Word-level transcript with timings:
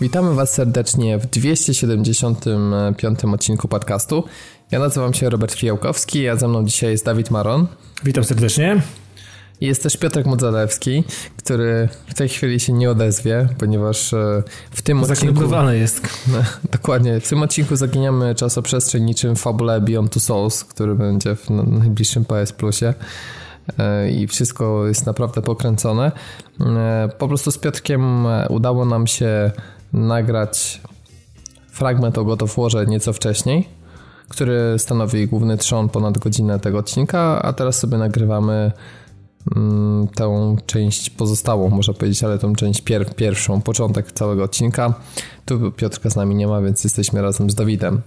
Witamy 0.00 0.34
Was 0.34 0.54
serdecznie 0.54 1.18
w 1.18 1.26
275 1.26 3.24
odcinku 3.34 3.68
podcastu. 3.68 4.24
Ja 4.70 4.78
nazywam 4.78 5.14
się 5.14 5.30
Robert 5.30 5.54
Fijałkowski, 5.54 6.28
a 6.28 6.36
ze 6.36 6.48
mną 6.48 6.64
dzisiaj 6.64 6.90
jest 6.90 7.04
Dawid 7.04 7.30
Maron. 7.30 7.66
Witam 8.04 8.24
serdecznie. 8.24 8.82
Jest 9.60 9.82
też 9.82 9.96
Piotrek 9.96 10.26
Modzalewski, 10.26 11.04
który 11.36 11.88
w 12.06 12.14
tej 12.14 12.28
chwili 12.28 12.60
się 12.60 12.72
nie 12.72 12.90
odezwie, 12.90 13.48
ponieważ 13.58 14.14
e, 14.14 14.42
w 14.70 14.82
tym 14.82 15.02
odcinku... 15.02 15.42
jest. 15.72 16.08
dokładnie. 16.72 17.20
W 17.20 17.28
tym 17.28 17.42
odcinku 17.42 17.76
zaginiamy 17.76 18.34
czasoprzestrzeń 18.34 19.04
niczym 19.04 19.36
fabule 19.36 19.80
Beyond 19.80 20.12
Two 20.12 20.20
Souls, 20.20 20.64
który 20.64 20.94
będzie 20.94 21.36
w 21.36 21.50
najbliższym 21.50 22.24
PS 22.24 22.52
Plusie 22.52 22.94
e, 23.78 24.10
i 24.10 24.26
wszystko 24.26 24.86
jest 24.86 25.06
naprawdę 25.06 25.42
pokręcone. 25.42 26.12
E, 26.60 27.08
po 27.18 27.28
prostu 27.28 27.50
z 27.50 27.58
Piotrkiem 27.58 28.26
udało 28.48 28.84
nam 28.84 29.06
się 29.06 29.52
nagrać 29.92 30.80
fragment 31.70 32.18
o 32.18 32.24
God 32.24 32.42
of 32.42 32.56
Warze 32.56 32.86
nieco 32.86 33.12
wcześniej, 33.12 33.68
który 34.28 34.74
stanowi 34.78 35.26
główny 35.26 35.56
trzon 35.56 35.88
ponad 35.88 36.18
godzinę 36.18 36.58
tego 36.58 36.78
odcinka, 36.78 37.42
a 37.42 37.52
teraz 37.52 37.78
sobie 37.78 37.98
nagrywamy 37.98 38.72
mm, 39.56 40.08
tę 40.08 40.56
część 40.66 41.10
pozostałą, 41.10 41.70
można 41.70 41.94
powiedzieć, 41.94 42.24
ale 42.24 42.38
tą 42.38 42.54
część 42.54 42.80
pier 42.80 43.14
pierwszą, 43.16 43.60
początek 43.60 44.12
całego 44.12 44.44
odcinka. 44.44 44.94
Tu 45.44 45.72
Piotrka 45.72 46.10
z 46.10 46.16
nami 46.16 46.34
nie 46.34 46.46
ma, 46.46 46.60
więc 46.60 46.84
jesteśmy 46.84 47.22
razem 47.22 47.50
z 47.50 47.54
Dawidem. 47.54 48.02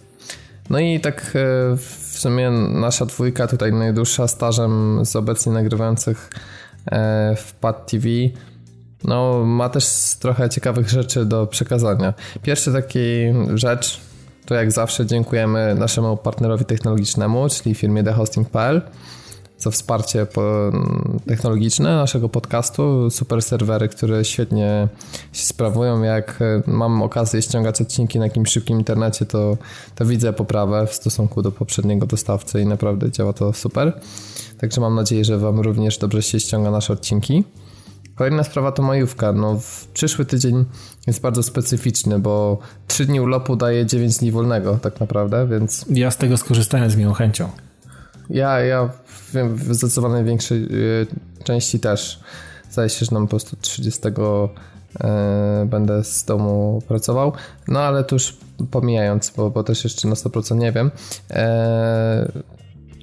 No 0.70 0.80
i 0.80 1.00
tak 1.00 1.22
e, 1.22 1.78
w 1.78 2.20
sumie 2.20 2.52
nasza 2.52 3.06
dwójka 3.06 3.48
tutaj 3.48 3.74
najdłuższa 3.74 4.28
stażem 4.28 5.06
z 5.06 5.16
obecnie 5.16 5.52
nagrywających 5.52 6.30
e, 6.86 7.36
w 7.36 7.54
Pad 7.54 7.92
TV 7.92 8.08
no, 9.04 9.46
ma 9.46 9.70
też 9.70 9.86
trochę 10.20 10.50
ciekawych 10.50 10.90
rzeczy 10.90 11.26
do 11.26 11.48
przekazania. 11.48 12.14
Pierwsza 12.44 12.72
taki 12.72 13.00
rzecz 13.54 14.02
to 14.46 14.56
jak 14.56 14.72
zawsze 14.72 15.06
dziękujemy 15.06 15.76
naszemu 15.76 16.18
partnerowi 16.18 16.66
technologicznemu, 16.66 17.50
czyli 17.50 17.76
firmie 17.76 18.04
thehosting.pl 18.04 18.82
za 19.58 19.72
wsparcie 19.72 20.28
technologiczne 21.28 21.96
naszego 21.96 22.30
podcastu. 22.30 23.10
Super 23.10 23.42
serwery, 23.42 23.88
które 23.90 24.26
świetnie 24.26 24.88
się 25.34 25.46
sprawują. 25.46 26.04
Jak 26.04 26.40
mam 26.68 27.02
okazję 27.02 27.42
ściągać 27.42 27.82
odcinki 27.82 28.20
na 28.20 28.26
jakimś 28.26 28.50
szybkim 28.50 28.78
internecie, 28.78 29.26
to, 29.26 29.58
to 29.96 30.06
widzę 30.06 30.34
poprawę 30.34 30.88
w 30.88 30.94
stosunku 30.94 31.42
do 31.42 31.52
poprzedniego 31.52 32.06
dostawcy 32.06 32.62
i 32.62 32.66
naprawdę 32.66 33.12
działa 33.12 33.34
to 33.34 33.54
super. 33.54 34.02
Także 34.58 34.82
mam 34.82 34.96
nadzieję, 34.96 35.26
że 35.26 35.38
Wam 35.38 35.60
również 35.60 35.98
dobrze 35.98 36.22
się 36.22 36.40
ściąga 36.40 36.72
nasze 36.72 36.94
odcinki. 36.94 37.44
Kolejna 38.16 38.44
sprawa 38.44 38.72
to 38.72 38.84
majówka. 38.84 39.34
No, 39.34 39.60
w 39.60 39.88
przyszły 39.88 40.26
tydzień 40.26 40.66
jest 41.08 41.22
bardzo 41.22 41.44
specyficzny, 41.44 42.20
bo 42.20 42.60
3 42.88 43.06
dni 43.06 43.22
urlopu 43.22 43.56
daje 43.56 43.86
9 43.86 44.18
dni 44.18 44.32
wolnego 44.32 44.78
tak 44.82 45.00
naprawdę, 45.00 45.48
więc... 45.48 45.86
Ja 45.90 46.12
z 46.12 46.18
tego 46.18 46.38
skorzystałem 46.38 46.90
z 46.90 46.96
miłą 46.96 47.14
chęcią. 47.14 47.50
Ja, 48.30 48.60
ja 48.60 48.90
wiem, 49.34 49.56
w 49.56 49.76
zdecydowanej 49.76 50.24
większej 50.24 50.64
y, 50.64 51.08
części 51.44 51.80
też. 51.80 52.20
Zdaje 52.72 52.90
się, 52.90 53.06
że 53.06 53.12
nam 53.12 53.24
po 53.24 53.30
prostu 53.30 53.56
30 53.62 54.02
y, 54.08 54.12
będę 55.66 56.04
z 56.04 56.26
domu 56.26 56.82
pracował. 56.88 57.34
No 57.68 57.80
ale 57.80 58.04
to 58.04 58.16
już 58.16 58.38
pomijając, 58.72 59.30
bo, 59.30 59.50
bo 59.50 59.64
też 59.64 59.84
jeszcze 59.84 60.08
na 60.08 60.16
100% 60.16 60.58
nie 60.58 60.72
wiem. 60.72 60.92
E, 61.30 62.32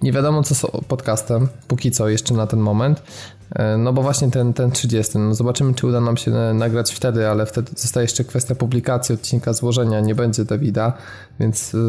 nie 0.03 0.13
wiadomo 0.13 0.43
co 0.43 0.55
z 0.55 0.67
podcastem, 0.89 1.49
póki 1.69 1.91
co 1.91 2.09
jeszcze 2.09 2.35
na 2.35 2.47
ten 2.47 2.61
moment. 2.61 3.03
E, 3.55 3.77
no 3.79 3.93
bo 3.93 4.03
właśnie 4.03 4.31
ten, 4.31 4.53
ten 4.53 4.71
30. 4.71 5.19
No 5.19 5.35
zobaczymy, 5.35 5.75
czy 5.75 5.87
uda 5.87 6.01
nam 6.01 6.17
się 6.17 6.31
nagrać 6.55 6.93
wtedy, 6.93 7.29
ale 7.29 7.47
wtedy 7.47 7.73
zostaje 7.77 8.05
jeszcze 8.05 8.25
kwestia 8.25 8.55
publikacji 8.55 9.15
odcinka 9.15 9.53
złożenia. 9.53 10.01
Nie 10.01 10.15
będzie 10.15 10.45
Davida, 10.45 10.93
więc 11.41 11.73
yy, 11.73 11.81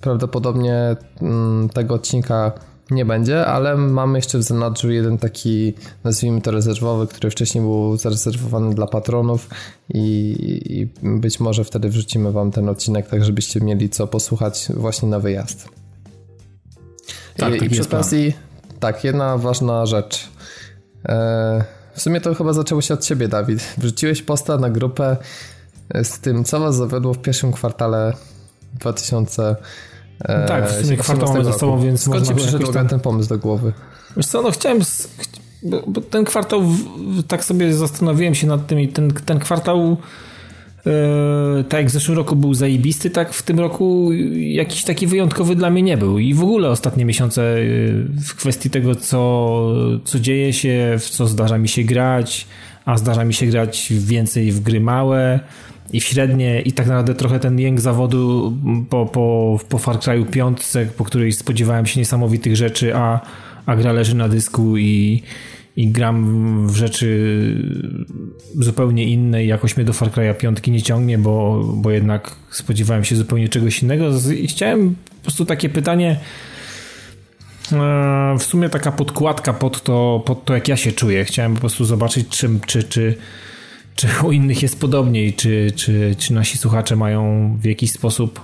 prawdopodobnie 0.00 0.96
yy, 1.20 1.28
tego 1.74 1.94
odcinka 1.94 2.52
nie 2.90 3.04
będzie, 3.04 3.46
ale 3.46 3.76
mamy 3.76 4.18
jeszcze 4.18 4.38
w 4.38 4.42
zanadrzu 4.42 4.90
jeden 4.90 5.18
taki, 5.18 5.74
nazwijmy 6.04 6.40
to 6.40 6.50
rezerwowy, 6.50 7.06
który 7.06 7.30
wcześniej 7.30 7.64
był 7.64 7.96
zarezerwowany 7.96 8.74
dla 8.74 8.86
patronów 8.86 9.48
i, 9.94 10.36
i 10.70 11.08
być 11.18 11.40
może 11.40 11.64
wtedy 11.64 11.88
wrzucimy 11.88 12.32
wam 12.32 12.50
ten 12.50 12.68
odcinek, 12.68 13.08
tak 13.08 13.24
żebyście 13.24 13.60
mieli 13.60 13.90
co 13.90 14.06
posłuchać 14.06 14.68
właśnie 14.74 15.08
na 15.08 15.20
wyjazd. 15.20 15.68
Tak, 17.36 17.54
I, 17.54 17.58
tak 17.58 17.68
i 17.68 17.70
przy 17.70 17.82
okazji, 17.82 18.32
tak, 18.80 19.04
jedna 19.04 19.38
ważna 19.38 19.86
rzecz. 19.86 20.28
E, 21.08 21.64
w 21.94 22.02
sumie 22.02 22.20
to 22.20 22.34
chyba 22.34 22.52
zaczęło 22.52 22.82
się 22.82 22.94
od 22.94 23.04
ciebie, 23.04 23.28
Dawid. 23.28 23.74
Wrzuciłeś 23.78 24.22
posta 24.22 24.58
na 24.58 24.70
grupę 24.70 25.16
z 26.02 26.18
tym, 26.18 26.44
co 26.44 26.60
was 26.60 26.76
zawiodło 26.76 27.14
w 27.14 27.18
pierwszym 27.18 27.52
kwartale 27.52 28.12
2000. 28.74 29.56
E, 30.20 30.46
tak, 30.46 30.70
w 30.70 30.84
sumie 30.84 30.96
kwartał 30.96 31.28
mamy 31.28 31.44
za 31.44 31.52
sobą, 31.52 31.80
więc 31.80 32.02
Skąd 32.02 32.28
ci 32.28 32.34
przyszedł 32.34 32.72
ten 32.72 33.00
pomysł 33.00 33.28
do 33.28 33.38
głowy? 33.38 33.72
Wiesz 34.16 34.26
co, 34.26 34.42
no 34.42 34.50
chciałem... 34.50 34.80
Bo, 35.62 35.82
bo 35.86 36.00
ten 36.00 36.24
kwartał, 36.24 36.62
tak 37.28 37.44
sobie 37.44 37.74
zastanowiłem 37.74 38.34
się 38.34 38.46
nad 38.46 38.66
tym 38.66 38.80
i 38.80 38.88
ten, 38.88 39.12
ten 39.12 39.38
kwartał 39.38 39.96
tak 41.68 41.80
jak 41.80 41.88
w 41.88 41.92
zeszłym 41.92 42.16
roku 42.16 42.36
był 42.36 42.54
zajebisty, 42.54 43.10
tak 43.10 43.32
w 43.32 43.42
tym 43.42 43.60
roku 43.60 44.12
jakiś 44.36 44.84
taki 44.84 45.06
wyjątkowy 45.06 45.56
dla 45.56 45.70
mnie 45.70 45.82
nie 45.82 45.96
był. 45.96 46.18
I 46.18 46.34
w 46.34 46.42
ogóle 46.42 46.68
ostatnie 46.68 47.04
miesiące 47.04 47.42
yy, 47.42 48.06
w 48.20 48.34
kwestii 48.34 48.70
tego, 48.70 48.94
co, 48.94 49.74
co 50.04 50.20
dzieje 50.20 50.52
się, 50.52 50.96
w 50.98 51.10
co 51.10 51.26
zdarza 51.26 51.58
mi 51.58 51.68
się 51.68 51.82
grać, 51.82 52.46
a 52.84 52.98
zdarza 52.98 53.24
mi 53.24 53.34
się 53.34 53.46
grać 53.46 53.92
więcej 53.96 54.52
w 54.52 54.60
gry 54.60 54.80
małe 54.80 55.40
i 55.92 56.00
w 56.00 56.04
średnie 56.04 56.60
i 56.60 56.72
tak 56.72 56.86
naprawdę 56.86 57.14
trochę 57.14 57.40
ten 57.40 57.58
jęk 57.58 57.80
zawodu 57.80 58.56
po, 58.90 59.06
po, 59.06 59.58
po 59.68 59.78
Far 59.78 59.96
Cry'u 59.96 60.30
5, 60.30 60.58
po 60.96 61.04
której 61.04 61.32
spodziewałem 61.32 61.86
się 61.86 62.00
niesamowitych 62.00 62.56
rzeczy, 62.56 62.96
a, 62.96 63.20
a 63.66 63.76
gra 63.76 63.92
leży 63.92 64.16
na 64.16 64.28
dysku 64.28 64.76
i 64.76 65.22
i 65.76 65.88
gram 65.88 66.68
w 66.68 66.76
rzeczy 66.76 67.08
zupełnie 68.54 69.04
inne 69.04 69.44
i 69.44 69.46
jakoś 69.46 69.76
mnie 69.76 69.86
do 69.86 69.92
Far 69.92 70.10
Cry'a 70.10 70.36
5 70.36 70.66
nie 70.66 70.82
ciągnie, 70.82 71.18
bo, 71.18 71.64
bo 71.76 71.90
jednak 71.90 72.36
spodziewałem 72.50 73.04
się 73.04 73.16
zupełnie 73.16 73.48
czegoś 73.48 73.82
innego 73.82 74.10
i 74.38 74.46
chciałem 74.46 74.94
po 75.16 75.22
prostu 75.22 75.44
takie 75.44 75.68
pytanie 75.68 76.20
e, 77.72 78.36
w 78.38 78.42
sumie 78.42 78.68
taka 78.68 78.92
podkładka 78.92 79.52
pod 79.52 79.82
to, 79.82 80.22
pod 80.26 80.44
to 80.44 80.54
jak 80.54 80.68
ja 80.68 80.76
się 80.76 80.92
czuję. 80.92 81.24
Chciałem 81.24 81.54
po 81.54 81.60
prostu 81.60 81.84
zobaczyć 81.84 82.28
czy, 82.28 82.60
czy, 82.66 82.82
czy 83.96 84.08
u 84.24 84.32
innych 84.32 84.62
jest 84.62 84.80
podobniej, 84.80 85.32
czy, 85.32 85.72
czy, 85.76 86.16
czy 86.18 86.32
nasi 86.32 86.58
słuchacze 86.58 86.96
mają 86.96 87.52
w 87.60 87.64
jakiś 87.64 87.92
sposób 87.92 88.40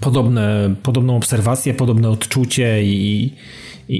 podobne, 0.00 0.74
podobną 0.82 1.16
obserwację, 1.16 1.74
podobne 1.74 2.10
odczucie 2.10 2.84
i 2.84 3.32
i, 3.88 3.96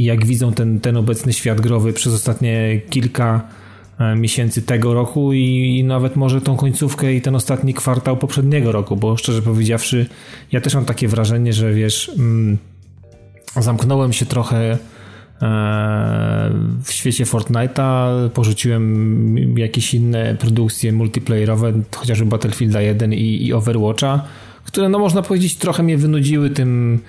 i, 0.00 0.04
jak 0.04 0.26
widzą 0.26 0.52
ten, 0.52 0.80
ten 0.80 0.96
obecny 0.96 1.32
świat 1.32 1.60
growy 1.60 1.92
przez 1.92 2.14
ostatnie 2.14 2.80
kilka 2.90 3.48
e, 3.98 4.16
miesięcy 4.16 4.62
tego 4.62 4.94
roku 4.94 5.32
i, 5.32 5.76
i 5.78 5.84
nawet 5.84 6.16
może 6.16 6.40
tą 6.40 6.56
końcówkę 6.56 7.14
i 7.14 7.20
ten 7.20 7.34
ostatni 7.34 7.74
kwartał 7.74 8.16
poprzedniego 8.16 8.72
roku, 8.72 8.96
bo 8.96 9.16
szczerze 9.16 9.42
powiedziawszy, 9.42 10.06
ja 10.52 10.60
też 10.60 10.74
mam 10.74 10.84
takie 10.84 11.08
wrażenie, 11.08 11.52
że 11.52 11.72
wiesz, 11.72 12.10
mm, 12.18 12.58
zamknąłem 13.56 14.12
się 14.12 14.26
trochę 14.26 14.72
e, 14.72 14.78
w 16.84 16.92
świecie 16.92 17.24
Fortnite'a, 17.24 18.28
porzuciłem 18.30 19.58
jakieś 19.58 19.94
inne 19.94 20.34
produkcje 20.34 20.92
multiplayerowe, 20.92 21.72
chociażby 21.96 22.26
Battlefielda 22.26 22.80
1 22.80 23.12
i, 23.12 23.46
i 23.46 23.52
Overwatcha, 23.52 24.24
które 24.64 24.88
no 24.88 24.98
można 24.98 25.22
powiedzieć 25.22 25.56
trochę 25.56 25.82
mnie 25.82 25.98
wynudziły 25.98 26.50
tym 26.50 27.00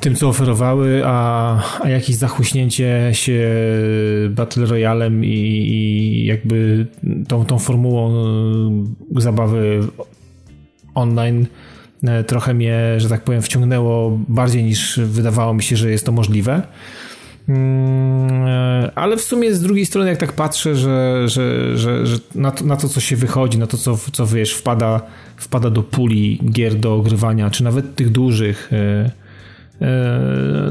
tym, 0.00 0.14
co 0.14 0.28
oferowały, 0.28 1.02
a, 1.04 1.80
a 1.80 1.88
jakieś 1.88 2.16
zachuśnięcie 2.16 3.10
się 3.12 3.50
Battle 4.30 4.66
Royalem 4.66 5.24
i, 5.24 5.28
i 5.28 6.26
jakby 6.26 6.86
tą, 7.28 7.44
tą 7.44 7.58
formułą 7.58 8.14
e, 9.16 9.20
zabawy 9.20 9.80
online 10.94 11.46
e, 12.04 12.24
trochę 12.24 12.54
mnie, 12.54 12.80
że 12.96 13.08
tak 13.08 13.24
powiem, 13.24 13.42
wciągnęło 13.42 14.18
bardziej 14.28 14.64
niż 14.64 15.00
wydawało 15.04 15.54
mi 15.54 15.62
się, 15.62 15.76
że 15.76 15.90
jest 15.90 16.06
to 16.06 16.12
możliwe. 16.12 16.62
Mm, 17.48 18.46
e, 18.46 18.90
ale 18.94 19.16
w 19.16 19.22
sumie 19.22 19.54
z 19.54 19.60
drugiej 19.60 19.86
strony, 19.86 20.08
jak 20.08 20.18
tak 20.18 20.32
patrzę, 20.32 20.76
że, 20.76 21.22
że, 21.28 21.78
że, 21.78 22.06
że 22.06 22.18
na, 22.34 22.50
to, 22.50 22.64
na 22.64 22.76
to, 22.76 22.88
co 22.88 23.00
się 23.00 23.16
wychodzi, 23.16 23.58
na 23.58 23.66
to, 23.66 23.76
co, 23.76 23.98
co 24.12 24.26
wiesz, 24.26 24.54
wpada, 24.54 25.00
wpada 25.36 25.70
do 25.70 25.82
puli 25.82 26.40
gier 26.50 26.74
do 26.74 26.94
ogrywania, 26.94 27.50
czy 27.50 27.64
nawet 27.64 27.94
tych 27.94 28.10
dużych, 28.10 28.70
E, 28.72 29.23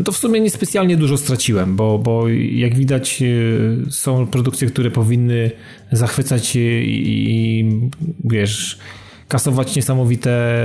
to 0.05 0.11
w 0.11 0.17
sumie 0.17 0.41
niespecjalnie 0.41 0.97
dużo 0.97 1.17
straciłem, 1.17 1.75
bo, 1.75 1.99
bo 1.99 2.29
jak 2.51 2.75
widać 2.75 3.21
e, 3.21 3.91
są 3.91 4.27
produkcje, 4.27 4.67
które 4.67 4.91
powinny 4.91 5.51
zachwycać 5.91 6.55
i 6.55 7.79
wiesz, 8.23 8.79
kasować 9.27 9.75
niesamowite 9.75 10.57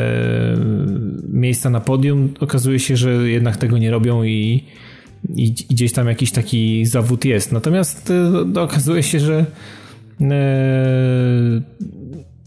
miejsca 1.28 1.70
na 1.70 1.80
podium. 1.80 2.34
Okazuje 2.40 2.78
się, 2.78 2.96
że 2.96 3.30
jednak 3.30 3.56
tego 3.56 3.78
nie 3.78 3.90
robią 3.90 4.22
i, 4.22 4.64
i, 5.36 5.44
i 5.46 5.74
gdzieś 5.74 5.92
tam 5.92 6.08
jakiś 6.08 6.32
taki 6.32 6.86
zawód 6.86 7.24
jest. 7.24 7.52
Natomiast 7.52 8.12
e, 8.56 8.60
okazuje 8.62 9.02
się, 9.02 9.20
że 9.20 9.44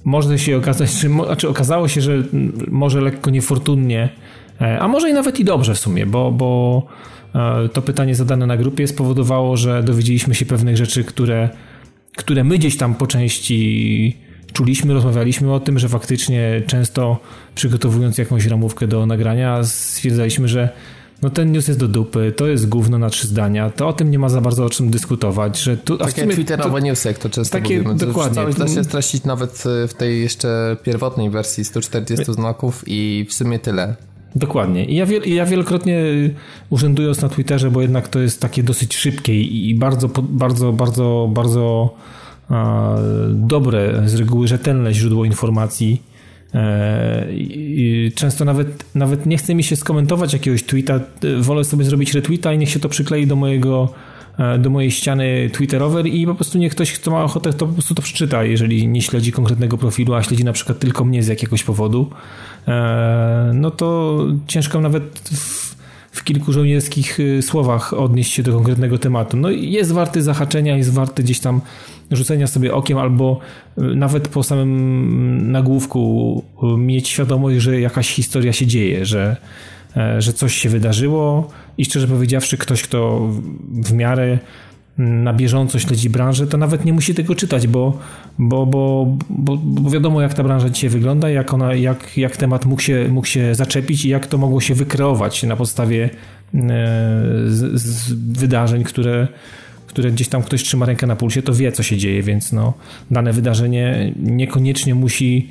może 0.03 0.39
się 0.39 0.57
okazać, 0.57 0.91
czy 0.91 1.09
znaczy 1.09 1.49
okazało 1.49 1.87
się, 1.87 2.01
że 2.01 2.23
może 2.67 3.01
lekko 3.01 3.29
niefortunnie, 3.29 4.03
e, 4.03 4.40
a 4.79 4.87
może 4.87 5.09
i 5.09 5.13
nawet 5.13 5.39
i 5.39 5.45
dobrze 5.45 5.75
w 5.75 5.79
sumie, 5.79 6.05
bo, 6.05 6.31
bo 6.31 6.83
e, 7.35 7.69
to 7.69 7.81
pytanie 7.81 8.15
zadane 8.15 8.45
na 8.45 8.57
grupie 8.57 8.87
spowodowało, 8.87 9.57
że 9.57 9.83
dowiedzieliśmy 9.83 10.35
się 10.35 10.45
pewnych 10.45 10.77
rzeczy, 10.77 11.03
które, 11.03 11.49
które 12.17 12.43
my 12.43 12.57
gdzieś 12.57 12.77
tam 12.77 12.95
po 12.95 13.07
części 13.07 14.17
czuliśmy, 14.53 14.93
rozmawialiśmy 14.93 15.53
o 15.53 15.59
tym, 15.59 15.79
że 15.79 15.89
faktycznie 15.89 16.61
często 16.67 17.19
przygotowując 17.55 18.17
jakąś 18.17 18.45
ramówkę 18.45 18.87
do 18.87 19.05
nagrania 19.05 19.63
stwierdzaliśmy, 19.63 20.47
że 20.47 20.69
no 21.21 21.29
ten 21.29 21.51
news 21.51 21.67
jest 21.67 21.79
do 21.79 21.87
dupy, 21.87 22.33
to 22.37 22.47
jest 22.47 22.69
gówno 22.69 22.97
na 22.97 23.09
trzy 23.09 23.27
zdania, 23.27 23.69
to 23.69 23.87
o 23.87 23.93
tym 23.93 24.11
nie 24.11 24.19
ma 24.19 24.29
za 24.29 24.41
bardzo 24.41 24.65
o 24.65 24.69
czym 24.69 24.89
dyskutować, 24.89 25.59
że 25.59 25.77
tu... 25.77 25.93
A 25.93 26.05
takie 26.05 26.27
twitterowe 26.27 26.79
to, 26.79 26.85
newsy, 26.85 27.07
jak 27.07 27.17
to 27.17 27.29
często 27.29 27.57
takie, 27.57 27.77
mówimy. 27.77 27.95
Dokładnie. 27.95 28.35
Cały 28.35 28.53
da 28.53 28.67
się 28.67 28.83
streścić 28.83 29.23
nawet 29.23 29.63
w 29.87 29.93
tej 29.93 30.21
jeszcze 30.21 30.77
pierwotnej 30.83 31.29
wersji 31.29 31.65
140 31.65 32.33
znaków 32.33 32.83
i 32.87 33.25
w 33.29 33.33
sumie 33.33 33.59
tyle. 33.59 33.95
Dokładnie. 34.35 34.85
I 34.85 34.95
ja, 34.95 35.05
wiel, 35.05 35.21
ja 35.25 35.45
wielokrotnie 35.45 36.03
urzędując 36.69 37.21
na 37.21 37.29
Twitterze, 37.29 37.71
bo 37.71 37.81
jednak 37.81 38.07
to 38.07 38.19
jest 38.19 38.41
takie 38.41 38.63
dosyć 38.63 38.95
szybkie 38.95 39.41
i 39.41 39.75
bardzo, 39.75 40.07
bardzo, 40.21 40.73
bardzo, 40.73 41.29
bardzo 41.33 41.95
a, 42.49 42.95
dobre, 43.29 44.09
z 44.09 44.15
reguły 44.15 44.47
rzetelne 44.47 44.93
źródło 44.93 45.25
informacji, 45.25 46.01
E, 46.55 47.27
często 48.15 48.45
nawet, 48.45 48.85
nawet 48.95 49.25
nie 49.25 49.37
chce 49.37 49.55
mi 49.55 49.63
się 49.63 49.75
skomentować 49.75 50.33
jakiegoś 50.33 50.63
tweeta, 50.63 50.99
wolę 51.39 51.63
sobie 51.63 51.85
zrobić 51.85 52.13
retweeta 52.13 52.53
i 52.53 52.57
niech 52.57 52.69
się 52.69 52.79
to 52.79 52.89
przyklei 52.89 53.27
do 53.27 53.35
mojego 53.35 53.93
e, 53.93 54.10
do 54.59 54.69
mojej 54.69 54.91
ściany 54.91 55.49
twitterowej 55.53 56.21
i 56.21 56.25
po 56.25 56.35
prostu 56.35 56.57
niech 56.57 56.71
ktoś, 56.71 56.91
kto 56.93 57.11
ma 57.11 57.23
ochotę, 57.23 57.53
to 57.53 57.67
po 57.67 57.73
prostu 57.73 57.95
to 57.95 58.01
przeczyta, 58.01 58.43
jeżeli 58.43 58.87
nie 58.87 59.01
śledzi 59.01 59.31
konkretnego 59.31 59.77
profilu, 59.77 60.13
a 60.13 60.23
śledzi 60.23 60.45
na 60.45 60.53
przykład 60.53 60.79
tylko 60.79 61.05
mnie 61.05 61.23
z 61.23 61.27
jakiegoś 61.27 61.63
powodu, 61.63 62.09
e, 62.67 63.51
no 63.53 63.71
to 63.71 64.17
ciężko 64.47 64.81
nawet 64.81 65.19
w, 65.19 65.75
w 66.11 66.23
kilku 66.23 66.51
żołnierskich 66.53 67.17
słowach 67.41 67.93
odnieść 67.93 68.33
się 68.33 68.43
do 68.43 68.53
konkretnego 68.53 68.97
tematu. 68.97 69.37
No 69.37 69.49
jest 69.49 69.91
warty 69.91 70.21
zahaczenia, 70.21 70.77
jest 70.77 70.93
warty 70.93 71.23
gdzieś 71.23 71.39
tam 71.39 71.61
rzucenia 72.11 72.47
sobie 72.47 72.73
okiem 72.73 72.97
albo 72.97 73.39
y, 73.77 73.81
nawet 73.81 74.27
po 74.27 74.43
samym 74.43 75.51
nagłówku 75.51 76.43
y, 76.63 76.77
mieć 76.77 77.07
świadomość, 77.07 77.57
że 77.57 77.81
jakaś 77.81 78.09
historia 78.09 78.53
się 78.53 78.67
dzieje, 78.67 79.05
że, 79.05 79.21
e, 79.21 79.35
że 80.19 80.33
coś 80.33 80.55
się 80.55 80.69
wydarzyło 80.69 81.49
i 81.77 81.85
szczerze 81.85 82.07
powiedziawszy 82.07 82.57
ktoś, 82.57 82.83
kto 82.83 83.29
w 83.83 83.93
miarę 83.93 84.39
na 84.97 85.33
bieżąco 85.33 85.79
śledzi 85.79 86.09
branżę, 86.09 86.47
to 86.47 86.57
nawet 86.57 86.85
nie 86.85 86.93
musi 86.93 87.15
tego 87.15 87.35
czytać, 87.35 87.67
bo, 87.67 87.99
bo, 88.39 88.65
bo, 88.65 89.17
bo, 89.29 89.57
bo 89.57 89.89
wiadomo 89.89 90.21
jak 90.21 90.33
ta 90.33 90.43
branża 90.43 90.69
dzisiaj 90.69 90.89
wygląda, 90.89 91.29
jak, 91.29 91.53
ona, 91.53 91.73
jak, 91.73 92.17
jak 92.17 92.37
temat 92.37 92.65
mógł 92.65 92.81
się, 92.81 93.07
mógł 93.09 93.27
się 93.27 93.55
zaczepić 93.55 94.05
i 94.05 94.09
jak 94.09 94.27
to 94.27 94.37
mogło 94.37 94.61
się 94.61 94.73
wykreować 94.73 95.43
na 95.43 95.55
podstawie 95.55 96.03
e, 96.03 96.59
z, 97.47 97.81
z 97.81 98.13
wydarzeń, 98.13 98.83
które, 98.83 99.27
które 99.87 100.11
gdzieś 100.11 100.27
tam 100.27 100.43
ktoś 100.43 100.63
trzyma 100.63 100.85
rękę 100.85 101.07
na 101.07 101.15
pulsie, 101.15 101.41
to 101.41 101.53
wie, 101.53 101.71
co 101.71 101.83
się 101.83 101.97
dzieje, 101.97 102.23
więc 102.23 102.51
no, 102.51 102.73
dane 103.11 103.33
wydarzenie 103.33 104.13
niekoniecznie 104.19 104.95
musi 104.95 105.49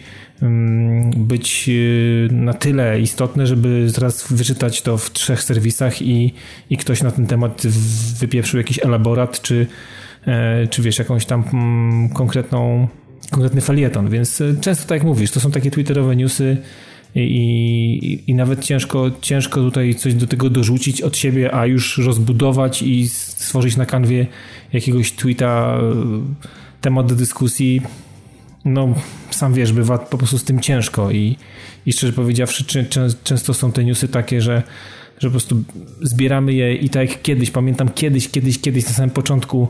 być 1.16 1.64
y, 1.68 2.28
na 2.32 2.54
tyle 2.54 3.00
istotne, 3.00 3.46
żeby 3.46 3.90
zaraz 3.90 4.32
wyczytać 4.32 4.82
to 4.82 4.98
w 4.98 5.12
trzech 5.12 5.42
serwisach 5.42 6.02
i, 6.02 6.34
i 6.70 6.76
ktoś 6.76 7.02
na 7.02 7.10
ten 7.10 7.26
temat 7.26 7.62
wypieprzył 8.20 8.58
jakiś 8.58 8.84
elaborat, 8.84 9.42
czy, 9.42 9.66
e, 10.26 10.66
czy 10.66 10.82
wiesz, 10.82 10.98
jakąś 10.98 11.26
tam 11.26 11.44
mm, 11.52 12.08
konkretną, 12.08 12.88
konkretny 13.30 13.60
felieton, 13.60 14.10
więc 14.10 14.40
e, 14.40 14.54
często 14.60 14.88
tak 14.88 14.96
jak 14.96 15.06
mówisz, 15.06 15.30
to 15.30 15.40
są 15.40 15.50
takie 15.50 15.70
twitterowe 15.70 16.16
newsy, 16.16 16.56
i, 17.14 17.20
i, 17.20 18.30
i, 18.30 18.34
nawet 18.34 18.64
ciężko, 18.64 19.10
ciężko 19.20 19.60
tutaj 19.60 19.94
coś 19.94 20.14
do 20.14 20.26
tego 20.26 20.50
dorzucić 20.50 21.02
od 21.02 21.16
siebie, 21.16 21.54
a 21.54 21.66
już 21.66 21.98
rozbudować 21.98 22.82
i 22.82 23.08
stworzyć 23.08 23.76
na 23.76 23.86
kanwie 23.86 24.26
jakiegoś 24.72 25.12
tweeta 25.12 25.80
temat 26.80 27.06
do 27.06 27.14
dyskusji. 27.14 27.82
No, 28.64 28.88
sam 29.30 29.54
wiesz, 29.54 29.72
bywa 29.72 29.98
po 29.98 30.18
prostu 30.18 30.38
z 30.38 30.44
tym 30.44 30.60
ciężko 30.60 31.10
i, 31.10 31.36
i 31.86 31.92
szczerze 31.92 32.12
powiedziawszy, 32.12 32.64
czy, 32.64 32.86
często 33.24 33.54
są 33.54 33.72
te 33.72 33.84
newsy 33.84 34.08
takie, 34.08 34.40
że, 34.40 34.62
że 35.18 35.28
po 35.28 35.30
prostu 35.30 35.56
zbieramy 36.02 36.52
je 36.52 36.74
i 36.74 36.90
tak 36.90 37.10
jak 37.10 37.22
kiedyś, 37.22 37.50
pamiętam 37.50 37.88
kiedyś, 37.88 38.28
kiedyś, 38.28 38.60
kiedyś 38.60 38.86
na 38.86 38.92
samym 38.92 39.10
początku 39.10 39.68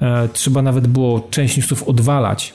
e, 0.00 0.28
trzeba 0.32 0.62
nawet 0.62 0.86
było 0.86 1.28
część 1.30 1.56
newsów 1.56 1.82
odwalać, 1.82 2.54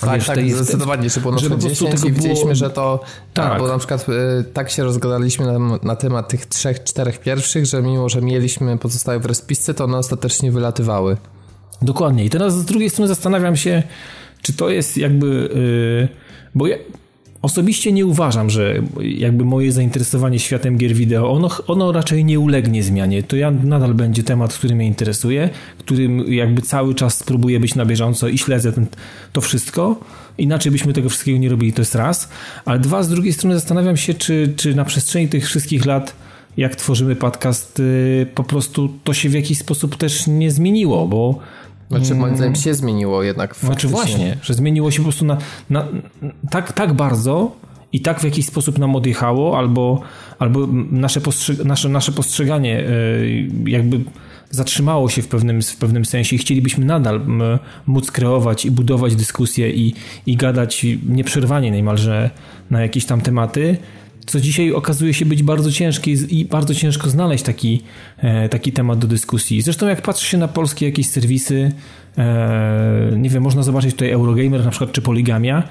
tak, 0.00 0.14
wiesz, 0.14 0.26
tak, 0.26 0.36
tej, 0.36 0.52
zdecydowanie, 0.52 1.10
że 1.10 1.20
było 1.20 1.32
na 1.32 1.38
przykład 1.38 1.60
10 1.60 2.04
i 2.04 2.12
widzieliśmy, 2.12 2.44
było... 2.44 2.54
że 2.54 2.70
to, 2.70 3.00
tak. 3.34 3.58
bo 3.58 3.68
na 3.68 3.78
przykład 3.78 4.06
y, 4.08 4.44
tak 4.44 4.70
się 4.70 4.84
rozgadaliśmy 4.84 5.46
na, 5.46 5.78
na, 5.82 5.96
temat 5.96 6.28
tych 6.28 6.46
trzech, 6.46 6.84
czterech 6.84 7.20
pierwszych, 7.20 7.66
że 7.66 7.82
mimo, 7.82 8.08
że 8.08 8.22
mieliśmy 8.22 8.78
pozostałe 8.78 9.18
w 9.18 9.26
rozpisce, 9.26 9.74
to 9.74 9.84
one 9.84 9.98
ostatecznie 9.98 10.52
wylatywały. 10.52 11.16
Dokładnie 11.82 12.24
i 12.24 12.30
teraz 12.30 12.58
z 12.58 12.64
drugiej 12.64 12.90
strony 12.90 13.08
zastanawiam 13.08 13.56
się, 13.56 13.82
czy 14.44 14.52
to 14.52 14.70
jest 14.70 14.96
jakby, 14.96 15.26
yy, 15.26 16.08
bo 16.54 16.66
ja, 16.66 16.76
Osobiście 17.44 17.92
nie 17.92 18.06
uważam, 18.06 18.50
że 18.50 18.82
jakby 19.00 19.44
moje 19.44 19.72
zainteresowanie 19.72 20.38
światem 20.38 20.76
gier 20.76 20.94
wideo, 20.94 21.32
ono, 21.32 21.50
ono 21.66 21.92
raczej 21.92 22.24
nie 22.24 22.40
ulegnie 22.40 22.82
zmianie. 22.82 23.22
To 23.22 23.36
ja 23.36 23.50
nadal 23.50 23.94
będzie 23.94 24.22
temat, 24.22 24.54
który 24.54 24.74
mnie 24.74 24.86
interesuje, 24.86 25.50
którym 25.78 26.32
jakby 26.32 26.62
cały 26.62 26.94
czas 26.94 27.18
spróbuję 27.18 27.60
być 27.60 27.74
na 27.74 27.86
bieżąco 27.86 28.28
i 28.28 28.38
śledzę 28.38 28.72
ten, 28.72 28.86
to 29.32 29.40
wszystko. 29.40 30.00
Inaczej 30.38 30.72
byśmy 30.72 30.92
tego 30.92 31.08
wszystkiego 31.08 31.38
nie 31.38 31.48
robili, 31.48 31.72
to 31.72 31.80
jest 31.80 31.94
raz. 31.94 32.28
Ale 32.64 32.78
dwa, 32.78 33.02
z 33.02 33.08
drugiej 33.08 33.32
strony 33.32 33.54
zastanawiam 33.54 33.96
się, 33.96 34.14
czy, 34.14 34.52
czy 34.56 34.74
na 34.74 34.84
przestrzeni 34.84 35.28
tych 35.28 35.46
wszystkich 35.46 35.86
lat 35.86 36.14
jak 36.56 36.76
tworzymy 36.76 37.16
podcast, 37.16 37.80
y, 37.80 38.26
po 38.34 38.44
prostu 38.44 38.88
to 39.04 39.14
się 39.14 39.28
w 39.28 39.34
jakiś 39.34 39.58
sposób 39.58 39.96
też 39.96 40.26
nie 40.26 40.50
zmieniło, 40.50 41.08
bo 41.08 41.38
znaczy 41.90 42.14
moim 42.14 42.36
zdaniem 42.36 42.54
się 42.54 42.74
zmieniło 42.74 43.22
jednak 43.22 43.56
Znaczy 43.56 43.88
właśnie, 43.88 44.36
że 44.42 44.54
zmieniło 44.54 44.90
się 44.90 44.96
po 44.96 45.02
prostu 45.02 45.24
na, 45.24 45.38
na, 45.70 45.88
tak, 46.50 46.72
tak 46.72 46.92
bardzo 46.92 47.52
i 47.92 48.00
tak 48.00 48.20
w 48.20 48.24
jakiś 48.24 48.46
sposób 48.46 48.78
nam 48.78 48.96
odjechało, 48.96 49.58
albo, 49.58 50.00
albo 50.38 50.66
nasze, 50.90 51.20
nasze, 51.64 51.88
nasze 51.88 52.12
postrzeganie 52.12 52.78
e, 52.78 52.90
jakby 53.66 54.00
zatrzymało 54.50 55.08
się 55.08 55.22
w 55.22 55.28
pewnym, 55.28 55.62
w 55.62 55.76
pewnym 55.76 56.04
sensie 56.04 56.36
i 56.36 56.38
chcielibyśmy 56.38 56.84
nadal 56.84 57.20
móc 57.86 58.10
kreować 58.10 58.64
i 58.64 58.70
budować 58.70 59.16
dyskusje 59.16 59.70
i, 59.70 59.94
i 60.26 60.36
gadać 60.36 60.86
nieprzerwanie 61.08 61.70
niemalże 61.70 62.30
na 62.70 62.82
jakieś 62.82 63.04
tam 63.04 63.20
tematy, 63.20 63.76
co 64.26 64.40
dzisiaj 64.40 64.72
okazuje 64.72 65.14
się 65.14 65.26
być 65.26 65.42
bardzo 65.42 65.72
ciężkie 65.72 66.12
i 66.12 66.44
bardzo 66.44 66.74
ciężko 66.74 67.10
znaleźć 67.10 67.44
taki, 67.44 67.82
e, 68.18 68.48
taki 68.48 68.72
temat 68.72 68.98
do 68.98 69.06
dyskusji. 69.06 69.62
Zresztą 69.62 69.88
jak 69.88 70.02
patrzy 70.02 70.26
się 70.26 70.38
na 70.38 70.48
polskie 70.48 70.86
jakieś 70.86 71.08
serwisy, 71.08 71.72
e, 72.18 73.10
nie 73.16 73.30
wiem, 73.30 73.42
można 73.42 73.62
zobaczyć 73.62 73.92
tutaj 73.92 74.10
Eurogamer 74.10 74.64
na 74.64 74.70
przykład, 74.70 74.92
czy 74.92 75.02
Poligamia, 75.02 75.62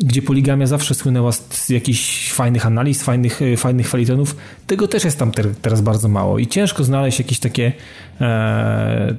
gdzie 0.00 0.22
poligamia 0.22 0.66
zawsze 0.66 0.94
słynęła 0.94 1.32
z 1.32 1.68
jakichś 1.68 2.32
fajnych 2.32 2.66
analiz, 2.66 3.02
fajnych, 3.02 3.42
e, 3.42 3.56
fajnych 3.56 3.88
felitonów. 3.88 4.36
Tego 4.66 4.88
też 4.88 5.04
jest 5.04 5.18
tam 5.18 5.32
teraz 5.62 5.80
bardzo 5.80 6.08
mało 6.08 6.38
i 6.38 6.46
ciężko 6.46 6.84
znaleźć 6.84 7.18
jakieś 7.18 7.38
takie, 7.38 7.72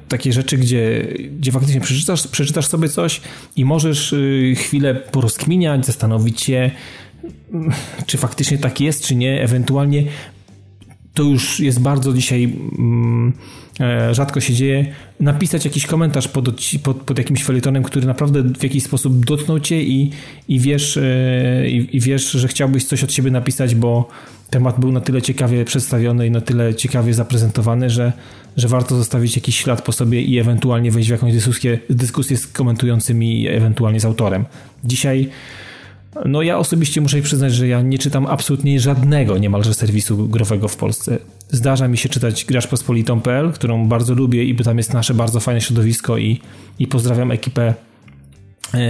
takie 0.08 0.32
rzeczy, 0.32 0.58
gdzie, 0.58 1.08
gdzie 1.38 1.52
faktycznie 1.52 1.80
przeczytasz, 1.80 2.28
przeczytasz 2.28 2.66
sobie 2.66 2.88
coś 2.88 3.20
i 3.56 3.64
możesz 3.64 4.14
chwilę 4.56 4.94
porozkminiać, 4.94 5.86
zastanowić 5.86 6.40
się, 6.40 6.70
czy 8.06 8.18
faktycznie 8.18 8.58
tak 8.58 8.80
jest, 8.80 9.04
czy 9.04 9.14
nie, 9.14 9.42
ewentualnie 9.42 10.04
to 11.14 11.22
już 11.22 11.60
jest 11.60 11.80
bardzo 11.80 12.12
dzisiaj 12.12 12.44
mm, 12.78 13.32
e, 13.80 14.14
rzadko 14.14 14.40
się 14.40 14.54
dzieje, 14.54 14.86
napisać 15.20 15.64
jakiś 15.64 15.86
komentarz 15.86 16.28
pod, 16.28 16.44
pod, 16.82 16.96
pod 16.96 17.18
jakimś 17.18 17.44
felietonem, 17.44 17.82
który 17.82 18.06
naprawdę 18.06 18.42
w 18.42 18.62
jakiś 18.62 18.84
sposób 18.84 19.24
dotknął 19.24 19.60
cię 19.60 19.82
i, 19.82 20.10
i, 20.48 20.60
wiesz, 20.60 20.96
e, 20.96 21.68
i, 21.68 21.96
i, 21.96 22.00
wiesz, 22.00 22.30
że 22.30 22.48
chciałbyś 22.48 22.84
coś 22.84 23.04
od 23.04 23.12
siebie 23.12 23.30
napisać, 23.30 23.74
bo 23.74 24.08
temat 24.50 24.80
był 24.80 24.92
na 24.92 25.00
tyle 25.00 25.22
ciekawie 25.22 25.64
przedstawiony 25.64 26.26
i 26.26 26.30
na 26.30 26.40
tyle 26.40 26.74
ciekawie 26.74 27.14
zaprezentowany, 27.14 27.90
że, 27.90 28.12
że 28.56 28.68
warto 28.68 28.96
zostawić 28.96 29.36
jakiś 29.36 29.56
ślad 29.56 29.82
po 29.82 29.92
sobie 29.92 30.22
i 30.22 30.38
ewentualnie 30.38 30.90
wejść 30.90 31.08
w 31.08 31.12
jakąś 31.12 31.32
dyskusję, 31.32 31.78
dyskusję 31.90 32.36
z 32.36 32.46
komentującymi, 32.46 33.48
ewentualnie 33.48 34.00
z 34.00 34.04
autorem. 34.04 34.44
Dzisiaj 34.84 35.28
no 36.24 36.42
ja 36.42 36.58
osobiście 36.58 37.00
muszę 37.00 37.22
przyznać, 37.22 37.54
że 37.54 37.68
ja 37.68 37.82
nie 37.82 37.98
czytam 37.98 38.26
absolutnie 38.26 38.80
żadnego 38.80 39.38
niemalże 39.38 39.74
serwisu 39.74 40.28
growego 40.28 40.68
w 40.68 40.76
Polsce. 40.76 41.18
Zdarza 41.50 41.88
mi 41.88 41.98
się 41.98 42.08
czytać 42.08 42.44
graczpospolitą.pl, 42.44 43.52
którą 43.52 43.88
bardzo 43.88 44.14
lubię 44.14 44.44
i 44.44 44.56
tam 44.56 44.78
jest 44.78 44.92
nasze 44.92 45.14
bardzo 45.14 45.40
fajne 45.40 45.60
środowisko 45.60 46.18
i, 46.18 46.40
i 46.78 46.86
pozdrawiam 46.86 47.30
ekipę 47.30 47.74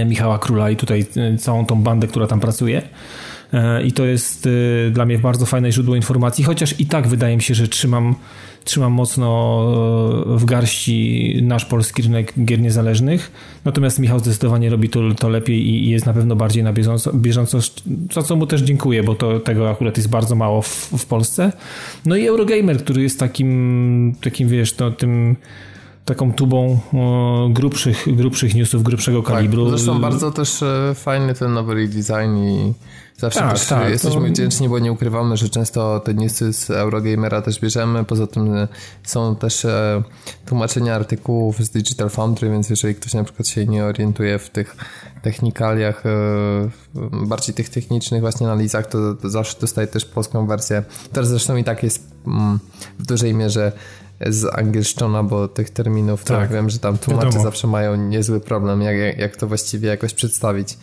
Michała 0.05 0.39
Króla 0.39 0.69
i 0.69 0.75
tutaj 0.75 1.05
całą 1.39 1.65
tą 1.65 1.83
bandę, 1.83 2.07
która 2.07 2.27
tam 2.27 2.39
pracuje. 2.39 2.81
I 3.85 3.91
to 3.91 4.05
jest 4.05 4.49
dla 4.91 5.05
mnie 5.05 5.17
bardzo 5.17 5.45
fajne 5.45 5.71
źródło 5.71 5.95
informacji, 5.95 6.43
chociaż 6.43 6.79
i 6.79 6.85
tak 6.85 7.07
wydaje 7.07 7.35
mi 7.35 7.41
się, 7.41 7.53
że 7.53 7.67
trzymam 7.67 8.15
trzymam 8.65 8.91
mocno 8.91 9.25
e, 10.35 10.37
w 10.37 10.45
garści 10.45 11.39
nasz 11.41 11.65
polski 11.65 12.01
rynek 12.01 12.33
gier 12.45 12.59
niezależnych. 12.59 13.31
Natomiast 13.65 13.99
Michał 13.99 14.19
zdecydowanie 14.19 14.69
robi 14.69 14.89
to, 14.89 14.99
to 15.19 15.29
lepiej 15.29 15.67
i 15.67 15.89
jest 15.89 16.05
na 16.05 16.13
pewno 16.13 16.35
bardziej 16.35 16.63
na 16.63 16.73
bieżąco, 16.73 17.13
bieżąco, 17.13 17.59
za 18.13 18.23
co 18.23 18.35
mu 18.35 18.47
też 18.47 18.61
dziękuję, 18.61 19.03
bo 19.03 19.15
to, 19.15 19.39
tego 19.39 19.69
akurat 19.69 19.97
jest 19.97 20.09
bardzo 20.09 20.35
mało 20.35 20.61
w, 20.61 20.89
w 20.97 21.05
Polsce. 21.05 21.51
No 22.05 22.15
i 22.15 22.27
Eurogamer, 22.27 22.77
który 22.77 23.01
jest 23.01 23.19
takim, 23.19 24.15
takim 24.21 24.49
wiesz, 24.49 24.73
to, 24.73 24.91
tym 24.91 25.35
taką 26.05 26.33
tubą 26.33 26.79
o, 26.93 27.49
grubszych, 27.51 28.15
grubszych 28.15 28.55
newsów, 28.55 28.83
grubszego 28.83 29.21
tak, 29.21 29.33
kalibru. 29.33 29.69
Zresztą 29.69 30.01
bardzo 30.01 30.31
też 30.31 30.63
e, 30.63 30.93
fajny 30.95 31.33
ten 31.33 31.53
nowy 31.53 31.73
redesign 31.73 32.37
i 32.37 32.73
Zawsze 33.17 33.39
tak, 33.39 33.53
też 33.53 33.67
tak, 33.67 33.89
jesteśmy 33.89 34.21
to... 34.21 34.27
wdzięczni, 34.27 34.69
bo 34.69 34.79
nie 34.79 34.91
ukrywamy, 34.91 35.37
że 35.37 35.49
często 35.49 35.99
te 35.99 36.13
newsy 36.13 36.53
z 36.53 36.69
Eurogamera 36.69 37.41
też 37.41 37.59
bierzemy. 37.59 38.03
Poza 38.03 38.27
tym 38.27 38.53
e, 38.53 38.67
są 39.03 39.35
też 39.35 39.65
e, 39.65 40.03
tłumaczenia 40.45 40.95
artykułów 40.95 41.59
z 41.59 41.69
Digital 41.69 42.09
Foundry, 42.09 42.49
więc 42.49 42.69
jeżeli 42.69 42.95
ktoś 42.95 43.13
na 43.13 43.23
przykład 43.23 43.47
się 43.47 43.65
nie 43.65 43.85
orientuje 43.85 44.39
w 44.39 44.49
tych 44.49 44.75
technikaliach, 45.21 46.05
e, 46.05 46.69
bardziej 47.27 47.55
tych 47.55 47.69
technicznych 47.69 48.21
właśnie 48.21 48.47
analizach, 48.47 48.87
to, 48.87 49.13
to 49.13 49.29
zawsze 49.29 49.59
dostaje 49.59 49.87
też 49.87 50.05
polską 50.05 50.47
wersję. 50.47 50.83
Teraz 51.13 51.29
zresztą 51.29 51.55
i 51.55 51.63
tak 51.63 51.83
jest 51.83 52.07
mm, 52.27 52.59
w 52.99 53.05
dużej 53.05 53.33
mierze 53.33 53.71
z 54.21 54.57
angielszczona, 54.57 55.23
bo 55.23 55.47
tych 55.47 55.69
terminów, 55.69 56.23
tak, 56.23 56.37
tak 56.37 56.51
wiem, 56.51 56.69
że 56.69 56.79
tam 56.79 56.97
tłumacze 56.97 57.25
Wiadomo. 57.25 57.43
zawsze 57.43 57.67
mają 57.67 57.95
niezły 57.95 58.39
problem, 58.39 58.81
jak, 58.81 59.17
jak 59.17 59.35
to 59.35 59.47
właściwie 59.47 59.89
jakoś 59.89 60.13
przedstawić. 60.13 60.77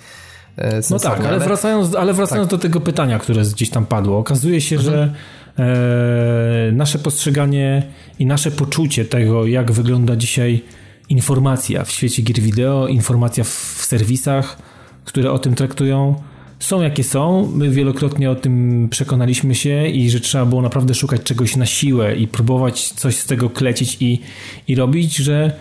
E, 0.57 0.81
no 0.91 0.99
tak, 0.99 1.25
ale 1.25 1.39
wracając, 1.41 1.95
ale 1.95 2.15
wracając 2.15 2.51
tak. 2.51 2.59
do 2.59 2.63
tego 2.63 2.81
pytania, 2.81 3.19
które 3.19 3.43
gdzieś 3.43 3.71
tam 3.71 3.87
padło, 3.87 4.19
okazuje 4.19 4.61
się, 4.61 4.77
mhm. 4.77 4.95
że 4.95 5.15
e, 5.59 6.73
nasze 6.73 6.99
postrzeganie 6.99 7.83
i 8.19 8.27
nasze 8.27 8.51
poczucie 8.51 9.05
tego, 9.05 9.47
jak 9.47 9.73
wygląda 9.73 10.17
dzisiaj 10.17 10.65
informacja 11.09 11.85
w 11.85 11.91
świecie 11.91 12.23
gier 12.23 12.41
wideo, 12.41 12.89
informacja 12.89 13.45
w 13.45 13.79
serwisach, 13.81 14.59
które 15.05 15.33
o 15.33 15.39
tym 15.39 15.55
traktują, 15.55 16.23
są 16.63 16.83
jakie 16.83 17.05
są. 17.05 17.53
My 17.55 17.71
wielokrotnie 17.71 18.31
o 18.31 18.35
tym 18.35 18.89
przekonaliśmy 18.91 19.55
się 19.55 19.87
i 19.87 20.11
że 20.11 20.21
trzeba 20.21 20.47
było 20.47 20.63
naprawdę 20.63 20.95
szukać 20.95 21.23
czegoś 21.23 21.57
na 21.57 21.67
siłę 21.67 22.17
i 22.17 22.29
próbować 22.29 22.89
coś 22.89 23.17
z 23.17 23.27
tego 23.27 23.51
klecić 23.51 23.97
i, 24.01 24.21
i 24.69 24.75
robić, 24.75 25.17
że 25.17 25.53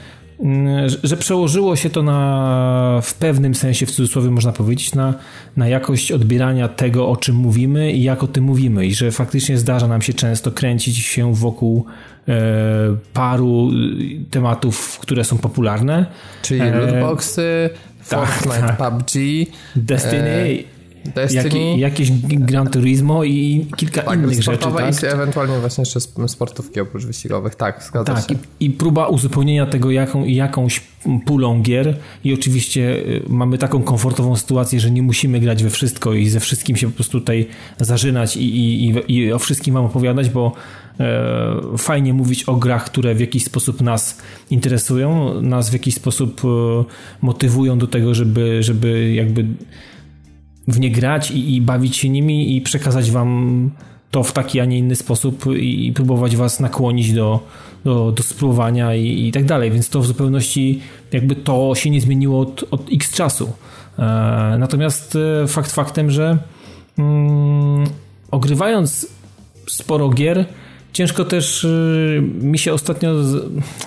Mm, 0.41 0.89
że 1.03 1.17
przełożyło 1.17 1.75
się 1.75 1.89
to 1.89 2.03
na, 2.03 2.99
w 3.03 3.13
pewnym 3.13 3.55
sensie, 3.55 3.85
w 3.85 3.91
cudzysłowie 3.91 4.29
można 4.29 4.51
powiedzieć, 4.51 4.95
na, 4.95 5.13
na 5.57 5.67
jakość 5.67 6.11
odbierania 6.11 6.67
tego, 6.67 7.09
o 7.09 7.17
czym 7.17 7.35
mówimy 7.35 7.91
i 7.91 8.03
jak 8.03 8.23
o 8.23 8.27
tym 8.27 8.43
mówimy. 8.43 8.85
I 8.85 8.95
że 8.95 9.11
faktycznie 9.11 9.57
zdarza 9.57 9.87
nam 9.87 10.01
się 10.01 10.13
często 10.13 10.51
kręcić 10.51 10.97
się 10.97 11.35
wokół 11.35 11.85
e, 12.27 12.33
paru 13.13 13.69
tematów, 14.31 14.99
które 14.99 15.23
są 15.23 15.37
popularne. 15.37 16.05
Czyli 16.41 16.61
e, 16.61 16.75
lootboxy, 16.75 17.69
tak, 18.09 18.29
Fortnite, 18.29 18.75
tak. 18.77 18.77
PUBG, 18.77 19.11
Destiny. 19.75 20.63
E, 20.67 20.80
Destiny. 21.05 21.69
Jak, 21.69 21.79
jakieś 21.79 22.11
Gran 22.27 22.67
Turismo 22.67 23.23
i 23.23 23.67
kilka 23.75 24.01
tak, 24.01 24.19
innych 24.19 24.41
rzeczy. 24.43 24.57
Tak? 24.57 25.03
i 25.03 25.05
ewentualnie 25.05 25.59
właśnie 25.59 25.81
jeszcze 25.81 25.99
sportówki 26.27 26.79
oprócz 26.79 27.05
wyścigowych. 27.05 27.55
Tak, 27.55 27.83
zgadza 27.83 28.13
tak, 28.13 28.29
się. 28.29 28.35
I, 28.59 28.65
I, 28.65 28.69
próba 28.69 29.07
uzupełnienia 29.07 29.65
tego 29.65 29.91
jaką, 29.91 30.25
jakąś 30.25 30.81
pulą 31.25 31.61
gier 31.61 31.97
i 32.23 32.33
oczywiście 32.33 32.81
y, 32.81 33.23
mamy 33.29 33.57
taką 33.57 33.83
komfortową 33.83 34.35
sytuację, 34.35 34.79
że 34.79 34.91
nie 34.91 35.01
musimy 35.01 35.39
grać 35.39 35.63
we 35.63 35.69
wszystko 35.69 36.13
i 36.13 36.29
ze 36.29 36.39
wszystkim 36.39 36.77
się 36.77 36.87
po 36.87 36.93
prostu 36.95 37.19
tutaj 37.19 37.47
zażynać 37.79 38.37
i, 38.37 38.85
i, 38.85 38.93
i 39.07 39.33
o 39.33 39.39
wszystkim 39.39 39.73
wam 39.73 39.85
opowiadać, 39.85 40.29
bo 40.29 40.51
e, 40.99 41.77
fajnie 41.77 42.13
mówić 42.13 42.43
o 42.43 42.55
grach, 42.55 42.85
które 42.85 43.15
w 43.15 43.19
jakiś 43.19 43.43
sposób 43.43 43.81
nas 43.81 44.21
interesują, 44.49 45.41
nas 45.41 45.69
w 45.69 45.73
jakiś 45.73 45.95
sposób 45.95 46.41
e, 46.45 46.47
motywują 47.21 47.77
do 47.77 47.87
tego, 47.87 48.13
żeby, 48.13 48.63
żeby 48.63 49.13
jakby 49.13 49.45
w 50.67 50.79
nie 50.79 50.91
grać 50.91 51.31
i, 51.31 51.55
i 51.55 51.61
bawić 51.61 51.97
się 51.97 52.09
nimi 52.09 52.55
i 52.55 52.61
przekazać 52.61 53.11
wam 53.11 53.71
to 54.11 54.23
w 54.23 54.31
taki, 54.33 54.59
a 54.59 54.65
nie 54.65 54.77
inny 54.77 54.95
sposób 54.95 55.45
i 55.55 55.91
próbować 55.95 56.35
was 56.35 56.59
nakłonić 56.59 57.13
do, 57.13 57.39
do, 57.83 58.11
do 58.11 58.23
spróbowania 58.23 58.95
i, 58.95 59.27
i 59.27 59.31
tak 59.31 59.45
dalej. 59.45 59.71
Więc 59.71 59.89
to 59.89 60.01
w 60.01 60.05
zupełności 60.05 60.81
jakby 61.11 61.35
to 61.35 61.75
się 61.75 61.89
nie 61.89 62.01
zmieniło 62.01 62.39
od, 62.39 62.63
od 62.71 62.87
x 62.93 63.13
czasu. 63.13 63.53
E, 63.99 64.01
natomiast 64.59 65.17
e, 65.43 65.47
fakt 65.47 65.71
faktem, 65.71 66.11
że 66.11 66.37
mm, 66.97 67.87
ogrywając 68.31 69.07
sporo 69.67 70.09
gier, 70.09 70.45
ciężko 70.93 71.25
też 71.25 71.63
y, 71.63 72.23
mi 72.41 72.59
się 72.59 72.73
ostatnio 72.73 73.13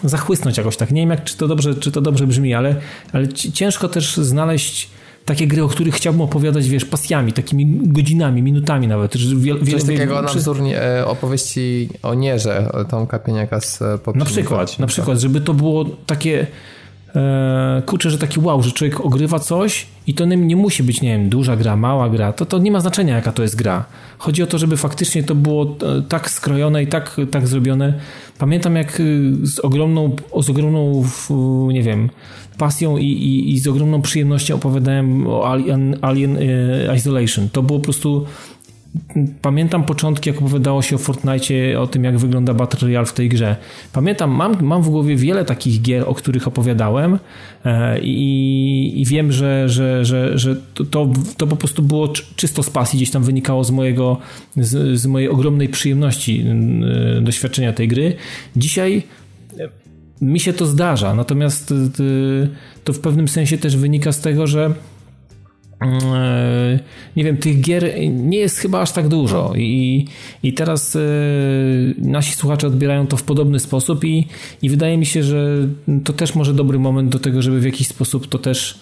zachłysnąć 0.05 0.59
jakoś 0.59 0.77
tak. 0.77 0.91
Nie 0.91 1.03
wiem, 1.03 1.11
jak, 1.11 1.25
czy, 1.25 1.37
to 1.37 1.49
dobrze, 1.49 1.75
czy 1.75 1.93
to 1.93 2.01
dobrze 2.01 2.27
brzmi, 2.27 2.55
ale, 2.55 2.77
ale 3.13 3.29
ciężko 3.33 3.89
też 3.89 4.17
znaleźć 4.17 4.91
takie 5.25 5.47
gry, 5.47 5.65
o 5.65 5.69
których 5.69 5.95
chciałbym 5.95 6.23
opowiadać, 6.23 6.69
wiesz, 6.69 6.85
pasjami, 6.85 7.33
takimi 7.33 7.67
godzinami, 7.83 8.43
minutami 8.43 8.89
nawet. 8.89 9.17
Wiel, 9.17 9.59
Coś 9.59 9.69
wiel, 9.69 9.81
takiego 9.81 10.23
na 10.23 10.29
wzór 10.29 10.57
e, 10.75 11.07
opowieści 11.07 11.89
o 12.03 12.15
Nierze, 12.15 12.71
Tomka 12.91 13.19
Pieniaka 13.19 13.61
z 13.61 13.83
e, 13.83 13.99
Na 14.15 14.25
przykład, 14.25 14.79
na 14.79 14.87
przykład, 14.87 15.19
żeby 15.19 15.41
to 15.41 15.55
było 15.55 15.85
takie 15.85 16.47
e, 17.17 17.83
kurczę, 17.87 18.11
że 18.11 18.19
taki 18.19 18.41
wow, 18.41 18.63
że 18.63 18.73
człowiek 18.73 19.01
ogrywa 19.01 19.39
coś 19.39 19.87
i 20.07 20.15
to 20.15 20.25
nie 20.25 20.57
musi 20.57 20.83
być, 20.83 21.01
nie 21.01 21.19
wiem, 21.19 21.29
duża 21.29 21.57
gra, 21.57 21.77
mała 21.77 22.09
gra, 22.09 22.33
to, 22.33 22.47
to 22.47 22.59
nie 22.59 22.71
ma 22.71 22.81
znaczenia 22.81 23.17
jaka 23.17 23.33
to 23.33 23.43
jest 23.43 23.57
gra. 23.57 23.85
Chodzi 24.19 24.43
o 24.43 24.47
to, 24.47 24.59
żeby 24.59 24.77
faktycznie 24.77 25.23
to 25.23 25.35
było 25.35 25.77
tak 26.09 26.31
skrojone 26.31 26.83
i 26.83 26.87
tak, 26.87 27.17
tak 27.31 27.47
zrobione. 27.47 27.95
Pamiętam 28.39 28.77
jak 28.77 29.03
z 29.43 29.59
ogromną, 29.59 30.17
z 30.43 30.51
ogromną 30.51 31.05
nie 31.69 31.83
wiem, 31.83 32.11
pasją 32.59 32.97
i, 32.97 33.07
i, 33.07 33.53
i 33.53 33.59
z 33.59 33.69
ogromną 33.69 34.03
przyjemnością 34.03 34.55
opowiadałem 34.55 35.27
o 35.27 35.51
Alien, 35.51 35.97
Alien 36.03 36.39
Isolation. 36.97 37.49
To 37.53 37.63
było 37.63 37.79
po 37.79 37.85
prostu 37.85 38.27
pamiętam 39.43 39.85
początki, 39.85 40.31
jak 40.31 40.39
opowiadało 40.39 40.83
się 40.83 40.97
o 40.97 40.99
Fortnite, 40.99 41.81
o 41.81 41.87
tym, 41.87 42.05
jak 42.05 42.19
wygląda 42.19 42.55
Battle 42.55 42.81
Royale 42.81 43.07
w 43.07 43.13
tej 43.13 43.29
grze. 43.29 43.57
Pamiętam, 43.93 44.31
mam, 44.31 44.63
mam 44.63 44.83
w 44.83 44.89
głowie 44.89 45.17
wiele 45.17 45.45
takich 45.45 45.83
gier, 45.83 46.05
o 46.07 46.15
których 46.15 46.49
opowiadałem 46.49 47.19
e, 47.65 48.01
i, 48.01 49.01
i 49.03 49.05
wiem, 49.05 49.33
że, 49.33 49.69
że, 49.69 50.05
że, 50.05 50.39
że 50.39 50.57
to, 50.75 50.85
to, 50.85 51.13
to, 51.37 51.47
po 51.47 51.57
prostu 51.57 51.83
było 51.83 52.09
czysto 52.37 52.63
z 52.63 52.71
pasji, 52.71 52.97
gdzieś 52.97 53.11
tam 53.11 53.23
wynikało 53.23 53.65
z 53.65 53.71
mojego, 53.71 54.19
z, 54.57 55.01
z 55.01 55.07
mojej 55.07 55.29
ogromnej 55.29 55.69
przyjemności 55.69 56.45
e, 57.19 57.21
doświadczenia 57.21 57.73
tej 57.73 57.89
gry. 57.89 58.17
Dzisiaj 58.57 59.03
mi 60.21 60.41
się 60.41 60.53
to 60.53 60.67
zdarza, 60.67 61.15
natomiast 61.15 61.71
y, 61.71 62.49
to 62.85 62.93
w 62.93 63.01
pewnym 63.01 63.29
sensie 63.29 63.59
też 63.59 63.77
wynika 63.77 64.13
z 64.13 64.21
tego, 64.21 64.47
że 64.47 64.75
e, 65.83 66.79
nie 67.17 67.25
wiem, 67.25 67.37
tych 67.37 67.61
gier 67.61 67.95
nie 68.11 68.39
jest 68.39 68.59
chyba 68.59 68.81
aż 68.81 68.93
tak 68.93 69.09
dużo 69.09 69.53
i, 69.57 70.07
i 70.43 70.53
teraz 70.53 70.99
nasi 71.99 72.33
słuchacze 72.33 72.67
odbierają 72.67 73.07
to 73.07 73.17
w 73.17 73.23
podobny 73.23 73.61
sposób 73.61 74.05
i, 74.05 74.29
i 74.63 74.71
wydaje 74.71 74.99
mi 74.99 75.07
się, 75.07 75.23
że 75.23 75.69
to 76.05 76.13
też 76.13 76.35
może 76.35 76.55
dobry 76.55 76.79
moment 76.79 77.11
do 77.11 77.19
tego, 77.19 77.43
żeby 77.43 77.61
w 77.61 77.65
jakiś 77.65 77.89
sposób 77.89 78.29
to 78.29 78.39
też 78.39 78.81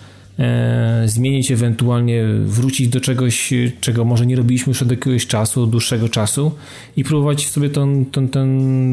zmienić, 1.07 1.51
ewentualnie 1.51 2.25
wrócić 2.45 2.89
do 2.89 3.01
czegoś, 3.01 3.55
czego 3.81 4.05
może 4.05 4.27
nie 4.27 4.37
robiliśmy 4.37 4.71
już 4.71 4.83
od 4.83 4.91
jakiegoś 4.91 5.27
czasu, 5.27 5.67
dłuższego 5.67 6.09
czasu 6.09 6.53
i 6.97 7.05
próbować 7.05 7.49
sobie 7.49 7.71
tą, 7.71 8.05
tą, 8.05 8.29
tą, 8.29 8.49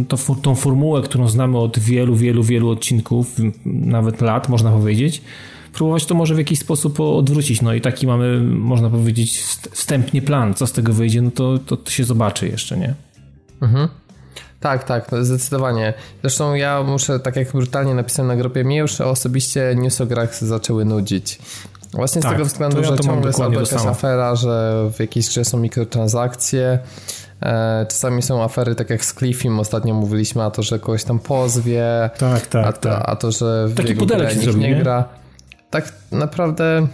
tą, 0.07 0.35
tą 0.35 0.55
formułę, 0.55 1.01
którą 1.01 1.27
znamy 1.27 1.57
od 1.57 1.79
wielu, 1.79 2.15
wielu, 2.15 2.43
wielu 2.43 2.69
odcinków, 2.69 3.35
nawet 3.65 4.21
lat, 4.21 4.49
można 4.49 4.71
powiedzieć, 4.71 5.21
próbować 5.73 6.05
to 6.05 6.15
może 6.15 6.35
w 6.35 6.37
jakiś 6.37 6.59
sposób 6.59 6.99
odwrócić. 6.99 7.61
No 7.61 7.73
i 7.73 7.81
taki 7.81 8.07
mamy, 8.07 8.41
można 8.41 8.89
powiedzieć, 8.89 9.37
wstępnie 9.71 10.21
plan. 10.21 10.53
Co 10.53 10.67
z 10.67 10.71
tego 10.71 10.93
wyjdzie, 10.93 11.21
no 11.21 11.31
to, 11.31 11.59
to, 11.59 11.77
to 11.77 11.91
się 11.91 12.03
zobaczy 12.03 12.47
jeszcze, 12.47 12.77
nie? 12.77 12.93
Mhm. 13.61 13.87
Tak, 14.59 14.83
tak, 14.83 15.11
no 15.11 15.23
zdecydowanie. 15.23 15.93
Zresztą 16.21 16.53
ja 16.53 16.83
muszę, 16.83 17.19
tak 17.19 17.35
jak 17.35 17.51
brutalnie 17.51 17.93
napisałem 17.93 18.27
na 18.27 18.35
grupie, 18.35 18.63
mnie 18.63 18.77
już 18.77 19.01
osobiście 19.01 19.75
news 19.75 20.01
o 20.01 20.05
grach 20.05 20.35
zaczęły 20.35 20.85
nudzić. 20.85 21.39
Właśnie 21.93 22.21
tak, 22.21 22.31
z 22.31 22.33
tego 22.33 22.45
względu, 22.45 22.81
ja 22.81 22.87
że 22.87 22.99
ciągle 22.99 23.29
jest 23.29 23.71
jakaś 23.71 23.87
afera, 23.87 24.35
że 24.35 24.85
w 24.93 24.99
jakiejś 24.99 25.29
grze 25.29 25.45
są 25.45 25.59
mikrotransakcje. 25.59 26.79
E, 27.41 27.85
czasami 27.89 28.21
są 28.21 28.43
afery, 28.43 28.75
tak 28.75 28.89
jak 28.89 29.05
z 29.05 29.13
Cliffim 29.13 29.59
ostatnio 29.59 29.93
mówiliśmy, 29.93 30.43
a 30.43 30.51
to, 30.51 30.63
że 30.63 30.79
kogoś 30.79 31.03
tam 31.03 31.19
pozwie, 31.19 32.09
tak, 32.17 32.47
tak, 32.47 32.65
a, 32.65 32.73
to, 32.73 32.89
tak. 32.89 33.03
a 33.05 33.15
to, 33.15 33.31
że 33.31 33.67
w 33.67 33.75
Taki 33.75 33.89
jego 33.89 34.05
grę 34.05 34.35
nikt 34.35 34.57
nie 34.57 34.75
gra. 34.75 35.05
Tak 35.69 35.93
naprawdę 36.11 36.87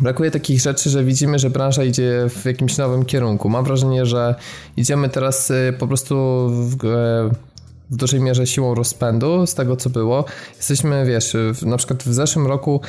Brakuje 0.00 0.30
takich 0.30 0.60
rzeczy, 0.60 0.90
że 0.90 1.04
widzimy, 1.04 1.38
że 1.38 1.50
branża 1.50 1.84
idzie 1.84 2.26
w 2.28 2.44
jakimś 2.44 2.78
nowym 2.78 3.04
kierunku. 3.04 3.48
Mam 3.48 3.64
wrażenie, 3.64 4.06
że 4.06 4.34
idziemy 4.76 5.08
teraz 5.08 5.50
y, 5.50 5.74
po 5.78 5.86
prostu 5.86 6.46
w, 6.50 6.76
w 7.90 7.96
dużej 7.96 8.20
mierze 8.20 8.46
siłą 8.46 8.74
rozpędu 8.74 9.46
z 9.46 9.54
tego, 9.54 9.76
co 9.76 9.90
było. 9.90 10.24
Jesteśmy, 10.56 11.06
wiesz, 11.06 11.36
w, 11.54 11.66
na 11.66 11.76
przykład 11.76 12.02
w 12.02 12.14
zeszłym 12.14 12.46
roku 12.46 12.80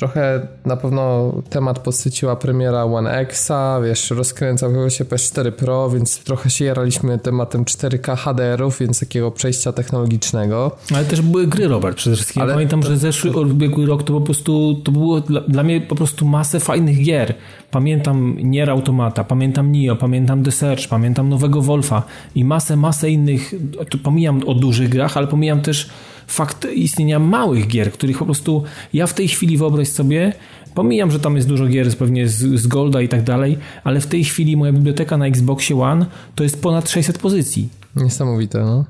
trochę 0.00 0.46
na 0.64 0.76
pewno 0.76 1.32
temat 1.50 1.78
podsyciła 1.78 2.36
premiera 2.36 2.84
One 2.84 3.10
Xa, 3.10 3.80
wiesz, 3.84 4.10
rozkręcał 4.10 4.90
się 4.90 5.04
PS4 5.04 5.50
Pro, 5.50 5.90
więc 5.90 6.18
trochę 6.18 6.50
się 6.50 6.64
jaraliśmy 6.64 7.18
tematem 7.18 7.64
4K 7.64 8.16
HDR-ów, 8.16 8.78
więc 8.78 9.00
takiego 9.00 9.30
przejścia 9.30 9.72
technologicznego. 9.72 10.76
Ale 10.94 11.04
też 11.04 11.20
były 11.20 11.46
gry, 11.46 11.68
Robert, 11.68 11.96
przede 11.96 12.16
wszystkim. 12.16 12.42
Ale 12.42 12.50
ja 12.50 12.54
pamiętam, 12.54 12.82
to... 12.82 12.88
że 12.88 12.96
zeszły 12.96 13.30
ubiegły 13.30 13.86
rok 13.86 14.02
to 14.02 14.12
po 14.12 14.20
prostu, 14.20 14.74
to 14.84 14.92
było 14.92 15.20
dla, 15.20 15.40
dla, 15.40 15.62
mnie 15.62 15.80
po 15.80 15.94
prostu 15.94 16.26
masę 16.26 16.60
fajnych 16.60 17.04
gier. 17.04 17.34
Pamiętam 17.70 18.36
Nier 18.42 18.70
Automata, 18.70 19.24
pamiętam 19.24 19.72
Nio, 19.72 19.96
pamiętam 19.96 20.42
The 20.42 20.52
Search, 20.52 20.88
pamiętam 20.88 21.28
Nowego 21.28 21.62
Wolfa 21.62 22.02
i 22.34 22.44
masę, 22.44 22.76
masę 22.76 23.10
innych, 23.10 23.54
pomijam 24.02 24.48
o 24.48 24.54
dużych 24.54 24.88
grach, 24.88 25.16
ale 25.16 25.26
pomijam 25.26 25.60
też 25.60 25.90
fakt 26.30 26.66
istnienia 26.74 27.18
małych 27.18 27.66
gier, 27.66 27.92
których 27.92 28.18
po 28.18 28.24
prostu 28.24 28.62
ja 28.92 29.06
w 29.06 29.14
tej 29.14 29.28
chwili 29.28 29.58
wyobraź 29.58 29.88
sobie, 29.88 30.32
pomijam, 30.74 31.10
że 31.10 31.20
tam 31.20 31.36
jest 31.36 31.48
dużo 31.48 31.66
gier 31.66 31.96
pewnie 31.96 32.28
z, 32.28 32.60
z 32.60 32.66
Golda 32.66 33.02
i 33.02 33.08
tak 33.08 33.22
dalej, 33.22 33.58
ale 33.84 34.00
w 34.00 34.06
tej 34.06 34.24
chwili 34.24 34.56
moja 34.56 34.72
biblioteka 34.72 35.16
na 35.16 35.26
Xboxie 35.26 35.80
One 35.80 36.06
to 36.34 36.42
jest 36.42 36.62
ponad 36.62 36.90
600 36.90 37.18
pozycji. 37.18 37.68
Niesamowite, 37.96 38.60
no. 38.60 38.84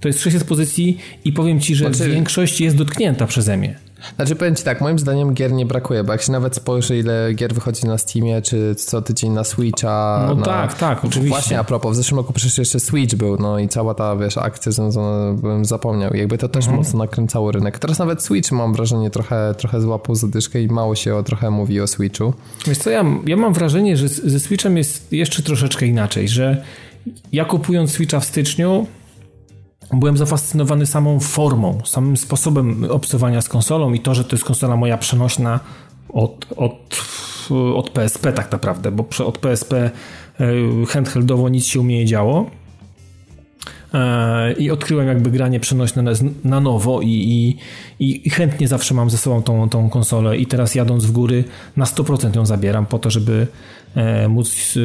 To 0.00 0.08
jest 0.08 0.20
600 0.20 0.44
pozycji 0.44 0.98
i 1.24 1.32
powiem 1.32 1.60
Ci, 1.60 1.74
że 1.74 1.94
znaczy... 1.94 2.10
większość 2.10 2.60
jest 2.60 2.76
dotknięta 2.76 3.26
przeze 3.26 3.56
mnie. 3.56 3.78
Znaczy 4.16 4.36
powiem 4.36 4.54
Ci 4.54 4.64
tak, 4.64 4.80
moim 4.80 4.98
zdaniem 4.98 5.34
gier 5.34 5.52
nie 5.52 5.66
brakuje, 5.66 6.04
bo 6.04 6.12
jak 6.12 6.22
się 6.22 6.32
nawet 6.32 6.56
spojrzy 6.56 6.98
ile 6.98 7.34
gier 7.34 7.54
wychodzi 7.54 7.86
na 7.86 7.98
Steamie, 7.98 8.42
czy 8.42 8.74
co 8.74 9.02
tydzień 9.02 9.32
na 9.32 9.44
Switcha. 9.44 10.24
No 10.28 10.34
na... 10.34 10.44
tak, 10.44 10.74
tak, 10.74 11.04
oczywiście. 11.04 11.28
Właśnie 11.28 11.58
a 11.58 11.64
propos, 11.64 11.92
w 11.92 11.96
zeszłym 11.96 12.18
roku 12.18 12.32
przecież 12.32 12.58
jeszcze 12.58 12.80
Switch 12.80 13.14
był, 13.14 13.36
no 13.36 13.58
i 13.58 13.68
cała 13.68 13.94
ta, 13.94 14.16
wiesz, 14.16 14.38
akcja 14.38 14.72
związana, 14.72 15.32
bym 15.32 15.64
zapomniał. 15.64 16.14
Jakby 16.14 16.38
to 16.38 16.48
też 16.48 16.64
mhm. 16.64 16.76
mocno 16.76 16.98
nakręcało 16.98 17.52
rynek. 17.52 17.78
Teraz 17.78 17.98
nawet 17.98 18.22
Switch 18.22 18.52
mam 18.52 18.72
wrażenie 18.72 19.10
trochę, 19.10 19.54
trochę 19.58 19.80
złapał 19.80 20.14
zadyszkę 20.14 20.62
i 20.62 20.68
mało 20.68 20.94
się 20.94 21.14
o, 21.14 21.22
trochę 21.22 21.50
mówi 21.50 21.80
o 21.80 21.86
Switchu. 21.86 22.34
Wiesz 22.66 22.78
co, 22.78 22.90
ja, 22.90 23.04
ja 23.26 23.36
mam 23.36 23.52
wrażenie, 23.52 23.96
że 23.96 24.08
ze 24.08 24.40
Switchem 24.40 24.76
jest 24.76 25.12
jeszcze 25.12 25.42
troszeczkę 25.42 25.86
inaczej, 25.86 26.28
że 26.28 26.62
ja 27.32 27.44
kupując 27.44 27.92
Switcha 27.92 28.20
w 28.20 28.24
styczniu 28.24 28.86
byłem 29.92 30.16
zafascynowany 30.16 30.86
samą 30.86 31.20
formą, 31.20 31.78
samym 31.84 32.16
sposobem 32.16 32.86
obcowania 32.90 33.40
z 33.40 33.48
konsolą 33.48 33.92
i 33.92 34.00
to, 34.00 34.14
że 34.14 34.24
to 34.24 34.36
jest 34.36 34.44
konsola 34.44 34.76
moja 34.76 34.98
przenośna 34.98 35.60
od, 36.08 36.46
od, 36.56 37.02
od 37.74 37.90
PSP 37.90 38.32
tak 38.32 38.52
naprawdę, 38.52 38.90
bo 38.90 39.04
od 39.26 39.38
PSP 39.38 39.72
e, 39.72 39.90
handheldowo 40.88 41.48
nic 41.48 41.66
się 41.66 41.80
u 41.80 41.82
mnie 41.82 41.98
nie 41.98 42.06
działo. 42.06 42.50
E, 43.94 44.52
i 44.52 44.70
odkryłem 44.70 45.08
jakby 45.08 45.30
granie 45.30 45.60
przenośne 45.60 46.04
na 46.44 46.60
nowo 46.60 47.00
i, 47.00 47.08
i, 47.08 48.26
i, 48.26 48.30
chętnie 48.30 48.68
zawsze 48.68 48.94
mam 48.94 49.10
ze 49.10 49.18
sobą 49.18 49.42
tą, 49.42 49.68
tą 49.68 49.90
konsolę 49.90 50.36
i 50.36 50.46
teraz 50.46 50.74
jadąc 50.74 51.04
w 51.04 51.12
góry 51.12 51.44
na 51.76 51.84
100% 51.84 52.36
ją 52.36 52.46
zabieram 52.46 52.86
po 52.86 52.98
to, 52.98 53.10
żeby 53.10 53.46
móc 54.28 54.78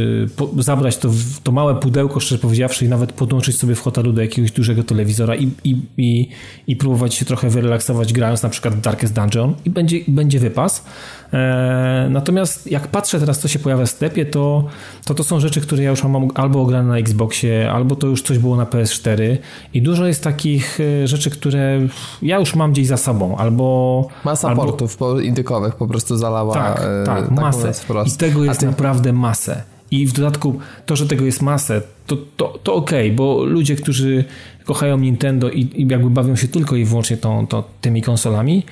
e, 0.57 0.63
zabrać 0.63 0.97
to, 0.97 1.09
to 1.43 1.51
małe 1.51 1.75
pudełko, 1.75 2.19
szczerze 2.19 2.41
powiedziawszy, 2.41 2.85
i 2.85 2.89
nawet 2.89 3.13
podłączyć 3.13 3.57
sobie 3.57 3.75
w 3.75 3.81
hotelu 3.81 4.13
do 4.13 4.21
jakiegoś 4.21 4.51
dużego 4.51 4.83
telewizora 4.83 5.35
i, 5.35 5.51
i, 5.63 5.77
i, 5.97 6.29
i 6.67 6.75
próbować 6.75 7.13
się 7.13 7.25
trochę 7.25 7.49
wyrelaksować 7.49 8.13
grając 8.13 8.43
na 8.43 8.49
przykład 8.49 8.79
Darkest 8.79 9.13
Dungeon 9.13 9.55
i 9.65 9.69
będzie, 9.69 9.99
będzie 10.07 10.39
wypas. 10.39 10.85
E, 11.33 12.07
natomiast 12.09 12.71
jak 12.71 12.87
patrzę 12.87 13.19
teraz, 13.19 13.39
co 13.39 13.47
się 13.47 13.59
pojawia 13.59 13.85
w 13.85 13.89
sklepie, 13.89 14.25
to, 14.25 14.65
to 15.05 15.13
to 15.13 15.23
są 15.23 15.39
rzeczy, 15.39 15.61
które 15.61 15.83
ja 15.83 15.89
już 15.89 16.03
mam 16.03 16.27
albo 16.35 16.61
ograne 16.61 16.89
na 16.89 16.97
Xboxie, 16.97 17.71
albo 17.71 17.95
to 17.95 18.07
już 18.07 18.21
coś 18.21 18.37
było 18.37 18.55
na 18.55 18.65
PS4 18.65 19.37
i 19.73 19.81
dużo 19.81 20.05
jest 20.05 20.23
takich 20.23 20.79
rzeczy, 21.05 21.29
które 21.29 21.79
ja 22.21 22.39
już 22.39 22.55
mam 22.55 22.71
gdzieś 22.71 22.87
za 22.87 22.97
sobą, 22.97 23.37
albo... 23.37 24.07
Masa 24.25 24.49
albo... 24.49 24.65
portów 24.65 24.97
indykowych 25.23 25.75
po 25.75 25.87
prostu 25.87 26.17
zalała. 26.17 26.53
Tak, 26.53 26.81
tak, 27.05 27.31
masę. 27.31 27.71
I 28.05 28.11
tego 28.11 28.43
jest 28.43 28.61
naprawdę 28.61 28.94
naprawdę 28.95 29.13
masę. 29.13 29.63
I 29.91 30.07
w 30.07 30.13
dodatku 30.13 30.59
to, 30.85 30.95
że 30.95 31.07
tego 31.07 31.25
jest 31.25 31.41
masę, 31.41 31.81
to, 32.07 32.17
to, 32.37 32.59
to 32.63 32.75
okej, 32.75 33.07
okay, 33.07 33.15
bo 33.15 33.43
ludzie, 33.43 33.75
którzy 33.75 34.25
kochają 34.65 34.97
Nintendo 34.97 35.49
i, 35.49 35.61
i, 35.61 35.87
jakby 35.87 36.09
bawią 36.09 36.35
się 36.35 36.47
tylko 36.47 36.75
i 36.75 36.85
wyłącznie 36.85 37.17
tą, 37.17 37.47
to, 37.47 37.63
tymi 37.81 38.01
konsolami, 38.01 38.63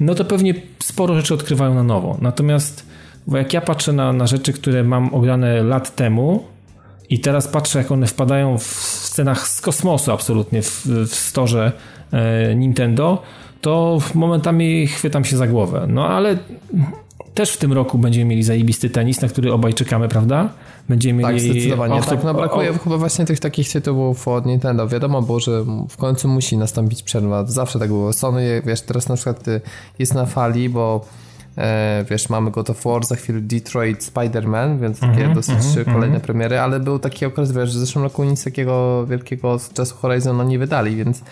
no 0.00 0.14
to 0.14 0.24
pewnie 0.24 0.54
sporo 0.82 1.14
rzeczy 1.14 1.34
odkrywają 1.34 1.74
na 1.74 1.82
nowo. 1.82 2.18
Natomiast 2.20 2.86
bo 3.26 3.36
jak 3.36 3.52
ja 3.52 3.60
patrzę 3.60 3.92
na, 3.92 4.12
na 4.12 4.26
rzeczy, 4.26 4.52
które 4.52 4.84
mam 4.84 5.14
ograne 5.14 5.62
lat 5.62 5.96
temu 5.96 6.44
i 7.10 7.20
teraz 7.20 7.48
patrzę, 7.48 7.78
jak 7.78 7.92
one 7.92 8.06
wpadają 8.06 8.58
w 8.58 8.62
scenach 8.62 9.48
z 9.48 9.60
kosmosu 9.60 10.12
absolutnie 10.12 10.62
w, 10.62 10.86
w 10.86 11.14
storze 11.14 11.72
e, 12.12 12.54
Nintendo, 12.54 13.22
to 13.60 13.98
momentami 14.14 14.86
chwytam 14.86 15.24
się 15.24 15.36
za 15.36 15.46
głowę. 15.46 15.86
No 15.88 16.08
ale 16.08 16.38
też 17.34 17.52
w 17.52 17.56
tym 17.56 17.72
roku 17.72 17.98
będziemy 17.98 18.24
mieli 18.24 18.42
zajebisty 18.42 18.90
tenis, 18.90 19.20
na 19.20 19.28
który 19.28 19.52
obaj 19.52 19.74
czekamy, 19.74 20.08
prawda? 20.08 20.48
Będziemy 20.88 21.22
tak, 21.22 21.34
mieli... 21.34 21.50
zdecydowanie. 21.50 21.94
Och, 21.94 22.06
tak, 22.06 22.24
no 22.24 22.34
brakuje 22.34 22.78
chyba 22.78 22.96
właśnie 22.98 23.24
tych 23.24 23.40
takich 23.40 23.72
tytułów 23.72 24.28
od 24.28 24.46
Nintendo. 24.46 24.88
Wiadomo 24.88 25.22
było, 25.22 25.40
że 25.40 25.64
w 25.88 25.96
końcu 25.96 26.28
musi 26.28 26.56
nastąpić 26.56 27.02
przerwa. 27.02 27.44
Zawsze 27.44 27.78
tak 27.78 27.88
było. 27.88 28.12
Sony, 28.12 28.62
wiesz, 28.66 28.80
teraz 28.80 29.08
na 29.08 29.14
przykład 29.14 29.48
y, 29.48 29.60
jest 29.98 30.14
na 30.14 30.26
fali, 30.26 30.68
bo 30.68 31.06
e, 31.58 32.04
wiesz, 32.10 32.28
mamy 32.28 32.50
God 32.50 32.70
of 32.70 32.84
War, 32.84 33.06
za 33.06 33.16
chwilę 33.16 33.40
Detroit, 33.40 34.12
Spider-Man, 34.12 34.78
więc 34.80 35.00
takie 35.00 35.12
mm 35.12 35.30
-hmm, 35.30 35.34
dosyć 35.34 35.54
mm 35.54 35.70
-hmm, 35.70 35.84
kolejne 35.84 36.06
mm 36.06 36.18
-hmm. 36.18 36.24
premiery, 36.24 36.58
ale 36.58 36.80
był 36.80 36.98
taki 36.98 37.26
okres, 37.26 37.52
wiesz, 37.52 37.70
że 37.70 37.78
w 37.78 37.80
zeszłym 37.80 38.04
roku 38.04 38.24
nic 38.24 38.44
takiego 38.44 39.06
wielkiego 39.06 39.58
z 39.58 39.72
czasu 39.72 39.94
Horizona 39.96 40.44
nie 40.44 40.58
wydali, 40.58 40.96
więc... 40.96 41.22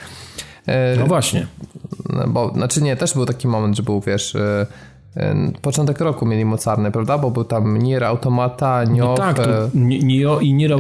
E, 0.66 0.96
no 0.98 1.06
właśnie. 1.06 1.46
No, 2.10 2.28
bo, 2.28 2.52
znaczy 2.54 2.82
nie, 2.82 2.96
też 2.96 3.14
był 3.14 3.26
taki 3.26 3.48
moment, 3.48 3.76
że 3.76 3.82
był, 3.82 4.00
wiesz 4.00 4.36
początek 5.62 6.00
roku 6.00 6.26
mieli 6.26 6.44
mocarne, 6.44 6.92
prawda? 6.92 7.18
Bo 7.18 7.30
był 7.30 7.44
tam 7.44 7.78
Nier 7.78 8.04
Automata, 8.04 8.84
Nioh. 8.84 9.08
No 9.08 9.14
tak, 9.14 9.38
e, 9.38 9.70
Nioh 9.74 10.42
i 10.42 10.54
Nier 10.54 10.72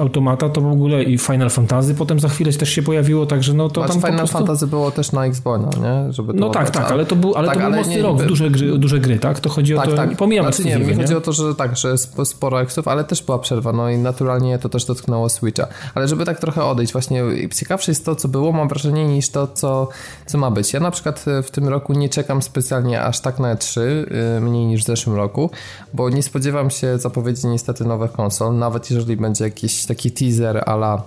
Automata 0.00 0.48
to 0.48 0.60
w 0.60 0.66
ogóle 0.66 1.02
i 1.02 1.18
Final 1.18 1.50
Fantasy 1.50 1.94
potem 1.94 2.20
za 2.20 2.28
chwilę 2.28 2.52
też 2.52 2.70
się 2.70 2.82
pojawiło, 2.82 3.26
także 3.26 3.52
no 3.54 3.68
to 3.68 3.80
Masz 3.80 3.90
tam 3.90 4.00
Final 4.00 4.16
prostu... 4.16 4.38
Fantasy 4.38 4.66
było 4.66 4.90
też 4.90 5.12
na 5.12 5.26
Xboxa, 5.26 5.68
no 5.80 5.88
nie? 5.88 6.12
Żeby 6.12 6.32
no 6.32 6.50
tak, 6.50 6.70
tak, 6.70 6.92
ale 6.92 7.06
to 7.06 7.16
był, 7.16 7.34
ale 7.34 7.48
tak, 7.48 7.56
to 7.56 7.60
był 7.60 7.66
ale 7.66 7.76
mocny 7.76 7.96
nie, 7.96 8.02
rok, 8.02 8.18
by... 8.18 8.26
duże, 8.26 8.50
gry, 8.50 8.78
duże 8.78 9.00
gry, 9.00 9.18
tak? 9.18 9.40
To 9.40 9.48
chodzi 9.48 9.74
tak, 9.74 9.86
o 9.86 9.90
to, 9.90 9.96
tak, 9.96 10.16
pomijam 10.16 10.44
znaczy, 10.44 10.64
nie, 10.64 10.78
mi 10.78 10.86
nie? 10.86 10.94
chodzi 10.94 11.14
o 11.14 11.20
to, 11.20 11.32
że 11.32 11.54
tak, 11.54 11.76
że 11.76 11.98
sporo 12.24 12.60
eksów, 12.60 12.88
ale 12.88 13.04
też 13.04 13.22
była 13.22 13.38
przerwa, 13.38 13.72
no 13.72 13.90
i 13.90 13.98
naturalnie 13.98 14.58
to 14.58 14.68
też 14.68 14.84
dotknęło 14.84 15.28
Switcha. 15.28 15.66
Ale 15.94 16.08
żeby 16.08 16.24
tak 16.24 16.40
trochę 16.40 16.64
odejść, 16.64 16.92
właśnie 16.92 17.22
ciekawsze 17.54 17.90
jest 17.90 18.04
to, 18.04 18.16
co 18.16 18.28
było, 18.28 18.52
mam 18.52 18.68
wrażenie, 18.68 19.04
niż 19.04 19.28
to, 19.28 19.46
co, 19.46 19.88
co 20.26 20.38
ma 20.38 20.50
być. 20.50 20.72
Ja 20.72 20.80
na 20.80 20.90
przykład 20.90 21.24
w 21.42 21.50
tym 21.50 21.68
roku 21.68 21.92
nie 21.92 22.08
czekam 22.08 22.42
specjalnie 22.42 23.02
aż 23.02 23.20
tak 23.20 23.38
na 23.38 23.50
e 23.50 23.56
3 23.56 23.75
3, 23.76 24.06
y, 24.36 24.40
mniej 24.40 24.66
niż 24.66 24.82
w 24.82 24.86
zeszłym 24.86 25.16
roku, 25.16 25.50
bo 25.94 26.10
nie 26.10 26.22
spodziewam 26.22 26.70
się 26.70 26.98
zapowiedzi 26.98 27.46
niestety 27.46 27.84
nowych 27.84 28.12
konsol, 28.12 28.56
nawet 28.58 28.90
jeżeli 28.90 29.16
będzie 29.16 29.44
jakiś 29.44 29.86
taki 29.86 30.10
teaser 30.10 30.62
ala 30.66 31.02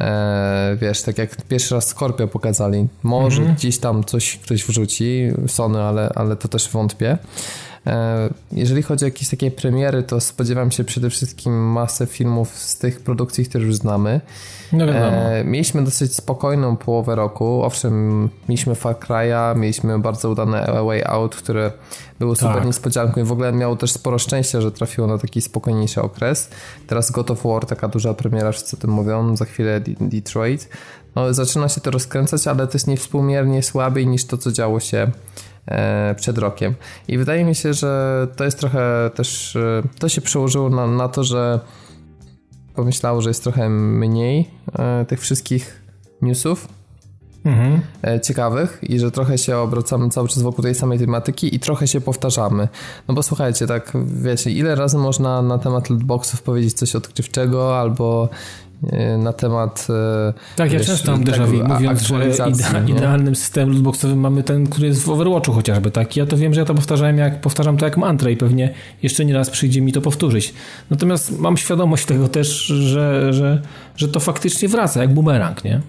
e, 0.00 0.76
wiesz, 0.80 1.02
tak 1.02 1.18
jak 1.18 1.36
pierwszy 1.42 1.74
raz 1.74 1.86
Scorpio 1.86 2.28
pokazali, 2.28 2.88
może 3.02 3.38
mhm. 3.38 3.56
gdzieś 3.56 3.78
tam 3.78 4.04
coś 4.04 4.38
ktoś 4.38 4.64
wrzuci, 4.64 5.32
Sony, 5.46 5.82
ale, 5.82 6.10
ale 6.14 6.36
to 6.36 6.48
też 6.48 6.68
wątpię. 6.68 7.18
E, 7.86 8.28
jeżeli 8.52 8.82
chodzi 8.82 9.04
o 9.04 9.08
jakieś 9.08 9.28
takie 9.28 9.50
premiery, 9.50 10.02
to 10.02 10.20
spodziewam 10.20 10.70
się 10.70 10.84
przede 10.84 11.10
wszystkim 11.10 11.72
masę 11.72 12.06
filmów 12.06 12.58
z 12.58 12.78
tych 12.78 13.00
produkcji, 13.00 13.44
które 13.44 13.64
już 13.64 13.76
znamy. 13.76 14.20
No 14.72 14.84
e, 14.84 15.44
mieliśmy 15.44 15.84
dosyć 15.84 16.14
spokojną 16.14 16.76
połowę 16.76 17.14
roku. 17.14 17.62
Owszem, 17.64 18.28
mieliśmy 18.48 18.74
Far 18.74 18.94
Cry'a, 18.94 19.56
mieliśmy 19.56 19.98
bardzo 19.98 20.30
udane 20.30 20.66
Way 20.84 21.04
Out, 21.04 21.36
które 21.36 21.72
było 22.18 22.36
super 22.36 22.54
tak. 22.54 22.66
niespodzianką 22.66 23.20
i 23.20 23.24
w 23.24 23.32
ogóle 23.32 23.52
miało 23.52 23.76
też 23.76 23.92
sporo 23.92 24.18
szczęścia, 24.18 24.60
że 24.60 24.72
trafiło 24.72 25.06
na 25.06 25.18
taki 25.18 25.42
spokojniejszy 25.42 26.02
okres. 26.02 26.50
Teraz 26.86 27.10
God 27.10 27.30
of 27.30 27.42
War, 27.44 27.66
taka 27.66 27.88
duża 27.88 28.14
premiera, 28.14 28.52
wszyscy 28.52 28.76
o 28.76 28.80
tym 28.80 28.90
mówią, 28.90 29.36
za 29.36 29.44
chwilę 29.44 29.80
Detroit. 30.00 30.68
No, 31.14 31.34
zaczyna 31.34 31.68
się 31.68 31.80
to 31.80 31.90
rozkręcać, 31.90 32.46
ale 32.46 32.66
to 32.66 32.72
jest 32.72 32.86
niewspółmiernie 32.86 33.62
słabiej 33.62 34.06
niż 34.06 34.24
to, 34.24 34.38
co 34.38 34.52
działo 34.52 34.80
się 34.80 35.10
E, 35.70 36.14
przed 36.14 36.38
rokiem. 36.38 36.74
I 37.08 37.18
wydaje 37.18 37.44
mi 37.44 37.54
się, 37.54 37.74
że 37.74 38.26
to 38.36 38.44
jest 38.44 38.58
trochę 38.58 39.10
też, 39.14 39.56
e, 39.56 39.82
to 39.98 40.08
się 40.08 40.20
przełożyło 40.20 40.70
na, 40.70 40.86
na 40.86 41.08
to, 41.08 41.24
że 41.24 41.60
pomyślało, 42.76 43.22
że 43.22 43.30
jest 43.30 43.42
trochę 43.42 43.68
mniej 43.68 44.50
e, 44.78 45.04
tych 45.04 45.20
wszystkich 45.20 45.82
newsów, 46.22 46.68
Mhm. 47.44 47.80
ciekawych 48.22 48.78
i 48.82 48.98
że 48.98 49.10
trochę 49.10 49.38
się 49.38 49.58
obracamy 49.58 50.08
cały 50.08 50.28
czas 50.28 50.42
wokół 50.42 50.62
tej 50.62 50.74
samej 50.74 50.98
tematyki 50.98 51.54
i 51.54 51.60
trochę 51.60 51.88
się 51.88 52.00
powtarzamy. 52.00 52.68
No 53.08 53.14
bo 53.14 53.22
słuchajcie, 53.22 53.66
tak 53.66 53.92
wiecie, 54.06 54.50
ile 54.50 54.74
razy 54.74 54.98
można 54.98 55.42
na 55.42 55.58
temat 55.58 55.90
lootboxów 55.90 56.42
powiedzieć 56.42 56.74
coś 56.74 56.96
odkrywczego 56.96 57.80
albo 57.80 58.28
E, 58.28 58.65
na 59.18 59.32
temat. 59.32 59.86
E, 59.90 60.32
tak, 60.56 60.72
ja 60.72 60.80
często 60.80 61.12
mam 61.12 61.24
déjà 61.24 61.46
vu, 61.46 61.64
mówiąc, 61.64 62.02
że 62.02 62.28
idea, 62.28 62.84
idealnym 62.86 63.36
systemem 63.36 63.72
lootboxowym 63.72 64.20
mamy 64.20 64.42
ten, 64.42 64.66
który 64.66 64.86
jest 64.86 65.02
w 65.02 65.08
Overwatchu 65.08 65.52
chociażby. 65.52 65.90
Tak? 65.90 66.16
Ja 66.16 66.26
to 66.26 66.36
wiem, 66.36 66.54
że 66.54 66.60
ja 66.60 66.66
to 66.66 66.74
powtarzałem 66.74 67.18
jak, 67.18 67.40
powtarzam 67.40 67.76
to 67.76 67.84
jak 67.84 67.96
mantrę 67.96 68.32
i 68.32 68.36
pewnie 68.36 68.74
jeszcze 69.02 69.24
nie 69.24 69.34
raz 69.34 69.50
przyjdzie 69.50 69.80
mi 69.80 69.92
to 69.92 70.00
powtórzyć. 70.00 70.54
Natomiast 70.90 71.38
mam 71.38 71.56
świadomość 71.56 72.06
tego 72.06 72.28
też, 72.28 72.66
że, 72.66 73.32
że, 73.32 73.62
że 73.96 74.08
to 74.08 74.20
faktycznie 74.20 74.68
wraca, 74.68 75.00
jak 75.00 75.14
bumerang, 75.14 75.64
nie? 75.64 75.80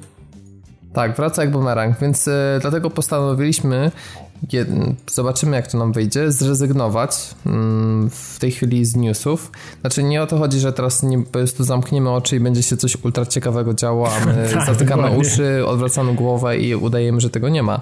Tak, 0.93 1.15
wraca 1.15 1.41
jak 1.41 1.51
bumerang, 1.51 1.99
więc 1.99 2.27
e, 2.27 2.59
dlatego 2.61 2.89
postanowiliśmy, 2.89 3.91
zobaczymy 5.11 5.55
jak 5.55 5.67
to 5.67 5.77
nam 5.77 5.93
wyjdzie, 5.93 6.31
zrezygnować 6.31 7.35
mm, 7.45 8.09
w 8.09 8.39
tej 8.39 8.51
chwili 8.51 8.85
z 8.85 8.95
newsów. 8.95 9.51
Znaczy 9.81 10.03
nie 10.03 10.21
o 10.21 10.27
to 10.27 10.37
chodzi, 10.37 10.59
że 10.59 10.73
teraz 10.73 11.03
nie, 11.03 11.19
po 11.19 11.31
prostu 11.31 11.63
zamkniemy 11.63 12.09
oczy 12.09 12.35
i 12.35 12.39
będzie 12.39 12.63
się 12.63 12.77
coś 12.77 12.97
ultra 13.03 13.25
ciekawego 13.25 13.73
działo, 13.73 14.09
a 14.15 14.25
my 14.25 14.49
tak, 14.53 14.65
zatykamy 14.65 15.17
uszy, 15.17 15.67
odwracamy 15.67 16.15
głowę 16.15 16.57
i 16.57 16.75
udajemy, 16.75 17.21
że 17.21 17.29
tego 17.29 17.49
nie 17.49 17.63
ma. 17.63 17.81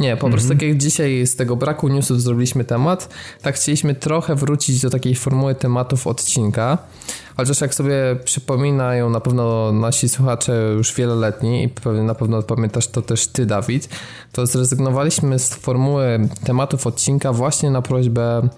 Nie, 0.00 0.16
po 0.16 0.28
prostu 0.28 0.52
mhm. 0.52 0.58
tak 0.58 0.68
jak 0.68 0.78
dzisiaj 0.78 1.26
z 1.26 1.36
tego 1.36 1.56
braku 1.56 1.88
newsów 1.88 2.22
zrobiliśmy 2.22 2.64
temat, 2.64 3.08
tak 3.42 3.54
chcieliśmy 3.54 3.94
trochę 3.94 4.34
wrócić 4.34 4.80
do 4.80 4.90
takiej 4.90 5.14
formuły 5.14 5.54
tematów 5.54 6.06
odcinka. 6.06 6.78
Chociaż 7.36 7.60
jak 7.60 7.74
sobie 7.74 8.16
przypominają 8.24 9.10
na 9.10 9.20
pewno 9.20 9.72
nasi 9.72 10.08
słuchacze 10.08 10.72
już 10.76 10.94
wieloletni 10.94 11.64
i 11.64 11.68
pewnie 11.68 12.02
na 12.02 12.14
pewno 12.14 12.42
pamiętasz 12.42 12.88
to 12.88 13.02
też 13.02 13.26
ty, 13.26 13.46
Dawid, 13.46 13.88
to 14.32 14.46
zrezygnowaliśmy 14.46 15.38
z 15.38 15.54
formuły 15.54 16.28
tematów 16.44 16.86
odcinka 16.86 17.32
właśnie 17.32 17.70
na 17.70 17.82
prośbę 17.82 18.48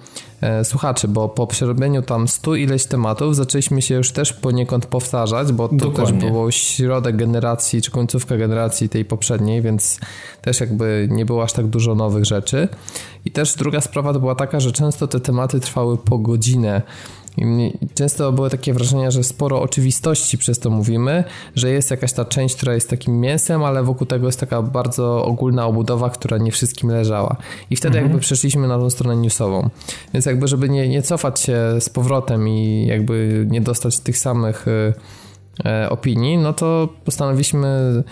e, 0.41 0.64
słuchaczy, 0.64 1.09
bo 1.09 1.29
po 1.29 1.47
przerobieniu 1.47 2.03
tam 2.03 2.29
stu 2.29 2.57
ileś 2.57 2.87
tematów 2.87 3.37
zaczęliśmy 3.37 3.83
się 3.83 3.95
już 3.95 4.12
też 4.12 4.33
poniekąd 4.33 4.87
powtarzać, 4.87 5.53
bo 5.53 5.69
to 5.69 5.75
Dokładnie. 5.75 6.21
też 6.21 6.31
było 6.31 6.51
środek 6.51 7.17
generacji, 7.17 7.83
czy 7.83 7.91
końcówka 7.91 8.37
generacji 8.37 8.88
tej 8.88 9.05
poprzedniej, 9.05 9.62
więc 9.62 10.01
też 10.43 10.61
jakby 10.61 11.09
nie 11.11 11.25
było 11.25 11.43
aż 11.43 11.53
tak 11.53 11.67
dużo 11.67 11.95
nowych 11.95 12.25
rzeczy. 12.25 12.69
I 13.25 13.31
też 13.31 13.55
druga 13.55 13.81
sprawa 13.81 14.12
to 14.12 14.21
była 14.21 14.35
taka, 14.35 14.61
że 14.61 14.73
często 14.73 15.09
te 15.09 15.21
tematy 15.21 15.61
trwały 15.61 15.99
po 15.99 16.19
godzinę. 16.19 16.83
Często 17.94 18.33
były 18.33 18.51
takie 18.51 18.74
wrażenia, 18.74 19.11
że 19.11 19.24
sporo 19.24 19.62
oczywistości 19.62 20.38
przez 20.38 20.59
to 20.59 20.70
mówimy, 20.70 21.24
że 21.55 21.70
jest 21.70 21.90
jakaś 21.90 22.12
ta 22.12 22.24
część, 22.24 22.57
która 22.57 22.74
jest 22.74 22.90
takim 22.90 23.20
mięsem, 23.20 23.64
ale 23.64 23.83
wokół 23.83 24.07
tego 24.07 24.27
jest 24.27 24.40
taka 24.40 24.62
bardzo 24.62 25.24
ogólna 25.24 25.66
obudowa, 25.66 26.11
która 26.11 26.38
nie 26.38 26.53
wszystkim 26.53 26.90
leżała. 26.90 27.37
I 27.70 27.77
wtedy 27.77 27.98
mhm. 27.98 28.05
jakby 28.05 28.20
przeszliśmy 28.20 28.68
na 28.68 28.79
tą 28.79 28.90
stronę 28.90 29.16
newsową. 29.16 29.70
Więc 30.14 30.27
jakby, 30.27 30.48
żeby 30.48 30.68
nie, 30.68 30.88
nie 30.88 31.03
cofać 31.03 31.40
się 31.40 31.59
z 31.81 31.88
powrotem 31.88 32.48
i 32.48 32.87
jakby 32.87 33.46
nie 33.51 33.61
dostać 33.61 33.98
tych 33.98 34.18
samych 34.18 34.66
e, 35.64 35.90
opinii, 35.90 36.38
no 36.38 36.53
to 36.53 36.88
postanowiliśmy, 37.05 38.03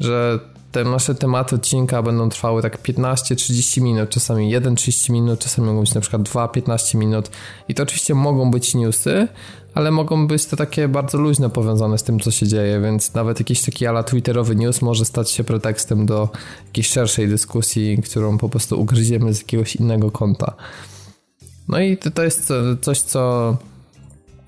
że 0.00 0.40
te 0.74 0.84
nasze 0.84 1.14
tematy 1.14 1.56
odcinka 1.56 2.02
będą 2.02 2.28
trwały 2.28 2.62
tak 2.62 2.82
15-30 2.82 3.82
minut, 3.82 4.10
czasami 4.10 4.56
1-30 4.56 5.12
minut, 5.12 5.40
czasami 5.40 5.68
mogą 5.68 5.80
być 5.80 5.94
na 5.94 6.00
przykład 6.00 6.22
2-15 6.22 6.94
minut 6.98 7.30
i 7.68 7.74
to 7.74 7.82
oczywiście 7.82 8.14
mogą 8.14 8.50
być 8.50 8.74
newsy, 8.74 9.28
ale 9.74 9.90
mogą 9.90 10.26
być 10.26 10.46
to 10.46 10.56
takie 10.56 10.88
bardzo 10.88 11.18
luźno 11.18 11.50
powiązane 11.50 11.98
z 11.98 12.02
tym, 12.02 12.20
co 12.20 12.30
się 12.30 12.46
dzieje, 12.46 12.80
więc 12.80 13.14
nawet 13.14 13.38
jakiś 13.38 13.62
taki 13.62 13.86
ala 13.86 14.02
twitterowy 14.02 14.56
news 14.56 14.82
może 14.82 15.04
stać 15.04 15.30
się 15.30 15.44
pretekstem 15.44 16.06
do 16.06 16.28
jakiejś 16.66 16.88
szerszej 16.88 17.28
dyskusji, 17.28 18.02
którą 18.02 18.38
po 18.38 18.48
prostu 18.48 18.80
ugryziemy 18.80 19.34
z 19.34 19.38
jakiegoś 19.38 19.76
innego 19.76 20.10
kąta. 20.10 20.54
No 21.68 21.80
i 21.80 21.96
to 21.96 22.22
jest 22.22 22.52
coś, 22.80 23.00
co 23.00 23.56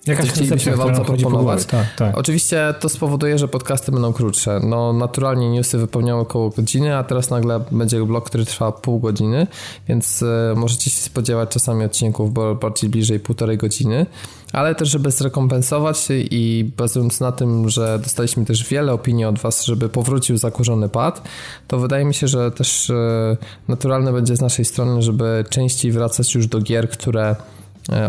Jakaś 0.07 0.31
chcielibyśmy 0.31 0.77
wam 0.77 0.97
zaproponować. 0.97 1.65
Tak, 1.65 1.87
tak. 1.97 2.19
Oczywiście 2.19 2.75
to 2.81 2.89
spowoduje, 2.89 3.39
że 3.39 3.49
podcasty 3.49 3.93
będą 3.93 4.13
krótsze. 4.13 4.61
No 4.63 4.93
naturalnie 4.93 5.51
newsy 5.51 5.79
wypełniały 5.79 6.21
około 6.21 6.51
godziny, 6.51 6.97
a 6.97 7.05
teraz 7.05 7.31
nagle 7.31 7.61
będzie 7.71 8.05
blok, 8.05 8.27
który 8.27 8.45
trwa 8.45 8.73
pół 8.73 9.01
godziny, 9.01 9.47
więc 9.89 10.23
e, 10.23 10.55
możecie 10.57 10.91
się 10.91 11.01
spodziewać 11.01 11.51
czasami 11.51 11.85
odcinków 11.85 12.31
bardziej 12.61 12.91
bliżej 12.91 13.21
półtorej 13.21 13.59
godziny, 13.59 14.07
ale 14.53 14.75
też 14.75 14.89
żeby 14.89 15.11
zrekompensować 15.11 16.09
i 16.11 16.71
bazując 16.77 17.21
na 17.21 17.33
tym, 17.33 17.69
że 17.69 17.99
dostaliśmy 18.03 18.45
też 18.45 18.69
wiele 18.69 18.93
opinii 18.93 19.25
od 19.25 19.39
was, 19.39 19.65
żeby 19.65 19.89
powrócił 19.89 20.37
zakurzony 20.37 20.89
pad, 20.89 21.23
to 21.69 21.79
wydaje 21.79 22.05
mi 22.05 22.15
się, 22.15 22.29
że 22.29 22.51
też 22.51 22.91
e, 22.91 23.37
naturalne 23.69 24.13
będzie 24.13 24.37
z 24.37 24.41
naszej 24.41 24.65
strony, 24.65 25.03
żeby 25.03 25.45
częściej 25.51 25.93
wracać 25.93 26.35
już 26.35 26.47
do 26.47 26.61
gier, 26.61 26.91
które 26.91 27.37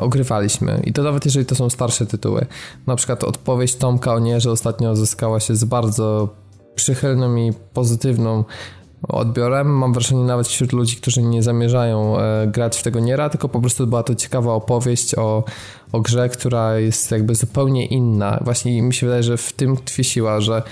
ogrywaliśmy. 0.02 0.82
I 0.84 0.94
to 0.94 1.04
nawet 1.04 1.26
jeżeli 1.26 1.46
to 1.46 1.56
są 1.56 1.70
starsze 1.70 2.06
tytuły. 2.06 2.46
Na 2.88 2.96
przykład 2.96 3.24
odpowiedź 3.24 3.76
Tomka 3.76 4.14
o 4.14 4.20
nie, 4.20 4.40
że 4.42 4.52
ostatnio 4.52 4.96
zyskała 4.96 5.40
się 5.40 5.56
z 5.56 5.64
bardzo 5.64 6.30
przychylną 6.76 7.36
i 7.36 7.54
pozytywną 7.74 8.44
odbiorem. 9.08 9.68
Mam 9.68 9.94
wrażenie 9.94 10.24
nawet 10.24 10.48
wśród 10.48 10.74
ludzi, 10.74 10.96
którzy 10.96 11.22
nie 11.22 11.44
zamierzają 11.44 12.20
e, 12.20 12.48
grać 12.48 12.78
w 12.78 12.84
tego 12.84 13.00
Niera, 13.00 13.30
tylko 13.30 13.50
po 13.50 13.62
prostu 13.62 13.88
była 13.88 14.04
to 14.04 14.16
ciekawa 14.16 14.54
opowieść 14.54 15.16
o, 15.16 15.44
o 15.92 16.02
grze, 16.02 16.30
która 16.30 16.80
jest 16.80 17.12
jakby 17.12 17.36
zupełnie 17.36 17.86
inna. 17.86 18.40
Właśnie 18.44 18.82
mi 18.82 18.94
się 18.94 19.06
wydaje, 19.06 19.24
że 19.24 19.38
w 19.38 19.54
tym 19.54 19.78
tkwi 19.78 20.04
siła, 20.04 20.42
że 20.42 20.64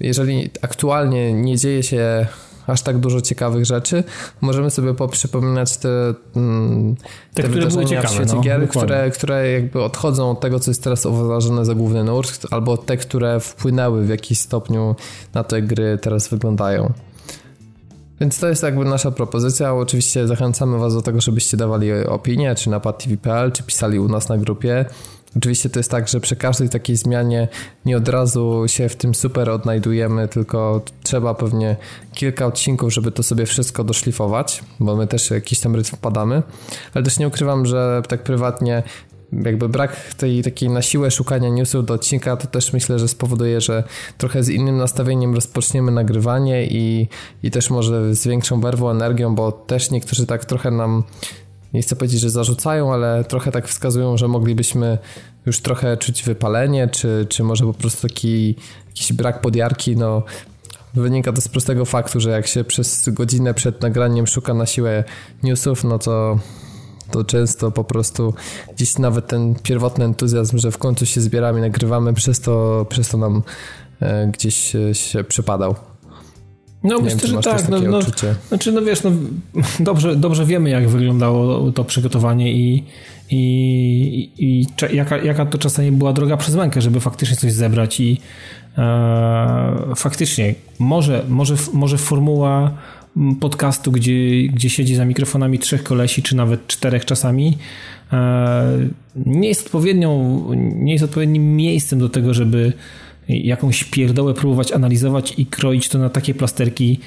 jeżeli 0.00 0.50
aktualnie 0.62 1.32
nie 1.32 1.56
dzieje 1.56 1.82
się 1.82 2.26
aż 2.68 2.82
tak 2.82 2.98
dużo 2.98 3.20
ciekawych 3.20 3.64
rzeczy. 3.64 4.04
Możemy 4.40 4.70
sobie 4.70 4.94
poprzypominać 4.94 5.76
te, 5.76 6.14
mm, 6.36 6.96
te, 7.34 7.42
te 7.42 7.48
wydarzenia 7.48 7.86
ciekawe, 7.86 8.08
w 8.08 8.10
świecie 8.10 8.34
no, 8.34 8.40
gier, 8.40 8.68
które, 8.68 9.10
które 9.10 9.50
jakby 9.52 9.82
odchodzą 9.82 10.30
od 10.30 10.40
tego, 10.40 10.60
co 10.60 10.70
jest 10.70 10.84
teraz 10.84 11.06
uważane 11.06 11.64
za 11.64 11.74
główny 11.74 12.04
nurt, 12.04 12.46
albo 12.50 12.76
te, 12.76 12.96
które 12.96 13.40
wpłynęły 13.40 14.04
w 14.04 14.08
jakiś 14.08 14.38
stopniu 14.38 14.96
na 15.34 15.44
te 15.44 15.62
gry 15.62 15.98
teraz 16.02 16.28
wyglądają. 16.28 16.92
Więc 18.20 18.38
to 18.40 18.48
jest 18.48 18.62
jakby 18.62 18.84
nasza 18.84 19.10
propozycja. 19.10 19.74
Oczywiście 19.74 20.26
zachęcamy 20.26 20.78
Was 20.78 20.94
do 20.94 21.02
tego, 21.02 21.20
żebyście 21.20 21.56
dawali 21.56 21.92
opinie, 21.92 22.54
czy 22.54 22.70
na 22.70 22.80
padtv.pl, 22.80 23.52
czy 23.52 23.62
pisali 23.62 23.98
u 23.98 24.08
nas 24.08 24.28
na 24.28 24.38
grupie. 24.38 24.84
Oczywiście 25.36 25.70
to 25.70 25.78
jest 25.78 25.90
tak, 25.90 26.08
że 26.08 26.20
przy 26.20 26.36
każdej 26.36 26.68
takiej 26.68 26.96
zmianie 26.96 27.48
nie 27.84 27.96
od 27.96 28.08
razu 28.08 28.64
się 28.66 28.88
w 28.88 28.96
tym 28.96 29.14
super 29.14 29.50
odnajdujemy, 29.50 30.28
tylko 30.28 30.82
trzeba 31.02 31.34
pewnie 31.34 31.76
kilka 32.14 32.46
odcinków, 32.46 32.92
żeby 32.92 33.12
to 33.12 33.22
sobie 33.22 33.46
wszystko 33.46 33.84
doszlifować, 33.84 34.62
bo 34.80 34.96
my 34.96 35.06
też 35.06 35.30
jakiś 35.30 35.60
tam 35.60 35.76
rytm 35.76 35.96
wpadamy, 35.96 36.42
ale 36.94 37.04
też 37.04 37.18
nie 37.18 37.28
ukrywam, 37.28 37.66
że 37.66 38.02
tak 38.08 38.22
prywatnie 38.22 38.82
jakby 39.32 39.68
brak 39.68 40.14
tej 40.14 40.42
takiej 40.42 40.68
na 40.68 40.82
siłę 40.82 41.10
szukania 41.10 41.48
newsów 41.48 41.86
do 41.86 41.94
odcinka, 41.94 42.36
to 42.36 42.46
też 42.46 42.72
myślę, 42.72 42.98
że 42.98 43.08
spowoduje, 43.08 43.60
że 43.60 43.84
trochę 44.18 44.42
z 44.42 44.48
innym 44.48 44.76
nastawieniem 44.76 45.34
rozpoczniemy 45.34 45.92
nagrywanie 45.92 46.66
i, 46.66 47.08
i 47.42 47.50
też 47.50 47.70
może 47.70 48.14
z 48.14 48.26
większą 48.26 48.60
werwą, 48.60 48.90
energią, 48.90 49.34
bo 49.34 49.52
też 49.52 49.90
niektórzy 49.90 50.26
tak 50.26 50.44
trochę 50.44 50.70
nam 50.70 51.02
nie 51.74 51.82
chcę 51.82 51.96
powiedzieć, 51.96 52.20
że 52.20 52.30
zarzucają, 52.30 52.92
ale 52.92 53.24
trochę 53.24 53.52
tak 53.52 53.68
wskazują, 53.68 54.16
że 54.16 54.28
moglibyśmy 54.28 54.98
już 55.46 55.60
trochę 55.60 55.96
czuć 55.96 56.22
wypalenie, 56.22 56.88
czy, 56.88 57.26
czy 57.28 57.44
może 57.44 57.64
po 57.64 57.74
prostu 57.74 58.08
taki 58.08 58.54
jakiś 58.86 59.12
brak 59.12 59.40
podjarki, 59.40 59.96
no 59.96 60.22
wynika 60.94 61.32
to 61.32 61.40
z 61.40 61.48
prostego 61.48 61.84
faktu, 61.84 62.20
że 62.20 62.30
jak 62.30 62.46
się 62.46 62.64
przez 62.64 63.08
godzinę 63.08 63.54
przed 63.54 63.82
nagraniem 63.82 64.26
szuka 64.26 64.54
na 64.54 64.66
siłę 64.66 65.04
newsów, 65.42 65.84
no 65.84 65.98
to 65.98 66.38
to 67.10 67.24
często 67.24 67.70
po 67.70 67.84
prostu 67.84 68.34
gdzieś 68.74 68.98
nawet 68.98 69.26
ten 69.26 69.54
pierwotny 69.54 70.04
entuzjazm, 70.04 70.58
że 70.58 70.70
w 70.70 70.78
końcu 70.78 71.06
się 71.06 71.20
zbieramy, 71.20 71.60
nagrywamy, 71.60 72.14
przez 72.14 72.40
to, 72.40 72.86
przez 72.88 73.08
to 73.08 73.18
nam 73.18 73.42
e, 74.00 74.26
gdzieś 74.26 74.76
się 74.92 75.24
przypadał. 75.24 75.74
No 76.84 76.96
nie 76.96 77.02
myślę, 77.02 77.18
wiem, 77.18 77.42
że 77.42 77.42
tak. 77.42 77.68
No, 77.68 77.80
no, 77.80 78.00
znaczy, 78.48 78.72
no 78.72 78.82
wiesz, 78.82 79.02
no, 79.02 79.10
dobrze, 79.80 80.16
dobrze 80.16 80.46
wiemy, 80.46 80.70
jak 80.70 80.88
wyglądało 80.88 81.72
to 81.72 81.84
przygotowanie 81.84 82.52
i, 82.52 82.84
i, 83.30 84.30
i, 84.38 84.66
i 84.92 84.96
jaka, 84.96 85.18
jaka 85.18 85.46
to 85.46 85.58
czasami 85.58 85.92
była 85.92 86.12
droga 86.12 86.36
przez 86.36 86.54
mękę, 86.54 86.80
żeby 86.80 87.00
faktycznie 87.00 87.36
coś 87.36 87.52
zebrać 87.52 88.00
i 88.00 88.20
e, 88.78 89.94
faktycznie 89.96 90.54
może, 90.78 91.24
może, 91.28 91.54
może 91.72 91.98
formuła 91.98 92.72
podcastu, 93.40 93.92
gdzie, 93.92 94.48
gdzie 94.48 94.70
siedzi 94.70 94.94
za 94.94 95.04
mikrofonami 95.04 95.58
trzech 95.58 95.82
kolesi, 95.82 96.22
czy 96.22 96.36
nawet 96.36 96.66
czterech 96.66 97.04
czasami, 97.04 97.58
e, 98.12 98.78
nie 99.26 99.48
jest 99.48 99.66
odpowiednią, 99.66 100.40
nie 100.74 100.92
jest 100.92 101.04
odpowiednim 101.04 101.56
miejscem 101.56 101.98
do 101.98 102.08
tego, 102.08 102.34
żeby 102.34 102.72
jakąś 103.28 103.84
pierdołę 103.84 104.34
próbować 104.34 104.72
analizować 104.72 105.34
i 105.36 105.46
kroić 105.46 105.88
to 105.88 105.98
na 105.98 106.10
takie 106.10 106.34
plasterki, 106.34 107.00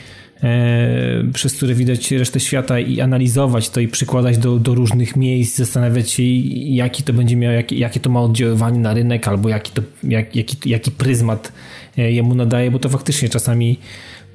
e, 0.44 1.24
przez 1.34 1.54
które 1.54 1.76
widać 1.76 2.12
resztę 2.12 2.40
świata 2.40 2.80
i 2.80 3.02
analizować 3.02 3.70
to 3.70 3.80
i 3.80 3.88
przykładać 3.88 4.38
do, 4.38 4.60
do 4.60 4.76
różnych 4.76 5.16
miejsc, 5.16 5.58
zastanawiać 5.58 6.12
się 6.12 6.24
jaki 6.24 7.04
to 7.04 7.14
będzie 7.14 7.36
miał, 7.36 7.54
jakie, 7.54 7.76
jakie 7.76 8.00
to 8.00 8.10
ma 8.10 8.22
oddziaływanie 8.22 8.80
na 8.80 8.94
rynek 8.94 9.28
albo 9.28 9.50
jaki, 9.50 9.72
to, 9.72 9.82
jak, 10.04 10.36
jaki, 10.36 10.70
jaki 10.70 10.92
pryzmat 10.92 11.52
e, 11.98 12.12
jemu 12.12 12.36
nadaje, 12.36 12.72
bo 12.72 12.80
to 12.80 12.90
faktycznie 12.90 13.30
czasami 13.30 13.80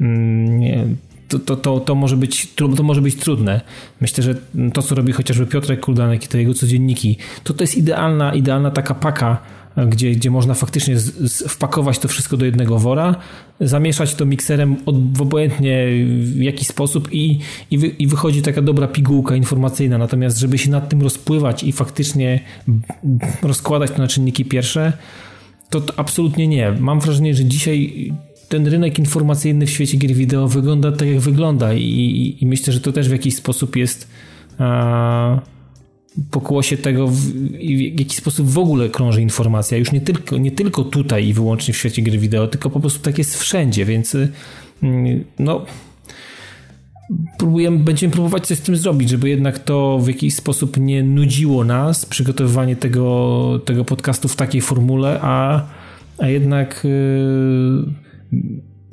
mm, 0.01 0.97
to, 1.29 1.39
to, 1.39 1.57
to, 1.57 1.81
to, 1.81 1.95
może 1.95 2.17
być, 2.17 2.55
to 2.55 2.83
może 2.83 3.01
być 3.01 3.17
trudne. 3.17 3.61
Myślę, 4.01 4.25
że 4.25 4.35
to, 4.73 4.83
co 4.83 4.95
robi 4.95 5.13
chociażby 5.13 5.47
Piotrek 5.47 5.81
Kuldanek 5.81 6.25
i 6.25 6.29
te 6.29 6.39
jego 6.39 6.55
codzienniki, 6.55 7.17
to 7.45 7.55
to 7.55 7.65
jest 7.65 7.77
idealna, 7.77 8.35
idealna 8.35 8.71
taka 8.71 8.95
paka 8.95 9.43
gdzie, 9.85 10.11
gdzie 10.11 10.31
można 10.31 10.55
faktycznie 10.55 10.99
z, 10.99 11.33
z, 11.33 11.43
wpakować 11.53 11.99
to 11.99 12.09
wszystko 12.09 12.37
do 12.37 12.45
jednego 12.45 12.79
wora, 12.79 13.15
zamieszać 13.61 14.15
to 14.15 14.27
mikserem 14.27 14.77
od, 14.87 15.17
w 15.17 15.23
obojętnie 15.23 15.87
w 16.21 16.43
jakiś 16.43 16.69
sposób 16.69 17.09
i, 17.13 17.39
i, 17.71 17.79
wy, 17.79 17.87
i 17.87 18.07
wychodzi 18.07 18.43
taka 18.43 18.63
dobra 18.63 18.89
pigułka 18.89 19.37
informacyjna. 19.37 19.99
Natomiast, 19.99 20.39
żeby 20.39 20.59
się 20.59 20.71
nad 20.71 20.89
tym 20.89 21.03
rozpływać 21.03 21.65
i 21.65 21.73
faktycznie 21.73 22.41
rozkładać 23.43 23.91
to 23.91 23.99
na 23.99 24.09
czynniki 24.09 24.45
pierwsze, 24.45 24.93
to, 25.71 25.81
to 25.81 25.99
absolutnie 25.99 26.49
nie. 26.49 26.73
Mam 26.73 27.01
wrażenie, 27.01 27.35
że 27.35 27.45
dzisiaj 27.45 28.11
ten 28.49 28.67
rynek 28.67 28.99
informacyjny 28.99 29.67
w 29.67 29.71
świecie 29.71 29.97
gier 29.97 30.15
wideo 30.15 30.49
wygląda 30.49 30.93
tak, 30.93 31.09
jak 31.09 31.21
wygląda 31.21 31.75
i, 31.75 31.83
i, 31.83 32.45
i 32.45 32.47
myślę, 32.47 32.73
że 32.73 32.81
to 32.81 32.93
też 32.93 33.09
w 33.09 33.13
jakiś 33.13 33.37
sposób 33.37 33.77
jest 33.77 34.09
a, 34.59 35.41
pokłosie 36.31 36.77
tego, 36.77 37.09
w, 37.09 37.33
jaki 37.99 38.17
sposób 38.17 38.47
w 38.51 38.59
ogóle 38.59 38.89
krąży 38.89 39.23
informacja. 39.23 39.79
Już 39.79 39.93
nie 39.93 40.01
tylko, 40.01 40.39
nie 40.39 40.51
tylko 40.51 40.85
tutaj 40.85 41.27
i 41.27 41.33
wyłącznie 41.33 41.75
w 41.75 41.77
świecie 41.77 42.03
gry 42.03 42.19
wideo, 42.19 42.49
tylko 42.49 42.71
po 42.71 42.81
prostu 42.81 43.01
tak 43.01 43.19
jest 43.19 43.39
wszędzie, 43.39 43.85
więc 43.85 44.15
y, 44.15 44.33
no 45.39 45.67
próbujemy, 47.39 47.79
będziemy 47.79 48.13
próbować 48.13 48.47
coś 48.47 48.59
z 48.59 48.61
tym 48.61 48.77
zrobić, 48.77 49.11
żeby 49.11 49.29
jednak 49.29 49.59
to 49.59 49.99
w 49.99 50.09
jakiś 50.09 50.35
sposób 50.35 50.77
nie 50.77 51.03
nudziło 51.03 51.65
nas, 51.65 52.07
przygotowywanie 52.07 52.77
tego, 52.77 53.61
tego 53.65 53.85
podcastu 53.85 54.29
w 54.29 54.37
takiej 54.37 54.61
formule, 54.61 55.19
a, 55.23 55.67
a 56.19 56.29
jednak 56.29 56.81
yy, 56.85 58.41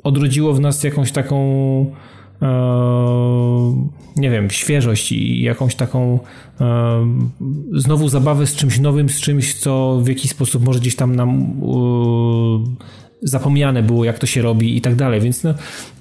odrodziło 0.02 0.54
w 0.54 0.60
nas 0.60 0.84
jakąś 0.84 1.12
taką 1.12 1.36
nie 4.16 4.30
wiem, 4.30 4.50
świeżość 4.50 5.12
i 5.12 5.42
jakąś 5.42 5.74
taką 5.74 6.18
yy, 6.60 7.80
znowu 7.80 8.08
zabawę 8.08 8.46
z 8.46 8.56
czymś 8.56 8.78
nowym, 8.78 9.08
z 9.08 9.20
czymś, 9.20 9.54
co 9.54 10.00
w 10.02 10.08
jakiś 10.08 10.30
sposób 10.30 10.64
może 10.64 10.80
gdzieś 10.80 10.96
tam 10.96 11.16
nam 11.16 11.60
zapomniane 13.22 13.82
było, 13.82 14.04
jak 14.04 14.18
to 14.18 14.26
się 14.26 14.42
robi 14.42 14.76
i 14.76 14.80
tak 14.80 14.94
dalej, 14.94 15.20
więc 15.20 15.44
no, 15.44 15.54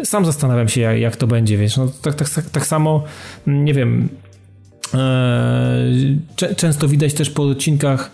sam 0.04 0.26
zastanawiam 0.26 0.68
się, 0.70 0.82
jak, 0.82 1.16
to 1.16 1.28
będzie, 1.28 1.58
wiesz, 1.58 1.78
no, 1.78 1.88
tak, 2.02 2.16
tak, 2.16 2.30
tak, 2.30 2.50
tak 2.50 2.66
samo, 2.66 3.04
nie 3.48 3.74
wiem, 3.74 4.10
często 6.56 6.88
widać 6.88 7.14
też 7.14 7.30
po 7.30 7.44
odcinkach, 7.44 8.12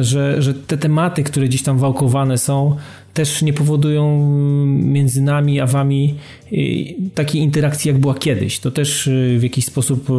że, 0.00 0.42
że 0.42 0.54
te 0.54 0.76
tematy, 0.76 1.22
które 1.22 1.46
gdzieś 1.46 1.62
tam 1.62 1.78
wałkowane 1.78 2.38
są, 2.38 2.76
też 3.14 3.42
nie 3.42 3.52
powodują 3.52 4.28
między 4.66 5.22
nami 5.22 5.60
a 5.60 5.66
wami 5.66 6.14
y, 6.52 6.94
takiej 7.14 7.42
interakcji, 7.42 7.88
jak 7.88 7.98
była 7.98 8.14
kiedyś. 8.14 8.58
To 8.58 8.70
też 8.70 9.06
y, 9.06 9.36
w 9.38 9.42
jakiś 9.42 9.64
sposób 9.64 10.10
y, 10.10 10.12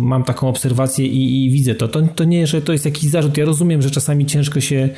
mam 0.00 0.24
taką 0.24 0.48
obserwację 0.48 1.06
i, 1.06 1.44
i 1.44 1.50
widzę 1.50 1.74
to. 1.74 1.88
to. 1.88 2.02
To 2.02 2.24
nie, 2.24 2.46
że 2.46 2.62
to 2.62 2.72
jest 2.72 2.84
jakiś 2.84 3.10
zarzut. 3.10 3.36
Ja 3.36 3.44
rozumiem, 3.44 3.82
że 3.82 3.90
czasami 3.90 4.26
ciężko 4.26 4.60
się, 4.60 4.88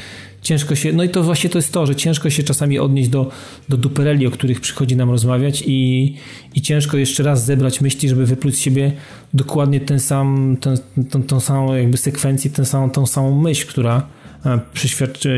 ciężko 0.43 0.75
się, 0.75 0.93
no 0.93 1.05
i 1.05 1.09
to 1.09 1.23
właśnie 1.23 1.51
to 1.51 1.59
jest 1.59 1.73
to, 1.73 1.87
że 1.87 1.97
ciężko 1.97 2.31
się 2.31 2.43
czasami 2.43 2.79
odnieść 2.79 3.09
do, 3.09 3.31
do 3.69 3.77
dupereli, 3.77 4.27
o 4.27 4.31
których 4.31 4.61
przychodzi 4.61 4.97
nam 4.97 5.11
rozmawiać 5.11 5.65
i, 5.67 6.15
i 6.55 6.63
ciężko 6.63 6.97
jeszcze 6.97 7.23
raz 7.23 7.45
zebrać 7.45 7.81
myśli, 7.81 8.09
żeby 8.09 8.27
wypluć 8.27 8.55
z 8.55 8.59
siebie 8.59 8.93
dokładnie 9.35 9.81
ten 9.81 10.01
sam, 10.01 10.57
ten, 10.61 10.77
tą, 11.11 11.23
tą 11.23 11.41
samą 11.41 11.75
jakby 11.75 11.97
sekwencję, 11.97 12.51
tę 12.51 12.65
samą, 12.65 12.91
tą 12.91 13.07
samą 13.07 13.41
myśl, 13.41 13.67
która 13.67 14.07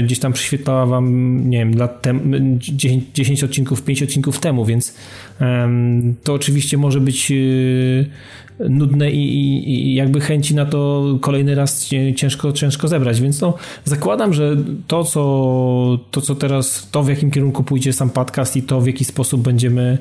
gdzieś 0.03 0.19
tam 0.19 0.33
przyświetlała 0.33 0.87
wam, 0.87 1.40
nie 1.51 1.59
wiem, 1.59 1.79
lat 1.79 2.03
temu, 2.03 2.21
10, 2.59 3.05
10 3.14 3.45
odcinków, 3.45 3.83
5 3.83 4.03
odcinków 4.03 4.38
temu, 4.38 4.64
więc 4.64 4.95
um, 5.40 6.14
to 6.25 6.35
oczywiście 6.35 6.77
może 6.77 7.01
być 7.01 7.31
yy, 7.31 8.07
nudne 8.59 9.11
i, 9.11 9.35
i, 9.35 9.71
i, 9.71 9.95
jakby 9.95 10.21
chęci 10.21 10.55
na 10.55 10.66
to 10.66 11.05
kolejny 11.21 11.55
raz 11.55 11.88
ciężko, 12.16 12.53
ciężko 12.53 12.88
zebrać, 12.88 13.21
więc 13.21 13.40
no, 13.40 13.55
zakładam, 13.85 14.35
że 14.35 14.57
to 14.87 15.05
co, 15.05 15.99
to, 16.11 16.21
co 16.21 16.35
teraz, 16.35 16.88
to 16.90 17.03
w 17.03 17.09
jakim 17.09 17.31
kierunku 17.31 17.64
pójdzie 17.64 17.92
sam 17.92 18.11
podcast 18.11 18.57
i 18.57 18.62
to 18.62 18.81
w 18.81 18.87
jaki 18.87 19.05
sposób 19.05 19.42
będziemy 19.42 19.99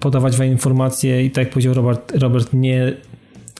podawać 0.00 0.36
wam 0.36 0.46
informacje 0.46 1.24
i 1.24 1.30
tak 1.30 1.44
jak 1.44 1.52
powiedział 1.52 1.74
Robert, 1.74 2.12
Robert 2.16 2.52
nie 2.52 2.92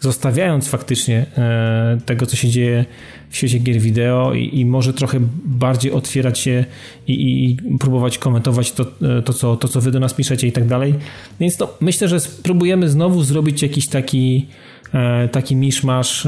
zostawiając 0.00 0.68
faktycznie 0.68 1.26
e, 1.38 1.98
tego, 2.06 2.26
co 2.26 2.36
się 2.36 2.48
dzieje 2.48 2.84
w 3.30 3.36
świecie 3.36 3.58
gier 3.58 3.80
wideo 3.80 4.34
i, 4.34 4.58
i 4.60 4.64
może 4.66 4.92
trochę 4.94 5.18
bardziej 5.44 5.92
otwierać 5.92 6.38
się 6.38 6.64
i, 7.06 7.44
i, 7.44 7.56
próbować 7.78 8.18
komentować 8.18 8.72
to, 8.72 8.86
e, 9.18 9.22
to, 9.22 9.32
co, 9.32 9.56
to, 9.56 9.68
co 9.68 9.80
wy 9.80 9.90
do 9.90 10.00
nas 10.00 10.14
piszecie 10.14 10.46
i 10.46 10.52
tak 10.52 10.66
dalej. 10.66 10.94
Więc 11.40 11.58
no, 11.58 11.68
myślę, 11.80 12.08
że 12.08 12.20
spróbujemy 12.20 12.88
znowu 12.88 13.22
zrobić 13.22 13.62
jakiś 13.62 13.88
taki 13.88 14.46
e, 14.94 15.28
taki 15.28 15.56
miszmasz 15.56 16.22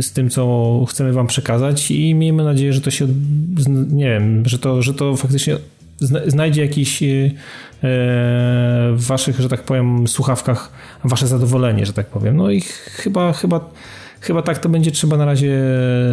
z 0.00 0.12
tym, 0.12 0.30
co 0.30 0.84
chcemy 0.88 1.12
wam 1.12 1.26
przekazać 1.26 1.90
i 1.90 2.14
miejmy 2.14 2.44
nadzieję, 2.44 2.72
że 2.72 2.80
to 2.80 2.90
się 2.90 3.06
nie 3.90 4.04
wiem, 4.04 4.48
że 4.48 4.58
to, 4.58 4.82
że 4.82 4.94
to 4.94 5.16
faktycznie 5.16 5.56
znajdzie 6.26 6.62
jakiś 6.62 7.02
w 7.82 9.04
waszych, 9.06 9.40
że 9.40 9.48
tak 9.48 9.62
powiem, 9.62 10.08
słuchawkach 10.08 10.72
wasze 11.04 11.26
zadowolenie, 11.26 11.86
że 11.86 11.92
tak 11.92 12.06
powiem. 12.06 12.36
No 12.36 12.50
i 12.50 12.60
chyba, 12.60 13.32
chyba, 13.32 13.70
chyba 14.20 14.42
tak 14.42 14.58
to 14.58 14.68
będzie 14.68 14.90
trzeba 14.90 15.16
na 15.16 15.24
razie 15.24 15.62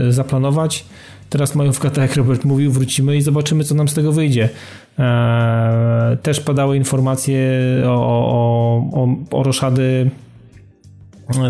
zaplanować. 0.09 0.85
Teraz 1.29 1.55
majówka, 1.55 1.89
tak 1.89 1.97
jak 2.09 2.15
Robert 2.15 2.45
mówił, 2.45 2.71
wrócimy 2.71 3.17
i 3.17 3.21
zobaczymy, 3.21 3.63
co 3.63 3.75
nam 3.75 3.87
z 3.87 3.93
tego 3.93 4.11
wyjdzie. 4.11 4.49
Eee, 4.97 6.17
też 6.17 6.39
padały 6.39 6.77
informacje 6.77 7.41
o, 7.85 7.89
o, 7.89 8.77
o, 8.93 9.07
o 9.39 9.43
roszady 9.43 10.11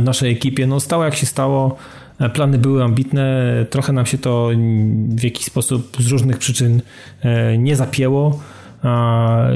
naszej 0.01 0.31
ekipie. 0.31 0.67
No 0.67 0.79
stało 0.79 1.05
jak 1.05 1.15
się 1.15 1.25
stało. 1.25 1.75
Plany 2.33 2.57
były 2.57 2.83
ambitne, 2.83 3.65
trochę 3.69 3.93
nam 3.93 4.05
się 4.05 4.17
to 4.17 4.49
w 5.09 5.23
jakiś 5.23 5.45
sposób 5.45 5.97
z 5.99 6.07
różnych 6.07 6.37
przyczyn 6.37 6.81
e, 7.21 7.57
nie 7.57 7.75
zapięło. 7.75 8.39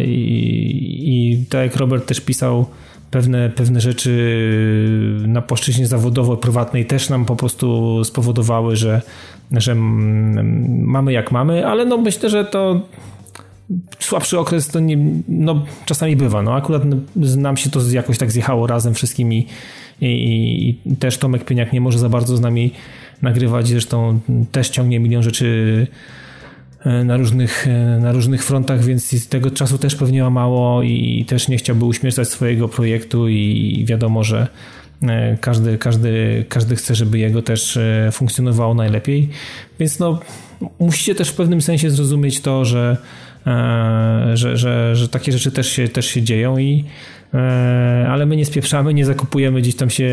I, 0.06 1.04
i 1.04 1.46
tak 1.46 1.62
jak 1.62 1.76
Robert 1.76 2.06
też 2.06 2.22
pisał, 2.22 2.66
pewne, 3.12 3.50
pewne 3.50 3.82
rzeczy 3.82 4.14
na 5.28 5.42
płaszczyźnie 5.42 5.88
zawodowo-prywatnej 5.88 6.86
też 6.86 7.10
nam 7.10 7.26
po 7.26 7.36
prostu 7.36 8.04
spowodowały, 8.04 8.76
że, 8.76 9.02
że 9.52 9.76
mamy 9.76 11.14
jak 11.14 11.32
mamy, 11.32 11.68
ale 11.68 11.86
no 11.86 11.98
myślę, 11.98 12.30
że 12.30 12.46
to 12.46 12.82
słabszy 14.00 14.40
okres 14.40 14.68
to 14.68 14.80
nie, 14.80 14.98
no, 15.28 15.66
czasami 15.86 16.16
bywa. 16.16 16.42
No, 16.42 16.56
akurat 16.56 16.84
nam 17.16 17.58
się 17.58 17.70
to 17.70 17.80
jakoś 17.92 18.18
tak 18.18 18.32
zjechało 18.32 18.68
razem 18.68 18.94
wszystkimi 18.94 19.48
i, 20.02 20.06
i, 20.06 20.90
i 20.90 20.96
też 20.96 21.18
Tomek 21.18 21.46
Pieniak 21.46 21.74
nie 21.74 21.82
może 21.82 22.00
za 22.00 22.10
bardzo 22.10 22.38
z 22.38 22.42
nami 22.42 22.72
nagrywać, 23.22 23.68
zresztą 23.68 24.20
też 24.52 24.70
ciągnie 24.70 25.00
milion 25.00 25.24
rzeczy 25.24 25.88
na 26.86 27.18
różnych, 27.18 27.68
e, 27.68 28.00
na 28.00 28.12
różnych 28.12 28.44
frontach, 28.44 28.84
więc 28.84 29.30
tego 29.30 29.52
czasu 29.52 29.78
też 29.78 29.96
pewnie 29.96 30.24
ma 30.24 30.30
mało 30.30 30.84
i 30.84 31.26
też 31.28 31.48
nie 31.48 31.58
chciałby 31.58 31.86
uśmiercać 31.86 32.30
swojego 32.30 32.68
projektu 32.68 33.30
i 33.30 33.86
wiadomo, 33.88 34.24
że 34.24 34.48
e, 35.02 35.38
każdy, 35.42 35.78
każdy, 35.78 36.46
każdy 36.50 36.76
chce, 36.76 36.96
żeby 36.96 37.20
jego 37.20 37.42
też 37.42 37.80
funkcjonowało 38.12 38.74
najlepiej. 38.74 39.30
Więc 39.80 40.00
no, 40.00 40.20
musicie 40.80 41.16
też 41.16 41.30
w 41.30 41.36
pewnym 41.36 41.62
sensie 41.62 41.90
zrozumieć 41.90 42.42
to, 42.42 42.66
że, 42.66 42.98
że, 44.34 44.58
że, 44.58 44.96
że 44.96 45.08
takie 45.10 45.32
rzeczy 45.32 45.52
też 45.52 45.70
się, 45.70 45.88
też 45.88 46.06
się 46.06 46.22
dzieją 46.22 46.58
i 46.58 46.84
E, 46.84 46.86
ale 48.10 48.26
my 48.26 48.36
nie 48.36 48.46
spieprzamy, 48.46 48.94
nie 48.94 49.06
zakupujemy 49.06 49.62
gdzieś 49.62 49.76
tam 49.76 49.90
się 49.90 50.10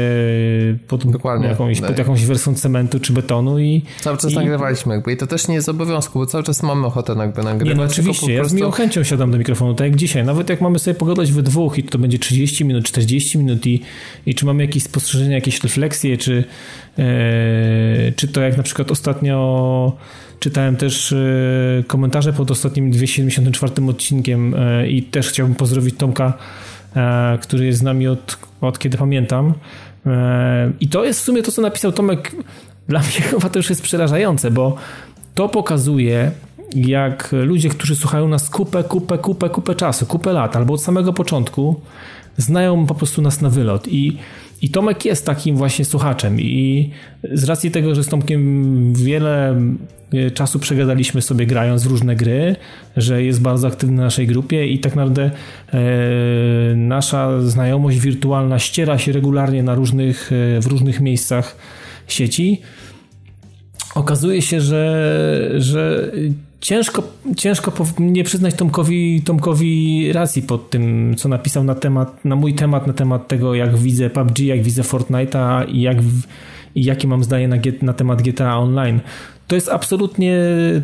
pod, 0.88 1.04
jakąś, 1.42 1.80
pod 1.80 1.98
jakąś 1.98 2.24
wersją 2.24 2.54
cementu 2.54 3.00
czy 3.00 3.12
betonu 3.12 3.58
i... 3.58 3.82
Cały 4.00 4.18
czas 4.18 4.32
i... 4.32 4.34
nagrywaliśmy 4.34 4.94
jakby 4.94 5.12
i 5.12 5.16
to 5.16 5.26
też 5.26 5.48
nie 5.48 5.54
jest 5.54 5.68
obowiązku, 5.68 6.18
bo 6.18 6.26
cały 6.26 6.44
czas 6.44 6.62
mamy 6.62 6.86
ochotę 6.86 7.14
jakby 7.18 7.42
nagrywać. 7.42 7.68
Nie, 7.68 7.74
no 7.74 7.90
oczywiście, 7.90 8.32
ja 8.32 8.44
z 8.44 8.52
miłą 8.52 8.70
chęcią 8.70 9.04
siadam 9.04 9.30
do 9.30 9.38
mikrofonu, 9.38 9.74
tak 9.74 9.86
jak 9.86 9.96
dzisiaj, 9.96 10.24
nawet 10.24 10.50
jak 10.50 10.60
mamy 10.60 10.78
sobie 10.78 10.94
pogadać 10.94 11.32
we 11.32 11.42
dwóch 11.42 11.78
i 11.78 11.82
to 11.82 11.98
będzie 11.98 12.18
30 12.18 12.64
minut, 12.64 12.84
40 12.84 13.38
minut 13.38 13.66
i, 13.66 13.82
i 14.26 14.34
czy 14.34 14.46
mamy 14.46 14.62
jakieś 14.62 14.82
spostrzeżenia, 14.82 15.34
jakieś 15.34 15.62
refleksje, 15.62 16.18
czy, 16.18 16.44
e, 16.98 18.12
czy 18.16 18.28
to 18.28 18.40
jak 18.40 18.56
na 18.56 18.62
przykład 18.62 18.90
ostatnio 18.90 19.96
czytałem 20.40 20.76
też 20.76 21.12
e, 21.12 21.16
komentarze 21.86 22.32
pod 22.32 22.50
ostatnim 22.50 22.90
274 22.90 23.72
odcinkiem 23.88 24.54
e, 24.54 24.88
i 24.88 25.02
też 25.02 25.28
chciałbym 25.28 25.54
pozdrowić 25.54 25.94
Tomka 25.96 26.32
E, 26.32 26.67
który 27.40 27.66
jest 27.66 27.78
z 27.78 27.82
nami 27.82 28.08
od, 28.08 28.38
od 28.60 28.78
kiedy 28.78 28.98
pamiętam. 28.98 29.54
E, 30.06 30.72
I 30.80 30.88
to 30.88 31.04
jest 31.04 31.20
w 31.20 31.24
sumie 31.24 31.42
to, 31.42 31.52
co 31.52 31.62
napisał 31.62 31.92
Tomek. 31.92 32.32
Dla 32.88 33.00
mnie 33.06 33.10
chyba 33.10 33.48
to 33.48 33.58
już 33.58 33.70
jest 33.70 33.82
przerażające, 33.82 34.50
bo 34.50 34.76
to 35.34 35.48
pokazuje, 35.48 36.30
jak 36.74 37.32
ludzie, 37.32 37.68
którzy 37.68 37.96
słuchają 37.96 38.28
nas 38.28 38.50
kupę, 38.50 38.84
kupę, 38.84 39.18
kupę, 39.18 39.50
kupę 39.50 39.74
czasu, 39.74 40.06
kupę 40.06 40.32
lat, 40.32 40.56
albo 40.56 40.74
od 40.74 40.82
samego 40.82 41.12
początku, 41.12 41.80
znają 42.36 42.86
po 42.86 42.94
prostu 42.94 43.22
nas 43.22 43.40
na 43.40 43.50
wylot. 43.50 43.88
I 43.88 44.18
i 44.62 44.70
Tomek 44.70 45.04
jest 45.04 45.26
takim 45.26 45.56
właśnie 45.56 45.84
słuchaczem 45.84 46.40
i 46.40 46.90
z 47.32 47.44
racji 47.44 47.70
tego, 47.70 47.94
że 47.94 48.04
z 48.04 48.08
Tomkiem 48.08 48.94
wiele 48.94 49.60
e, 50.12 50.30
czasu 50.30 50.58
przegadaliśmy 50.58 51.22
sobie 51.22 51.46
grając 51.46 51.82
w 51.82 51.86
różne 51.86 52.16
gry, 52.16 52.56
że 52.96 53.22
jest 53.22 53.40
bardzo 53.40 53.68
aktywny 53.68 53.96
w 53.96 54.00
naszej 54.00 54.26
grupie 54.26 54.66
i 54.66 54.78
tak 54.78 54.96
naprawdę 54.96 55.30
e, 55.72 55.80
nasza 56.76 57.40
znajomość 57.40 57.98
wirtualna 57.98 58.58
ściera 58.58 58.98
się 58.98 59.12
regularnie 59.12 59.62
na 59.62 59.74
różnych, 59.74 60.30
e, 60.32 60.60
w 60.60 60.66
różnych 60.66 61.00
miejscach 61.00 61.56
sieci. 62.08 62.60
Okazuje 63.94 64.42
się, 64.42 64.60
że, 64.60 65.50
że 65.58 66.12
ciężko, 66.60 67.02
ciężko 67.36 67.72
nie 67.98 68.24
przyznać 68.24 68.54
Tomkowi, 68.54 69.22
Tomkowi 69.22 70.12
racji 70.12 70.42
pod 70.42 70.70
tym, 70.70 71.14
co 71.16 71.28
napisał 71.28 71.64
na 71.64 71.74
temat, 71.74 72.24
na 72.24 72.36
mój 72.36 72.54
temat, 72.54 72.86
na 72.86 72.92
temat 72.92 73.28
tego, 73.28 73.54
jak 73.54 73.76
widzę 73.76 74.10
PUBG, 74.10 74.38
jak 74.38 74.62
widzę 74.62 74.82
Fortnite'a 74.82 75.68
i 75.68 75.80
jak, 75.80 75.96
i 76.74 76.84
jakie 76.84 77.08
mam 77.08 77.24
zdanie 77.24 77.48
na, 77.48 77.56
na 77.82 77.92
temat 77.92 78.22
GTA 78.22 78.58
Online. 78.58 79.00
To 79.48 79.54
jest 79.54 79.68
absolutnie, 79.68 80.36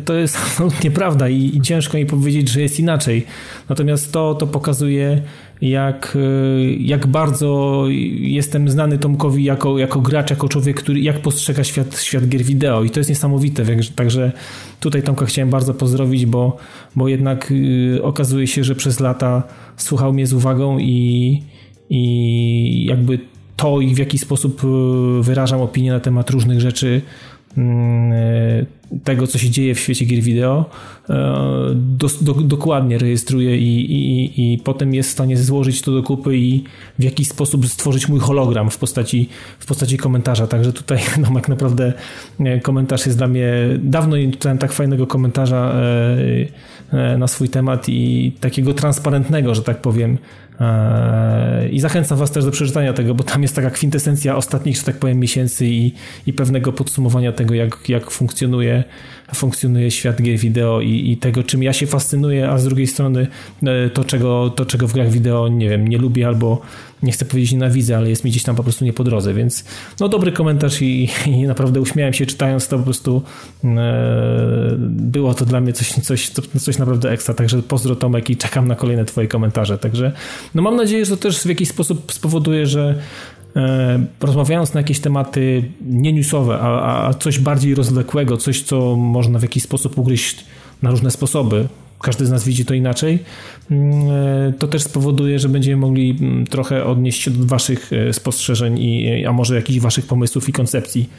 to 0.05 0.13
jest 0.13 0.37
absolutnie 0.45 0.91
prawda 0.91 1.29
i, 1.29 1.57
i, 1.57 1.61
ciężko 1.61 1.97
mi 1.97 2.05
powiedzieć, 2.05 2.49
że 2.49 2.61
jest 2.61 2.79
inaczej. 2.79 3.25
Natomiast 3.69 4.11
to, 4.11 4.35
to 4.35 4.47
pokazuje, 4.47 5.21
jak, 5.61 6.15
y, 6.15 6.77
jak 6.79 7.07
bardzo 7.07 7.83
jestem 8.19 8.69
znany 8.69 8.97
Tomkowi 8.97 9.43
jako, 9.43 9.77
jako 9.77 10.01
gracz, 10.01 10.29
jako 10.29 10.49
człowiek, 10.49 10.77
który 10.77 10.99
jak 10.99 11.21
postrzega 11.21 11.63
świat, 11.63 11.99
świat 11.99 12.27
gier 12.27 12.43
wideo 12.43 12.83
i 12.83 12.89
to 12.89 12.99
jest 12.99 13.09
niesamowite. 13.09 13.63
Także 13.95 14.31
tutaj 14.79 15.03
Tomka 15.03 15.25
chciałem 15.25 15.49
bardzo 15.49 15.73
pozdrowić, 15.73 16.25
bo, 16.25 16.57
bo 16.95 17.07
jednak 17.07 17.51
y, 17.51 17.99
okazuje 18.03 18.47
się, 18.47 18.63
że 18.63 18.75
przez 18.75 18.99
lata 18.99 19.43
słuchał 19.77 20.13
mnie 20.13 20.27
z 20.27 20.33
uwagą 20.33 20.79
i, 20.79 21.43
i 21.89 22.85
jakby 22.85 23.19
to 23.55 23.77
w 23.93 23.97
jaki 23.97 24.17
sposób 24.17 24.63
y, 24.63 24.67
wyrażam 25.23 25.61
opinię 25.61 25.91
na 25.91 25.99
temat 25.99 26.29
różnych 26.29 26.61
rzeczy 26.61 27.01
tego, 29.03 29.27
co 29.27 29.37
się 29.37 29.49
dzieje 29.49 29.75
w 29.75 29.79
świecie 29.79 30.05
gier 30.05 30.21
wideo, 30.21 30.65
e, 31.09 31.15
do, 31.75 32.07
do, 32.21 32.33
dokładnie 32.33 32.97
rejestruje 32.97 33.57
i, 33.57 33.91
i, 33.91 34.53
i 34.53 34.57
potem 34.57 34.93
jest 34.93 35.09
w 35.09 35.11
stanie 35.11 35.37
złożyć 35.37 35.81
to 35.81 35.91
do 35.91 36.03
kupy 36.03 36.37
i 36.37 36.63
w 36.99 37.03
jakiś 37.03 37.27
sposób 37.27 37.67
stworzyć 37.67 38.09
mój 38.09 38.19
hologram 38.19 38.69
w 38.69 38.77
postaci, 38.77 39.29
w 39.59 39.65
postaci 39.65 39.97
komentarza. 39.97 40.47
Także 40.47 40.73
tutaj 40.73 40.99
no, 41.21 41.33
tak 41.33 41.49
naprawdę 41.49 41.93
e, 42.39 42.59
komentarz 42.59 43.05
jest 43.05 43.17
dla 43.17 43.27
mnie. 43.27 43.53
Dawno 43.79 44.17
nie 44.17 44.31
czytałem 44.31 44.57
tak 44.57 44.71
fajnego 44.71 45.07
komentarza 45.07 45.73
e, 45.73 46.74
na 47.17 47.27
swój 47.27 47.49
temat 47.49 47.89
i 47.89 48.31
takiego 48.39 48.73
transparentnego, 48.73 49.55
że 49.55 49.61
tak 49.61 49.77
powiem. 49.77 50.17
I 51.71 51.79
zachęcam 51.79 52.17
Was 52.17 52.31
też 52.31 52.45
do 52.45 52.51
przeczytania 52.51 52.93
tego, 52.93 53.15
bo 53.15 53.23
tam 53.23 53.41
jest 53.41 53.55
taka 53.55 53.69
kwintesencja 53.69 54.35
ostatnich, 54.35 54.77
że 54.77 54.83
tak 54.83 54.95
powiem, 54.95 55.19
miesięcy 55.19 55.65
i, 55.65 55.93
i 56.27 56.33
pewnego 56.33 56.73
podsumowania 56.73 57.31
tego, 57.31 57.53
jak, 57.53 57.89
jak 57.89 58.11
funkcjonuje 58.11 58.83
funkcjonuje 59.35 59.91
świat 59.91 60.21
gier 60.21 60.37
wideo 60.37 60.81
i, 60.81 61.11
i, 61.11 61.17
tego, 61.17 61.43
czym 61.43 61.63
ja 61.63 61.73
się 61.73 61.87
fascynuję, 61.87 62.49
a 62.49 62.57
z 62.57 62.63
drugiej 62.63 62.87
strony 62.87 63.27
e, 63.63 63.89
to 63.89 64.03
czego, 64.03 64.49
to, 64.49 64.65
czego 64.65 64.87
w 64.87 64.93
grach 64.93 65.09
wideo, 65.09 65.47
nie 65.47 65.69
wiem, 65.69 65.87
nie 65.87 65.97
lubię 65.97 66.27
albo 66.27 66.61
nie 67.03 67.11
chcę 67.11 67.25
powiedzieć 67.25 67.51
nienawidzę, 67.51 67.97
ale 67.97 68.09
jest 68.09 68.23
mi 68.23 68.31
gdzieś 68.31 68.43
tam 68.43 68.55
po 68.55 68.63
prostu 68.63 68.85
nie 68.85 68.93
po 68.93 69.03
drodze, 69.03 69.33
więc 69.33 69.65
no 69.99 70.09
dobry 70.09 70.31
komentarz 70.31 70.81
i, 70.81 71.09
i 71.25 71.43
naprawdę 71.47 71.81
uśmiałem 71.81 72.13
się 72.13 72.25
czytając 72.25 72.67
to 72.67 72.77
po 72.77 72.83
prostu 72.83 73.21
e, 73.63 74.75
było 74.79 75.33
to 75.33 75.45
dla 75.45 75.61
mnie 75.61 75.73
coś, 75.73 75.89
coś, 75.91 76.29
coś 76.59 76.77
naprawdę 76.77 77.11
ekstra, 77.11 77.33
także 77.33 77.61
pozdro 77.61 77.95
Tomek 77.95 78.29
i 78.29 78.37
czekam 78.37 78.67
na 78.67 78.75
kolejne 78.75 79.05
twoje 79.05 79.27
komentarze, 79.27 79.77
także 79.77 80.11
no 80.55 80.61
mam 80.61 80.75
nadzieję, 80.75 81.05
że 81.05 81.17
to 81.17 81.23
też 81.23 81.39
w 81.39 81.45
jakiś 81.45 81.69
sposób 81.69 82.11
spowoduje, 82.13 82.67
że 82.67 82.95
rozmawiając 84.19 84.73
na 84.73 84.79
jakieś 84.79 84.99
tematy 84.99 85.63
nie 85.81 86.13
newsowe, 86.13 86.59
a, 86.61 87.07
a 87.07 87.13
coś 87.13 87.39
bardziej 87.39 87.75
rozwlekłego, 87.75 88.37
coś, 88.37 88.61
co 88.61 88.95
można 88.95 89.39
w 89.39 89.41
jakiś 89.41 89.63
sposób 89.63 89.97
ugryźć 89.97 90.45
na 90.81 90.91
różne 90.91 91.11
sposoby, 91.11 91.67
każdy 92.01 92.25
z 92.25 92.31
nas 92.31 92.45
widzi 92.45 92.65
to 92.65 92.73
inaczej, 92.73 93.19
mm, 93.71 93.91
e, 94.49 94.53
to 94.59 94.67
też 94.67 94.83
spowoduje, 94.83 95.39
że 95.39 95.49
będziemy 95.49 95.77
mogli 95.77 96.17
mm, 96.21 96.47
trochę 96.47 96.85
odnieść 96.85 97.21
się 97.21 97.31
do 97.31 97.45
Waszych 97.45 97.93
e, 97.93 98.13
spostrzeżeń, 98.13 98.79
i, 98.79 99.25
a 99.25 99.31
może 99.31 99.55
jakichś 99.55 99.79
Waszych 99.79 100.05
pomysłów 100.05 100.49
i 100.49 100.51
koncepcji. 100.51 101.09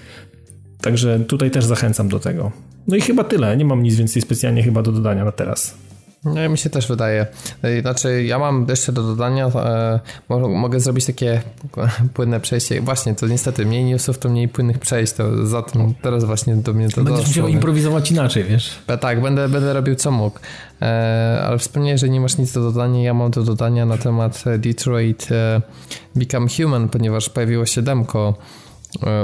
Także 0.81 1.21
tutaj 1.21 1.51
też 1.51 1.65
zachęcam 1.65 2.09
do 2.09 2.19
tego. 2.19 2.53
No 2.89 2.97
i 2.97 3.01
chyba 3.01 3.25
tyle. 3.25 3.57
Nie 3.57 3.65
mam 3.65 3.83
nic 3.83 3.95
więcej 3.95 4.23
specjalnie 4.23 4.63
chyba 4.63 4.83
do 4.83 4.93
dodania 4.93 5.25
na 5.25 5.33
teraz. 5.33 5.75
No 6.35 6.49
mi 6.49 6.59
się 6.59 6.71
też 6.71 6.89
wydaje. 6.89 7.27
E, 7.63 7.81
znaczy, 7.81 8.25
ja 8.25 8.39
mam 8.39 8.67
jeszcze 8.69 8.93
do 8.93 9.03
dodania, 9.03 9.47
e, 9.47 10.01
mogę 10.49 10.81
zrobić 10.81 11.05
takie 11.07 11.43
płynne 12.15 12.41
przejście. 12.41 12.81
Właśnie, 12.81 13.15
to 13.15 13.27
niestety 13.27 13.67
mniej 13.67 13.85
newsów, 13.85 14.19
to 14.19 14.29
mniej 14.29 14.49
płynnych 14.49 14.79
przejść, 14.79 15.13
to 15.13 15.47
za 15.47 15.63
tym 15.63 15.95
teraz 16.03 16.25
właśnie 16.25 16.57
do 16.57 16.73
mnie 16.73 16.89
to 16.89 17.05
Będziesz 17.05 17.27
doszło. 17.27 17.29
musiał 17.29 17.49
improwizować 17.49 18.11
inaczej, 18.11 18.45
wiesz? 18.45 18.79
Tak, 19.01 19.21
będę, 19.23 19.49
będę 19.49 19.73
robił 19.73 19.95
co 19.95 20.11
mógł. 20.11 20.39
E, 20.83 21.43
ale 21.47 21.59
wspomniałeś, 21.59 22.01
że 22.01 22.09
nie 22.09 22.21
masz 22.21 22.39
nic 22.39 22.53
do 22.53 22.61
dodania, 22.63 23.03
ja 23.03 23.15
mam 23.15 23.31
do 23.31 23.43
dodania 23.43 23.87
na 23.87 23.99
temat 23.99 24.45
Detroit 24.59 25.29
Become 26.17 26.47
Human, 26.57 26.89
ponieważ 26.89 27.29
pojawiło 27.29 27.67
się 27.67 27.83
demko 27.83 28.35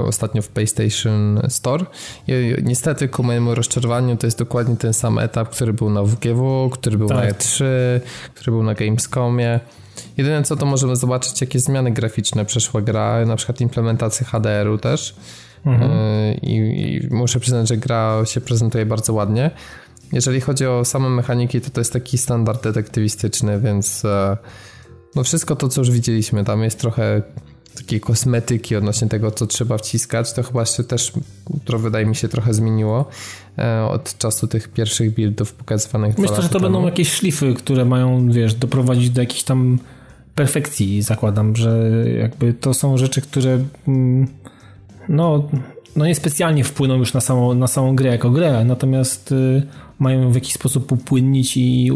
ostatnio 0.07 0.43
w 0.43 0.49
PlayStation 0.49 1.41
Store. 1.49 1.87
I 2.29 2.55
niestety 2.63 3.09
ku 3.09 3.23
mojemu 3.23 3.55
rozczarowaniu 3.55 4.17
to 4.17 4.27
jest 4.27 4.39
dokładnie 4.39 4.77
ten 4.77 4.93
sam 4.93 5.19
etap, 5.19 5.49
który 5.49 5.73
był 5.73 5.91
na 5.91 6.03
WGW, 6.03 6.71
który 6.71 6.99
był 6.99 7.09
tak. 7.09 7.19
na 7.19 7.31
E3, 7.31 7.65
który 8.35 8.53
był 8.53 8.63
na 8.63 8.75
Gamescomie. 8.75 9.61
Jedyne 10.17 10.43
co 10.43 10.57
to 10.57 10.67
możemy 10.67 10.97
zobaczyć, 10.97 11.41
jakie 11.41 11.61
zmiany 11.61 11.91
graficzne 11.91 12.45
przeszła 12.45 12.83
gra, 12.83 13.27
na 13.27 13.37
przykład 13.37 13.61
implementację 13.61 14.27
HDR-u 14.27 14.79
też. 14.79 15.15
Mhm. 15.67 15.91
E, 15.91 16.35
I, 16.35 16.57
I, 16.97 17.15
muszę 17.15 17.41
przyznać, 17.41 17.69
że 17.69 17.77
gra 17.77 18.23
się 18.25 18.41
prezentuje 18.41 18.87
bardzo 18.87 19.13
ładnie. 19.13 19.51
Jeżeli 20.13 20.41
chodzi 20.41 20.67
o 20.67 20.85
same 20.85 21.09
mechaniki, 21.09 21.61
to 21.61 21.71
to 21.71 21.81
jest 21.81 21.93
taki 21.93 22.19
standard 22.19 22.63
detektywistyczny, 22.63 23.61
więc 23.61 24.05
e, 24.05 24.37
no 25.15 25.25
wszystko 25.25 25.57
to, 25.57 25.69
co 25.69 25.81
już 25.81 25.91
widzieliśmy, 25.91 26.45
tam 26.45 26.63
jest 26.63 26.81
trochę 26.81 27.23
takiej 27.75 28.01
kosmetyki 28.01 28.77
odnośnie 28.77 29.09
tego, 29.09 29.31
co 29.31 29.47
trzeba 29.47 29.79
wciskać, 29.79 30.33
to 30.33 30.43
chyba 30.43 30.65
się 30.65 30.85
też, 30.85 31.13
to 31.65 31.79
wydaje 31.79 32.07
mi 32.07 32.17
się, 32.17 32.29
trochę 32.29 32.55
zmieniło 32.55 33.09
e, 33.59 33.85
od 33.85 34.19
czasu 34.19 34.47
tych 34.47 34.69
pierwszych 34.69 35.15
buildów 35.15 35.53
pokazywanych. 35.53 36.19
Myślę, 36.19 36.37
że 36.37 36.49
to 36.49 36.49
temu. 36.49 36.63
będą 36.63 36.87
jakieś 36.87 37.13
szlify, 37.13 37.55
które 37.55 37.85
mają, 37.85 38.31
wiesz, 38.31 38.55
doprowadzić 38.55 39.11
do 39.11 39.21
jakiejś 39.21 39.43
tam 39.43 39.79
perfekcji. 40.35 41.03
Zakładam, 41.03 41.57
że 41.57 41.91
jakby 42.19 42.55
to 42.55 42.75
są 42.75 42.97
rzeczy, 42.97 43.21
które 43.21 43.65
mm, 43.89 44.29
no, 45.09 45.49
no 45.97 46.07
niespecjalnie 46.07 46.65
wpłyną 46.65 46.97
już 46.97 47.15
na 47.15 47.21
samą, 47.21 47.55
na 47.55 47.67
samą 47.67 47.97
grę 47.97 48.11
jako 48.11 48.31
grę, 48.31 48.65
natomiast 48.65 49.33
y, 49.33 49.63
mają 49.99 50.33
w 50.33 50.35
jakiś 50.35 50.53
sposób 50.53 50.93
upłynnić 50.93 51.57
i 51.57 51.91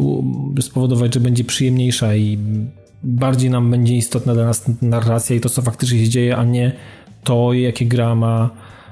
spowodować, 0.61 1.15
że 1.15 1.21
będzie 1.21 1.45
przyjemniejsza 1.45 2.17
i 2.17 2.39
bardziej 3.02 3.50
nam 3.50 3.70
będzie 3.70 3.96
istotna 3.96 4.35
dla 4.35 4.44
nas 4.44 4.64
narracja 4.82 5.37
i 5.37 5.40
to, 5.40 5.48
co 5.48 5.62
faktycznie 5.62 6.04
się 6.04 6.09
dzieje, 6.09 6.37
a 6.37 6.44
nie 6.44 6.72
to, 7.24 7.52
jakie 7.52 7.87
gra 7.87 8.14
ma 8.14 8.50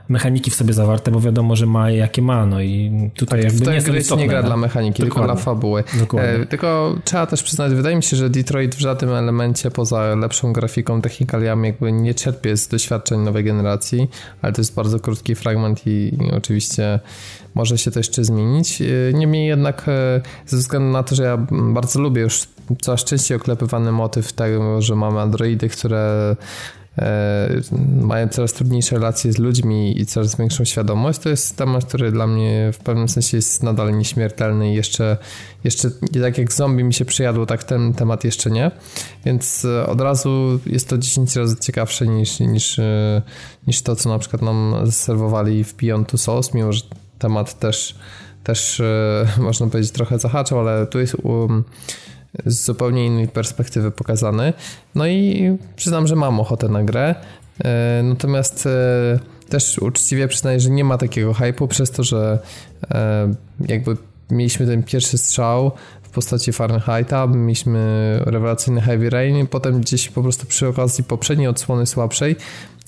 mechaniki 0.09 0.51
w 0.51 0.55
sobie 0.55 0.75
zawarte, 0.75 1.11
bo 1.11 1.21
wiadomo, 1.21 1.57
że 1.57 1.67
ma 1.67 1.91
jakie 1.91 2.23
ma, 2.23 2.47
no 2.47 2.61
i 2.61 2.93
tutaj 3.15 3.43
tak, 3.43 3.53
jakby 3.53 3.67
nie 3.67 3.75
jest 3.75 3.89
istotne, 3.89 4.23
nie 4.23 4.29
gra 4.29 4.41
no. 4.41 4.47
dla 4.47 4.57
mechaniki, 4.57 5.03
Dokładnie. 5.03 5.23
tylko 5.23 5.35
dla 5.35 5.45
fabuły. 5.45 5.85
E, 6.19 6.47
tylko 6.47 6.97
trzeba 7.05 7.27
też 7.27 7.43
przyznać, 7.43 7.75
wydaje 7.75 7.97
mi 7.97 8.03
się, 8.03 8.17
że 8.17 8.31
Detroit 8.31 8.75
w 8.75 8.79
żadnym 8.79 9.11
elemencie 9.11 9.71
poza 9.71 10.15
lepszą 10.15 10.53
grafiką, 10.53 11.01
technikaliami 11.03 11.69
jakby 11.69 11.93
nie 11.93 12.15
czerpie 12.15 12.57
z 12.57 12.69
doświadczeń 12.69 13.21
nowej 13.21 13.45
generacji, 13.45 14.09
ale 14.43 14.53
to 14.53 14.61
jest 14.61 14.75
bardzo 14.75 15.01
krótki 15.01 15.35
fragment 15.35 15.87
i, 15.87 15.91
i 15.91 16.31
oczywiście 16.37 17.01
może 17.55 17.79
się 17.79 17.91
to 17.91 18.01
jeszcze 18.01 18.25
zmienić. 18.25 18.83
E, 18.83 18.85
niemniej 19.13 19.47
jednak 19.47 19.85
e, 19.89 20.21
ze 20.47 20.57
względu 20.57 20.89
na 20.89 21.03
to, 21.03 21.15
że 21.15 21.23
ja 21.23 21.37
bardzo 21.51 22.01
lubię 22.01 22.23
już 22.23 22.49
coraz 22.83 23.05
częściej 23.05 23.37
oklepywany 23.37 23.93
motyw 23.93 24.33
tego, 24.33 24.83
że 24.83 24.97
mamy 24.97 25.21
androidy, 25.21 25.69
które 25.69 26.37
e, 26.99 27.49
mają 28.01 28.29
coraz 28.29 28.53
trudniejsze 28.53 28.97
relacje 28.97 29.33
z 29.33 29.39
ludźmi 29.39 30.01
i 30.01 30.07
coraz 30.07 30.37
większą 30.37 30.65
świadomość, 30.65 31.19
to 31.19 31.29
jest 31.29 31.57
temat, 31.57 31.85
który 31.85 32.13
dla 32.13 32.27
mnie 32.27 32.71
w 32.73 32.79
pewnym 32.79 33.09
sensie 33.09 33.37
jest 33.37 33.63
nadal 33.63 33.99
nieśmiertelny 33.99 34.73
i 34.73 34.75
jeszcze, 34.75 35.17
jeszcze 35.65 35.91
tak 36.23 36.39
jak 36.39 36.53
zombie 36.53 36.85
mi 36.85 36.95
się 36.95 37.05
przyjadło, 37.05 37.47
tak 37.47 37.65
ten 37.65 37.93
temat 37.93 38.25
jeszcze 38.25 38.51
nie, 38.51 38.71
więc 39.25 39.67
od 39.87 40.01
razu 40.01 40.61
jest 40.67 40.89
to 40.89 40.99
10 40.99 41.37
razy 41.37 41.57
ciekawsze 41.57 42.07
niż, 42.07 42.41
niż, 42.41 42.81
niż 43.67 43.83
to, 43.83 43.97
co 43.97 44.09
na 44.09 44.19
przykład 44.19 44.43
nam 44.43 44.75
zaserwowali 44.85 45.65
w 45.65 45.75
Beyond 45.75 46.09
Two 46.09 46.19
Souls, 46.19 46.55
mimo 46.55 46.73
że 46.73 46.83
temat 47.25 47.59
też, 47.59 47.95
też 48.45 48.81
e, 48.81 49.27
można 49.39 49.67
powiedzieć 49.67 49.93
trochę 49.93 50.19
zahaczał, 50.19 50.61
ale 50.61 50.87
tu 50.87 51.01
jest 51.01 51.15
um, 51.23 51.65
z 52.47 52.65
zupełnie 52.65 53.07
innej 53.07 53.29
perspektywy 53.29 53.91
pokazany. 53.91 54.53
No 54.95 55.07
i 55.07 55.57
przyznam, 55.77 56.07
że 56.07 56.17
mam 56.17 56.41
ochotę 56.41 56.69
na 56.69 56.83
grę. 56.83 57.15
E, 57.65 58.03
natomiast 58.05 58.67
e, 58.67 59.19
też 59.49 59.79
uczciwie 59.79 60.29
przyznaję, 60.29 60.61
że 60.61 60.71
nie 60.71 60.85
ma 60.85 60.99
takiego 60.99 61.35
hypu 61.35 61.69
przez 61.69 61.91
to, 61.91 62.03
że 62.03 62.39
jakby 63.69 63.97
mieliśmy 64.31 64.67
ten 64.67 64.83
pierwszy 64.83 65.19
strzał 65.19 65.73
w 66.03 66.09
postaci 66.09 66.53
Fahrenheita, 66.53 67.27
mieliśmy 67.27 67.81
rewelacyjny 68.27 68.81
Heavy 68.81 69.11
Rain, 69.11 69.47
potem 69.47 69.81
gdzieś 69.81 70.09
po 70.09 70.23
prostu 70.23 70.47
przy 70.47 70.69
okazji 70.69 71.05
poprzedniej 71.05 71.49
odsłony 71.49 71.87
słabszej 71.87 72.37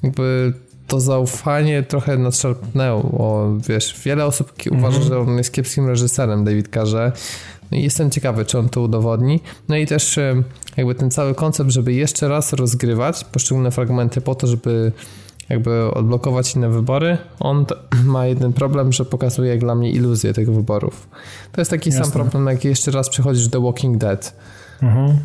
jakby 0.02 0.52
to 0.86 1.00
zaufanie 1.00 1.82
trochę 1.82 2.18
nadszarpnęło. 2.18 3.52
Wiesz, 3.68 4.00
wiele 4.04 4.24
osób 4.24 4.52
mm 4.52 4.64
-hmm. 4.64 4.78
uważa, 4.78 5.02
że 5.02 5.18
on 5.18 5.38
jest 5.38 5.52
kiepskim 5.52 5.86
reżyserem, 5.86 6.44
David 6.44 6.68
Carze. 6.74 7.12
No 7.70 7.78
i 7.78 7.82
jestem 7.82 8.10
ciekawy, 8.10 8.44
czy 8.44 8.58
on 8.58 8.68
to 8.68 8.80
udowodni. 8.80 9.40
No 9.68 9.76
i 9.76 9.86
też 9.86 10.18
jakby 10.76 10.94
ten 10.94 11.10
cały 11.10 11.34
koncept, 11.34 11.70
żeby 11.70 11.92
jeszcze 11.92 12.28
raz 12.28 12.52
rozgrywać 12.52 13.24
poszczególne 13.24 13.70
fragmenty 13.70 14.20
po 14.20 14.34
to, 14.34 14.46
żeby 14.46 14.92
jakby 15.48 15.94
odblokować 15.94 16.54
inne 16.54 16.68
wybory, 16.68 17.18
on 17.40 17.66
ma 18.04 18.26
jeden 18.26 18.52
problem, 18.52 18.92
że 18.92 19.04
pokazuje 19.04 19.50
jak 19.50 19.60
dla 19.60 19.74
mnie 19.74 19.90
iluzję 19.90 20.32
tych 20.32 20.52
wyborów. 20.52 21.08
To 21.52 21.60
jest 21.60 21.70
taki 21.70 21.90
Jasne. 21.90 22.04
sam 22.04 22.12
problem, 22.12 22.46
jak 22.46 22.64
jeszcze 22.64 22.90
raz 22.90 23.08
przechodzisz 23.08 23.48
do 23.48 23.60
Walking 23.60 23.98
Dead. 23.98 24.36
Mhm. 24.82 25.18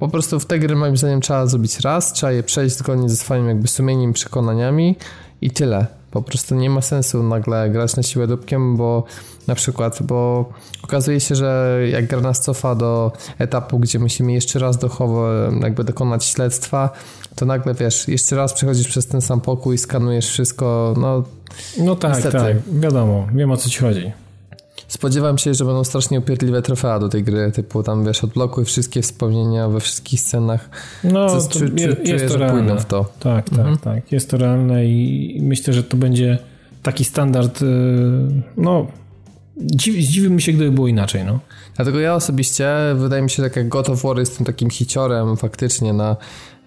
Po 0.00 0.08
prostu 0.08 0.40
w 0.40 0.46
te 0.46 0.58
gry 0.58 0.76
moim 0.76 0.96
zdaniem 0.96 1.20
trzeba 1.20 1.46
zrobić 1.46 1.80
raz, 1.80 2.12
trzeba 2.12 2.32
je 2.32 2.42
przejść 2.42 2.76
zgodnie 2.76 3.08
ze 3.08 3.16
swoimi 3.16 3.48
jakby 3.48 3.68
sumieniem, 3.68 4.12
przekonaniami 4.12 4.96
i 5.40 5.50
tyle. 5.50 5.86
Po 6.10 6.22
prostu 6.22 6.54
nie 6.54 6.70
ma 6.70 6.80
sensu 6.80 7.22
nagle 7.22 7.70
grać 7.70 7.96
na 7.96 8.02
siłę 8.02 8.26
dupkiem, 8.26 8.76
bo 8.76 9.04
na 9.46 9.54
przykład, 9.54 10.02
bo 10.02 10.50
okazuje 10.84 11.20
się, 11.20 11.34
że 11.34 11.78
jak 11.92 12.06
gra 12.06 12.20
nas 12.20 12.40
cofa 12.40 12.74
do 12.74 13.12
etapu, 13.38 13.78
gdzie 13.78 13.98
musimy 13.98 14.32
jeszcze 14.32 14.58
raz 14.58 14.78
dochowo, 14.78 15.28
jakby 15.62 15.84
dokonać 15.84 16.24
śledztwa, 16.24 16.90
to 17.34 17.46
nagle 17.46 17.74
wiesz, 17.74 18.08
jeszcze 18.08 18.36
raz 18.36 18.52
przechodzisz 18.52 18.88
przez 18.88 19.06
ten 19.06 19.20
sam 19.20 19.40
pokój, 19.40 19.78
skanujesz 19.78 20.28
wszystko, 20.28 20.94
no. 21.00 21.24
No 21.78 21.96
tak, 21.96 22.14
niestety. 22.14 22.38
tak, 22.38 22.56
wiadomo, 22.80 23.26
wiem 23.34 23.50
o 23.50 23.56
co 23.56 23.70
ci 23.70 23.78
chodzi. 23.78 24.12
Spodziewam 24.90 25.38
się, 25.38 25.54
że 25.54 25.64
będą 25.64 25.84
strasznie 25.84 26.18
upierdliwe 26.18 26.62
trofea 26.62 26.98
do 26.98 27.08
tej 27.08 27.24
gry, 27.24 27.52
typu 27.52 27.82
tam 27.82 28.04
wiesz, 28.04 28.24
odblokuj 28.24 28.64
wszystkie 28.64 29.02
wspomnienia 29.02 29.68
we 29.68 29.80
wszystkich 29.80 30.20
scenach. 30.20 30.70
No, 31.04 31.26
to 31.26 31.48
czu, 31.48 31.58
czu, 31.58 31.64
jest, 31.76 32.02
czuję, 32.04 32.28
to 32.28 32.36
realne. 32.36 32.80
w 32.80 32.84
to. 32.84 33.12
Tak, 33.20 33.50
tak, 33.50 33.58
mhm. 33.58 33.78
tak. 33.78 34.12
Jest 34.12 34.30
to 34.30 34.36
realne 34.36 34.86
i 34.86 35.38
myślę, 35.42 35.72
że 35.72 35.82
to 35.82 35.96
będzie 35.96 36.38
taki 36.82 37.04
standard, 37.04 37.62
y, 37.62 37.66
no 38.56 38.86
dziwi, 39.56 40.02
zdziwiłbym 40.02 40.40
się, 40.40 40.52
gdyby 40.52 40.70
było 40.70 40.88
inaczej, 40.88 41.24
no. 41.24 41.38
Dlatego 41.76 42.00
ja 42.00 42.14
osobiście, 42.14 42.68
wydaje 42.96 43.22
mi 43.22 43.30
się, 43.30 43.42
tak 43.42 43.56
jak 43.56 43.68
God 43.68 43.88
of 43.88 44.02
War 44.02 44.18
jestem 44.18 44.46
takim 44.46 44.70
hiciorem 44.70 45.36
faktycznie 45.36 45.92
na 45.92 46.16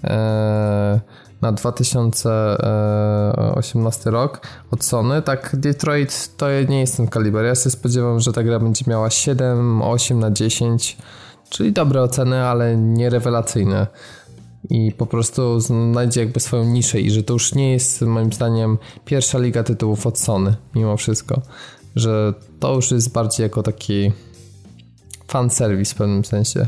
e, 0.03 0.99
na 1.43 1.51
2018 1.51 4.11
rok 4.11 4.41
od 4.71 4.83
Sony, 4.83 5.21
tak 5.21 5.55
Detroit 5.59 6.29
to 6.37 6.45
nie 6.69 6.79
jest 6.79 6.97
ten 6.97 7.07
kaliber. 7.07 7.45
Ja 7.45 7.55
się 7.55 7.69
spodziewam, 7.69 8.19
że 8.19 8.33
ta 8.33 8.43
gra 8.43 8.59
będzie 8.59 8.85
miała 8.87 9.09
7, 9.09 9.81
8 9.81 10.19
na 10.19 10.31
10, 10.31 10.97
czyli 11.49 11.73
dobre 11.73 12.01
oceny, 12.01 12.43
ale 12.43 12.77
nie 12.77 13.09
rewelacyjne. 13.09 13.87
I 14.69 14.91
po 14.91 15.05
prostu 15.05 15.59
znajdzie 15.59 16.19
jakby 16.19 16.39
swoją 16.39 16.63
niszę 16.63 16.99
i 16.99 17.11
że 17.11 17.23
to 17.23 17.33
już 17.33 17.55
nie 17.55 17.71
jest 17.71 18.01
moim 18.01 18.33
zdaniem 18.33 18.77
pierwsza 19.05 19.39
liga 19.39 19.63
tytułów 19.63 20.07
od 20.07 20.19
Sony, 20.19 20.55
mimo 20.75 20.97
wszystko. 20.97 21.41
Że 21.95 22.33
to 22.59 22.75
już 22.75 22.91
jest 22.91 23.11
bardziej 23.11 23.43
jako 23.43 23.63
taki 23.63 24.11
fan 25.27 25.49
service 25.49 25.93
w 25.93 25.97
pewnym 25.97 26.25
sensie. 26.25 26.67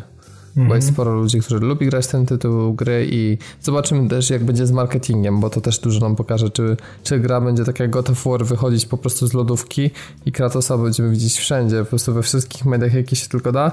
Mhm. 0.58 0.68
Bo 0.68 0.76
jest 0.76 0.88
sporo 0.88 1.14
ludzi, 1.16 1.40
którzy 1.40 1.60
lubi 1.60 1.86
grać 1.86 2.08
ten 2.08 2.26
tytuł 2.26 2.74
gry 2.74 3.08
i 3.12 3.38
zobaczymy 3.62 4.10
też 4.10 4.30
jak 4.30 4.44
będzie 4.44 4.68
z 4.68 4.72
marketingiem, 4.72 5.40
bo 5.40 5.50
to 5.50 5.62
też 5.62 5.80
dużo 5.80 6.00
nam 6.00 6.16
pokaże, 6.16 6.50
czy, 6.50 6.78
czy 7.04 7.20
gra 7.20 7.42
będzie 7.42 7.66
tak 7.66 7.80
jak 7.80 7.90
God 7.90 8.10
of 8.10 8.24
War 8.26 8.46
wychodzić 8.46 8.86
po 8.86 8.98
prostu 8.98 9.28
z 9.28 9.34
lodówki 9.34 9.92
i 10.26 10.32
Kratosa 10.32 10.78
będziemy 10.78 11.12
widzieć 11.12 11.38
wszędzie, 11.38 11.80
po 11.80 11.86
prostu 11.86 12.14
we 12.14 12.22
wszystkich 12.22 12.66
mediach 12.66 12.94
jakie 12.94 13.16
się 13.16 13.30
tylko 13.30 13.52
da, 13.52 13.72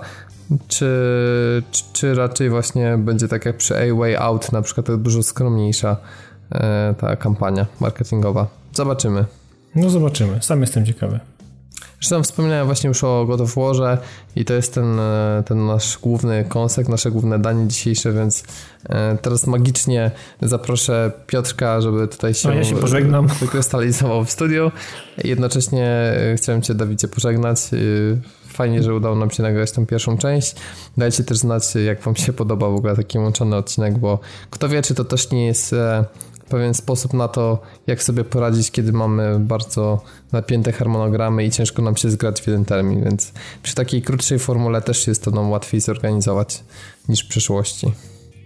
czy, 0.69 0.87
czy, 1.71 1.83
czy 1.93 2.15
raczej 2.15 2.51
właśnie 2.51 2.99
będzie 2.99 3.29
tak 3.29 3.47
jak 3.47 3.57
przy 3.57 3.77
A 3.77 3.95
Way 3.95 4.17
Out, 4.17 4.53
na 4.53 4.63
przykład 4.63 5.03
dużo 5.03 5.23
skromniejsza 5.23 5.97
e, 6.53 6.95
ta 6.99 7.17
kampania 7.17 7.67
marketingowa. 7.81 8.47
Zobaczymy. 8.73 9.25
No 9.75 9.91
zobaczymy, 9.91 10.39
sam 10.43 10.61
jestem 10.61 10.87
ciekawy. 10.87 11.21
Zresztą 12.03 12.23
wspominałem 12.23 12.67
właśnie 12.67 12.89
już 12.89 13.05
o 13.05 13.25
God 13.27 13.41
of 13.41 13.55
Warze 13.55 13.99
i 14.37 14.45
to 14.45 14.55
jest 14.55 14.75
ten, 14.75 15.01
e, 15.01 15.43
ten 15.47 15.67
nasz 15.67 15.99
główny 15.99 16.45
kąsek, 16.49 16.89
nasze 16.89 17.11
główne 17.11 17.39
danie 17.39 17.69
dzisiejsze, 17.69 18.13
więc 18.13 18.45
e, 18.89 19.17
teraz 19.23 19.47
magicznie 19.47 20.11
zaproszę 20.43 21.13
Piotrka, 21.27 21.81
żeby 21.81 22.09
tutaj 22.09 22.35
się, 22.35 22.55
ja 22.57 22.65
się 22.65 22.77
pożegnam. 22.77 23.27
wykrystalizował 23.41 24.25
w 24.25 24.31
studiu. 24.31 24.71
Jednocześnie 25.25 25.87
e, 25.87 26.35
chciałem 26.37 26.63
Cię, 26.63 26.75
Dawidzie, 26.75 27.09
pożegnać. 27.09 27.59
Fajnie, 28.49 28.83
że 28.83 28.95
udało 28.95 29.17
nam 29.17 29.31
się 29.31 29.43
nagrać 29.43 29.73
tą 29.73 29.87
pierwszą 29.87 30.19
część. 30.19 30.55
Dajcie 30.97 31.25
też 31.25 31.39
znać, 31.39 31.75
jak 31.75 32.03
Wam 32.03 32.17
się 32.17 32.33
podoba 32.33 32.69
w 32.69 32.75
ogóle 32.75 32.97
taki 32.97 33.19
łączony 33.19 33.57
odcinek, 33.57 33.99
bo 33.99 34.19
kto 34.51 34.69
wie, 34.69 34.83
czy 34.83 34.95
to 34.95 35.05
też 35.05 35.31
nie 35.31 35.47
jest 35.47 35.75
pewien 36.53 36.75
sposób 36.75 37.13
na 37.13 37.29
to, 37.29 37.63
jak 37.87 38.03
sobie 38.03 38.25
poradzić, 38.25 38.71
kiedy 38.71 38.93
mamy 38.93 39.39
bardzo 39.39 40.01
napięte 40.33 40.73
harmonogramy 40.73 41.45
i 41.45 41.51
ciężko 41.51 41.83
nam 41.83 41.97
się 41.97 42.11
zgrać 42.11 42.41
w 42.41 42.47
jeden 42.47 42.65
termin, 42.65 43.05
więc 43.05 43.33
przy 43.63 43.75
takiej 43.75 44.03
krótszej 44.03 44.39
formule 44.39 44.83
też 44.83 45.07
jest 45.07 45.25
to 45.25 45.31
nam 45.31 45.51
łatwiej 45.51 45.81
zorganizować 45.81 46.65
niż 47.09 47.25
w 47.25 47.29
przyszłości. 47.29 47.93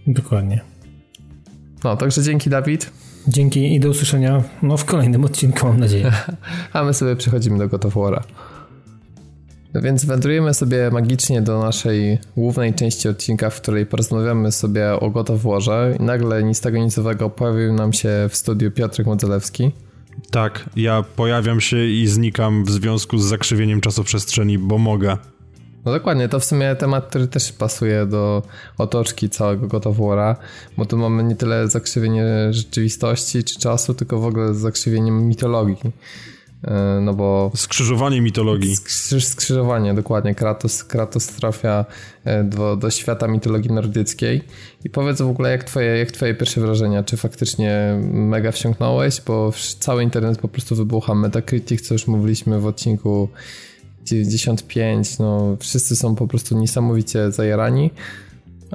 Dokładnie. 0.07 0.61
No, 1.85 1.97
także 1.97 2.23
dzięki 2.23 2.51
Dawid. 2.51 2.91
Dzięki 3.29 3.75
i 3.75 3.81
do 3.81 3.89
usłyszenia 3.89 4.43
no, 4.63 4.77
w 4.77 4.85
kolejnym 4.85 5.25
odcinku, 5.25 5.67
mam 5.67 5.81
nadzieję. 5.81 6.13
A 6.73 6.85
my 6.85 6.95
sobie 6.95 7.17
przechodzimy 7.17 7.59
do 7.59 7.69
Gotowora. 7.69 8.23
No 9.77 9.83
więc 9.83 10.05
wędrujemy 10.05 10.55
sobie 10.55 10.91
magicznie 10.91 11.43
do 11.43 11.59
naszej 11.59 12.19
głównej 12.37 12.75
części 12.75 13.09
odcinka, 13.09 13.51
w 13.51 13.61
której 13.61 13.87
porozmawiamy 13.87 14.53
sobie 14.53 14.93
o 14.93 15.11
gotowłoże 15.11 15.97
i 16.01 16.03
nagle 16.03 16.43
nic 16.43 16.61
tego 16.61 16.79
nicowego 16.79 17.31
pojawił 17.31 17.73
nam 17.73 17.93
się 17.93 18.09
w 18.29 18.37
studiu 18.37 18.71
Piotrek 18.71 19.07
Modzelewski. 19.07 19.73
Tak, 20.31 20.71
ja 20.77 21.05
pojawiam 21.17 21.61
się 21.61 21.85
i 21.85 22.07
znikam 22.07 22.65
w 22.65 22.71
związku 22.71 23.19
z 23.19 23.25
zakrzywieniem 23.25 23.81
czasoprzestrzeni, 23.81 24.59
bo 24.59 24.79
mogę. 24.79 25.17
No 25.85 25.93
dokładnie, 25.93 26.29
to 26.29 26.41
w 26.41 26.45
sumie 26.45 26.77
temat, 26.77 27.07
który 27.07 27.29
też 27.29 27.53
pasuje 27.53 28.07
do 28.07 28.43
otoczki 28.79 29.31
całego 29.31 29.67
gotowora, 29.67 30.37
bo 30.77 30.85
tu 30.85 30.99
mamy 30.99 31.25
nie 31.25 31.37
tyle 31.37 31.69
zakrzywienie 31.69 32.25
rzeczywistości 32.51 33.45
czy 33.45 33.59
czasu, 33.59 33.95
tylko 33.95 34.19
w 34.19 34.27
ogóle 34.27 34.55
zakrzywienie 34.55 35.13
mitologii. 35.13 35.93
E, 36.67 37.01
no 37.01 37.15
bo... 37.15 37.51
Skrzyżowanie 37.55 38.21
mitologii. 38.21 38.77
Skrzyżowanie, 39.21 39.95
dokładnie. 39.95 40.35
Kratos, 40.35 40.85
Kratos 40.85 41.27
trafia 41.27 41.85
e, 42.25 42.45
do, 42.45 42.77
do 42.77 42.91
świata 42.91 43.29
mitologii 43.29 43.73
nordyckiej. 43.73 44.43
I 44.85 44.91
powiedz 44.91 45.23
w 45.23 45.29
ogóle, 45.29 45.51
jak 45.51 45.65
twoje, 45.65 45.99
jak 45.99 46.13
twoje 46.13 46.35
pierwsze 46.35 46.61
wrażenia? 46.61 47.03
Czy 47.03 47.17
faktycznie 47.17 48.01
mega 48.13 48.53
wsiąknąłeś? 48.53 49.21
Bo 49.21 49.53
cały 49.79 50.03
internet 50.03 50.39
po 50.39 50.49
prostu 50.49 50.77
wybucha. 50.77 51.15
Metacritic, 51.15 51.89
co 51.89 51.95
już 51.95 52.07
mówiliśmy 52.07 52.61
w 52.61 52.67
odcinku 52.67 53.29
95, 54.03 55.19
no 55.19 55.57
wszyscy 55.61 55.97
są 55.97 56.15
po 56.15 56.27
prostu 56.27 56.59
niesamowicie 56.59 57.33
zajarani. 57.33 57.91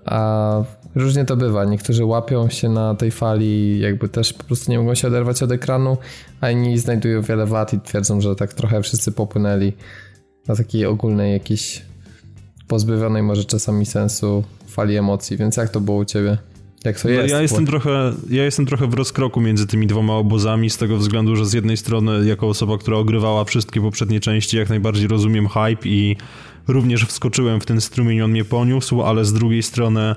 A 0.06 0.64
różnie 0.96 1.26
to 1.26 1.38
bywa. 1.38 1.66
Niektórzy 1.66 2.06
łapią 2.06 2.50
się 2.50 2.70
na 2.70 2.96
tej 2.96 3.12
fali, 3.12 3.80
jakby 3.80 4.10
też 4.10 4.34
po 4.34 4.44
prostu 4.44 4.72
nie 4.72 4.80
mogą 4.80 4.96
się 4.96 5.08
oderwać 5.08 5.44
od 5.44 5.52
ekranu, 5.52 5.98
a 6.42 6.52
inni 6.52 6.78
znajdują 6.78 7.22
wiele 7.22 7.46
wad 7.46 7.74
i 7.74 7.80
twierdzą, 7.80 8.22
że 8.22 8.36
tak 8.36 8.54
trochę 8.54 8.82
wszyscy 8.82 9.12
popłynęli 9.12 9.74
na 10.48 10.56
takiej 10.56 10.86
ogólnej 10.86 11.34
jakiejś 11.34 11.82
pozbawionej 12.68 13.24
może 13.24 13.46
czasami 13.46 13.86
sensu 13.86 14.44
fali 14.68 14.96
emocji. 14.98 15.38
Więc 15.38 15.58
jak 15.58 15.70
to 15.70 15.82
było 15.82 15.98
u 15.98 16.06
ciebie? 16.06 16.38
Jak 16.86 17.00
to 17.00 17.08
no 17.08 17.14
jest? 17.14 17.30
Ja 17.30 17.42
jestem, 17.42 17.66
trochę, 17.66 18.14
ja 18.30 18.44
jestem 18.44 18.66
trochę 18.66 18.88
w 18.88 18.94
rozkroku 18.94 19.42
między 19.42 19.68
tymi 19.68 19.88
dwoma 19.88 20.16
obozami 20.16 20.70
z 20.70 20.78
tego 20.78 20.98
względu, 20.98 21.36
że 21.36 21.46
z 21.46 21.54
jednej 21.54 21.78
strony 21.78 22.26
jako 22.26 22.48
osoba, 22.48 22.78
która 22.78 22.98
ogrywała 22.98 23.46
wszystkie 23.46 23.82
poprzednie 23.82 24.20
części, 24.20 24.58
jak 24.58 24.70
najbardziej 24.70 25.08
rozumiem 25.08 25.48
hype 25.48 25.90
i 25.90 26.16
również 26.68 27.06
wskoczyłem 27.06 27.62
w 27.62 27.66
ten 27.66 27.82
strumień, 27.82 28.22
on 28.22 28.32
mnie 28.32 28.46
poniósł, 28.46 29.02
ale 29.02 29.26
z 29.26 29.34
drugiej 29.34 29.64
strony 29.64 30.16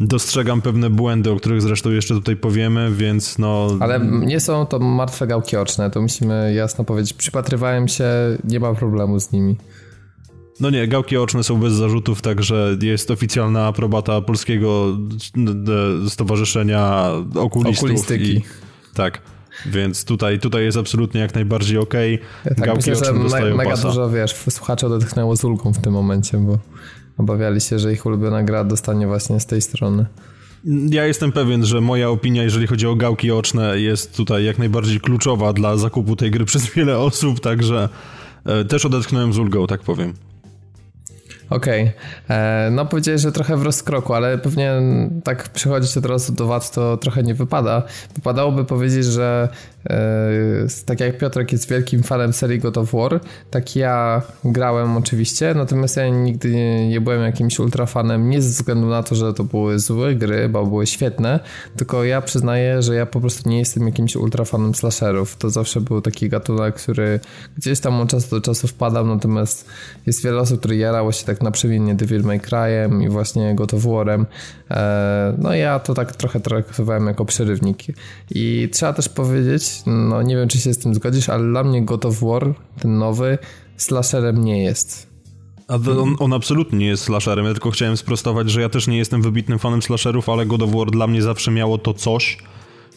dostrzegam 0.00 0.62
pewne 0.62 0.90
błędy, 0.90 1.30
o 1.30 1.36
których 1.36 1.62
zresztą 1.62 1.90
jeszcze 1.90 2.14
tutaj 2.14 2.36
powiemy, 2.36 2.90
więc 2.94 3.38
no... 3.38 3.68
Ale 3.80 4.00
nie 4.00 4.40
są 4.40 4.66
to 4.66 4.78
martwe 4.78 5.26
gałki 5.26 5.56
oczne, 5.56 5.90
to 5.90 6.02
musimy 6.02 6.54
jasno 6.54 6.84
powiedzieć. 6.84 7.12
Przypatrywałem 7.12 7.88
się, 7.88 8.04
nie 8.44 8.60
ma 8.60 8.74
problemu 8.74 9.20
z 9.20 9.32
nimi. 9.32 9.56
No 10.60 10.70
nie, 10.70 10.88
gałki 10.88 11.16
oczne 11.16 11.44
są 11.44 11.60
bez 11.60 11.72
zarzutów, 11.72 12.22
także 12.22 12.76
jest 12.82 13.10
oficjalna 13.10 13.66
aprobata 13.66 14.20
Polskiego 14.20 14.98
Stowarzyszenia 16.08 17.10
Okulistów. 17.34 17.84
Okulistyki. 17.84 18.36
I, 18.36 18.42
tak. 18.94 19.20
Więc 19.66 20.04
tutaj, 20.04 20.38
tutaj 20.38 20.64
jest 20.64 20.78
absolutnie 20.78 21.20
jak 21.20 21.34
najbardziej 21.34 21.78
okej. 21.78 22.20
Okay. 22.44 22.54
tak, 22.54 22.66
Gałki 22.66 22.90
myślę, 22.90 23.08
oczne 23.08 23.22
dostają 23.22 23.56
mega 23.56 23.70
pasa. 23.70 23.88
dużo, 23.88 24.10
wiesz, 24.10 24.34
słuchacze 24.50 24.86
odetchnęło 24.86 25.36
z 25.36 25.44
ulgą 25.44 25.72
w 25.72 25.78
tym 25.78 25.92
momencie, 25.92 26.38
bo 26.38 26.58
obawiali 27.18 27.60
się, 27.60 27.78
że 27.78 27.92
ich 27.92 28.06
ulubiona 28.06 28.42
gra 28.42 28.64
dostanie 28.64 29.06
właśnie 29.06 29.40
z 29.40 29.46
tej 29.46 29.62
strony. 29.62 30.06
Ja 30.90 31.06
jestem 31.06 31.32
pewien, 31.32 31.64
że 31.64 31.80
moja 31.80 32.10
opinia, 32.10 32.42
jeżeli 32.42 32.66
chodzi 32.66 32.86
o 32.86 32.94
gałki 32.94 33.30
oczne, 33.30 33.80
jest 33.80 34.16
tutaj 34.16 34.44
jak 34.44 34.58
najbardziej 34.58 35.00
kluczowa 35.00 35.52
dla 35.52 35.76
zakupu 35.76 36.16
tej 36.16 36.30
gry 36.30 36.44
przez 36.50 36.74
wiele 36.74 36.98
osób, 36.98 37.40
także 37.40 37.88
e, 38.44 38.64
też 38.64 38.84
odetchnąłem 38.84 39.32
z 39.32 39.38
ulgą, 39.38 39.66
tak 39.66 39.80
powiem. 39.80 40.14
Okej. 41.50 41.82
Okay. 41.82 42.36
E, 42.36 42.70
no 42.70 42.86
powiedziałeś, 42.86 43.20
że 43.20 43.32
trochę 43.32 43.56
w 43.56 43.62
rozkroku, 43.62 44.14
ale 44.14 44.38
pewnie 44.38 44.72
tak 45.24 45.48
przychodzić 45.48 45.96
od 45.96 46.06
razu 46.06 46.32
do 46.32 46.46
wad 46.46 46.70
to 46.70 46.96
trochę 46.96 47.22
nie 47.22 47.34
wypada. 47.34 47.82
Wypadałoby 48.14 48.64
powiedzieć, 48.64 49.04
że 49.04 49.48
tak 50.86 51.00
jak 51.00 51.18
Piotrek 51.18 51.52
jest 51.52 51.70
wielkim 51.70 52.02
fanem 52.02 52.32
serii 52.32 52.58
God 52.58 52.78
of 52.78 52.92
War, 52.92 53.20
tak 53.50 53.76
ja 53.76 54.22
grałem 54.44 54.96
oczywiście, 54.96 55.54
natomiast 55.54 55.96
ja 55.96 56.08
nigdy 56.08 56.50
nie, 56.50 56.88
nie 56.88 57.00
byłem 57.00 57.22
jakimś 57.22 57.58
ultrafanem, 57.58 58.30
nie 58.30 58.42
ze 58.42 58.48
względu 58.48 58.86
na 58.86 59.02
to, 59.02 59.14
że 59.14 59.34
to 59.34 59.44
były 59.44 59.78
złe 59.78 60.14
gry, 60.14 60.48
bo 60.48 60.66
były 60.66 60.86
świetne, 60.86 61.40
tylko 61.76 62.04
ja 62.04 62.20
przyznaję, 62.22 62.82
że 62.82 62.94
ja 62.94 63.06
po 63.06 63.20
prostu 63.20 63.48
nie 63.48 63.58
jestem 63.58 63.86
jakimś 63.86 64.16
ultrafanem 64.16 64.74
slasherów. 64.74 65.36
To 65.36 65.50
zawsze 65.50 65.80
był 65.80 66.00
taki 66.00 66.28
gatunek, 66.28 66.74
który 66.74 67.20
gdzieś 67.56 67.80
tam 67.80 68.00
od 68.00 68.10
czasu 68.10 68.30
do 68.30 68.40
czasu 68.40 68.68
wpadał, 68.68 69.06
natomiast 69.06 69.68
jest 70.06 70.24
wiele 70.24 70.40
osób, 70.40 70.58
które 70.58 70.76
jarało 70.76 71.12
się 71.12 71.26
tak 71.26 71.34
tak 71.34 71.42
naprzemiennie 71.42 71.94
Devil 71.94 72.22
May 72.22 72.40
Cry'em 72.40 73.02
i 73.02 73.08
właśnie 73.08 73.54
God 73.54 73.74
of 73.74 73.82
War'em. 73.82 74.24
E, 74.70 75.34
no 75.38 75.54
ja 75.54 75.78
to 75.78 75.94
tak 75.94 76.16
trochę 76.16 76.40
traktowałem 76.40 77.06
jako 77.06 77.24
przerywnik. 77.24 77.78
I 78.30 78.68
trzeba 78.72 78.92
też 78.92 79.08
powiedzieć, 79.08 79.73
no 79.86 80.22
nie 80.22 80.36
wiem 80.36 80.48
czy 80.48 80.58
się 80.58 80.74
z 80.74 80.78
tym 80.78 80.94
zgodzisz, 80.94 81.28
ale 81.28 81.48
dla 81.48 81.64
mnie 81.64 81.82
God 81.82 82.04
of 82.04 82.20
War, 82.20 82.54
ten 82.80 82.98
nowy, 82.98 83.38
slasherem 83.76 84.44
nie 84.44 84.62
jest. 84.62 85.14
A 85.68 85.74
on, 85.74 86.16
on, 86.18 86.32
absolutnie 86.32 86.78
nie 86.78 86.86
jest 86.86 87.02
slasherem, 87.02 87.46
ja 87.46 87.52
tylko 87.52 87.70
chciałem 87.70 87.96
sprostować, 87.96 88.50
że 88.50 88.60
ja 88.60 88.68
też 88.68 88.86
nie 88.86 88.98
jestem 88.98 89.22
wybitnym 89.22 89.58
fanem 89.58 89.82
slasherów, 89.82 90.28
ale 90.28 90.46
God 90.46 90.62
of 90.62 90.70
War 90.70 90.90
dla 90.90 91.06
mnie 91.06 91.22
zawsze 91.22 91.50
miało 91.50 91.78
to 91.78 91.94
coś, 91.94 92.38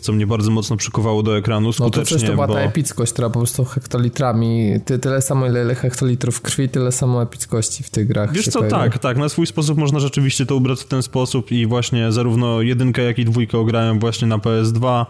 co 0.01 0.13
mnie 0.13 0.27
bardzo 0.27 0.51
mocno 0.51 0.77
przykuwało 0.77 1.23
do 1.23 1.37
ekranu 1.37 1.73
skutecznie. 1.73 2.17
No 2.17 2.21
to 2.21 2.27
to 2.27 2.33
była 2.33 2.47
bo... 2.47 2.53
ta 2.53 2.59
epickość, 2.59 3.13
która 3.13 3.29
po 3.29 3.39
prostu 3.39 3.65
hektolitrami, 3.65 4.79
ty, 4.85 4.99
tyle 4.99 5.21
samo 5.21 5.47
ile 5.47 5.75
hektolitrów 5.75 6.41
krwi, 6.41 6.69
tyle 6.69 6.91
samo 6.91 7.23
epickości 7.23 7.83
w 7.83 7.89
tych 7.89 8.07
grach. 8.07 8.33
Wiesz 8.33 8.47
co, 8.47 8.63
tak, 8.63 8.97
tak, 8.97 9.17
na 9.17 9.29
swój 9.29 9.47
sposób 9.47 9.77
można 9.77 9.99
rzeczywiście 9.99 10.45
to 10.45 10.55
ubrać 10.55 10.81
w 10.81 10.87
ten 10.87 11.03
sposób 11.03 11.51
i 11.51 11.65
właśnie 11.65 12.11
zarówno 12.11 12.61
jedynkę, 12.61 13.03
jak 13.03 13.19
i 13.19 13.25
dwójkę 13.25 13.57
ograłem 13.57 13.99
właśnie 13.99 14.27
na 14.27 14.37
PS2, 14.37 15.05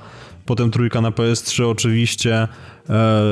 potem 0.47 0.71
trójka 0.71 1.01
na 1.01 1.11
PS3 1.11 1.63
oczywiście. 1.63 2.33
E, 2.41 2.47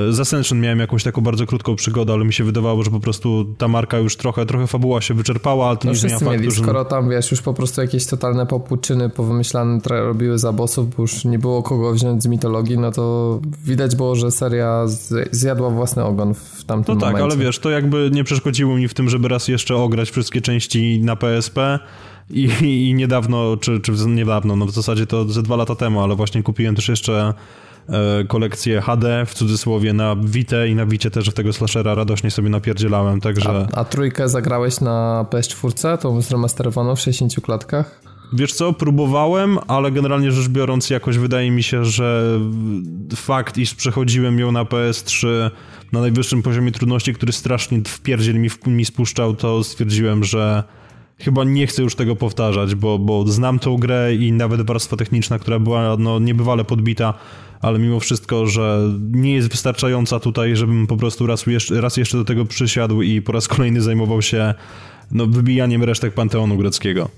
z 0.09 0.20
Ascension 0.20 0.59
miałem 0.59 0.80
jakąś 0.80 1.03
taką 1.03 1.22
bardzo 1.22 1.45
krótką 1.45 1.76
przygodę, 1.76 2.13
ale 2.13 2.26
mi 2.26 2.34
się 2.34 2.43
wydawało, 2.43 2.84
że 2.84 2.91
po 2.91 2.99
prostu 2.99 3.45
ta 3.57 3.68
marka 3.68 3.97
już 3.97 4.18
trochę, 4.18 4.45
trochę 4.45 4.68
fabuła 4.68 5.01
się 5.01 5.13
wyczerpała, 5.13 5.68
ale 5.68 5.78
to 5.78 5.86
no 5.86 5.91
nie 5.91 5.97
zmienia 5.97 6.20
faktu, 6.20 6.34
mieli, 6.34 6.51
że... 6.51 6.61
skoro 6.61 6.86
tam, 6.86 7.09
wiesz, 7.09 7.32
już 7.32 7.41
po 7.41 7.53
prostu 7.53 7.82
jakieś 7.82 8.05
totalne 8.05 8.45
popłuczyny 8.45 9.09
powymyślane 9.09 9.80
robiły 9.86 10.39
za 10.39 10.53
bossów, 10.53 10.95
bo 10.95 11.01
już 11.01 11.26
nie 11.26 11.39
było 11.39 11.63
kogo 11.63 11.93
wziąć 11.93 12.24
z 12.24 12.28
mitologii, 12.28 12.78
no 12.78 12.91
to 12.91 13.39
widać 13.66 13.95
było, 13.95 14.16
że 14.16 14.32
seria 14.32 14.86
zjadła 15.32 15.70
własny 15.70 16.03
ogon 16.03 16.34
w 16.34 16.63
tamtym 16.63 16.95
no 16.95 17.01
tak, 17.01 17.13
momencie. 17.13 17.36
ale 17.36 17.45
wiesz, 17.45 17.59
to 17.59 17.70
jakby 17.70 18.09
nie 18.13 18.24
przeszkodziło 18.24 18.76
mi 18.76 18.88
w 18.88 18.93
tym, 18.93 19.09
żeby 19.09 19.28
raz 19.28 19.47
jeszcze 19.47 19.76
ograć 19.76 20.11
wszystkie 20.11 20.41
części 20.41 21.01
na 21.01 21.16
PSP, 21.16 21.80
i, 22.30 22.49
i 22.89 22.93
niedawno, 22.93 23.57
czy, 23.57 23.80
czy 23.80 23.91
niedawno, 24.07 24.55
no 24.55 24.65
w 24.65 24.71
zasadzie 24.71 25.07
to 25.07 25.30
ze 25.30 25.43
dwa 25.43 25.55
lata 25.55 25.76
temu, 25.76 26.01
ale 26.01 26.15
właśnie 26.15 26.43
kupiłem 26.43 26.76
też 26.76 26.89
jeszcze 26.89 27.34
e, 27.89 28.23
kolekcję 28.28 28.82
HD 28.82 29.26
w 29.26 29.34
cudzysłowie 29.34 29.93
na 29.93 30.15
Vita 30.15 30.65
i 30.65 30.76
na 30.76 30.86
Vicie 30.86 31.11
też 31.11 31.30
w 31.30 31.34
tego 31.34 31.53
slashera 31.53 31.95
radośnie 31.95 32.32
sobie 32.32 32.49
napierdzielałem, 32.49 33.21
także... 33.21 33.67
A, 33.73 33.80
a 33.80 33.86
trójkę 33.86 34.30
zagrałeś 34.30 34.82
na 34.82 35.26
PS4, 35.30 35.97
tą 35.97 36.21
zremasterowaną 36.21 36.95
w 36.95 36.99
60 36.99 37.36
klatkach? 37.41 38.01
Wiesz 38.34 38.53
co, 38.53 38.73
próbowałem, 38.73 39.57
ale 39.67 39.91
generalnie 39.91 40.32
rzecz 40.32 40.47
biorąc 40.47 40.89
jakoś 40.89 41.17
wydaje 41.17 41.51
mi 41.51 41.63
się, 41.63 41.86
że 41.86 42.39
fakt, 43.15 43.57
iż 43.57 43.76
przechodziłem 43.76 44.39
ją 44.39 44.51
na 44.51 44.63
PS3 44.63 45.28
na 45.91 46.01
najwyższym 46.01 46.41
poziomie 46.41 46.71
trudności, 46.71 47.13
który 47.13 47.34
strasznie 47.34 47.82
w 47.88 48.01
pierdziel 48.01 48.39
mi, 48.39 48.49
mi 48.67 48.86
spuszczał, 48.86 49.36
to 49.36 49.63
stwierdziłem, 49.63 50.23
że 50.23 50.63
chyba 51.20 51.43
nie 51.43 51.68
chcę 51.68 51.82
już 51.82 51.95
tego 51.95 52.16
powtarzać, 52.16 52.76
bo, 52.76 52.99
bo 52.99 53.28
znam 53.28 53.59
tą 53.59 53.78
grę 53.78 54.16
i 54.16 54.32
nawet 54.32 54.61
warstwa 54.61 54.97
techniczna, 54.97 55.39
która 55.39 55.59
była 55.59 55.95
no, 55.99 56.20
niebywale 56.20 56.66
podbita, 56.66 57.13
ale 57.61 57.80
mimo 57.80 57.99
wszystko, 57.99 58.47
że 58.47 58.82
nie 59.11 59.34
jest 59.34 59.51
wystarczająca 59.51 60.20
tutaj, 60.20 60.55
żebym 60.55 60.88
po 60.88 60.97
prostu 60.97 61.28
raz, 61.28 61.45
raz 61.72 61.97
jeszcze 61.97 62.18
do 62.18 62.26
tego 62.26 62.45
przysiadł 62.45 63.01
i 63.01 63.22
po 63.22 63.32
raz 63.32 63.47
kolejny 63.47 63.82
zajmował 63.82 64.22
się 64.22 64.53
no, 65.11 65.26
wybijaniem 65.26 65.84
resztek 65.84 66.13
Panteonu 66.13 66.57
greckiego. 66.57 67.09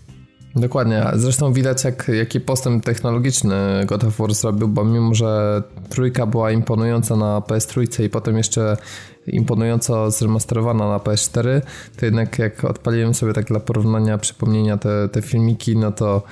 Dokładnie, 0.58 1.06
zresztą 1.14 1.54
widać 1.54 1.84
jak, 1.84 2.08
jaki 2.14 2.40
postęp 2.40 2.86
technologiczny 2.86 3.56
God 3.86 4.04
of 4.04 4.18
War 4.18 4.34
zrobił, 4.34 4.68
bo 4.68 4.86
mimo, 4.86 5.16
że 5.16 5.64
trójka 5.90 6.26
była 6.26 6.52
imponująca 6.52 7.16
na 7.16 7.40
PS3 7.40 8.04
i 8.04 8.10
potem 8.10 8.38
jeszcze 8.38 8.78
imponująco 9.28 10.12
zremasterowana 10.12 10.90
na 10.90 10.98
PS4, 10.98 11.62
to 11.98 12.06
jednak 12.06 12.40
jak 12.40 12.66
odpaliłem 12.66 13.14
sobie 13.14 13.34
tak 13.34 13.46
dla 13.46 13.60
porównania, 13.60 14.18
przypomnienia 14.18 14.78
te, 14.78 15.10
te 15.10 15.22
filmiki, 15.22 15.78
no 15.78 15.92
to 15.92 16.24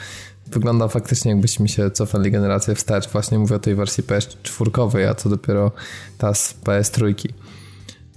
wygląda 0.51 0.87
faktycznie 0.87 1.31
jakbyśmy 1.31 1.67
się 1.67 1.91
cofnęli 1.91 2.31
generację 2.31 2.75
wstecz. 2.75 3.09
Właśnie 3.09 3.39
mówię 3.39 3.55
o 3.55 3.59
tej 3.59 3.75
wersji 3.75 4.03
PS4, 4.03 5.07
a 5.09 5.15
co 5.15 5.29
dopiero 5.29 5.71
ta 6.17 6.33
z 6.33 6.55
PS3. 6.63 7.13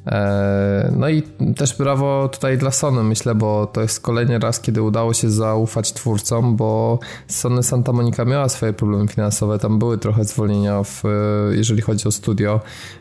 E, 0.08 0.92
no 0.96 1.08
i 1.08 1.22
też 1.56 1.76
brawo 1.76 2.28
tutaj 2.28 2.58
dla 2.58 2.70
Sony, 2.70 3.02
myślę, 3.02 3.34
bo 3.34 3.66
to 3.66 3.80
jest 3.80 4.00
kolejny 4.00 4.38
raz, 4.38 4.60
kiedy 4.60 4.82
udało 4.82 5.14
się 5.14 5.30
zaufać 5.30 5.92
twórcom, 5.92 6.56
bo 6.56 6.98
Sony 7.26 7.62
Santa 7.62 7.92
Monica 7.92 8.24
miała 8.24 8.48
swoje 8.48 8.72
problemy 8.72 9.08
finansowe, 9.08 9.58
tam 9.58 9.78
były 9.78 9.98
trochę 9.98 10.24
zwolnienia, 10.24 10.82
w, 10.82 11.02
jeżeli 11.50 11.82
chodzi 11.82 12.08
o 12.08 12.10
studio. 12.10 12.60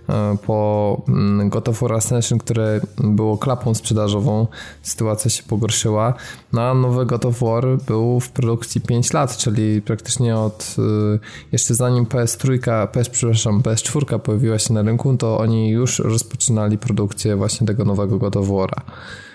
E, 0.09 0.37
po 0.45 1.01
mm, 1.07 1.49
God 1.49 1.69
of 1.69 1.81
War 1.81 1.93
Ascension, 1.93 2.39
które 2.39 2.81
było 2.97 3.37
klapą 3.37 3.73
sprzedażową, 3.73 4.47
sytuacja 4.81 5.31
się 5.31 5.43
pogorszyła. 5.43 6.13
No 6.53 6.61
a 6.61 6.73
nowy 6.73 7.05
God 7.05 7.25
of 7.25 7.39
War 7.39 7.77
był 7.87 8.19
w 8.19 8.29
produkcji 8.29 8.81
5 8.81 9.13
lat, 9.13 9.37
czyli 9.37 9.81
praktycznie 9.81 10.37
od 10.37 10.75
e, 10.79 11.19
jeszcze 11.51 11.75
zanim 11.75 12.05
PS3, 12.05 12.87
PS, 12.87 13.09
przepraszam, 13.09 13.61
PS4 13.61 14.19
pojawiła 14.19 14.59
się 14.59 14.73
na 14.73 14.81
rynku, 14.81 15.17
to 15.17 15.37
oni 15.37 15.69
już 15.69 15.99
rozpoczynali 15.99 16.77
produkcję 16.77 16.96
produkcję 16.97 17.35
właśnie 17.35 17.67
tego 17.67 17.85
nowego 17.85 18.17
God 18.17 18.37
of 18.37 18.47
War'a. 18.47 18.81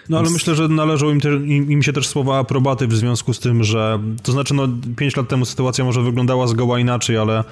No 0.09 0.19
ale 0.19 0.31
myślę, 0.31 0.55
że 0.55 0.69
należą 0.69 1.11
im, 1.11 1.21
te, 1.21 1.29
im, 1.29 1.71
im, 1.71 1.83
się 1.83 1.93
też 1.93 2.09
słowa 2.09 2.39
aprobaty 2.39 2.87
w 2.87 2.95
związku 2.95 3.35
z 3.35 3.39
tym, 3.39 3.65
że 3.65 3.99
to 4.23 4.33
znaczy 4.33 4.55
no 4.55 4.69
5 4.97 5.17
lat 5.17 5.29
temu 5.29 5.45
sytuacja 5.45 5.85
może 5.85 6.03
wyglądała 6.03 6.47
zgoła 6.47 6.79
inaczej, 6.79 7.17
ale 7.17 7.45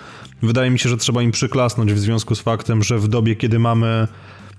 wydaje 0.42 0.70
mi 0.70 0.78
się, 0.78 0.88
że 0.88 0.96
trzeba 0.96 1.22
im 1.22 1.30
przyklasnąć 1.30 1.92
w 1.92 1.98
związku 1.98 2.34
z 2.34 2.40
faktem, 2.40 2.82
że 2.82 2.98
w 2.98 3.08
dobie, 3.08 3.36
kiedy 3.36 3.58
mamy 3.58 4.08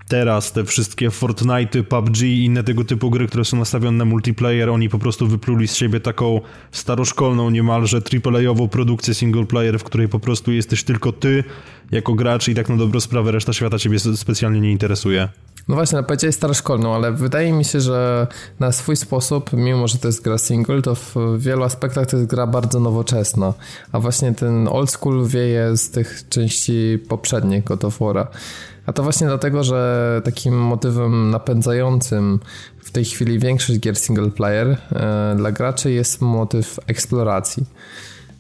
teraz 0.08 0.52
te 0.52 0.66
wszystkie 0.66 1.12
Fortnite, 1.12 1.84
PUBG 1.84 2.22
i 2.22 2.46
inne 2.46 2.64
tego 2.64 2.84
typu 2.84 3.10
gry, 3.10 3.28
które 3.28 3.46
są 3.46 3.58
nastawione 3.58 3.98
na 3.98 4.06
multiplayer, 4.06 4.70
oni 4.70 4.90
po 4.90 5.00
prostu 5.00 5.28
wypluli 5.28 5.68
z 5.68 5.76
siebie 5.76 6.00
taką 6.00 6.42
staroszkolną 6.72 7.50
niemalże 7.50 7.98
AAA-ową 7.98 8.68
produkcję 8.68 9.14
single 9.14 9.46
player, 9.46 9.80
w 9.80 9.84
której 9.84 10.10
po 10.10 10.20
prostu 10.20 10.52
jesteś 10.52 10.84
tylko 10.84 11.12
ty 11.12 11.44
jako 11.92 12.14
gracz 12.14 12.48
i 12.48 12.56
tak 12.56 12.70
na 12.70 12.78
dobrą 12.78 13.00
sprawę 13.00 13.32
reszta 13.32 13.54
świata 13.54 13.80
ciebie 13.80 14.00
specjalnie 14.00 14.62
nie 14.62 14.72
interesuje. 14.72 15.30
No 15.68 15.76
właśnie, 15.76 15.98
no 15.98 16.04
powiedziałeś 16.04 16.36
staroszkolną, 16.36 16.96
ale 16.96 17.12
wydaje 17.12 17.54
mi 17.54 17.66
się, 17.66 17.82
że 17.82 18.28
na 18.60 18.72
swój 18.72 18.96
sposób, 18.96 19.50
mimo 19.54 19.88
że 19.88 19.98
to 19.98 20.08
jest 20.08 20.24
gra 20.24 20.38
single, 20.38 20.82
to 20.82 20.96
w 20.96 21.16
wielu 21.38 21.64
aspektach 21.64 22.08
to 22.08 22.18
jest 22.18 22.30
gra 22.30 22.48
bardzo 22.48 22.80
nowoczesna. 22.80 23.54
A 23.92 24.00
właśnie 24.00 24.34
ten 24.34 24.68
old 24.68 24.92
school 24.92 25.28
wieje 25.28 25.78
z 25.78 25.90
tych 25.90 26.24
części 26.30 27.00
poprzednich 27.08 27.64
God 27.64 27.86
of 27.86 28.00
War'a. 28.00 28.28
A 28.86 28.94
to 28.94 29.04
właśnie 29.04 29.28
dlatego, 29.28 29.64
że 29.64 30.22
takim 30.26 30.58
motywem 30.58 31.30
napędzającym 31.30 32.40
w 32.78 32.92
tej 32.92 33.06
chwili 33.06 33.40
większość 33.40 33.80
gier 33.80 33.96
single 33.96 34.32
player 34.32 34.68
e, 34.68 35.34
dla 35.38 35.52
graczy 35.52 35.92
jest 35.92 36.22
motyw 36.22 36.80
eksploracji. 36.88 37.66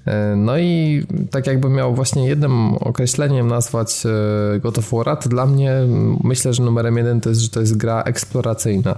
E, 0.05 0.35
no 0.35 0.57
i 0.57 1.03
tak 1.31 1.47
jakby 1.47 1.69
miał 1.69 1.95
właśnie 1.95 2.27
jednym 2.27 2.75
określeniem 2.75 3.47
nazwać 3.47 4.03
e, 4.05 4.59
God 4.59 4.77
of 4.77 4.91
War, 4.91 5.17
to 5.17 5.29
dla 5.29 5.45
mnie 5.45 5.75
myślę, 6.23 6.53
że 6.53 6.63
numerem 6.63 6.97
jeden 6.97 7.21
to 7.21 7.29
jest, 7.29 7.41
że 7.41 7.49
to 7.49 7.59
jest 7.59 7.77
gra 7.77 8.01
eksploracyjna. 8.01 8.95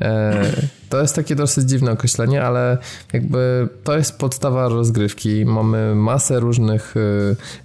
E, 0.00 0.42
to 0.88 1.00
jest 1.00 1.16
takie 1.16 1.34
dosyć 1.34 1.68
dziwne 1.68 1.92
określenie, 1.92 2.42
ale 2.42 2.78
jakby 3.12 3.68
to 3.84 3.96
jest 3.96 4.18
podstawa 4.18 4.68
rozgrywki. 4.68 5.44
Mamy 5.46 5.94
masę 5.94 6.40
różnych 6.40 6.94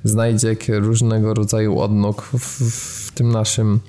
znajdziek, 0.03 0.65
różnego 0.69 1.33
rodzaju 1.33 1.79
odnóg 1.79 2.21
w, 2.21 2.61
w 3.07 3.11
tym 3.11 3.29
naszym 3.29 3.79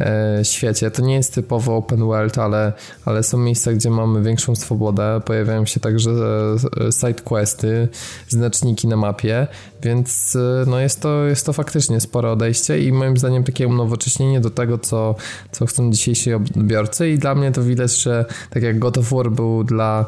E, 0.00 0.44
świecie. 0.44 0.90
To 0.90 1.02
nie 1.02 1.14
jest 1.14 1.34
typowo 1.34 1.76
open 1.76 2.00
world, 2.00 2.38
ale, 2.38 2.72
ale 3.04 3.22
są 3.22 3.38
miejsca, 3.38 3.72
gdzie 3.72 3.90
mamy 3.90 4.22
większą 4.22 4.56
swobodę. 4.56 5.20
Pojawiają 5.24 5.66
się 5.66 5.80
także 5.80 6.10
e, 6.10 6.92
side 6.92 7.22
questy, 7.24 7.88
znaczniki 8.28 8.88
na 8.88 8.96
mapie, 8.96 9.46
więc 9.82 10.36
e, 10.36 10.64
no 10.70 10.80
jest, 10.80 11.00
to, 11.00 11.24
jest 11.24 11.46
to 11.46 11.52
faktycznie 11.52 12.00
spore 12.00 12.30
odejście 12.30 12.78
i 12.78 12.92
moim 12.92 13.16
zdaniem 13.16 13.44
takie 13.44 13.68
unowocześnienie 13.68 14.40
do 14.40 14.50
tego, 14.50 14.78
co, 14.78 15.14
co 15.52 15.66
chcą 15.66 15.92
dzisiejsi 15.92 16.34
odbiorcy 16.34 17.10
i 17.10 17.18
dla 17.18 17.34
mnie 17.34 17.52
to 17.52 17.62
widać, 17.62 17.91
że 17.96 18.24
tak 18.50 18.62
jak 18.62 18.78
God 18.78 18.98
of 18.98 19.10
War 19.10 19.30
był 19.30 19.64
dla 19.64 20.06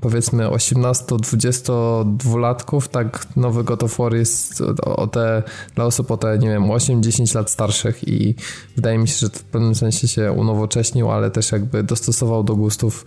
powiedzmy 0.00 0.46
18-22 0.46 2.38
latków, 2.38 2.88
tak 2.88 3.26
nowy 3.36 3.64
God 3.64 3.82
of 3.82 3.98
War 3.98 4.14
jest 4.14 4.60
o 4.82 5.06
te, 5.06 5.42
dla 5.74 5.84
osób 5.84 6.10
o 6.10 6.16
te, 6.16 6.38
nie 6.38 6.48
wiem, 6.48 6.62
8-10 6.62 7.34
lat 7.34 7.50
starszych 7.50 8.08
i 8.08 8.34
wydaje 8.76 8.98
mi 8.98 9.08
się, 9.08 9.18
że 9.18 9.28
w 9.28 9.44
pewnym 9.44 9.74
sensie 9.74 10.08
się 10.08 10.32
unowocześnił, 10.32 11.10
ale 11.10 11.30
też 11.30 11.52
jakby 11.52 11.82
dostosował 11.82 12.44
do 12.44 12.56
gustów 12.56 13.04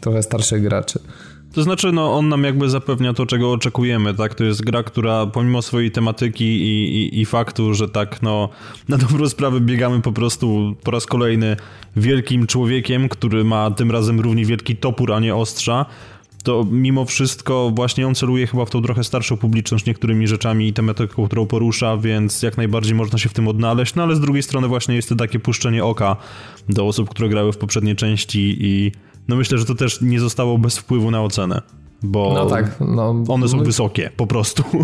trochę 0.00 0.22
starszych 0.22 0.62
graczy. 0.62 1.00
To 1.56 1.62
znaczy, 1.62 1.92
no, 1.92 2.14
on 2.14 2.28
nam 2.28 2.44
jakby 2.44 2.70
zapewnia 2.70 3.12
to, 3.12 3.26
czego 3.26 3.52
oczekujemy, 3.52 4.14
tak? 4.14 4.34
To 4.34 4.44
jest 4.44 4.64
gra, 4.64 4.82
która 4.82 5.26
pomimo 5.26 5.62
swojej 5.62 5.90
tematyki 5.90 6.44
i, 6.44 6.96
i, 6.96 7.20
i 7.20 7.26
faktu, 7.26 7.74
że 7.74 7.88
tak, 7.88 8.22
no, 8.22 8.48
na 8.88 8.96
dobrą 8.98 9.28
sprawę 9.28 9.60
biegamy 9.60 10.02
po 10.02 10.12
prostu 10.12 10.76
po 10.84 10.90
raz 10.90 11.06
kolejny 11.06 11.56
wielkim 11.96 12.46
człowiekiem, 12.46 13.08
który 13.08 13.44
ma 13.44 13.70
tym 13.70 13.90
razem 13.90 14.20
równie 14.20 14.44
wielki 14.44 14.76
topór, 14.76 15.12
a 15.12 15.20
nie 15.20 15.34
ostrza, 15.34 15.86
to 16.44 16.66
mimo 16.70 17.04
wszystko 17.04 17.72
właśnie 17.74 18.06
on 18.06 18.14
celuje 18.14 18.46
chyba 18.46 18.64
w 18.64 18.70
tą 18.70 18.82
trochę 18.82 19.04
starszą 19.04 19.36
publiczność 19.36 19.86
niektórymi 19.86 20.28
rzeczami 20.28 20.68
i 20.68 20.72
tematyką, 20.72 21.26
którą 21.26 21.46
porusza, 21.46 21.96
więc 21.96 22.42
jak 22.42 22.56
najbardziej 22.56 22.94
można 22.94 23.18
się 23.18 23.28
w 23.28 23.32
tym 23.32 23.48
odnaleźć, 23.48 23.94
no 23.94 24.02
ale 24.02 24.16
z 24.16 24.20
drugiej 24.20 24.42
strony 24.42 24.68
właśnie 24.68 24.94
jest 24.94 25.08
to 25.08 25.16
takie 25.16 25.38
puszczenie 25.38 25.84
oka 25.84 26.16
do 26.68 26.86
osób, 26.86 27.10
które 27.10 27.28
grały 27.28 27.52
w 27.52 27.58
poprzedniej 27.58 27.96
części 27.96 28.56
i 28.60 28.92
no 29.28 29.36
myślę, 29.36 29.58
że 29.58 29.64
to 29.64 29.74
też 29.74 30.00
nie 30.00 30.20
zostało 30.20 30.58
bez 30.58 30.78
wpływu 30.78 31.10
na 31.10 31.22
ocenę 31.22 31.62
bo 32.02 32.32
no 32.34 32.46
tak, 32.46 32.80
no, 32.80 33.24
one 33.28 33.48
są 33.48 33.58
wysokie 33.58 34.10
po 34.16 34.26
prostu. 34.26 34.62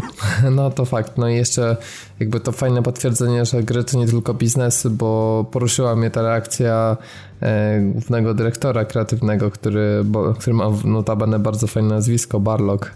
No 0.50 0.70
to 0.70 0.84
fakt. 0.84 1.18
No 1.18 1.28
i 1.28 1.34
jeszcze 1.34 1.76
jakby 2.20 2.40
to 2.40 2.52
fajne 2.52 2.82
potwierdzenie, 2.82 3.44
że 3.44 3.62
gry 3.62 3.84
to 3.84 3.98
nie 3.98 4.06
tylko 4.06 4.34
biznes, 4.34 4.86
bo 4.90 5.44
poruszyła 5.50 5.96
mnie 5.96 6.10
ta 6.10 6.22
reakcja 6.22 6.96
e, 7.40 7.80
głównego 7.80 8.34
dyrektora 8.34 8.84
kreatywnego, 8.84 9.50
który, 9.50 10.02
bo, 10.04 10.34
który 10.34 10.54
ma 10.54 10.70
notabene 10.84 11.38
bardzo 11.38 11.66
fajne 11.66 11.88
nazwisko, 11.88 12.40
Barlock, 12.40 12.94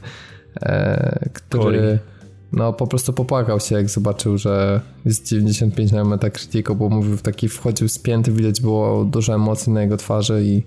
e, 0.63 1.29
który 1.33 1.99
no 2.53 2.73
po 2.73 2.87
prostu 2.87 3.13
popłakał 3.13 3.61
się, 3.61 3.75
jak 3.75 3.89
zobaczył, 3.89 4.39
że 4.39 4.81
jest 5.05 5.29
95 5.29 5.93
na 5.93 6.05
Metacriticu, 6.05 6.75
bo 6.75 6.89
mówił, 6.89 7.17
taki 7.17 7.49
wchodził 7.49 7.89
spięty, 7.89 8.33
widać 8.33 8.61
było 8.61 9.05
dużo 9.05 9.35
emocji 9.35 9.73
na 9.73 9.83
jego 9.83 9.97
twarzy 9.97 10.43
i 10.45 10.63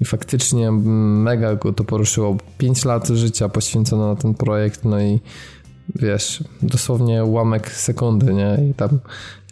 i 0.00 0.04
faktycznie 0.04 0.72
mega 0.72 1.54
go 1.54 1.72
to 1.72 1.84
poruszyło. 1.84 2.36
5 2.58 2.84
lat 2.84 3.08
życia 3.08 3.48
poświęcono 3.48 4.14
na 4.14 4.20
ten 4.20 4.34
projekt, 4.34 4.84
no 4.84 5.00
i 5.00 5.20
wiesz, 5.94 6.44
dosłownie 6.62 7.24
ułamek 7.24 7.70
sekundy, 7.70 8.34
nie? 8.34 8.58
I 8.70 8.74
tam 8.74 8.98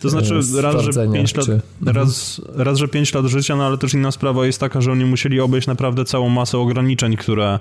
to 0.01 0.11
znaczy 0.11 0.35
raz, 0.63 0.83
że 0.83 1.09
5 1.13 1.35
lat, 1.35 1.47
czy... 1.47 1.61
raz, 1.87 2.41
raz, 2.55 2.79
że 2.79 2.89
5 2.89 3.15
lat 3.15 3.27
życia, 3.27 3.57
no 3.57 3.65
ale 3.65 3.79
też 3.79 3.95
inna 3.95 4.11
sprawa 4.11 4.47
jest 4.47 4.61
taka, 4.61 4.81
że 4.81 4.93
oni 4.93 5.05
musieli 5.05 5.41
obejść 5.41 5.67
naprawdę 5.67 6.05
całą 6.05 6.29
masę 6.29 6.59
ograniczeń, 6.59 7.17
które 7.17 7.59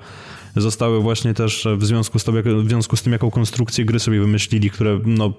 zostały 0.56 1.02
właśnie 1.02 1.34
też 1.34 1.68
w 1.78 1.86
związku 1.86 2.20
z, 2.20 2.24
to, 2.24 2.32
w 2.64 2.68
związku 2.68 2.96
z 2.96 3.02
tym, 3.02 3.14
jaką 3.14 3.32
konstrukcję 3.32 3.86
gry 3.86 4.00
sobie 4.00 4.20
wymyślili, 4.20 4.70
które 4.70 5.00
no 5.06 5.34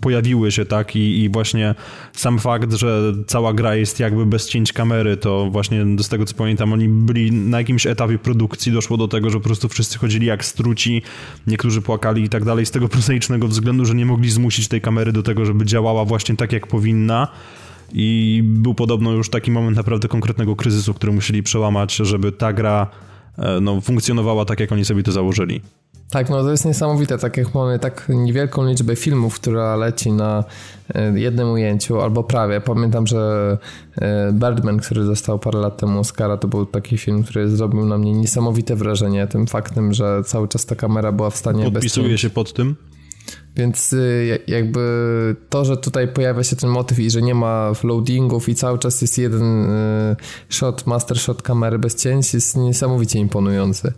pojawiły 0.00 0.52
się, 0.52 0.64
tak, 0.64 0.96
I, 0.96 1.22
i 1.22 1.28
właśnie 1.28 1.74
sam 2.12 2.38
fakt, 2.38 2.72
że 2.72 3.12
cała 3.26 3.52
gra 3.54 3.76
jest 3.76 4.00
jakby 4.00 4.26
bez 4.26 4.48
cięć 4.48 4.72
kamery, 4.72 5.16
to 5.16 5.48
właśnie 5.50 5.86
z 5.98 6.08
tego 6.08 6.24
co 6.24 6.34
pamiętam, 6.34 6.72
oni 6.72 6.88
byli 6.88 7.32
na 7.32 7.58
jakimś 7.58 7.86
etapie 7.86 8.18
produkcji, 8.18 8.72
doszło 8.72 8.96
do 8.96 9.08
tego, 9.08 9.30
że 9.30 9.38
po 9.38 9.44
prostu 9.44 9.68
wszyscy 9.68 9.98
chodzili 9.98 10.26
jak 10.26 10.44
struci, 10.44 11.02
niektórzy 11.46 11.82
płakali 11.82 12.22
i 12.22 12.28
tak 12.28 12.44
dalej, 12.44 12.66
z 12.66 12.70
tego 12.70 12.88
prozaicznego 12.88 13.48
względu, 13.48 13.84
że 13.84 13.94
nie 13.94 14.06
mogli 14.06 14.30
zmusić 14.30 14.68
tej 14.68 14.80
kamery 14.80 15.12
do 15.12 15.22
tego, 15.22 15.44
żeby 15.44 15.64
działała 15.64 16.04
właśnie 16.04 16.36
tak, 16.36 16.52
jak 16.52 16.66
powinna. 16.66 17.28
I 17.92 18.40
był 18.44 18.74
podobno 18.74 19.12
już 19.12 19.30
taki 19.30 19.50
moment 19.50 19.76
naprawdę 19.76 20.08
konkretnego 20.08 20.56
kryzysu, 20.56 20.94
który 20.94 21.12
musieli 21.12 21.42
przełamać, 21.42 21.96
żeby 21.96 22.32
ta 22.32 22.52
gra 22.52 22.86
e, 23.38 23.60
no, 23.60 23.80
funkcjonowała 23.80 24.44
tak, 24.44 24.60
jak 24.60 24.72
oni 24.72 24.84
sobie 24.84 25.02
to 25.02 25.12
założyli. 25.12 25.60
Tak, 26.10 26.30
no 26.30 26.42
to 26.42 26.50
jest 26.50 26.64
niesamowite, 26.64 27.18
tak 27.18 27.36
jak 27.36 27.54
mamy 27.54 27.78
tak 27.78 28.06
niewielką 28.08 28.66
liczbę 28.66 28.96
filmów, 28.96 29.34
która 29.34 29.76
leci 29.76 30.12
na 30.12 30.44
e, 30.94 31.20
jednym 31.20 31.50
ujęciu, 31.50 32.00
albo 32.00 32.24
prawie. 32.24 32.60
Pamiętam, 32.60 33.06
że 33.06 33.58
e, 34.00 34.32
Birdman, 34.32 34.78
który 34.78 35.04
został 35.04 35.38
parę 35.38 35.58
lat 35.58 35.76
temu 35.76 36.00
Oscara, 36.00 36.36
to 36.36 36.48
był 36.48 36.66
taki 36.66 36.98
film, 36.98 37.22
który 37.22 37.48
zrobił 37.48 37.84
na 37.84 37.98
mnie 37.98 38.12
niesamowite 38.12 38.76
wrażenie 38.76 39.26
tym 39.26 39.46
faktem, 39.46 39.92
że 39.92 40.22
cały 40.24 40.48
czas 40.48 40.66
ta 40.66 40.76
kamera 40.76 41.12
była 41.12 41.30
w 41.30 41.36
stanie... 41.36 41.64
Podpisuje 41.64 42.18
się 42.18 42.30
pod 42.30 42.52
tym? 42.52 42.76
Więc 43.56 43.92
y, 43.92 44.38
jakby 44.46 45.36
to, 45.48 45.64
że 45.64 45.76
tutaj 45.76 46.08
pojawia 46.08 46.42
się 46.42 46.56
ten 46.56 46.70
motyw 46.70 46.98
i 46.98 47.10
że 47.10 47.22
nie 47.22 47.34
ma 47.34 47.72
loadingów 47.84 48.48
i 48.48 48.54
cały 48.54 48.78
czas 48.78 49.02
jest 49.02 49.18
jeden 49.18 49.70
y, 49.70 50.16
shot, 50.48 50.86
master 50.86 51.18
shot 51.18 51.42
kamery 51.42 51.78
bez 51.78 52.02
cięć 52.02 52.34
jest 52.34 52.56
niesamowicie 52.56 53.18
imponujący. 53.18 53.92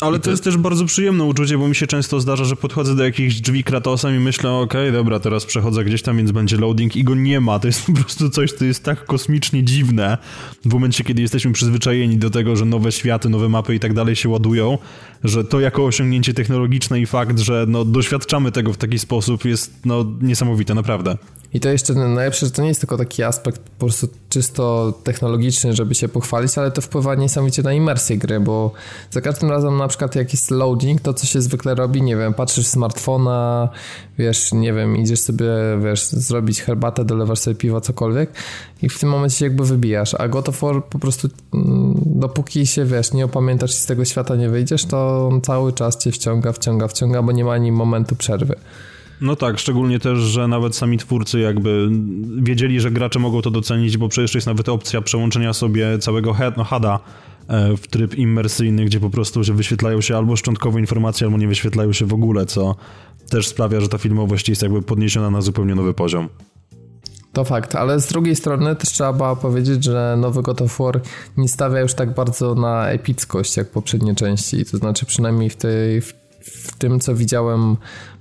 Ale 0.00 0.18
to 0.18 0.30
jest 0.30 0.44
też 0.44 0.56
bardzo 0.56 0.84
przyjemne 0.84 1.24
uczucie, 1.24 1.58
bo 1.58 1.68
mi 1.68 1.74
się 1.74 1.86
często 1.86 2.20
zdarza, 2.20 2.44
że 2.44 2.56
podchodzę 2.56 2.96
do 2.96 3.04
jakichś 3.04 3.34
drzwi 3.34 3.64
Kratosem 3.64 4.16
i 4.16 4.18
myślę, 4.18 4.50
okej, 4.50 4.80
okay, 4.80 4.92
dobra, 4.92 5.20
teraz 5.20 5.46
przechodzę 5.46 5.84
gdzieś 5.84 6.02
tam, 6.02 6.16
więc 6.16 6.32
będzie 6.32 6.56
loading 6.56 6.96
i 6.96 7.04
go 7.04 7.14
nie 7.14 7.40
ma. 7.40 7.58
To 7.58 7.66
jest 7.66 7.86
po 7.86 7.92
prostu 7.92 8.30
coś, 8.30 8.52
co 8.52 8.64
jest 8.64 8.84
tak 8.84 9.04
kosmicznie 9.04 9.62
dziwne 9.62 10.18
w 10.64 10.72
momencie, 10.72 11.04
kiedy 11.04 11.22
jesteśmy 11.22 11.52
przyzwyczajeni 11.52 12.16
do 12.16 12.30
tego, 12.30 12.56
że 12.56 12.64
nowe 12.64 12.92
światy, 12.92 13.28
nowe 13.28 13.48
mapy 13.48 13.74
i 13.74 13.80
tak 13.80 13.94
dalej 13.94 14.16
się 14.16 14.28
ładują, 14.28 14.78
że 15.24 15.44
to 15.44 15.60
jako 15.60 15.84
osiągnięcie 15.84 16.34
technologiczne 16.34 17.00
i 17.00 17.06
fakt, 17.06 17.38
że 17.38 17.64
no, 17.68 17.84
doświadczamy 17.84 18.52
tego 18.52 18.72
w 18.72 18.76
taki 18.76 18.98
sposób 18.98 19.44
jest 19.44 19.72
no, 19.84 20.06
niesamowite, 20.20 20.74
naprawdę. 20.74 21.16
I 21.54 21.60
to 21.60 21.68
jeszcze 21.68 21.94
najlepsze, 21.94 22.46
że 22.46 22.52
to 22.52 22.62
nie 22.62 22.68
jest 22.68 22.80
tylko 22.80 22.96
taki 22.96 23.22
aspekt 23.22 23.60
po 23.60 23.86
prostu 23.86 24.08
czysto 24.28 24.92
technologiczny, 25.04 25.74
żeby 25.74 25.94
się 25.94 26.08
pochwalić, 26.08 26.58
ale 26.58 26.70
to 26.70 26.80
wpływa 26.80 27.14
niesamowicie 27.14 27.62
na 27.62 27.72
imersję 27.72 28.18
gry, 28.18 28.40
bo 28.40 28.72
za 29.10 29.20
każdym 29.20 29.50
razem 29.50 29.76
na 29.76 29.88
przykład 29.88 30.16
jak 30.16 30.32
jest 30.32 30.50
loading, 30.50 31.00
to 31.00 31.14
co 31.14 31.26
się 31.26 31.40
zwykle 31.40 31.74
robi, 31.74 32.02
nie 32.02 32.16
wiem, 32.16 32.34
patrzysz 32.34 32.66
smartfona, 32.66 33.68
wiesz, 34.18 34.52
nie 34.52 34.72
wiem, 34.72 34.96
idziesz 34.96 35.20
sobie, 35.20 35.46
wiesz, 35.84 36.06
zrobić 36.06 36.62
herbatę, 36.62 37.04
dolewasz 37.04 37.38
sobie 37.38 37.54
piwa, 37.54 37.80
cokolwiek 37.80 38.30
i 38.82 38.88
w 38.88 38.98
tym 38.98 39.08
momencie 39.08 39.36
się 39.36 39.44
jakby 39.44 39.64
wybijasz, 39.64 40.14
a 40.14 40.28
God 40.28 40.48
of 40.48 40.60
War 40.60 40.84
po 40.84 40.98
prostu 40.98 41.28
mm, 41.54 41.94
dopóki 42.06 42.66
się, 42.66 42.84
wiesz, 42.84 43.12
nie 43.12 43.24
opamiętasz 43.24 43.70
i 43.70 43.78
z 43.78 43.86
tego 43.86 44.04
świata 44.04 44.36
nie 44.36 44.48
wyjdziesz, 44.48 44.84
to 44.84 45.28
on 45.32 45.40
cały 45.40 45.72
czas 45.72 45.98
cię 45.98 46.12
wciąga, 46.12 46.52
wciąga, 46.52 46.88
wciąga, 46.88 47.22
bo 47.22 47.32
nie 47.32 47.44
ma 47.44 47.52
ani 47.52 47.72
momentu 47.72 48.16
przerwy. 48.16 48.56
No 49.20 49.36
tak, 49.36 49.58
szczególnie 49.58 49.98
też, 49.98 50.18
że 50.18 50.48
nawet 50.48 50.76
sami 50.76 50.98
twórcy 50.98 51.40
jakby 51.40 51.88
wiedzieli, 52.42 52.80
że 52.80 52.90
gracze 52.90 53.18
mogą 53.18 53.42
to 53.42 53.50
docenić, 53.50 53.96
bo 53.96 54.08
przecież 54.08 54.34
jest 54.34 54.46
nawet 54.46 54.68
opcja 54.68 55.02
przełączenia 55.02 55.52
sobie 55.52 55.98
całego 55.98 56.36
no, 56.56 56.64
HUD-a 56.64 57.00
e, 57.48 57.76
w 57.76 57.86
tryb 57.86 58.14
immersyjny, 58.14 58.84
gdzie 58.84 59.00
po 59.00 59.10
prostu 59.10 59.44
się 59.44 59.52
wyświetlają 59.52 60.00
się 60.00 60.16
albo 60.16 60.36
szczątkowe 60.36 60.80
informacje, 60.80 61.26
albo 61.26 61.38
nie 61.38 61.48
wyświetlają 61.48 61.92
się 61.92 62.06
w 62.06 62.14
ogóle, 62.14 62.46
co 62.46 62.76
też 63.30 63.48
sprawia, 63.48 63.80
że 63.80 63.88
ta 63.88 63.98
filmowość 63.98 64.48
jest 64.48 64.62
jakby 64.62 64.82
podniesiona 64.82 65.30
na 65.30 65.40
zupełnie 65.40 65.74
nowy 65.74 65.94
poziom. 65.94 66.28
To 67.32 67.44
fakt, 67.44 67.74
ale 67.74 68.00
z 68.00 68.06
drugiej 68.06 68.36
strony 68.36 68.76
też 68.76 68.88
trzeba 68.88 69.36
powiedzieć, 69.36 69.84
że 69.84 70.16
nowy 70.20 70.42
God 70.42 70.62
of 70.62 70.78
War 70.78 71.00
nie 71.36 71.48
stawia 71.48 71.80
już 71.80 71.94
tak 71.94 72.14
bardzo 72.14 72.54
na 72.54 72.88
epickość 72.88 73.56
jak 73.56 73.70
poprzednie 73.70 74.14
części, 74.14 74.64
to 74.64 74.76
znaczy 74.76 75.06
przynajmniej 75.06 75.50
w, 75.50 75.56
tej, 75.56 76.00
w, 76.00 76.14
w 76.42 76.78
tym, 76.78 77.00
co 77.00 77.14
widziałem 77.14 77.76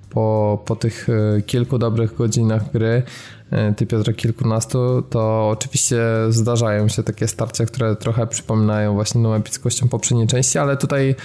po, 0.10 0.60
po 0.66 0.76
tych 0.76 1.08
e, 1.10 1.42
kilku 1.42 1.78
dobrych 1.78 2.16
godzinach 2.16 2.72
gry, 2.72 3.04
e, 3.52 3.74
ty 3.74 3.86
Piotrek 3.86 4.16
kilkunastu, 4.16 5.02
to 5.02 5.50
oczywiście 5.50 6.02
zdarzają 6.30 6.88
się 6.88 7.04
takie 7.04 7.28
starcia, 7.28 7.66
które 7.66 7.96
trochę 7.96 8.28
przypominają 8.28 8.94
właśnie 8.94 9.24
tą 9.24 9.34
epickością 9.34 9.88
poprzedniej 9.88 10.28
części, 10.28 10.58
ale 10.58 10.78
tutaj 10.78 11.16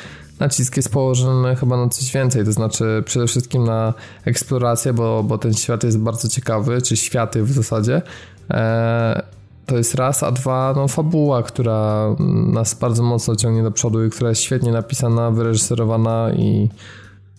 nacisk 0.41 0.77
jest 0.77 0.93
położony 0.93 1.57
chyba 1.57 1.77
na 1.77 1.89
coś 1.89 2.13
więcej, 2.13 2.45
to 2.45 2.53
znaczy 2.53 3.03
przede 3.07 3.27
wszystkim 3.27 3.65
na 3.65 3.95
eksplorację, 4.25 4.93
bo, 4.93 5.23
bo 5.23 5.39
ten 5.39 5.55
świat 5.55 5.85
jest 5.85 5.99
bardzo 5.99 6.29
ciekawy, 6.29 6.83
czy 6.83 6.97
światy 6.97 7.43
w 7.43 7.53
zasadzie. 7.53 8.03
E, 8.51 9.23
to 9.67 9.77
jest 9.77 9.95
raz, 9.95 10.23
a 10.23 10.33
dwa, 10.33 10.73
no 10.77 10.89
fabuła, 10.89 11.43
która 11.43 12.07
nas 12.53 12.75
bardzo 12.75 13.03
mocno 13.03 13.37
ciągnie 13.37 13.63
do 13.63 13.71
przodu 13.71 14.05
i 14.05 14.11
która 14.11 14.29
jest 14.29 14.43
świetnie 14.43 14.73
napisana, 14.73 15.31
wyreżyserowana 15.31 16.31
i 16.37 16.69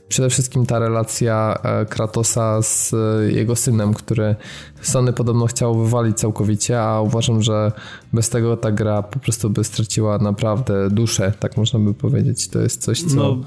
przede 0.08 0.30
wszystkim 0.30 0.66
ta 0.66 0.80
relacja 0.80 1.58
e, 1.64 1.86
Kratosa 1.86 2.62
z 2.62 2.94
e, 2.94 3.32
jego 3.32 3.56
synem, 3.56 3.94
który 3.94 4.36
Sony 4.82 5.14
podobno 5.14 5.46
chciał 5.46 5.84
wywalić 5.84 6.18
całkowicie, 6.18 6.82
a 6.82 7.02
uważam, 7.02 7.42
że 7.42 7.72
bez 8.14 8.30
tego 8.30 8.58
ta 8.58 8.72
gra 8.72 9.04
po 9.04 9.20
prostu 9.20 9.50
by 9.50 9.64
straciła 9.64 10.18
naprawdę 10.18 10.90
duszę, 10.90 11.34
tak 11.40 11.58
można 11.58 11.80
by 11.80 11.94
powiedzieć. 11.94 12.48
To 12.48 12.60
jest 12.60 12.82
coś, 12.82 13.02
co, 13.02 13.16
no. 13.16 13.42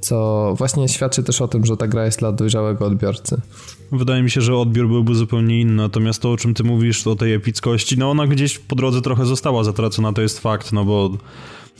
co 0.00 0.54
właśnie 0.58 0.88
świadczy 0.88 1.22
też 1.22 1.40
o 1.40 1.48
tym, 1.48 1.64
że 1.66 1.76
ta 1.76 1.86
gra 1.86 2.04
jest 2.04 2.18
dla 2.18 2.32
dojrzałego 2.32 2.86
odbiorcy. 2.86 3.40
Wydaje 3.92 4.22
mi 4.22 4.30
się, 4.30 4.40
że 4.40 4.56
odbiór 4.56 4.88
byłby 4.88 5.14
zupełnie 5.14 5.60
inny, 5.60 5.82
natomiast 5.82 6.22
to, 6.22 6.32
o 6.32 6.36
czym 6.36 6.54
ty 6.54 6.64
mówisz, 6.64 7.06
o 7.06 7.16
tej 7.16 7.34
epickości, 7.34 7.98
no 7.98 8.10
ona 8.10 8.26
gdzieś 8.26 8.58
po 8.58 8.76
drodze 8.76 9.02
trochę 9.02 9.26
została 9.26 9.64
zatracona, 9.64 10.12
to 10.12 10.22
jest 10.22 10.38
fakt, 10.40 10.72
no 10.72 10.84
bo 10.84 11.10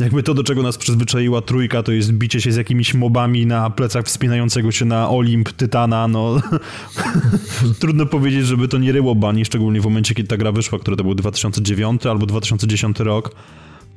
jakby 0.01 0.23
to, 0.23 0.35
do 0.35 0.45
czego 0.45 0.63
nas 0.63 0.79
przyzwyczaiła 0.79 1.43
trójka, 1.43 1.83
to 1.83 1.93
jest 1.93 2.13
bicie 2.13 2.41
się 2.41 2.53
z 2.53 2.57
jakimiś 2.57 2.95
mobami 2.95 3.47
na 3.47 3.71
plecach 3.71 4.07
wspinającego 4.07 4.73
się 4.73 4.85
na 4.85 5.11
Olimp 5.11 5.53
Tytana, 5.53 6.09
no 6.09 6.41
trudno 7.81 8.07
powiedzieć, 8.07 8.47
żeby 8.47 8.69
to 8.69 8.79
nie 8.79 8.93
ryło 8.93 9.15
bani, 9.15 9.45
szczególnie 9.45 9.81
w 9.81 9.85
momencie, 9.85 10.15
kiedy 10.15 10.29
ta 10.29 10.37
gra 10.37 10.53
wyszła, 10.53 10.79
która 10.79 10.97
to 10.97 11.05
był 11.05 11.15
2009 11.15 12.07
albo 12.07 12.27
2010 12.27 13.01
rok. 13.01 13.35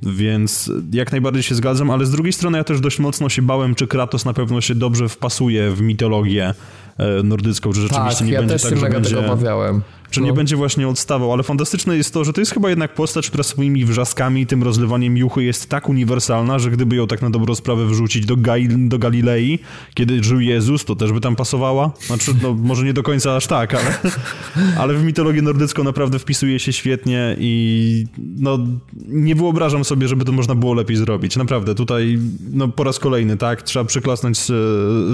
Więc 0.03 0.71
jak 0.93 1.11
najbardziej 1.11 1.43
się 1.43 1.55
zgadzam, 1.55 1.91
ale 1.91 2.05
z 2.05 2.11
drugiej 2.11 2.33
strony 2.33 2.57
ja 2.57 2.63
też 2.63 2.79
dość 2.79 2.99
mocno 2.99 3.29
się 3.29 3.41
bałem, 3.41 3.75
czy 3.75 3.87
Kratos 3.87 4.25
na 4.25 4.33
pewno 4.33 4.61
się 4.61 4.75
dobrze 4.75 5.09
wpasuje 5.09 5.71
w 5.71 5.81
mitologię 5.81 6.53
e, 6.97 7.23
nordycką, 7.23 7.73
że 7.73 7.81
rzeczywiście 7.81 8.19
tak, 8.19 8.27
nie 8.27 8.33
ja 8.33 8.39
będzie 8.39 8.55
też 8.55 8.61
tak, 8.61 8.71
się 8.71 8.77
że 8.77 8.89
będzie, 8.89 9.15
tego 9.15 9.25
obawiałem. 9.25 9.81
Nie 10.17 10.27
no. 10.27 10.33
będzie 10.33 10.55
właśnie 10.55 10.87
odstawał, 10.87 11.33
ale 11.33 11.43
fantastyczne 11.43 11.97
jest 11.97 12.13
to, 12.13 12.23
że 12.23 12.33
to 12.33 12.41
jest 12.41 12.51
chyba 12.51 12.69
jednak 12.69 12.93
postać, 12.93 13.27
która 13.27 13.43
swoimi 13.43 13.85
wrzaskami 13.85 14.41
i 14.41 14.45
tym 14.45 14.63
rozlewaniem 14.63 15.17
juchy 15.17 15.43
jest 15.43 15.69
tak 15.69 15.89
uniwersalna, 15.89 16.59
że 16.59 16.71
gdyby 16.71 16.95
ją 16.95 17.07
tak 17.07 17.21
na 17.21 17.29
dobrą 17.29 17.55
sprawę 17.55 17.85
wrzucić 17.85 18.25
do, 18.25 18.37
Gai, 18.37 18.67
do 18.67 18.99
Galilei, 18.99 19.59
kiedy 19.93 20.23
żył 20.23 20.39
Jezus, 20.39 20.85
to 20.85 20.95
też 20.95 21.11
by 21.11 21.21
tam 21.21 21.35
pasowała. 21.35 21.91
Znaczy, 21.99 22.31
no 22.41 22.53
może 22.53 22.85
nie 22.85 22.93
do 22.93 23.03
końca 23.03 23.35
aż 23.35 23.47
tak, 23.47 23.73
ale, 23.73 23.97
ale 24.81 24.93
w 24.93 25.03
mitologię 25.03 25.41
nordycką 25.41 25.83
naprawdę 25.83 26.19
wpisuje 26.19 26.59
się 26.59 26.73
świetnie 26.73 27.35
i 27.39 28.05
no 28.17 28.59
nie 29.07 29.35
wyobrażam 29.35 29.85
sobie, 29.85 30.07
żeby 30.07 30.25
to 30.25 30.31
można 30.31 30.55
było 30.55 30.73
lepiej 30.73 30.97
zrobić. 30.97 31.35
Naprawdę, 31.35 31.75
tutaj 31.75 32.19
no 32.51 32.67
po 32.67 32.83
raz 32.83 32.99
kolejny, 32.99 33.37
tak, 33.37 33.61
trzeba 33.61 33.85
przyklasnąć 33.85 34.39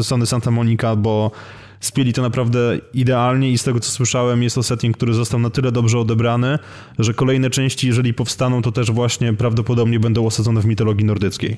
Sony 0.01 0.25
Santa 0.25 0.51
Monica, 0.51 0.95
bo 0.95 1.31
spieli 1.85 2.13
to 2.13 2.21
naprawdę 2.21 2.79
idealnie 2.93 3.51
i 3.51 3.57
z 3.57 3.63
tego 3.63 3.79
co 3.79 3.91
słyszałem 3.91 4.43
jest 4.43 4.55
to 4.55 4.63
setting, 4.63 4.97
który 4.97 5.13
został 5.13 5.39
na 5.39 5.49
tyle 5.49 5.71
dobrze 5.71 5.99
odebrany, 5.99 6.59
że 6.99 7.13
kolejne 7.13 7.49
części, 7.49 7.87
jeżeli 7.87 8.13
powstaną, 8.13 8.61
to 8.61 8.71
też 8.71 8.91
właśnie 8.91 9.33
prawdopodobnie 9.33 9.99
będą 9.99 10.25
osadzone 10.25 10.61
w 10.61 10.65
mitologii 10.65 11.05
nordyckiej. 11.05 11.57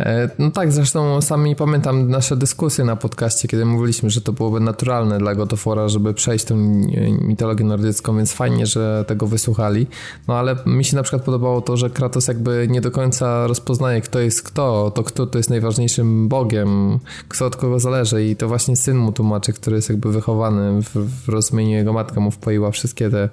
E, 0.00 0.30
no 0.38 0.50
tak, 0.50 0.72
zresztą 0.72 1.20
sami 1.20 1.56
pamiętam 1.56 2.10
nasze 2.10 2.36
dyskusje 2.36 2.84
na 2.84 2.96
podcaście, 2.96 3.48
kiedy 3.48 3.64
mówiliśmy, 3.64 4.10
że 4.10 4.20
to 4.20 4.32
byłoby 4.32 4.60
naturalne 4.60 5.18
dla 5.18 5.34
Godofora, 5.34 5.88
żeby 5.88 6.14
przejść 6.14 6.44
tą 6.44 6.56
mitologię 7.20 7.64
nordycką, 7.64 8.16
więc 8.16 8.32
fajnie, 8.32 8.66
że 8.66 9.04
tego 9.06 9.26
wysłuchali. 9.26 9.86
No 10.28 10.34
ale 10.34 10.56
mi 10.66 10.84
się 10.84 10.96
na 10.96 11.02
przykład 11.02 11.22
podobało 11.22 11.60
to, 11.60 11.76
że 11.76 11.90
Kratos 11.90 12.28
jakby 12.28 12.66
nie 12.70 12.80
do 12.80 12.90
końca 12.90 13.46
rozpoznaje, 13.46 14.00
kto 14.00 14.20
jest 14.20 14.42
kto, 14.42 14.92
to 14.94 15.02
kto 15.02 15.26
to 15.26 15.38
jest 15.38 15.50
najważniejszym 15.50 16.28
bogiem, 16.28 16.98
kto 17.28 17.46
od 17.46 17.56
kogo 17.56 17.80
zależy 17.80 18.24
i 18.24 18.36
to 18.36 18.48
właśnie 18.48 18.76
syn 18.76 18.96
mu 18.96 19.12
tłumaczy, 19.12 19.52
który 19.52 19.76
jest 19.76 19.88
jakby 19.88 20.12
wychowany 20.12 20.82
w, 20.82 20.90
w 21.24 21.28
rozumieniu 21.28 21.76
jego 21.76 21.92
matka 21.92 22.20
mu 22.20 22.30
wpoiła 22.30 22.70
wszystkie 22.70 23.10
te 23.10 23.28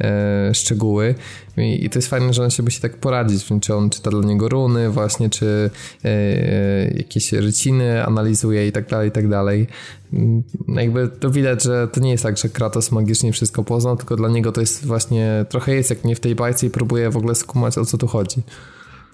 e, 0.00 0.54
szczegóły 0.54 1.14
i, 1.56 1.84
I, 1.84 1.90
to 1.90 1.98
jest 1.98 2.08
fajne, 2.08 2.32
że 2.32 2.42
on 2.42 2.50
się 2.50 2.62
musi 2.62 2.80
tak 2.80 2.96
poradzić, 2.96 3.44
czy 3.60 3.74
on 3.74 3.90
czyta 3.90 4.10
dla 4.10 4.20
niego 4.20 4.48
runy 4.48 4.90
właśnie, 4.90 5.30
czy 5.30 5.70
jakieś 6.96 7.32
ryciny 7.32 8.06
analizuje 8.06 8.68
i 8.68 8.72
tak 8.72 8.88
dalej, 8.88 9.08
i 9.08 9.12
tak 9.12 9.28
dalej. 9.28 9.66
Mm, 10.12 10.42
jakby 10.68 11.08
to 11.08 11.30
widać, 11.30 11.62
że 11.62 11.88
to 11.88 12.00
nie 12.00 12.10
jest 12.10 12.22
tak, 12.22 12.38
że 12.38 12.48
Kratos 12.48 12.92
magicznie 12.92 13.32
wszystko 13.32 13.64
poznał, 13.64 13.96
tylko 13.96 14.16
dla 14.16 14.28
niego 14.28 14.52
to 14.52 14.60
jest 14.60 14.86
właśnie, 14.86 15.44
trochę 15.48 15.74
jest 15.74 15.90
jak 15.90 16.04
nie 16.04 16.16
w 16.16 16.20
tej 16.20 16.34
bajce 16.34 16.66
i 16.66 16.70
próbuje 16.70 17.10
w 17.10 17.16
ogóle 17.16 17.34
skumać 17.34 17.78
o 17.78 17.84
co 17.84 17.98
tu 17.98 18.06
chodzi. 18.06 18.42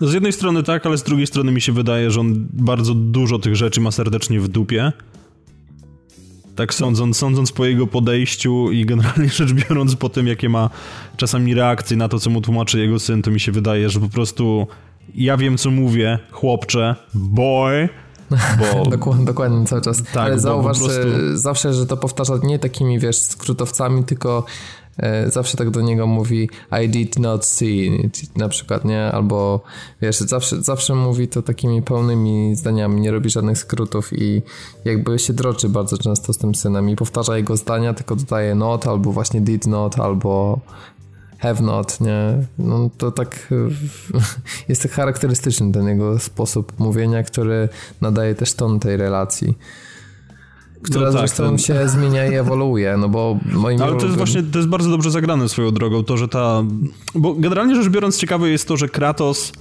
Z 0.01 0.13
jednej 0.13 0.33
strony 0.33 0.63
tak, 0.63 0.87
ale 0.87 0.99
z 0.99 1.03
drugiej 1.03 1.27
strony 1.27 1.53
mi 1.53 1.61
się 1.61 1.73
wydaje, 1.73 2.11
że 2.11 2.21
on 2.21 2.47
bardzo 2.53 2.95
dużo 2.95 3.39
tych 3.39 3.57
rzeczy 3.57 3.81
ma 3.81 3.91
serdecznie 3.91 4.41
w 4.41 4.49
dupie 4.49 4.93
tak 6.59 6.75
sądząc, 6.75 7.17
sądząc 7.17 7.53
po 7.53 7.65
jego 7.65 7.87
podejściu 7.87 8.73
i 8.73 8.87
generalnie 8.87 9.29
rzecz 9.39 9.53
biorąc 9.53 9.97
po 9.97 10.09
tym, 10.09 10.27
jakie 10.27 10.49
ma 10.49 10.71
czasami 11.17 11.55
reakcje 11.55 11.97
na 11.97 12.09
to, 12.09 12.19
co 12.19 12.31
mu 12.31 12.41
tłumaczy 12.41 12.79
jego 12.79 12.99
syn, 12.99 13.23
to 13.23 13.31
mi 13.31 13.41
się 13.41 13.53
wydaje, 13.53 13.91
że 13.91 14.01
po 14.01 14.09
prostu 14.09 14.67
ja 15.15 15.37
wiem, 15.37 15.59
co 15.59 15.71
mówię, 15.71 16.19
chłopcze, 16.31 16.95
boy, 17.15 17.89
bo... 18.61 18.91
dokładnie, 18.91 19.25
dokładnie 19.25 19.67
cały 19.67 19.83
czas. 19.83 20.03
Tak, 20.03 20.17
Ale 20.17 20.39
zauważ 20.39 20.79
prostu... 20.79 21.01
zawsze, 21.35 21.75
że 21.75 21.87
to 21.87 21.97
powtarza 21.97 22.35
nie 22.43 22.59
takimi, 22.59 22.99
wiesz, 22.99 23.17
skrótowcami, 23.17 24.05
tylko 24.05 24.45
E, 24.99 25.31
zawsze 25.31 25.57
tak 25.57 25.71
do 25.71 25.81
niego 25.81 26.07
mówi 26.07 26.51
I 26.85 26.89
did 26.89 27.19
not 27.19 27.47
see 27.47 28.01
it, 28.05 28.37
na 28.37 28.49
przykład, 28.49 28.85
nie? 28.85 29.05
Albo 29.05 29.61
wiesz, 30.03 30.19
zawsze, 30.19 30.63
zawsze 30.63 30.95
mówi 30.95 31.29
to 31.29 31.43
takimi 31.43 31.83
pełnymi 31.83 32.57
zdaniami, 32.57 33.01
nie 33.01 33.11
robi 33.11 33.31
żadnych 33.31 33.59
skrótów 33.59 34.13
i 34.13 34.43
jakby 34.85 35.19
się 35.19 35.33
droczy 35.33 35.69
bardzo 35.69 35.99
często 35.99 36.33
z 36.33 36.39
tym 36.39 36.55
synem 36.55 36.91
i 36.91 36.97
powtarza 36.97 37.37
jego 37.37 37.57
zdania, 37.57 37.95
tylko 37.95 38.17
dodaje 38.17 38.55
not, 38.55 38.87
albo 38.87 39.13
właśnie 39.13 39.41
did 39.41 39.67
not, 39.67 39.99
albo 39.99 40.61
have 41.39 41.63
not, 41.63 42.01
nie? 42.01 42.47
No 42.59 42.91
to 42.99 43.11
tak 43.11 43.49
jest 44.69 44.83
tak 44.83 44.93
charakterystyczny 44.93 45.73
ten 45.73 45.89
jego 45.89 46.19
sposób 46.19 46.79
mówienia, 46.79 47.23
który 47.23 47.69
nadaje 48.01 48.35
też 48.35 48.55
ton 48.55 48.81
tej 48.81 48.97
relacji 48.97 49.55
która 50.83 51.07
no 51.07 51.13
tak, 51.13 51.21
zresztą 51.21 51.45
ten... 51.49 51.59
się 51.59 51.89
zmienia 51.89 52.27
i 52.27 52.35
ewoluuje, 52.35 52.97
no 52.97 53.09
bo 53.09 53.39
moim 53.53 53.83
Ale 53.83 53.97
to 53.97 54.05
jest 54.05 54.17
właśnie, 54.17 54.43
to 54.43 54.59
jest 54.59 54.69
bardzo 54.69 54.91
dobrze 54.91 55.11
zagrane 55.11 55.49
swoją 55.49 55.71
drogą, 55.71 56.05
to, 56.05 56.17
że 56.17 56.29
ta... 56.29 56.65
Bo 57.15 57.35
generalnie 57.35 57.75
rzecz 57.75 57.89
biorąc 57.89 58.19
ciekawe 58.19 58.49
jest 58.49 58.69
to, 58.69 58.77
że 58.77 58.89
Kratos 58.89 59.53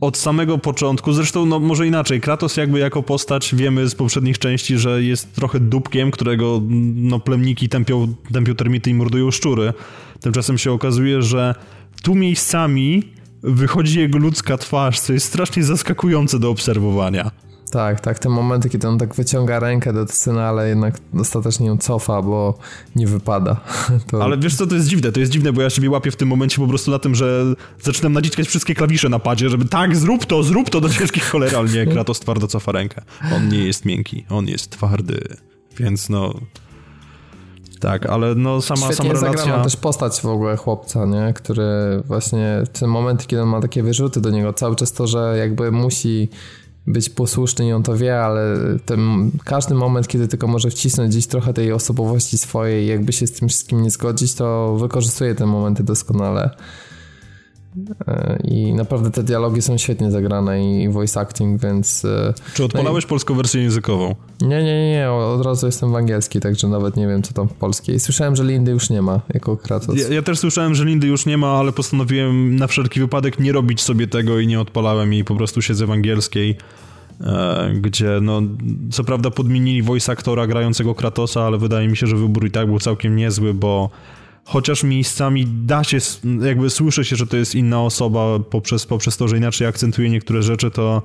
od 0.00 0.16
samego 0.16 0.58
początku, 0.58 1.12
zresztą 1.12 1.46
no 1.46 1.60
może 1.60 1.86
inaczej, 1.86 2.20
Kratos 2.20 2.56
jakby 2.56 2.78
jako 2.78 3.02
postać 3.02 3.54
wiemy 3.54 3.88
z 3.88 3.94
poprzednich 3.94 4.38
części, 4.38 4.78
że 4.78 5.02
jest 5.02 5.34
trochę 5.34 5.60
dupkiem, 5.60 6.10
którego 6.10 6.60
no 6.94 7.20
plemniki 7.20 7.68
tępią, 7.68 8.14
tępią 8.32 8.54
termity 8.54 8.90
i 8.90 8.94
mordują 8.94 9.30
szczury. 9.30 9.72
Tymczasem 10.20 10.58
się 10.58 10.72
okazuje, 10.72 11.22
że 11.22 11.54
tu 12.02 12.14
miejscami 12.14 13.12
wychodzi 13.42 13.98
jego 13.98 14.18
ludzka 14.18 14.58
twarz, 14.58 15.00
co 15.00 15.12
jest 15.12 15.26
strasznie 15.26 15.64
zaskakujące 15.64 16.38
do 16.38 16.50
obserwowania. 16.50 17.30
Tak, 17.70 18.00
tak, 18.00 18.18
te 18.18 18.28
momenty, 18.28 18.70
kiedy 18.70 18.88
on 18.88 18.98
tak 18.98 19.14
wyciąga 19.14 19.60
rękę 19.60 19.92
do 19.92 20.06
syna, 20.06 20.48
ale 20.48 20.68
jednak 20.68 20.98
ostatecznie 21.20 21.66
ją 21.66 21.78
cofa, 21.78 22.22
bo 22.22 22.58
nie 22.96 23.06
wypada. 23.06 23.56
To... 24.10 24.24
Ale 24.24 24.38
wiesz 24.38 24.54
co, 24.54 24.66
to 24.66 24.74
jest 24.74 24.88
dziwne, 24.88 25.12
to 25.12 25.20
jest 25.20 25.32
dziwne, 25.32 25.52
bo 25.52 25.62
ja 25.62 25.70
siebie 25.70 25.90
łapię 25.90 26.10
w 26.10 26.16
tym 26.16 26.28
momencie 26.28 26.56
po 26.56 26.66
prostu 26.66 26.90
na 26.90 26.98
tym, 26.98 27.14
że 27.14 27.44
zaczynam 27.82 28.12
naciskać 28.12 28.46
wszystkie 28.46 28.74
klawisze 28.74 29.08
na 29.08 29.18
padzie, 29.18 29.48
żeby 29.48 29.64
tak, 29.64 29.96
zrób 29.96 30.26
to, 30.26 30.42
zrób 30.42 30.70
to 30.70 30.80
do 30.80 30.88
ciężkich 30.88 31.24
cholery, 31.24 31.56
ale 31.56 31.68
nie, 31.68 31.86
Kratos 31.86 32.20
twardo 32.20 32.46
cofa 32.46 32.72
rękę. 32.72 33.02
On 33.36 33.48
nie 33.48 33.58
jest 33.58 33.84
miękki, 33.84 34.24
on 34.28 34.46
jest 34.46 34.70
twardy, 34.70 35.36
więc 35.78 36.08
no... 36.08 36.34
Tak, 37.80 38.06
ale 38.06 38.34
no 38.34 38.62
sama, 38.62 38.86
Świetnie 38.86 38.96
sama 38.96 39.12
relacja... 39.12 39.38
zagrana 39.38 39.64
też 39.64 39.76
postać 39.76 40.20
w 40.20 40.26
ogóle 40.26 40.56
chłopca, 40.56 41.06
nie? 41.06 41.32
Który 41.34 42.02
właśnie 42.04 42.62
w 42.66 42.68
tym 42.68 42.90
momencie, 42.90 43.26
kiedy 43.26 43.42
on 43.42 43.48
ma 43.48 43.60
takie 43.60 43.82
wyrzuty 43.82 44.20
do 44.20 44.30
niego, 44.30 44.52
cały 44.52 44.76
czas 44.76 44.92
to, 44.92 45.06
że 45.06 45.34
jakby 45.38 45.72
musi 45.72 46.28
być 46.86 47.10
posłuszny 47.10 47.66
i 47.66 47.72
on 47.72 47.82
to 47.82 47.96
wie, 47.96 48.20
ale 48.20 48.56
ten, 48.86 49.30
każdy 49.44 49.74
moment, 49.74 50.08
kiedy 50.08 50.28
tylko 50.28 50.46
może 50.46 50.70
wcisnąć 50.70 51.10
gdzieś 51.10 51.26
trochę 51.26 51.54
tej 51.54 51.72
osobowości 51.72 52.38
swojej, 52.38 52.86
jakby 52.86 53.12
się 53.12 53.26
z 53.26 53.32
tym 53.32 53.48
wszystkim 53.48 53.82
nie 53.82 53.90
zgodzić, 53.90 54.34
to 54.34 54.76
wykorzystuje 54.76 55.34
te 55.34 55.46
momenty 55.46 55.82
doskonale. 55.82 56.50
E, 58.08 58.38
I 58.44 58.74
naprawdę 58.74 59.10
te 59.10 59.22
dialogi 59.22 59.62
są 59.62 59.78
świetnie 59.78 60.10
zagrane 60.10 60.82
i 60.82 60.88
voice 60.88 61.20
acting, 61.20 61.62
więc. 61.62 62.04
E, 62.04 62.34
Czy 62.54 62.64
odpalałeś 62.64 63.04
no 63.04 63.06
i... 63.06 63.10
polską 63.10 63.34
wersję 63.34 63.62
językową? 63.62 64.14
Nie, 64.40 64.62
nie, 64.62 64.90
nie, 64.90 65.10
od 65.10 65.44
razu 65.44 65.66
jestem 65.66 65.92
w 65.92 65.94
angielski, 65.94 66.40
także 66.40 66.68
nawet 66.68 66.96
nie 66.96 67.08
wiem, 67.08 67.22
co 67.22 67.34
tam 67.34 67.48
w 67.48 67.52
polskiej. 67.52 68.00
Słyszałem, 68.00 68.36
że 68.36 68.44
Lindy 68.44 68.70
już 68.70 68.90
nie 68.90 69.02
ma 69.02 69.20
jako 69.34 69.56
Kratos. 69.56 69.96
Ja, 69.96 70.14
ja, 70.14 70.22
też 70.22 70.38
słyszałem, 70.38 70.74
że 70.74 70.84
Lindy 70.84 71.06
już 71.06 71.26
nie 71.26 71.38
ma, 71.38 71.48
ale 71.48 71.72
postanowiłem 71.72 72.56
na 72.56 72.66
wszelki 72.66 73.00
wypadek 73.00 73.38
nie 73.38 73.52
robić 73.52 73.80
sobie 73.80 74.06
tego 74.06 74.38
i 74.38 74.46
nie 74.46 74.60
odpalałem 74.60 75.14
i 75.14 75.24
po 75.24 75.34
prostu 75.34 75.62
siedzę 75.62 75.86
w 75.86 75.90
angielskiej. 75.90 76.56
E, 77.20 77.70
gdzie 77.80 78.18
no, 78.22 78.42
co 78.90 79.04
prawda 79.04 79.30
podmienili 79.30 79.82
voice 79.82 80.12
aktora 80.12 80.46
grającego 80.46 80.94
Kratosa, 80.94 81.42
ale 81.42 81.58
wydaje 81.58 81.88
mi 81.88 81.96
się, 81.96 82.06
że 82.06 82.16
wybór 82.16 82.46
i 82.46 82.50
tak 82.50 82.66
był 82.66 82.78
całkiem 82.78 83.16
niezły, 83.16 83.54
bo 83.54 83.90
chociaż 84.44 84.82
miejscami 84.82 85.46
da 85.46 85.84
się, 85.84 85.98
jakby 86.42 86.70
słyszy 86.70 87.04
się, 87.04 87.16
że 87.16 87.26
to 87.26 87.36
jest 87.36 87.54
inna 87.54 87.82
osoba 87.82 88.38
poprzez, 88.38 88.86
poprzez 88.86 89.16
to, 89.16 89.28
że 89.28 89.36
inaczej 89.36 89.66
akcentuje 89.66 90.10
niektóre 90.10 90.42
rzeczy, 90.42 90.70
to 90.70 91.02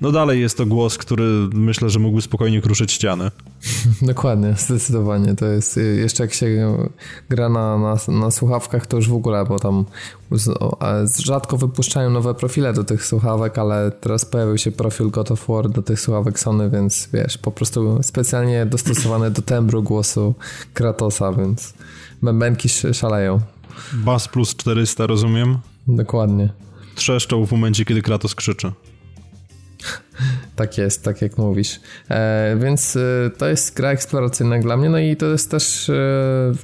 no 0.00 0.12
dalej 0.12 0.40
jest 0.40 0.56
to 0.56 0.66
głos, 0.66 0.98
który 0.98 1.24
myślę, 1.52 1.90
że 1.90 1.98
mógłby 1.98 2.22
spokojnie 2.22 2.62
kruszyć 2.62 2.92
ściany. 2.92 3.30
Dokładnie, 4.02 4.54
zdecydowanie. 4.58 5.34
To 5.34 5.46
jest 5.46 5.80
jeszcze 6.00 6.22
jak 6.22 6.32
się 6.32 6.76
gra 7.28 7.48
na, 7.48 7.78
na, 7.78 7.96
na 8.08 8.30
słuchawkach, 8.30 8.86
to 8.86 8.96
już 8.96 9.08
w 9.08 9.14
ogóle, 9.14 9.44
bo 9.44 9.58
tam 9.58 9.84
rzadko 11.18 11.56
wypuszczają 11.56 12.10
nowe 12.10 12.34
profile 12.34 12.72
do 12.72 12.84
tych 12.84 13.06
słuchawek, 13.06 13.58
ale 13.58 13.90
teraz 13.90 14.24
pojawił 14.24 14.58
się 14.58 14.72
profil 14.72 15.10
God 15.10 15.30
of 15.30 15.48
War 15.48 15.70
do 15.70 15.82
tych 15.82 16.00
słuchawek 16.00 16.40
Sony, 16.40 16.70
więc 16.70 17.08
wiesz, 17.12 17.38
po 17.38 17.50
prostu 17.50 17.98
specjalnie 18.02 18.66
dostosowany 18.66 19.30
do 19.30 19.42
tembru 19.42 19.82
głosu 19.82 20.34
Kratosa, 20.74 21.32
więc 21.32 21.74
bębenki 22.22 22.68
szaleją. 22.68 23.40
Bas 23.92 24.28
plus 24.28 24.56
400, 24.56 25.06
rozumiem? 25.06 25.58
Dokładnie. 25.88 26.48
Trzeszczą 26.94 27.46
w 27.46 27.52
momencie, 27.52 27.84
kiedy 27.84 28.02
Kratos 28.02 28.34
krzyczy. 28.34 28.72
Tak 30.56 30.78
jest, 30.78 31.04
tak 31.04 31.22
jak 31.22 31.38
mówisz. 31.38 31.80
E, 32.10 32.56
więc 32.60 32.96
e, 32.96 33.30
to 33.38 33.48
jest 33.48 33.76
gra 33.76 33.90
eksploracyjna 33.90 34.58
dla 34.58 34.76
mnie, 34.76 34.88
no 34.88 34.98
i 34.98 35.16
to 35.16 35.26
jest 35.26 35.50
też 35.50 35.90
e, 35.90 35.94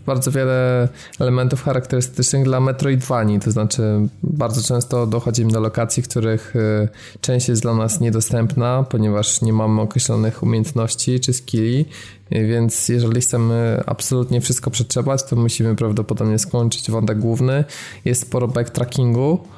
bardzo 0.06 0.30
wiele 0.30 0.88
elementów 1.20 1.62
charakterystycznych 1.62 2.44
dla 2.44 2.60
Metroidvanii, 2.60 3.40
to 3.40 3.50
znaczy 3.50 3.82
bardzo 4.22 4.62
często 4.62 5.06
dochodzimy 5.06 5.52
do 5.52 5.60
lokacji, 5.60 6.02
których 6.02 6.56
e, 6.56 6.88
część 7.20 7.48
jest 7.48 7.62
dla 7.62 7.74
nas 7.74 8.00
niedostępna, 8.00 8.84
ponieważ 8.90 9.42
nie 9.42 9.52
mamy 9.52 9.80
określonych 9.80 10.42
umiejętności 10.42 11.20
czy 11.20 11.32
skilli, 11.32 11.84
e, 12.30 12.44
więc 12.44 12.88
jeżeli 12.88 13.20
chcemy 13.20 13.82
absolutnie 13.86 14.40
wszystko 14.40 14.70
przetrzebać, 14.70 15.22
to 15.22 15.36
musimy 15.36 15.76
prawdopodobnie 15.76 16.38
skończyć 16.38 16.90
wątek 16.90 17.18
główny. 17.18 17.64
Jest 18.04 18.22
sporo 18.22 18.48
backtrackingu, 18.48 19.48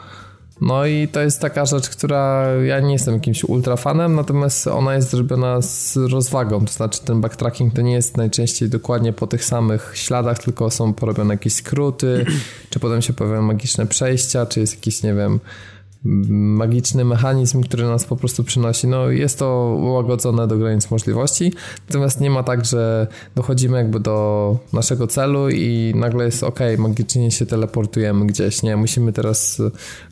No 0.61 0.87
i 0.87 1.09
to 1.09 1.21
jest 1.21 1.41
taka 1.41 1.67
rzecz, 1.67 1.89
która 1.89 2.47
ja 2.55 2.81
nie 2.81 2.93
jestem 2.93 3.15
jakimś 3.15 3.45
ultrafanem, 3.45 4.15
natomiast 4.15 4.67
ona 4.67 4.95
jest 4.95 5.11
zrobiona 5.11 5.63
z 5.63 5.97
rozwagą, 5.97 6.65
to 6.65 6.73
znaczy 6.73 7.01
ten 7.05 7.21
backtracking 7.21 7.75
to 7.75 7.83
nie 7.83 7.93
jest 7.93 8.17
najczęściej 8.17 8.69
dokładnie 8.69 9.13
po 9.13 9.27
tych 9.27 9.45
samych 9.45 9.93
śladach, 9.95 10.39
tylko 10.39 10.71
są 10.71 10.93
porobione 10.93 11.35
jakieś 11.35 11.53
skróty, 11.53 12.27
czy 12.71 12.81
potem 12.81 13.03
się 13.03 13.13
pojawiają 13.13 13.43
magiczne 13.43 13.87
przejścia, 13.87 14.47
czy 14.47 14.61
jest 14.61 14.75
jakiś, 14.75 15.03
nie 15.03 15.15
wiem, 15.15 15.41
magiczny 16.05 17.05
mechanizm, 17.05 17.63
który 17.63 17.85
nas 17.85 18.05
po 18.05 18.17
prostu 18.17 18.45
przynosi. 18.45 18.87
No 18.87 19.11
jest 19.11 19.39
to 19.39 19.77
ułagodzone 19.81 20.47
do 20.47 20.59
granic 20.59 20.91
możliwości, 20.91 21.53
natomiast 21.89 22.21
nie 22.21 22.31
ma 22.31 22.43
tak, 22.43 22.65
że 22.65 23.07
dochodzimy 23.35 23.77
jakby 23.77 24.01
do 24.01 24.59
naszego 24.73 25.07
celu 25.07 25.51
i 25.51 25.93
nagle 25.97 26.25
jest 26.25 26.43
ok, 26.43 26.61
magicznie 26.79 27.31
się 27.31 27.47
teleportujemy 27.47 28.27
gdzieś, 28.27 28.63
nie? 28.63 28.77
Musimy 28.77 29.13
teraz 29.13 29.63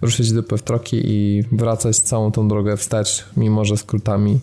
ruszyć 0.03 0.33
dupę 0.33 0.57
w 0.57 0.63
troki 0.63 1.01
i 1.05 1.45
wracać 1.53 1.97
całą 1.97 2.33
tą 2.33 2.49
drogę 2.49 2.77
wstecz, 2.77 3.25
mimo 3.37 3.65
że 3.65 3.77
skrótami 3.77 4.41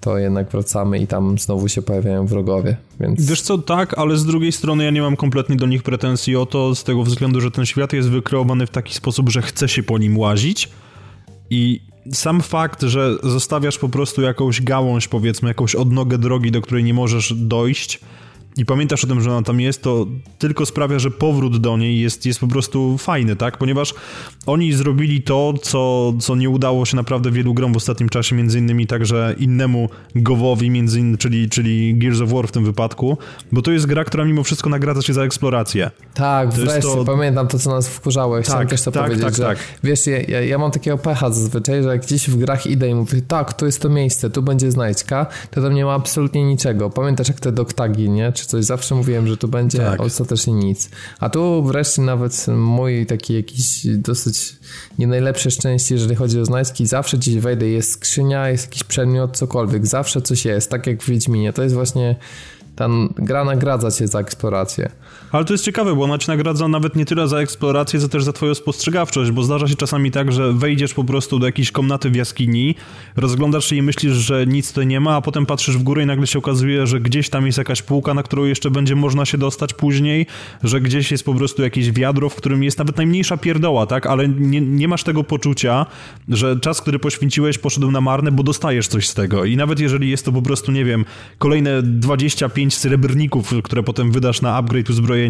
to 0.00 0.18
jednak 0.18 0.50
wracamy 0.50 0.98
i 0.98 1.06
tam 1.06 1.38
znowu 1.38 1.68
się 1.68 1.82
pojawiają 1.82 2.26
wrogowie. 2.26 2.76
Więc... 3.00 3.26
Wiesz 3.26 3.42
co, 3.42 3.58
tak, 3.58 3.98
ale 3.98 4.16
z 4.16 4.24
drugiej 4.24 4.52
strony 4.52 4.84
ja 4.84 4.90
nie 4.90 5.02
mam 5.02 5.16
kompletnie 5.16 5.56
do 5.56 5.66
nich 5.66 5.82
pretensji 5.82 6.36
o 6.36 6.46
to, 6.46 6.74
z 6.74 6.84
tego 6.84 7.02
względu, 7.02 7.40
że 7.40 7.50
ten 7.50 7.66
świat 7.66 7.92
jest 7.92 8.08
wykreowany 8.08 8.66
w 8.66 8.70
taki 8.70 8.94
sposób, 8.94 9.28
że 9.28 9.42
chce 9.42 9.68
się 9.68 9.82
po 9.82 9.98
nim 9.98 10.18
łazić 10.18 10.68
i 11.50 11.80
sam 12.12 12.40
fakt, 12.40 12.82
że 12.82 13.16
zostawiasz 13.22 13.78
po 13.78 13.88
prostu 13.88 14.22
jakąś 14.22 14.62
gałąź, 14.62 15.08
powiedzmy, 15.08 15.48
jakąś 15.48 15.74
odnogę 15.74 16.18
drogi, 16.18 16.50
do 16.50 16.60
której 16.60 16.84
nie 16.84 16.94
możesz 16.94 17.34
dojść, 17.34 18.00
i 18.56 18.64
pamiętasz 18.64 19.04
o 19.04 19.06
tym, 19.06 19.20
że 19.20 19.30
ona 19.30 19.42
tam 19.42 19.60
jest, 19.60 19.82
to 19.82 20.06
tylko 20.38 20.66
sprawia, 20.66 20.98
że 20.98 21.10
powrót 21.10 21.60
do 21.60 21.76
niej 21.76 22.00
jest, 22.00 22.26
jest 22.26 22.40
po 22.40 22.46
prostu 22.46 22.98
fajny, 22.98 23.36
tak? 23.36 23.58
Ponieważ 23.58 23.94
oni 24.46 24.72
zrobili 24.72 25.22
to, 25.22 25.54
co, 25.62 26.12
co 26.20 26.36
nie 26.36 26.50
udało 26.50 26.84
się 26.84 26.96
naprawdę 26.96 27.30
wielu 27.30 27.54
grom 27.54 27.72
w 27.72 27.76
ostatnim 27.76 28.08
czasie, 28.08 28.36
między 28.36 28.58
innymi 28.58 28.86
także 28.86 29.34
innemu 29.38 29.88
Gowowi, 30.14 30.70
między 30.70 31.00
innymi, 31.00 31.18
czyli, 31.18 31.50
czyli 31.50 31.98
Gears 31.98 32.20
of 32.20 32.30
War 32.30 32.48
w 32.48 32.52
tym 32.52 32.64
wypadku, 32.64 33.18
bo 33.52 33.62
to 33.62 33.70
jest 33.70 33.86
gra, 33.86 34.04
która 34.04 34.24
mimo 34.24 34.42
wszystko 34.42 34.70
nagradza 34.70 35.02
się 35.02 35.12
za 35.12 35.22
eksplorację. 35.22 35.90
Tak, 36.14 36.50
to 36.50 36.56
wreszcie, 36.56 36.80
to... 36.80 37.04
pamiętam 37.04 37.48
to, 37.48 37.58
co 37.58 37.70
nas 37.70 37.88
wkurzało, 37.88 38.40
chciałem 38.42 38.60
tak, 38.60 38.70
też 38.70 38.82
to 38.82 38.90
tak, 38.90 39.02
powiedzieć, 39.02 39.24
tak, 39.24 39.34
że 39.34 39.42
tak. 39.42 39.58
wiesz, 39.84 40.06
ja, 40.06 40.40
ja, 40.40 40.58
mam 40.58 40.70
takiego 40.70 40.98
pecha 40.98 41.30
zazwyczaj, 41.30 41.82
że 41.82 41.88
jak 41.88 42.02
gdzieś 42.02 42.30
w 42.30 42.36
grach 42.36 42.66
idę 42.66 42.88
i 42.88 42.94
mówię, 42.94 43.22
tak, 43.28 43.52
to 43.52 43.66
jest 43.66 43.82
to 43.82 43.88
miejsce, 43.88 44.30
tu 44.30 44.42
będzie 44.42 44.70
znajdźka, 44.70 45.26
to 45.50 45.62
tam 45.62 45.74
nie 45.74 45.84
ma 45.84 45.94
absolutnie 45.94 46.44
niczego. 46.44 46.90
Pamiętasz 46.90 47.28
jak 47.28 47.40
te 47.40 47.52
doktagi, 47.52 48.10
nie? 48.10 48.32
Czy 48.32 48.43
coś, 48.46 48.64
zawsze 48.64 48.94
mówiłem, 48.94 49.26
że 49.26 49.36
tu 49.36 49.48
będzie, 49.48 49.78
tak. 49.78 50.00
ostatecznie 50.00 50.52
nic. 50.52 50.90
A 51.20 51.30
tu 51.30 51.62
wreszcie 51.62 52.02
nawet 52.02 52.46
mój 52.48 53.06
taki 53.06 53.34
jakiś 53.34 53.86
dosyć 53.86 54.56
nie 54.98 55.06
najlepsze 55.06 55.50
szczęście, 55.50 55.94
jeżeli 55.94 56.14
chodzi 56.14 56.40
o 56.40 56.44
znajdźki, 56.44 56.86
zawsze 56.86 57.16
gdzieś 57.16 57.36
wejdę, 57.36 57.68
jest 57.68 57.90
skrzynia, 57.90 58.48
jest 58.48 58.64
jakiś 58.64 58.84
przedmiot, 58.84 59.36
cokolwiek, 59.36 59.86
zawsze 59.86 60.22
coś 60.22 60.44
jest, 60.44 60.70
tak 60.70 60.86
jak 60.86 61.02
w 61.02 61.08
Wiedźminie. 61.08 61.52
To 61.52 61.62
jest 61.62 61.74
właśnie 61.74 62.16
ta 62.76 62.88
gra 63.16 63.44
nagradza 63.44 63.90
cię 63.90 64.08
za 64.08 64.20
eksplorację. 64.20 64.90
Ale 65.34 65.44
to 65.44 65.54
jest 65.54 65.64
ciekawe, 65.64 65.94
bo 65.94 66.04
ona 66.04 66.18
ci 66.18 66.28
nagradza 66.28 66.68
nawet 66.68 66.96
nie 66.96 67.04
tyle 67.04 67.28
za 67.28 67.38
eksplorację, 67.38 68.00
co 68.00 68.08
też 68.08 68.24
za 68.24 68.32
twoją 68.32 68.54
spostrzegawczość, 68.54 69.30
bo 69.30 69.42
zdarza 69.42 69.68
się 69.68 69.74
czasami 69.74 70.10
tak, 70.10 70.32
że 70.32 70.52
wejdziesz 70.52 70.94
po 70.94 71.04
prostu 71.04 71.38
do 71.38 71.46
jakiejś 71.46 71.72
komnaty 71.72 72.10
w 72.10 72.16
jaskini, 72.16 72.74
rozglądasz 73.16 73.64
się 73.64 73.76
i 73.76 73.82
myślisz, 73.82 74.12
że 74.12 74.46
nic 74.46 74.68
tutaj 74.68 74.86
nie 74.86 75.00
ma, 75.00 75.16
a 75.16 75.20
potem 75.20 75.46
patrzysz 75.46 75.78
w 75.78 75.82
górę 75.82 76.02
i 76.02 76.06
nagle 76.06 76.26
się 76.26 76.38
okazuje, 76.38 76.86
że 76.86 77.00
gdzieś 77.00 77.28
tam 77.28 77.46
jest 77.46 77.58
jakaś 77.58 77.82
półka, 77.82 78.14
na 78.14 78.22
którą 78.22 78.44
jeszcze 78.44 78.70
będzie 78.70 78.96
można 78.96 79.24
się 79.24 79.38
dostać 79.38 79.74
później, 79.74 80.26
że 80.62 80.80
gdzieś 80.80 81.10
jest 81.10 81.24
po 81.24 81.34
prostu 81.34 81.62
jakieś 81.62 81.92
wiadro, 81.92 82.28
w 82.28 82.34
którym 82.34 82.62
jest 82.62 82.78
nawet 82.78 82.96
najmniejsza 82.96 83.36
pierdoła, 83.36 83.86
tak? 83.86 84.06
Ale 84.06 84.28
nie, 84.28 84.60
nie 84.60 84.88
masz 84.88 85.04
tego 85.04 85.24
poczucia, 85.24 85.86
że 86.28 86.60
czas, 86.60 86.80
który 86.80 86.98
poświęciłeś, 86.98 87.58
poszedł 87.58 87.90
na 87.90 88.00
marne, 88.00 88.32
bo 88.32 88.42
dostajesz 88.42 88.88
coś 88.88 89.08
z 89.08 89.14
tego. 89.14 89.44
I 89.44 89.56
nawet 89.56 89.80
jeżeli 89.80 90.10
jest 90.10 90.24
to 90.24 90.32
po 90.32 90.42
prostu, 90.42 90.72
nie 90.72 90.84
wiem, 90.84 91.04
kolejne 91.38 91.82
25 91.82 92.76
srebrników, 92.76 93.54
które 93.62 93.82
potem 93.82 94.12
wydasz 94.12 94.42
na 94.42 94.56
upgrade 94.56 94.90
uzbrojenia, 94.90 95.23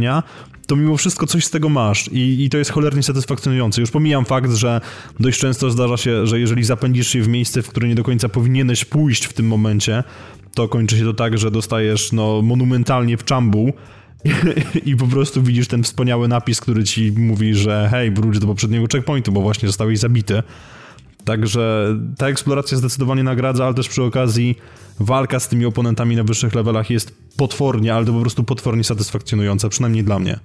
to 0.66 0.76
mimo 0.76 0.96
wszystko 0.96 1.26
coś 1.26 1.44
z 1.44 1.50
tego 1.50 1.68
masz 1.68 2.08
i, 2.08 2.44
i 2.44 2.50
to 2.50 2.58
jest 2.58 2.70
cholernie 2.70 3.02
satysfakcjonujące. 3.02 3.80
Już 3.80 3.90
pomijam 3.90 4.24
fakt, 4.24 4.52
że 4.52 4.80
dość 5.20 5.40
często 5.40 5.70
zdarza 5.70 5.96
się, 5.96 6.26
że 6.26 6.40
jeżeli 6.40 6.64
zapędzisz 6.64 7.08
się 7.08 7.22
w 7.22 7.28
miejsce, 7.28 7.62
w 7.62 7.68
które 7.68 7.88
nie 7.88 7.94
do 7.94 8.04
końca 8.04 8.28
powinieneś 8.28 8.84
pójść 8.84 9.24
w 9.24 9.32
tym 9.32 9.46
momencie, 9.46 10.04
to 10.54 10.68
kończy 10.68 10.98
się 10.98 11.04
to 11.04 11.14
tak, 11.14 11.38
że 11.38 11.50
dostajesz 11.50 12.12
no, 12.12 12.42
monumentalnie 12.42 13.16
w 13.16 13.24
czambu 13.24 13.72
i 14.86 14.96
po 14.96 15.06
prostu 15.06 15.42
widzisz 15.42 15.68
ten 15.68 15.82
wspaniały 15.82 16.28
napis, 16.28 16.60
który 16.60 16.84
ci 16.84 17.12
mówi, 17.12 17.54
że 17.54 17.88
hej, 17.90 18.10
wróć 18.10 18.38
do 18.38 18.46
poprzedniego 18.46 18.86
checkpointu, 18.92 19.32
bo 19.32 19.40
właśnie 19.40 19.68
zostałeś 19.68 19.98
zabity. 19.98 20.42
Także 21.24 21.96
ta 22.18 22.28
eksploracja 22.28 22.78
zdecydowanie 22.78 23.22
nagradza, 23.22 23.64
ale 23.64 23.74
też 23.74 23.88
przy 23.88 24.02
okazji 24.02 24.58
walka 25.00 25.40
z 25.40 25.48
tymi 25.48 25.66
oponentami 25.66 26.16
na 26.16 26.24
wyższych 26.24 26.54
levelach 26.54 26.90
jest 26.90 27.14
potwornie, 27.36 27.94
ale 27.94 28.06
to 28.06 28.12
po 28.12 28.20
prostu 28.20 28.44
potwornie 28.44 28.84
satysfakcjonująca, 28.84 29.68
przynajmniej 29.68 30.04
dla 30.04 30.18
mnie. 30.18 30.38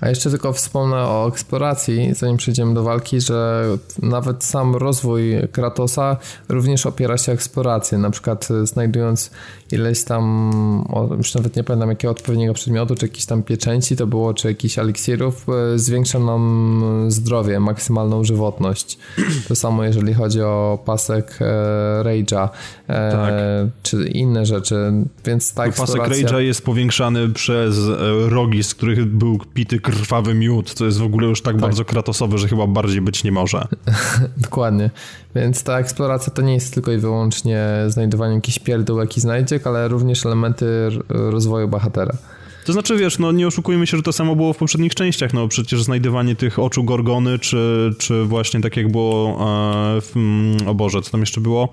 A 0.00 0.08
jeszcze 0.08 0.30
tylko 0.30 0.52
wspomnę 0.52 0.96
o 0.96 1.28
eksploracji, 1.28 2.14
zanim 2.14 2.36
przejdziemy 2.36 2.74
do 2.74 2.82
walki, 2.82 3.20
że 3.20 3.64
nawet 4.02 4.44
sam 4.44 4.76
rozwój 4.76 5.34
Kratosa 5.52 6.16
również 6.48 6.86
opiera 6.86 7.18
się 7.18 7.32
o 7.32 7.34
eksplorację. 7.34 7.98
Na 7.98 8.10
przykład 8.10 8.48
e, 8.50 8.66
znajdując 8.66 9.30
ileś 9.72 10.04
tam, 10.04 10.86
już 11.16 11.34
nawet 11.34 11.56
nie 11.56 11.64
pamiętam 11.64 11.88
jakiego 11.88 12.12
odpowiedniego 12.12 12.54
przedmiotu, 12.54 12.94
czy 12.94 13.06
jakieś 13.06 13.26
tam 13.26 13.42
pieczęci 13.42 13.96
to 13.96 14.06
było, 14.06 14.34
czy 14.34 14.48
jakichś 14.48 14.78
eliksirów, 14.78 15.46
e, 15.48 15.78
zwiększa 15.78 16.18
nam 16.18 17.04
zdrowie, 17.08 17.60
maksymalną 17.60 18.24
żywotność. 18.24 18.98
To 19.48 19.56
samo 19.56 19.84
jeżeli 19.84 20.14
chodzi 20.14 20.42
o 20.42 20.78
pasek 20.84 21.38
e, 21.40 22.02
Rage'a, 22.02 22.48
tak. 22.86 23.34
czy 23.82 24.08
inne 24.08 24.46
rzeczy, 24.46 24.92
więc 25.24 25.54
ta 25.54 25.64
eksploracja... 25.64 26.02
Pasek 26.02 26.28
Rage'a 26.28 26.38
jest 26.38 26.64
powiększany 26.64 27.28
przez 27.28 27.76
rogi, 28.28 28.64
z 28.64 28.74
których 28.74 29.06
był 29.06 29.38
pity 29.54 29.80
krwawy 29.80 30.34
miód, 30.34 30.74
to 30.74 30.84
jest 30.84 30.98
w 30.98 31.04
ogóle 31.04 31.26
już 31.28 31.42
tak, 31.42 31.54
tak. 31.54 31.60
bardzo 31.60 31.84
kratosowe, 31.84 32.38
że 32.38 32.48
chyba 32.48 32.66
bardziej 32.66 33.00
być 33.00 33.24
nie 33.24 33.32
może. 33.32 33.66
Dokładnie. 34.36 34.90
Więc 35.34 35.62
ta 35.62 35.78
eksploracja 35.78 36.32
to 36.32 36.42
nie 36.42 36.54
jest 36.54 36.74
tylko 36.74 36.92
i 36.92 36.98
wyłącznie 36.98 37.66
znajdowanie 37.88 38.34
jakichś 38.34 38.58
pierdółek 38.58 39.16
i 39.16 39.20
ale 39.64 39.88
również 39.88 40.26
elementy 40.26 40.66
rozwoju 41.08 41.68
bohatera. 41.68 42.12
To 42.66 42.72
znaczy, 42.72 42.96
wiesz, 42.96 43.18
no 43.18 43.32
nie 43.32 43.46
oszukujmy 43.46 43.86
się, 43.86 43.96
że 43.96 44.02
to 44.02 44.12
samo 44.12 44.36
było 44.36 44.52
w 44.52 44.56
poprzednich 44.56 44.94
częściach, 44.94 45.34
no 45.34 45.48
przecież 45.48 45.82
znajdywanie 45.82 46.36
tych 46.36 46.58
oczu 46.58 46.84
Gorgony, 46.84 47.38
czy, 47.38 47.90
czy 47.98 48.24
właśnie 48.24 48.60
tak 48.60 48.76
jak 48.76 48.92
było 48.92 49.30
e, 49.30 50.00
w, 50.00 50.16
mm, 50.16 50.68
o 50.68 50.74
Boże, 50.74 51.02
co 51.02 51.10
tam 51.10 51.20
jeszcze 51.20 51.40
było? 51.40 51.68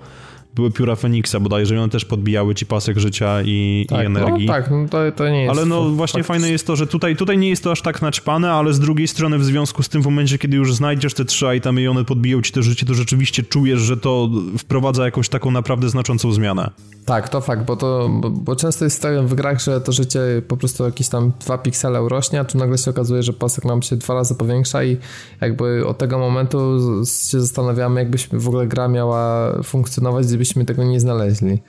Były 0.54 0.70
pióra 0.70 0.96
Feniksa 0.96 1.40
bodajże, 1.40 1.80
one 1.80 1.88
też 1.88 2.04
podbijały 2.04 2.54
ci 2.54 2.66
pasek 2.66 2.98
życia 2.98 3.42
i, 3.44 3.86
tak, 3.88 4.02
i 4.02 4.06
energii. 4.06 4.46
No, 4.46 4.52
tak, 4.52 4.70
no 4.70 4.88
to, 4.88 5.12
to 5.12 5.28
nie 5.28 5.42
jest... 5.42 5.58
Ale 5.58 5.66
no 5.66 5.90
właśnie 5.90 6.22
fakt. 6.22 6.28
fajne 6.28 6.50
jest 6.50 6.66
to, 6.66 6.76
że 6.76 6.86
tutaj, 6.86 7.16
tutaj 7.16 7.38
nie 7.38 7.48
jest 7.48 7.64
to 7.64 7.70
aż 7.70 7.82
tak 7.82 8.02
naćpane, 8.02 8.52
ale 8.52 8.72
z 8.72 8.80
drugiej 8.80 9.08
strony 9.08 9.38
w 9.38 9.44
związku 9.44 9.82
z 9.82 9.88
tym 9.88 10.02
w 10.02 10.04
momencie, 10.04 10.38
kiedy 10.38 10.56
już 10.56 10.74
znajdziesz 10.74 11.14
te 11.14 11.24
trzy 11.24 11.56
itemy 11.56 11.82
i 11.82 11.88
one 11.88 12.04
podbiją 12.04 12.42
ci 12.42 12.52
to 12.52 12.62
życie, 12.62 12.86
to 12.86 12.94
rzeczywiście 12.94 13.42
czujesz, 13.42 13.80
że 13.80 13.96
to 13.96 14.30
wprowadza 14.58 15.04
jakąś 15.04 15.28
taką 15.28 15.50
naprawdę 15.50 15.88
znaczącą 15.88 16.32
zmianę. 16.32 16.70
Tak, 17.04 17.28
to 17.28 17.40
fakt, 17.40 17.64
bo, 17.64 17.76
to, 17.76 18.08
bo, 18.12 18.30
bo 18.30 18.56
często 18.56 18.84
jest 18.84 19.02
tak 19.02 19.26
w 19.26 19.34
grach, 19.34 19.60
że 19.60 19.80
to 19.80 19.92
życie 19.92 20.20
po 20.48 20.56
prostu 20.56 20.84
jakieś 20.84 21.08
tam 21.08 21.32
dwa 21.40 21.58
piksele 21.58 22.02
urośnie, 22.02 22.40
a 22.40 22.44
tu 22.44 22.58
nagle 22.58 22.78
się 22.78 22.90
okazuje, 22.90 23.22
że 23.22 23.32
pasek 23.32 23.64
nam 23.64 23.82
się 23.82 23.96
dwa 23.96 24.14
razy 24.14 24.34
powiększa 24.34 24.84
i 24.84 24.96
jakby 25.40 25.86
od 25.86 25.98
tego 25.98 26.18
momentu 26.18 26.78
się 27.04 27.40
zastanawiamy, 27.40 28.00
jakbyśmy 28.00 28.38
w 28.38 28.48
ogóle 28.48 28.66
gra 28.66 28.88
miała 28.88 29.52
funkcjonować, 29.62 30.26
gdybyśmy 30.44 30.64
tego 30.64 30.84
nie 30.84 31.00
znaleźli. 31.00 31.62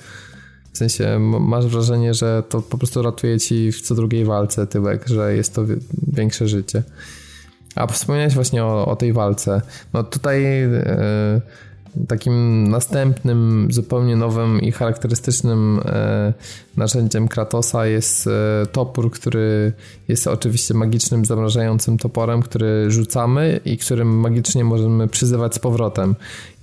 W 0.74 0.78
sensie 0.78 1.20
masz 1.20 1.68
wrażenie, 1.68 2.14
że 2.14 2.44
to 2.50 2.62
po 2.62 2.78
prostu 2.78 3.02
ratuje 3.02 3.40
ci 3.40 3.72
w 3.72 3.82
co 3.82 3.96
drugiej 3.96 4.26
walce 4.26 4.68
tyłek, 4.68 5.08
że 5.08 5.36
jest 5.36 5.56
to 5.56 5.66
większe 6.08 6.48
życie. 6.48 6.84
A 7.76 7.88
wspomniałeś 7.88 8.34
właśnie 8.34 8.64
o, 8.64 8.86
o 8.86 8.96
tej 8.96 9.14
walce. 9.14 9.62
No 9.94 10.04
tutaj... 10.04 10.44
Yy, 10.44 11.42
Takim 12.08 12.68
następnym, 12.68 13.68
zupełnie 13.72 14.16
nowym 14.16 14.62
i 14.62 14.72
charakterystycznym 14.72 15.82
e, 15.86 16.34
narzędziem 16.78 17.28
Kratosa 17.28 17.86
jest 17.86 18.28
e, 18.28 18.66
topór, 18.66 19.12
który 19.12 19.74
jest 20.08 20.28
oczywiście 20.28 20.74
magicznym, 20.74 21.26
zamrażającym 21.26 21.98
toporem, 21.98 22.42
który 22.42 22.92
rzucamy 22.92 23.60
i 23.66 23.78
którym 23.78 24.20
magicznie 24.20 24.64
możemy 24.64 25.08
przyzywać 25.08 25.56
z 25.56 25.60
powrotem. 25.60 26.16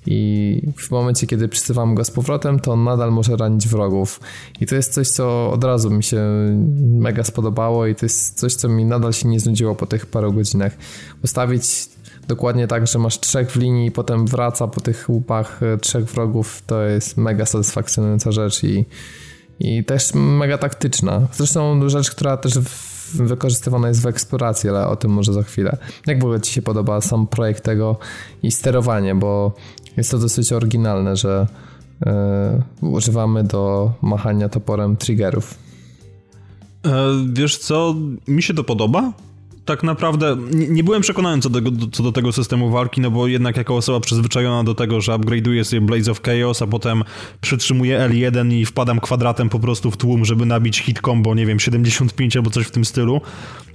I 0.07 0.63
w 0.77 0.91
momencie, 0.91 1.27
kiedy 1.27 1.49
przyzywam 1.49 1.95
go 1.95 2.05
z 2.05 2.11
powrotem, 2.11 2.61
to 2.61 2.73
on 2.73 2.85
nadal 2.85 3.13
może 3.13 3.37
ranić 3.37 3.69
wrogów. 3.69 4.21
I 4.61 4.67
to 4.67 4.75
jest 4.75 4.93
coś, 4.93 5.09
co 5.09 5.51
od 5.51 5.65
razu 5.65 5.91
mi 5.91 6.03
się 6.03 6.23
mega 6.81 7.25
spodobało, 7.25 7.87
i 7.87 7.95
to 7.95 8.07
jest 8.07 8.39
coś, 8.39 8.55
co 8.55 8.69
mi 8.69 8.85
nadal 8.85 9.13
się 9.13 9.29
nie 9.29 9.41
znudziło 9.41 9.75
po 9.75 9.87
tych 9.87 10.07
paru 10.07 10.33
godzinach. 10.33 10.77
Ustawić 11.25 11.89
dokładnie 12.29 12.67
tak, 12.67 12.87
że 12.87 12.99
masz 12.99 13.21
trzech 13.21 13.51
w 13.51 13.57
linii 13.57 13.87
i 13.87 13.91
potem 13.91 14.27
wraca 14.27 14.69
po 14.69 14.81
tych 14.81 15.09
łupach 15.09 15.63
e, 15.63 15.79
trzech 15.79 16.05
wrogów, 16.05 16.63
to 16.67 16.83
jest 16.83 17.17
mega 17.17 17.47
satysfakcjonująca 17.47 18.33
rzecz 18.33 18.65
i, 18.65 18.85
i 19.61 19.85
też 19.85 20.15
mega 20.15 20.59
taktyczna. 20.59 21.29
Zresztą 21.33 21.89
rzecz, 21.89 22.11
która 22.11 22.37
też 22.37 22.59
wykorzystywana 23.15 23.89
jest 23.89 24.03
w 24.03 24.07
eksploracji, 24.07 24.71
ale 24.71 24.87
o 24.87 24.97
tym 24.97 25.11
może 25.11 25.33
za 25.33 25.43
chwilę. 25.43 25.77
Jak 26.07 26.21
w 26.21 26.25
ogóle 26.25 26.41
Ci 26.41 26.53
się 26.53 26.63
podoba 26.63 27.01
sam 27.01 27.27
projekt 27.27 27.65
tego 27.65 27.97
i 28.43 28.51
sterowanie, 28.51 29.15
bo 29.15 29.55
jest 29.97 30.11
to 30.11 30.19
dosyć 30.19 30.53
oryginalne, 30.53 31.17
że 31.17 31.47
yy, 32.81 32.89
używamy 32.89 33.45
do 33.45 33.93
machania 34.03 34.49
toporem 34.49 34.97
triggerów. 34.97 35.55
E, 36.87 36.91
wiesz 37.33 37.59
co, 37.59 37.95
mi 38.29 38.43
się 38.43 38.55
to 38.55 38.65
podoba 38.65 39.13
tak 39.65 39.83
naprawdę 39.83 40.37
nie, 40.51 40.69
nie 40.69 40.85
byłem 40.85 41.03
przekonany 41.03 41.43
co 41.43 41.51
do, 41.51 41.61
co 41.93 42.03
do, 42.03 42.13
tego 42.13 42.33
systemu 42.33 42.71
walki, 42.71 43.01
no 43.01 43.11
bo 43.11 43.27
jednak 43.27 43.57
jako 43.57 43.77
osoba 43.77 44.01
przyzwyczajona 44.01 44.65
do 44.65 44.75
tego, 44.75 45.01
że 45.01 45.13
upgrade'uję 45.13 45.65
sobie 45.65 45.81
Blaze 45.81 46.11
of 46.11 46.23
Chaos, 46.23 46.63
a 46.63 46.67
potem 46.67 47.05
przytrzymuję 47.41 47.99
L1 47.99 48.53
i 48.53 48.67
wpadam 48.67 49.01
kwadratem 49.01 49.49
po 49.49 49.59
prostu 49.59 49.91
w 49.91 49.97
tłum, 49.97 50.25
żeby 50.25 50.47
nabić 50.47 50.79
hit 50.79 51.01
combo, 51.01 51.35
nie 51.35 51.47
wiem, 51.47 51.61
75 51.61 52.37
albo 52.37 52.51
coś 52.51 52.67
w 52.67 52.71
tym 52.71 52.85
stylu, 52.85 53.21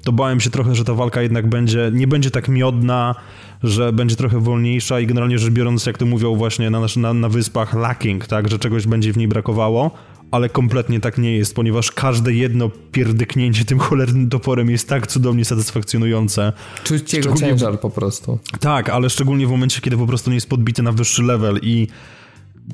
to 0.04 0.12
bałem 0.12 0.40
się 0.40 0.50
trochę, 0.50 0.76
że 0.76 0.84
ta 0.84 0.94
walka 0.94 1.22
jednak 1.22 1.50
będzie, 1.50 1.92
nie 1.94 2.08
będzie 2.08 2.32
tak 2.32 2.50
miodna, 2.50 3.16
że 3.64 3.94
będzie 3.94 4.16
trochę 4.16 4.40
wolniejsza 4.40 5.00
i 5.00 5.08
generalnie 5.08 5.40
rzecz 5.40 5.54
biorąc, 5.54 5.86
jak 5.86 5.98
to 5.98 6.06
mówią 6.06 6.36
właśnie 6.36 6.70
na, 6.70 6.80
na, 6.98 7.14
na 7.14 7.30
wyspach, 7.30 7.74
lacking, 7.74 8.28
tak, 8.28 8.50
że 8.50 8.60
czegoś 8.60 8.88
będzie 8.88 9.14
w 9.14 9.18
niej 9.18 9.28
brakowało 9.28 9.92
ale 10.32 10.50
kompletnie 10.50 11.00
tak 11.00 11.18
nie 11.18 11.38
jest, 11.38 11.56
ponieważ 11.56 11.92
każde 11.92 12.34
jedno 12.34 12.70
pierdyknięcie 12.92 13.66
tym 13.66 13.80
cholernym 13.80 14.30
toporem 14.30 14.70
jest 14.70 14.90
tak 14.90 15.08
cudownie 15.08 15.46
satysfakcjonujące. 15.46 16.54
Czuć 16.84 17.14
jego 17.14 17.36
ciężar 17.36 17.80
po 17.80 17.90
prostu. 17.90 18.40
Tak, 18.60 18.90
ale 18.90 19.10
szczególnie 19.10 19.48
w 19.48 19.50
momencie, 19.50 19.82
kiedy 19.82 19.98
po 19.98 20.08
prostu 20.08 20.30
nie 20.30 20.36
jest 20.36 20.50
podbity 20.50 20.84
na 20.84 20.92
wyższy 20.92 21.24
level 21.24 21.60
i 21.62 21.88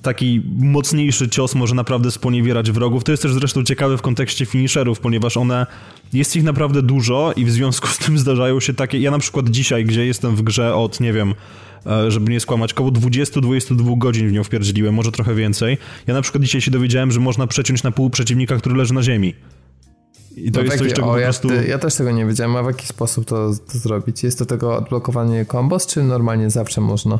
taki 0.01 0.41
mocniejszy 0.59 1.29
cios 1.29 1.55
może 1.55 1.75
naprawdę 1.75 2.11
sponiewierać 2.11 2.71
wrogów. 2.71 3.03
To 3.03 3.11
jest 3.11 3.23
też 3.23 3.33
zresztą 3.33 3.63
ciekawe 3.63 3.97
w 3.97 4.01
kontekście 4.01 4.45
finisherów, 4.45 4.99
ponieważ 4.99 5.37
one, 5.37 5.65
jest 6.13 6.35
ich 6.35 6.43
naprawdę 6.43 6.81
dużo 6.81 7.33
i 7.35 7.45
w 7.45 7.51
związku 7.51 7.87
z 7.87 7.97
tym 7.97 8.17
zdarzają 8.23 8.59
się 8.59 8.73
takie, 8.73 8.99
ja 8.99 9.11
na 9.11 9.19
przykład 9.19 9.49
dzisiaj, 9.49 9.85
gdzie 9.85 10.05
jestem 10.05 10.35
w 10.35 10.41
grze 10.41 10.75
od, 10.75 10.99
nie 10.99 11.13
wiem, 11.13 11.33
żeby 12.07 12.31
nie 12.31 12.39
skłamać, 12.39 12.73
około 12.73 12.91
20-22 12.91 13.97
godzin 13.97 14.29
w 14.29 14.31
nią 14.31 14.43
wpierdzieliłem, 14.43 14.93
może 14.95 15.11
trochę 15.11 15.35
więcej. 15.35 15.77
Ja 16.07 16.13
na 16.13 16.21
przykład 16.21 16.43
dzisiaj 16.43 16.61
się 16.61 16.71
dowiedziałem, 16.71 17.11
że 17.11 17.19
można 17.19 17.47
przeciąć 17.47 17.83
na 17.83 17.91
pół 17.91 18.09
przeciwnika, 18.09 18.57
który 18.57 18.75
leży 18.75 18.93
na 18.93 19.03
ziemi. 19.03 19.33
I 20.35 20.51
to 20.51 20.59
no 20.59 20.65
jest 20.65 20.77
coś, 20.77 20.93
czego 20.93 21.07
o, 21.11 21.13
po 21.13 21.19
prostu... 21.19 21.53
Ja, 21.53 21.63
ja, 21.63 21.79
też 21.79 21.95
tego 21.95 22.11
nie 22.11 22.25
wiedziałem, 22.25 22.55
a 22.55 22.63
w 22.63 22.65
jaki 22.65 22.87
sposób 22.87 23.25
to, 23.25 23.51
to 23.71 23.77
zrobić? 23.77 24.23
Jest 24.23 24.39
to 24.39 24.45
tego 24.45 24.77
odblokowanie 24.77 25.45
kombos, 25.45 25.87
czy 25.87 26.03
normalnie 26.03 26.49
zawsze 26.49 26.81
można? 26.81 27.19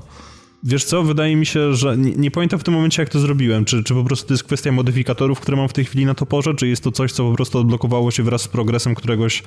Wiesz 0.65 0.85
co, 0.85 1.03
wydaje 1.03 1.35
mi 1.35 1.45
się, 1.45 1.73
że 1.73 1.97
nie, 1.97 2.11
nie, 2.11 2.31
pamiętam 2.31 2.59
w 2.59 2.63
tym 2.63 2.73
momencie, 2.73 3.01
jak 3.01 3.09
to 3.09 3.19
zrobiłem. 3.19 3.65
Czy, 3.65 3.83
czy 3.83 3.93
po 3.93 4.03
prostu 4.03 4.27
to 4.27 4.33
jest 4.33 4.43
kwestia 4.43 4.71
modyfikatorów, 4.71 5.39
które 5.39 5.57
mam 5.57 5.69
w 5.69 5.73
tej 5.73 5.85
chwili 5.85 6.05
na 6.05 6.13
toporze, 6.13 6.53
czy 6.53 6.67
jest 6.67 6.83
to 6.83 6.91
coś, 6.91 7.11
co 7.11 7.29
po 7.29 7.35
prostu 7.35 7.59
odblokowało 7.59 8.11
się 8.11 8.23
wraz 8.23 8.41
z 8.41 8.47
progresem 8.47 8.95
któregoś, 8.95 9.43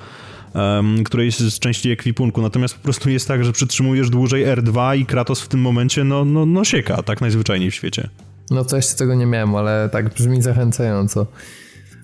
um, 0.54 1.04
którejś 1.04 1.36
z 1.38 1.58
części 1.58 1.90
ekwipunku. 1.90 2.42
Natomiast 2.42 2.74
po 2.74 2.82
prostu 2.82 3.10
jest 3.10 3.28
tak, 3.28 3.44
że 3.44 3.52
przytrzymujesz 3.52 4.10
dłużej 4.10 4.46
R2 4.46 4.98
i 4.98 5.06
Kratos 5.06 5.40
w 5.40 5.48
tym 5.48 5.60
momencie, 5.60 6.04
no, 6.04 6.24
no, 6.24 6.46
no 6.46 6.64
sieka, 6.64 7.02
tak 7.02 7.20
najzwyczajniej 7.20 7.70
w 7.70 7.74
świecie. 7.74 8.08
No 8.50 8.64
coś 8.64 8.84
z 8.84 8.94
tego 8.94 9.14
nie 9.14 9.26
miałem, 9.26 9.54
ale 9.54 9.88
tak 9.92 10.14
brzmi 10.14 10.42
zachęcająco. 10.42 11.26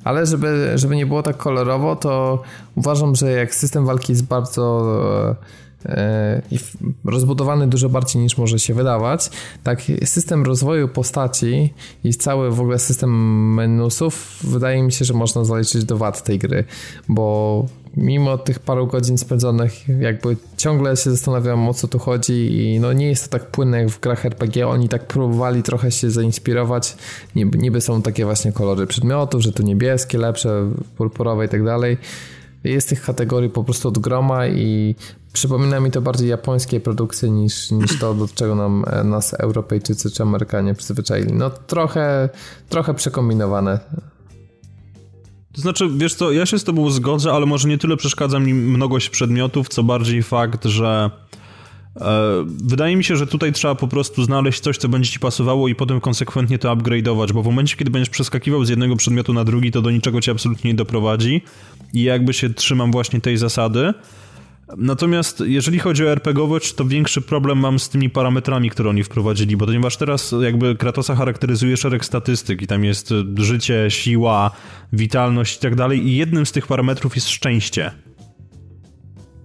Ale 0.05 0.27
żeby, 0.27 0.73
żeby 0.75 0.97
nie 0.97 1.07
było 1.07 1.23
tak 1.23 1.37
kolorowo, 1.37 1.97
to 1.97 2.43
uważam, 2.75 3.15
że 3.15 3.31
jak 3.31 3.55
system 3.55 3.87
walki 3.87 4.13
jest 4.13 4.27
bardzo 4.27 5.37
i 6.51 6.59
rozbudowany 7.05 7.67
dużo 7.67 7.89
bardziej 7.89 8.23
niż 8.23 8.39
może 8.39 8.59
się 8.59 8.75
wydawać. 8.75 9.31
Tak, 9.63 9.83
system 10.05 10.45
rozwoju 10.45 10.89
postaci 10.89 11.75
i 12.05 12.15
cały 12.15 12.51
w 12.51 12.61
ogóle 12.61 12.79
system 12.79 13.11
menusów 13.55 14.39
wydaje 14.45 14.83
mi 14.83 14.93
się, 14.93 15.05
że 15.05 15.15
można 15.15 15.45
zaliczyć 15.45 15.85
do 15.85 15.97
wad 15.97 16.23
tej 16.23 16.39
gry, 16.39 16.65
bo 17.09 17.67
mimo 17.97 18.39
tych 18.39 18.59
paru 18.59 18.87
godzin 18.87 19.19
spędzonych 19.19 19.89
jakby 20.01 20.37
ciągle 20.57 20.97
się 20.97 21.11
zastanawiam 21.11 21.69
o 21.69 21.75
co 21.75 21.89
tu 21.89 21.99
chodzi 21.99 22.61
i 22.61 22.81
no 22.81 22.93
nie 22.93 23.07
jest 23.07 23.25
to 23.25 23.31
tak 23.31 23.51
płynne 23.51 23.79
jak 23.79 23.89
w 23.89 24.01
grach 24.01 24.27
RPG, 24.27 24.69
oni 24.69 24.89
tak 24.89 25.07
próbowali 25.07 25.63
trochę 25.63 25.91
się 25.91 26.11
zainspirować, 26.11 26.97
niby, 27.37 27.59
niby 27.59 27.81
są 27.81 28.03
takie 28.03 28.25
właśnie 28.25 28.53
kolory 28.53 28.87
przedmiotów, 28.87 29.43
że 29.43 29.53
tu 29.53 29.63
niebieskie, 29.63 30.19
lepsze, 30.19 30.71
purpurowe 30.97 31.45
i 31.45 31.49
tak 31.49 31.65
dalej, 31.65 31.97
jest 32.65 32.89
tych 32.89 33.03
kategorii 33.03 33.51
po 33.51 33.65
prostu 33.65 33.89
od 33.89 33.99
groma 33.99 34.47
i 34.47 34.95
przypomina 35.33 35.81
mi 35.81 35.91
to 35.91 36.03
bardziej 36.03 36.29
japońskie 36.29 36.81
produkcje 36.81 37.31
niż, 37.31 37.71
niż 37.71 37.99
to, 37.99 38.15
do 38.15 38.29
czego 38.35 38.55
nam, 38.55 38.85
e, 38.87 39.05
nas 39.05 39.35
Europejczycy 39.35 40.11
czy 40.11 40.23
Amerykanie 40.23 40.75
przyzwyczaili. 40.75 41.33
No 41.33 41.51
trochę, 41.51 42.29
trochę 42.69 42.95
przekombinowane. 42.95 43.81
To 45.53 45.61
znaczy, 45.61 45.89
wiesz 45.97 46.15
co, 46.15 46.33
ja 46.33 46.47
się 46.47 46.59
z 46.59 46.65
tobą 46.65 46.91
zgodzę, 46.91 47.33
ale 47.33 47.47
może 47.47 47.69
nie 47.69 47.79
tyle 47.79 47.97
przeszkadza 47.97 48.39
mi 48.39 48.55
mnogość 48.55 49.11
przedmiotów, 49.11 49.69
co 49.69 49.83
bardziej 49.83 50.23
fakt, 50.23 50.65
że 50.65 51.11
e, 52.01 52.45
Wydaje 52.47 52.97
mi 52.97 53.05
się, 53.05 53.17
że 53.17 53.27
tutaj 53.27 53.53
trzeba 53.53 53.75
po 53.75 53.89
prostu 53.89 54.25
znaleźć 54.25 54.61
coś, 54.61 54.79
co 54.79 54.89
będzie 54.89 55.11
ci 55.11 55.19
pasowało 55.19 55.69
i 55.69 55.75
potem 55.75 56.01
konsekwentnie 56.01 56.59
to 56.59 56.77
upgrade'ować, 56.77 57.33
bo 57.33 57.43
w 57.43 57.47
momencie, 57.47 57.77
kiedy 57.77 57.91
będziesz 57.91 58.11
przeskakiwał 58.11 58.65
z 58.65 58.69
jednego 58.69 58.97
przedmiotu 58.97 59.33
na 59.33 59.45
drugi, 59.45 59.71
to 59.71 59.83
do 59.83 59.91
niczego 59.91 60.21
cię 60.21 60.33
absolutnie 60.33 60.71
nie 60.71 60.77
doprowadzi 60.77 61.43
i 61.95 62.03
jakby 62.03 62.33
się 62.33 62.51
trzymam 62.51 62.93
właśnie 62.93 63.21
tej 63.21 63.37
zasady. 63.37 63.95
Natomiast 64.77 65.43
jeżeli 65.47 65.79
chodzi 65.79 66.07
o 66.07 66.11
RPGowość, 66.11 66.75
to 66.75 66.85
większy 66.85 67.21
problem 67.21 67.59
mam 67.59 67.79
z 67.79 67.89
tymi 67.89 68.11
parametrami, 68.11 68.71
które 68.71 68.91
oni 68.91 69.05
wprowadzili, 69.05 69.57
bo 69.57 69.67
ponieważ 69.67 69.97
teraz 69.97 70.35
jakby 70.43 70.77
Kratosa 70.77 71.15
charakteryzuje 71.15 71.77
szereg 71.77 72.05
statystyk 72.05 72.63
i 72.63 72.67
tam 72.67 72.85
jest 72.85 73.15
życie, 73.37 73.87
siła, 73.89 74.51
witalność 74.93 75.57
i 75.57 75.61
tak 75.61 75.75
dalej 75.75 76.07
i 76.07 76.17
jednym 76.17 76.47
z 76.47 76.53
tych 76.53 76.67
parametrów 76.67 77.15
jest 77.15 77.29
szczęście. 77.29 77.91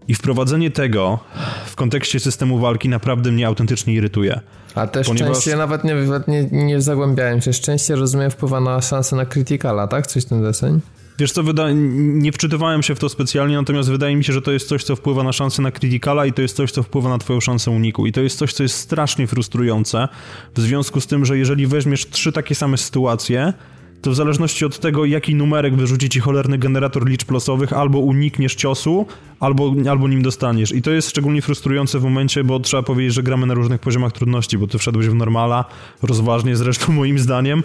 I 0.08 0.14
wprowadzenie 0.14 0.72
tego 0.72 1.20
w 1.66 1.76
kontekście 1.76 2.20
systemu 2.20 2.60
walki 2.60 2.90
naprawdę 2.90 3.32
mnie 3.32 3.48
autentycznie 3.48 3.94
irytuje. 3.94 4.40
A 4.76 4.88
też 4.88 5.08
ponieważ... 5.08 5.38
szczęście, 5.38 5.58
nawet 5.58 5.84
nie, 5.84 5.96
nie, 6.28 6.66
nie 6.66 6.82
zagłębiałem 6.82 7.42
się, 7.42 7.54
szczęście 7.54 7.96
rozumiem 7.96 8.32
wpływa 8.32 8.60
na 8.60 8.82
szansę 8.82 9.16
na 9.16 9.26
krytykala, 9.26 9.88
tak? 9.88 10.08
Coś 10.08 10.26
ten 10.26 10.42
deseń? 10.42 10.80
Wiesz 11.20 11.32
co, 11.32 11.44
wyda... 11.44 11.68
nie 11.98 12.32
wczytywałem 12.32 12.84
się 12.84 12.96
w 12.96 13.00
to 13.00 13.10
specjalnie, 13.10 13.56
natomiast 13.56 13.90
wydaje 13.90 14.16
mi 14.16 14.24
się, 14.24 14.34
że 14.34 14.42
to 14.42 14.52
jest 14.52 14.68
coś, 14.68 14.84
co 14.84 14.96
wpływa 14.96 15.24
na 15.24 15.34
szansę 15.34 15.62
na 15.62 15.72
criticala 15.72 16.26
i 16.26 16.34
to 16.34 16.42
jest 16.42 16.56
coś, 16.56 16.72
co 16.72 16.84
wpływa 16.84 17.10
na 17.10 17.18
twoją 17.18 17.40
szansę 17.40 17.72
uniku. 17.72 18.06
I 18.06 18.12
to 18.12 18.22
jest 18.22 18.38
coś, 18.38 18.54
co 18.54 18.64
jest 18.64 18.78
strasznie 18.78 19.28
frustrujące, 19.28 20.08
w 20.56 20.62
związku 20.62 21.02
z 21.02 21.08
tym, 21.08 21.26
że 21.26 21.38
jeżeli 21.38 21.68
weźmiesz 21.68 22.10
trzy 22.10 22.32
takie 22.32 22.56
same 22.56 22.78
sytuacje, 22.78 23.54
to 24.02 24.12
w 24.12 24.16
zależności 24.16 24.66
od 24.66 24.80
tego, 24.80 25.06
jaki 25.06 25.36
numerek 25.36 25.76
wyrzuci 25.76 26.10
ci 26.10 26.20
cholerny 26.20 26.58
generator 26.58 27.08
liczb 27.08 27.32
losowych, 27.32 27.74
albo 27.74 28.00
unikniesz 28.00 28.56
ciosu, 28.56 29.06
albo, 29.40 29.76
albo 29.90 30.08
nim 30.08 30.22
dostaniesz. 30.22 30.72
I 30.72 30.82
to 30.82 30.92
jest 30.92 31.10
szczególnie 31.10 31.42
frustrujące 31.42 32.00
w 32.00 32.04
momencie, 32.04 32.44
bo 32.44 32.60
trzeba 32.60 32.84
powiedzieć, 32.84 33.14
że 33.14 33.24
gramy 33.24 33.46
na 33.46 33.54
różnych 33.54 33.82
poziomach 33.82 34.12
trudności, 34.12 34.58
bo 34.58 34.68
ty 34.68 34.78
wszedłeś 34.78 35.08
w 35.08 35.14
normala, 35.14 35.66
rozważnie 36.02 36.56
zresztą 36.56 36.94
moim 36.94 37.20
zdaniem, 37.20 37.64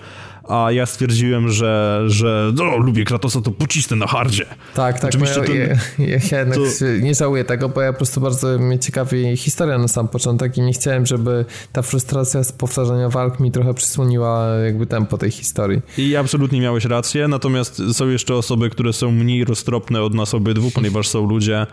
a 0.48 0.72
ja 0.72 0.86
stwierdziłem, 0.86 1.48
że, 1.48 2.02
że 2.06 2.52
no, 2.54 2.76
lubię 2.76 3.04
Kratosa, 3.04 3.40
to 3.40 3.50
pocisnę 3.50 3.96
na 3.96 4.06
hardzie. 4.06 4.46
Tak, 4.74 5.00
tak, 5.00 5.04
Oczywiście 5.04 5.40
ja, 5.40 5.46
to, 5.46 5.52
ja, 5.52 5.66
ja 5.98 6.38
jednak 6.38 6.58
to... 6.58 6.84
nie 7.00 7.14
żałuję 7.14 7.44
tego, 7.44 7.68
bo 7.68 7.80
ja 7.80 7.92
po 7.92 7.96
prostu 7.96 8.20
bardzo 8.20 8.58
mnie 8.58 8.78
ciekawi 8.78 9.36
historia 9.36 9.78
na 9.78 9.88
sam 9.88 10.08
początek 10.08 10.58
i 10.58 10.60
nie 10.60 10.72
chciałem, 10.72 11.06
żeby 11.06 11.44
ta 11.72 11.82
frustracja 11.82 12.44
z 12.44 12.52
powtarzania 12.52 13.08
walk 13.08 13.40
mi 13.40 13.52
trochę 13.52 13.74
przysłoniła 13.74 14.46
jakby 14.64 14.86
tempo 14.86 15.18
tej 15.18 15.30
historii. 15.30 15.82
I 15.98 16.16
absolutnie 16.16 16.60
miałeś 16.60 16.84
rację, 16.84 17.28
natomiast 17.28 17.82
są 17.92 18.08
jeszcze 18.08 18.34
osoby, 18.34 18.70
które 18.70 18.92
są 18.92 19.10
mniej 19.10 19.44
roztropne 19.44 20.02
od 20.02 20.14
nas 20.14 20.34
obydwu, 20.34 20.70
ponieważ 20.70 21.08
są 21.08 21.26
ludzie, 21.26 21.66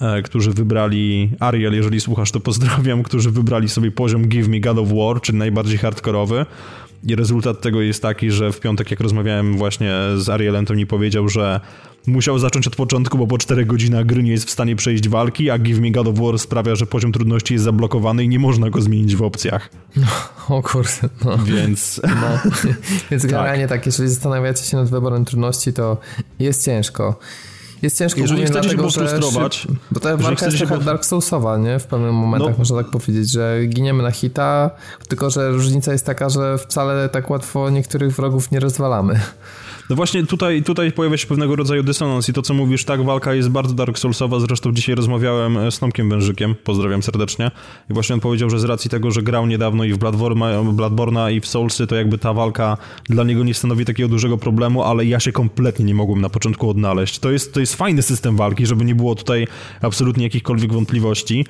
e, 0.00 0.22
którzy 0.22 0.50
wybrali, 0.50 1.30
Ariel, 1.40 1.74
jeżeli 1.74 2.00
słuchasz, 2.00 2.32
to 2.32 2.40
pozdrawiam, 2.40 3.02
którzy 3.02 3.30
wybrali 3.30 3.68
sobie 3.68 3.90
poziom 3.90 4.28
Give 4.28 4.48
Me 4.48 4.60
God 4.60 4.78
of 4.78 4.88
War, 4.88 5.20
czyli 5.20 5.38
najbardziej 5.38 5.78
hardkorowy. 5.78 6.46
I 7.04 7.16
rezultat 7.16 7.60
tego 7.60 7.80
jest 7.80 8.02
taki, 8.02 8.30
że 8.30 8.52
w 8.52 8.60
piątek, 8.60 8.90
jak 8.90 9.00
rozmawiałem 9.00 9.56
właśnie 9.56 9.92
z 10.16 10.28
Arielem, 10.28 10.66
to 10.66 10.74
mi 10.74 10.86
powiedział, 10.86 11.28
że 11.28 11.60
musiał 12.06 12.38
zacząć 12.38 12.66
od 12.66 12.76
początku, 12.76 13.18
bo 13.18 13.26
po 13.26 13.38
4 13.38 13.66
godzinach 13.66 14.06
gry 14.06 14.22
nie 14.22 14.30
jest 14.30 14.46
w 14.46 14.50
stanie 14.50 14.76
przejść 14.76 15.08
walki, 15.08 15.50
a 15.50 15.58
Give 15.58 15.80
Me 15.80 15.90
God 15.90 16.08
of 16.08 16.18
War 16.18 16.38
sprawia, 16.38 16.74
że 16.74 16.86
poziom 16.86 17.12
trudności 17.12 17.54
jest 17.54 17.64
zablokowany 17.64 18.24
i 18.24 18.28
nie 18.28 18.38
można 18.38 18.70
go 18.70 18.82
zmienić 18.82 19.16
w 19.16 19.22
opcjach. 19.22 19.70
No, 19.96 20.06
o 20.48 20.62
kurde, 20.62 21.08
no. 21.24 21.38
Więc... 21.38 22.00
No. 22.04 22.50
Więc 23.10 23.22
tak. 23.22 23.30
generalnie 23.30 23.68
tak, 23.68 23.86
jeżeli 23.86 24.08
zastanawiacie 24.08 24.64
się 24.64 24.76
nad 24.76 24.90
wyborem 24.90 25.24
trudności, 25.24 25.72
to 25.72 25.98
jest 26.38 26.64
ciężko 26.64 27.18
jest 27.82 27.98
ciężko 27.98 28.20
Jeżeli 28.20 28.44
chcecie 28.44 28.60
dlatego, 28.60 28.90
się 28.90 29.00
frustrować, 29.00 29.66
bo 29.90 30.00
ta 30.00 30.16
walka 30.16 30.46
jest 30.46 30.58
trochę 30.58 30.78
Dark 30.78 31.04
Soulsowa, 31.04 31.56
nie? 31.56 31.78
W 31.78 31.86
pewnym 31.86 32.14
momentach 32.14 32.50
no. 32.50 32.58
można 32.58 32.76
tak 32.76 32.90
powiedzieć, 32.90 33.30
że 33.30 33.60
giniemy 33.68 34.02
na 34.02 34.10
hita, 34.10 34.70
tylko 35.08 35.30
że 35.30 35.50
różnica 35.50 35.92
jest 35.92 36.06
taka, 36.06 36.28
że 36.28 36.58
wcale 36.58 37.08
tak 37.08 37.30
łatwo 37.30 37.70
niektórych 37.70 38.16
wrogów 38.16 38.50
nie 38.50 38.60
rozwalamy. 38.60 39.20
No 39.90 39.96
właśnie 39.96 40.26
tutaj, 40.26 40.62
tutaj 40.62 40.92
pojawia 40.92 41.16
się 41.16 41.26
pewnego 41.26 41.56
rodzaju 41.56 41.82
dysonans 41.82 42.28
i 42.28 42.32
to, 42.32 42.42
co 42.42 42.54
mówisz, 42.54 42.84
tak, 42.84 43.04
walka 43.04 43.34
jest 43.34 43.48
bardzo 43.48 43.74
Dark 43.74 43.98
Soulsowa, 43.98 44.40
zresztą 44.40 44.72
dzisiaj 44.72 44.94
rozmawiałem 44.94 45.70
z 45.70 45.78
Tomkiem 45.78 46.10
Wężykiem, 46.10 46.54
pozdrawiam 46.64 47.02
serdecznie, 47.02 47.50
i 47.90 47.94
właśnie 47.94 48.14
on 48.14 48.20
powiedział, 48.20 48.50
że 48.50 48.58
z 48.58 48.64
racji 48.64 48.90
tego, 48.90 49.10
że 49.10 49.22
grał 49.22 49.46
niedawno 49.46 49.84
i 49.84 49.92
w 49.92 49.98
Bloodborne'a 49.98 51.32
i 51.32 51.40
w 51.40 51.46
Soulsy, 51.46 51.86
to 51.86 51.96
jakby 51.96 52.18
ta 52.18 52.32
walka 52.32 52.76
dla 53.08 53.24
niego 53.24 53.44
nie 53.44 53.54
stanowi 53.54 53.84
takiego 53.84 54.08
dużego 54.08 54.38
problemu, 54.38 54.82
ale 54.82 55.04
ja 55.04 55.20
się 55.20 55.32
kompletnie 55.32 55.84
nie 55.84 55.94
mogłem 55.94 56.20
na 56.20 56.28
początku 56.28 56.70
odnaleźć. 56.70 57.18
To 57.18 57.30
jest, 57.30 57.54
to 57.54 57.60
jest 57.60 57.74
fajny 57.74 58.02
system 58.02 58.36
walki, 58.36 58.66
żeby 58.66 58.84
nie 58.84 58.94
było 58.94 59.14
tutaj 59.14 59.46
absolutnie 59.82 60.24
jakichkolwiek 60.24 60.72
wątpliwości, 60.72 61.46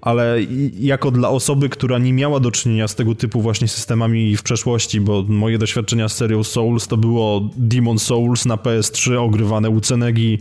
ale 0.00 0.38
jako 0.78 1.10
dla 1.10 1.28
osoby, 1.28 1.68
która 1.68 1.98
nie 1.98 2.12
miała 2.12 2.40
do 2.40 2.50
czynienia 2.50 2.88
z 2.88 2.94
tego 2.94 3.14
typu 3.14 3.40
właśnie 3.40 3.68
systemami 3.68 4.36
w 4.36 4.42
przeszłości, 4.42 5.00
bo 5.00 5.24
moje 5.28 5.58
doświadczenia 5.58 6.08
z 6.08 6.16
serią 6.16 6.44
Souls 6.44 6.88
to 6.88 6.96
było 6.96 7.50
Demon 7.56 7.98
Souls 7.98 8.46
na 8.46 8.56
PS3 8.56 9.16
ogrywane 9.16 9.70
u 9.70 9.80
Cenegi 9.80 10.38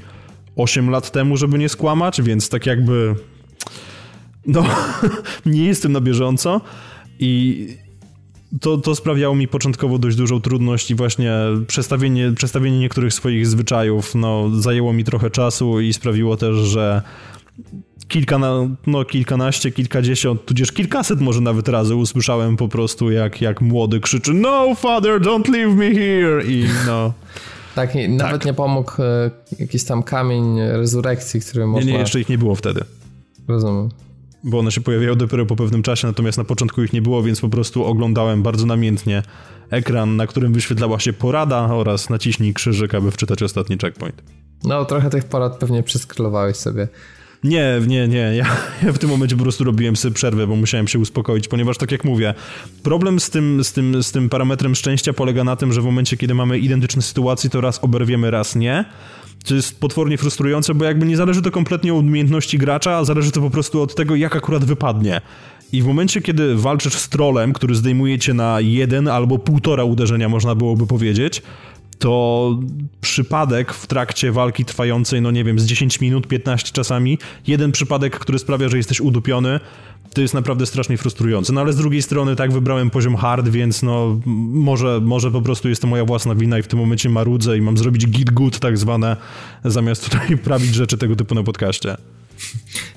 8 0.56 0.90
lat 0.90 1.12
temu, 1.12 1.38
żeby 1.38 1.60
nie 1.60 1.70
skłamać, 1.70 2.22
więc 2.22 2.50
tak 2.50 2.66
jakby 2.66 3.16
no, 4.48 4.64
nie 5.46 5.66
jestem 5.66 5.92
na 5.92 6.02
bieżąco 6.02 6.62
i 7.20 7.68
to, 8.62 8.78
to 8.78 8.96
sprawiało 8.96 9.36
mi 9.36 9.48
początkowo 9.48 9.98
dość 9.98 10.18
dużą 10.18 10.42
trudność 10.42 10.92
i 10.92 10.96
właśnie 10.96 11.34
przestawienie, 11.68 12.32
przestawienie 12.36 12.80
niektórych 12.80 13.14
swoich 13.14 13.48
zwyczajów 13.48 14.16
no, 14.16 14.50
zajęło 14.50 14.94
mi 14.94 15.04
trochę 15.04 15.30
czasu 15.30 15.80
i 15.80 15.94
sprawiło 15.94 16.38
też, 16.38 16.56
że 16.56 17.02
kilka, 18.10 18.40
no, 18.88 19.06
kilkanaście, 19.06 19.72
kilkadziesiąt, 19.72 20.46
tudzież 20.46 20.72
kilkaset 20.72 21.22
może 21.22 21.42
nawet 21.42 21.68
razy 21.68 21.96
usłyszałem 21.96 22.58
po 22.58 22.68
prostu 22.68 23.12
jak, 23.12 23.42
jak 23.42 23.62
młody 23.62 24.00
krzyczy 24.00 24.34
No 24.34 24.76
father, 24.76 25.22
don't 25.22 25.50
leave 25.50 25.76
me 25.76 25.92
here 25.92 26.44
i 26.46 26.66
no... 26.88 27.14
Tak, 27.76 27.90
nawet 28.10 28.42
tak. 28.42 28.46
nie 28.46 28.54
pomógł 28.54 28.92
e, 29.02 29.32
jakiś 29.60 29.84
tam 29.84 30.04
kamień 30.04 30.60
rezurekcji, 30.60 31.42
który 31.42 31.68
można... 31.68 31.88
Nie, 31.88 31.94
nie, 31.94 32.00
jeszcze 32.00 32.20
ich 32.20 32.30
nie 32.30 32.38
było 32.38 32.56
wtedy. 32.56 32.82
Rozumiem. 33.48 33.90
Bo 34.44 34.60
one 34.60 34.72
się 34.72 34.82
pojawiały 34.82 35.16
dopiero 35.16 35.46
po 35.46 35.56
pewnym 35.56 35.84
czasie, 35.84 36.08
natomiast 36.08 36.38
na 36.38 36.44
początku 36.44 36.84
ich 36.84 36.94
nie 36.94 37.02
było, 37.02 37.24
więc 37.24 37.42
po 37.42 37.50
prostu 37.50 37.86
oglądałem 37.86 38.44
bardzo 38.44 38.66
namiętnie 38.66 39.24
ekran, 39.70 40.16
na 40.16 40.28
którym 40.28 40.54
wyświetlała 40.54 41.00
się 41.00 41.14
porada 41.14 41.60
oraz 41.60 42.10
naciśnij 42.10 42.54
krzyżyk, 42.54 42.96
aby 42.96 43.12
wczytać 43.12 43.44
ostatni 43.44 43.78
checkpoint. 43.78 44.24
No, 44.64 44.86
trochę 44.86 45.10
tych 45.10 45.24
porad 45.24 45.58
pewnie 45.58 45.84
przeskrolowałeś 45.84 46.58
sobie. 46.58 46.88
Nie, 47.44 47.82
nie, 47.88 48.08
nie. 48.08 48.18
Ja, 48.36 48.46
ja, 48.84 48.94
w 48.94 48.98
tym 48.98 49.10
momencie 49.10 49.36
po 49.36 49.44
prostu 49.44 49.64
robiłem 49.64 49.96
sobie 49.96 50.14
przerwę, 50.16 50.48
bo 50.48 50.56
musiałem 50.56 50.88
się 50.88 51.00
uspokoić, 51.00 51.48
ponieważ 51.48 51.78
tak 51.78 51.92
jak 51.92 52.04
mówię, 52.04 52.34
problem 52.84 53.20
z 53.20 53.30
tym, 53.30 53.64
z 53.64 53.74
tym, 53.74 54.04
z 54.04 54.12
tym 54.12 54.30
parametrem 54.30 54.76
szczęścia 54.76 55.14
polega 55.14 55.44
na 55.44 55.56
tym, 55.56 55.74
że 55.74 55.82
w 55.82 55.86
momencie, 55.86 56.18
kiedy 56.18 56.34
mamy 56.34 56.60
identyczne 56.60 57.02
sytuacje, 57.02 57.50
to 57.50 57.62
raz 57.62 57.84
oberwiemy, 57.84 58.32
raz 58.32 58.56
nie. 58.56 58.86
To 59.46 59.56
jest 59.56 59.80
potwornie 59.80 60.18
frustrujące, 60.18 60.74
bo 60.74 60.86
jakby 60.86 61.06
nie 61.06 61.18
zależy 61.18 61.42
to 61.42 61.52
kompletnie 61.52 61.94
od 61.94 62.00
umiejętności 62.00 62.58
gracza, 62.58 62.98
a 62.98 63.06
zależy 63.06 63.32
to 63.32 63.42
po 63.42 63.50
prostu 63.50 63.82
od 63.82 63.96
tego, 63.96 64.16
jak 64.16 64.36
akurat 64.36 64.66
wypadnie. 64.66 65.22
I 65.72 65.82
w 65.82 65.86
momencie, 65.86 66.22
kiedy 66.22 66.56
walczysz 66.56 66.94
z 66.94 67.10
trolem, 67.10 67.54
który 67.54 67.76
zdejmuje 67.76 68.20
cię 68.20 68.34
na 68.34 68.62
jeden 68.62 69.08
albo 69.08 69.40
półtora 69.40 69.84
uderzenia, 69.84 70.30
można 70.30 70.56
byłoby 70.56 70.88
powiedzieć, 70.88 71.42
to 72.00 72.60
przypadek 73.02 73.74
w 73.74 73.88
trakcie 73.88 74.32
walki 74.32 74.66
trwającej, 74.66 75.22
no 75.22 75.32
nie 75.32 75.44
wiem, 75.44 75.60
z 75.60 75.66
10 75.66 76.02
minut, 76.02 76.28
15 76.28 76.72
czasami, 76.72 77.18
jeden 77.48 77.72
przypadek, 77.72 78.20
który 78.20 78.40
sprawia, 78.40 78.70
że 78.70 78.78
jesteś 78.78 79.02
udupiony, 79.02 79.60
to 80.14 80.22
jest 80.22 80.34
naprawdę 80.34 80.66
strasznie 80.66 80.98
frustrujące. 80.98 81.54
No 81.54 81.62
ale 81.62 81.74
z 81.74 81.76
drugiej 81.76 82.02
strony 82.02 82.36
tak 82.36 82.52
wybrałem 82.52 82.90
poziom 82.90 83.16
hard, 83.16 83.48
więc 83.48 83.84
no 83.84 84.20
może, 84.26 85.00
może 85.04 85.32
po 85.32 85.42
prostu 85.42 85.70
jest 85.70 85.82
to 85.82 85.88
moja 85.88 86.06
własna 86.06 86.36
wina 86.36 86.60
i 86.60 86.62
w 86.62 86.68
tym 86.68 86.80
momencie 86.80 87.10
marudzę 87.10 87.58
i 87.58 87.62
mam 87.62 87.78
zrobić 87.78 88.08
git 88.08 88.32
good 88.32 88.60
tak 88.60 88.78
zwane, 88.78 89.18
zamiast 89.66 90.10
tutaj 90.10 90.38
prawić 90.48 90.76
rzeczy 90.76 90.98
tego 90.98 91.16
typu 91.16 91.36
na 91.36 91.44
podcaście. 91.44 91.98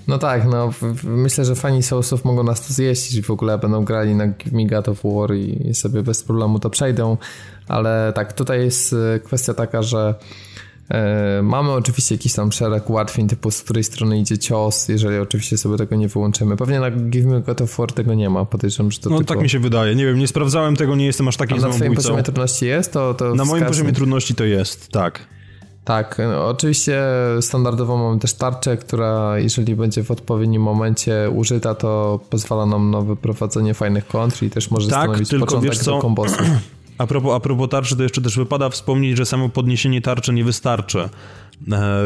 No 0.08 0.18
tak, 0.18 0.44
no 0.44 0.70
myślę, 1.04 1.44
że 1.44 1.54
fani 1.54 1.82
Soulsów 1.82 2.24
mogą 2.24 2.44
nas 2.44 2.66
to 2.66 2.74
zjeść 2.74 3.14
i 3.14 3.22
w 3.22 3.30
ogóle 3.30 3.58
będą 3.58 3.84
grali 3.84 4.14
na 4.14 4.28
Give 4.28 4.52
Me 4.52 4.66
God 4.66 4.88
of 4.88 5.00
War 5.04 5.34
i 5.34 5.74
sobie 5.74 6.02
bez 6.02 6.22
problemu 6.22 6.58
to 6.58 6.70
przejdą, 6.70 7.16
ale 7.68 8.12
tak, 8.14 8.32
tutaj 8.32 8.60
jest 8.60 8.92
e, 8.92 9.20
kwestia 9.20 9.54
taka, 9.54 9.82
że 9.82 10.14
e, 10.88 11.42
Mamy 11.42 11.70
oczywiście 11.72 12.14
jakiś 12.14 12.32
tam 12.32 12.52
szereg 12.52 12.90
ułatwień, 12.90 13.28
typu 13.28 13.50
z 13.50 13.62
której 13.62 13.84
strony 13.84 14.18
idzie 14.18 14.38
cios, 14.38 14.88
jeżeli 14.88 15.18
oczywiście 15.18 15.58
sobie 15.58 15.76
tego 15.76 15.96
nie 15.96 16.08
wyłączymy. 16.08 16.56
Pewnie 16.56 16.80
na 16.80 16.90
Give 16.90 17.26
Me 17.26 17.40
God 17.40 17.60
of 17.60 17.76
War 17.76 17.92
tego 17.92 18.14
nie 18.14 18.30
ma, 18.30 18.44
podejrzewam, 18.44 18.92
że 18.92 18.98
to 18.98 19.10
No 19.10 19.16
tylko... 19.16 19.34
tak 19.34 19.42
mi 19.42 19.50
się 19.50 19.58
wydaje, 19.58 19.94
nie 19.94 20.06
wiem, 20.06 20.18
nie 20.18 20.28
sprawdzałem 20.28 20.76
tego, 20.76 20.96
nie 20.96 21.06
jestem 21.06 21.28
aż 21.28 21.36
taki 21.36 21.54
A 21.54 21.56
na 21.56 21.68
twoim 21.68 21.94
poziomie 21.94 22.22
trudności 22.22 22.66
jest? 22.66 22.92
To, 22.92 23.14
to 23.14 23.34
na 23.34 23.44
moim 23.44 23.64
poziomie 23.64 23.92
trudności 23.92 24.34
to 24.34 24.44
jest, 24.44 24.88
tak. 24.88 25.26
Tak, 25.84 26.18
no, 26.18 26.48
oczywiście 26.48 27.02
standardowo 27.40 27.96
mamy 27.96 28.18
też 28.18 28.34
tarczę, 28.34 28.76
która 28.76 29.38
jeżeli 29.38 29.76
będzie 29.76 30.04
w 30.04 30.10
odpowiednim 30.10 30.62
momencie 30.62 31.30
użyta, 31.34 31.74
to 31.74 32.20
pozwala 32.30 32.66
nam 32.66 32.90
na 32.90 33.00
wyprowadzenie 33.00 33.74
fajnych 33.74 34.06
kontr 34.06 34.42
i 34.42 34.50
też 34.50 34.70
może 34.70 34.88
tak, 34.88 35.02
stanowić 35.02 35.28
tylko, 35.28 35.46
początek 35.46 35.70
wiesz 35.70 35.78
co? 35.78 35.90
do 35.90 35.98
kombosu. 35.98 36.42
A 37.02 37.06
propos, 37.06 37.36
a 37.36 37.40
propos 37.40 37.68
tarczy, 37.68 37.96
to 37.96 38.02
jeszcze 38.02 38.20
też 38.20 38.36
wypada 38.36 38.68
wspomnieć, 38.68 39.16
że 39.16 39.26
samo 39.26 39.48
podniesienie 39.48 40.02
tarczy 40.02 40.32
nie 40.32 40.44
wystarczy. 40.44 41.08
E, 41.72 42.02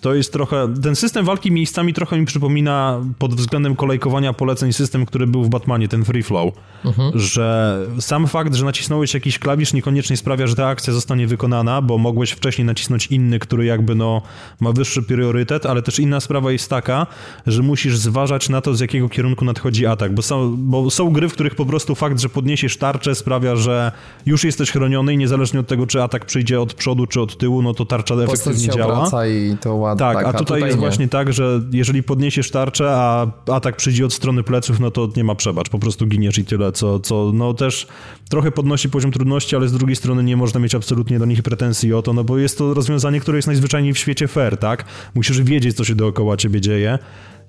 to 0.00 0.14
jest 0.14 0.32
trochę. 0.32 0.74
Ten 0.82 0.96
system 0.96 1.24
walki 1.24 1.52
miejscami 1.52 1.94
trochę 1.94 2.18
mi 2.18 2.26
przypomina 2.26 3.00
pod 3.18 3.34
względem 3.34 3.76
kolejkowania 3.76 4.32
poleceń 4.32 4.72
system, 4.72 5.06
który 5.06 5.26
był 5.26 5.44
w 5.44 5.48
Batmanie, 5.48 5.88
ten 5.88 6.04
free 6.04 6.22
flow. 6.22 6.54
Mhm. 6.84 7.18
Że 7.18 7.78
sam 8.00 8.26
fakt, 8.26 8.54
że 8.54 8.64
nacisnąłeś 8.64 9.14
jakiś 9.14 9.38
klawisz, 9.38 9.72
niekoniecznie 9.72 10.16
sprawia, 10.16 10.46
że 10.46 10.54
ta 10.54 10.66
akcja 10.66 10.92
zostanie 10.92 11.26
wykonana, 11.26 11.82
bo 11.82 11.98
mogłeś 11.98 12.30
wcześniej 12.30 12.64
nacisnąć 12.64 13.06
inny, 13.06 13.38
który 13.38 13.64
jakby 13.64 13.94
no 13.94 14.22
ma 14.60 14.72
wyższy 14.72 15.02
priorytet, 15.02 15.66
ale 15.66 15.82
też 15.82 15.98
inna 15.98 16.20
sprawa 16.20 16.52
jest 16.52 16.70
taka, 16.70 17.06
że 17.46 17.62
musisz 17.62 17.98
zważać 17.98 18.48
na 18.48 18.60
to, 18.60 18.74
z 18.74 18.80
jakiego 18.80 19.08
kierunku 19.08 19.44
nadchodzi 19.44 19.86
atak, 19.86 20.14
bo 20.14 20.22
są, 20.22 20.56
bo 20.58 20.90
są 20.90 21.10
gry, 21.10 21.28
w 21.28 21.32
których 21.32 21.54
po 21.54 21.66
prostu 21.66 21.94
fakt, 21.94 22.20
że 22.20 22.28
podniesiesz 22.28 22.76
tarczę 22.76 23.14
sprawia, 23.14 23.56
że 23.56 23.92
już 24.26 24.39
jesteś 24.48 24.70
chroniony 24.70 25.14
i 25.14 25.16
niezależnie 25.16 25.60
od 25.60 25.66
tego, 25.66 25.86
czy 25.86 26.02
atak 26.02 26.24
przyjdzie 26.24 26.60
od 26.60 26.74
przodu, 26.74 27.06
czy 27.06 27.20
od 27.20 27.38
tyłu, 27.38 27.62
no 27.62 27.74
to 27.74 27.86
tarcza 27.86 28.14
efektywnie 28.14 28.68
działa 28.68 29.26
i 29.26 29.56
to 29.60 29.74
ładnie. 29.74 29.98
Tak, 29.98 30.16
tak, 30.16 30.26
a, 30.26 30.28
tutaj, 30.28 30.44
tutaj 30.44 30.60
jest 30.60 30.76
nie. 30.76 30.80
właśnie 30.80 31.08
tak, 31.08 31.32
że 31.32 31.60
jeżeli 31.72 32.02
podniesiesz 32.02 32.50
tarczę, 32.50 32.90
a 32.90 33.26
atak 33.52 33.76
przyjdzie 33.76 34.06
od 34.06 34.12
strony 34.12 34.42
pleców, 34.42 34.80
no 34.80 34.90
to 34.90 35.08
nie 35.16 35.24
ma 35.24 35.34
przebacz, 35.34 35.68
po 35.68 35.78
prostu 35.78 36.06
giniesz 36.06 36.38
i 36.38 36.44
tyle, 36.44 36.72
co, 36.72 37.00
co 37.00 37.30
no 37.34 37.54
też 37.54 37.86
trochę 38.30 38.50
podnosi 38.50 38.88
poziom 38.88 39.12
trudności, 39.12 39.56
ale 39.56 39.68
z 39.68 39.72
drugiej 39.72 39.96
strony 39.96 40.22
nie 40.22 40.36
można 40.36 40.60
mieć 40.60 40.74
absolutnie 40.74 41.18
do 41.18 41.26
nich 41.26 41.42
pretensji 41.42 41.94
o 41.94 42.02
to, 42.02 42.12
no 42.12 42.24
bo 42.24 42.38
jest 42.38 42.58
to 42.58 42.74
rozwiązanie, 42.74 43.20
które 43.20 43.38
jest 43.38 43.46
najzwyczajniej 43.46 43.94
w 43.94 43.98
świecie 43.98 44.28
fair, 44.28 44.56
tak? 44.56 44.84
Musisz 45.14 45.42
wiedzieć, 45.42 45.76
co 45.76 45.84
się 45.84 45.94
dookoła 45.94 46.36
ciebie 46.36 46.60
dzieje 46.60 46.98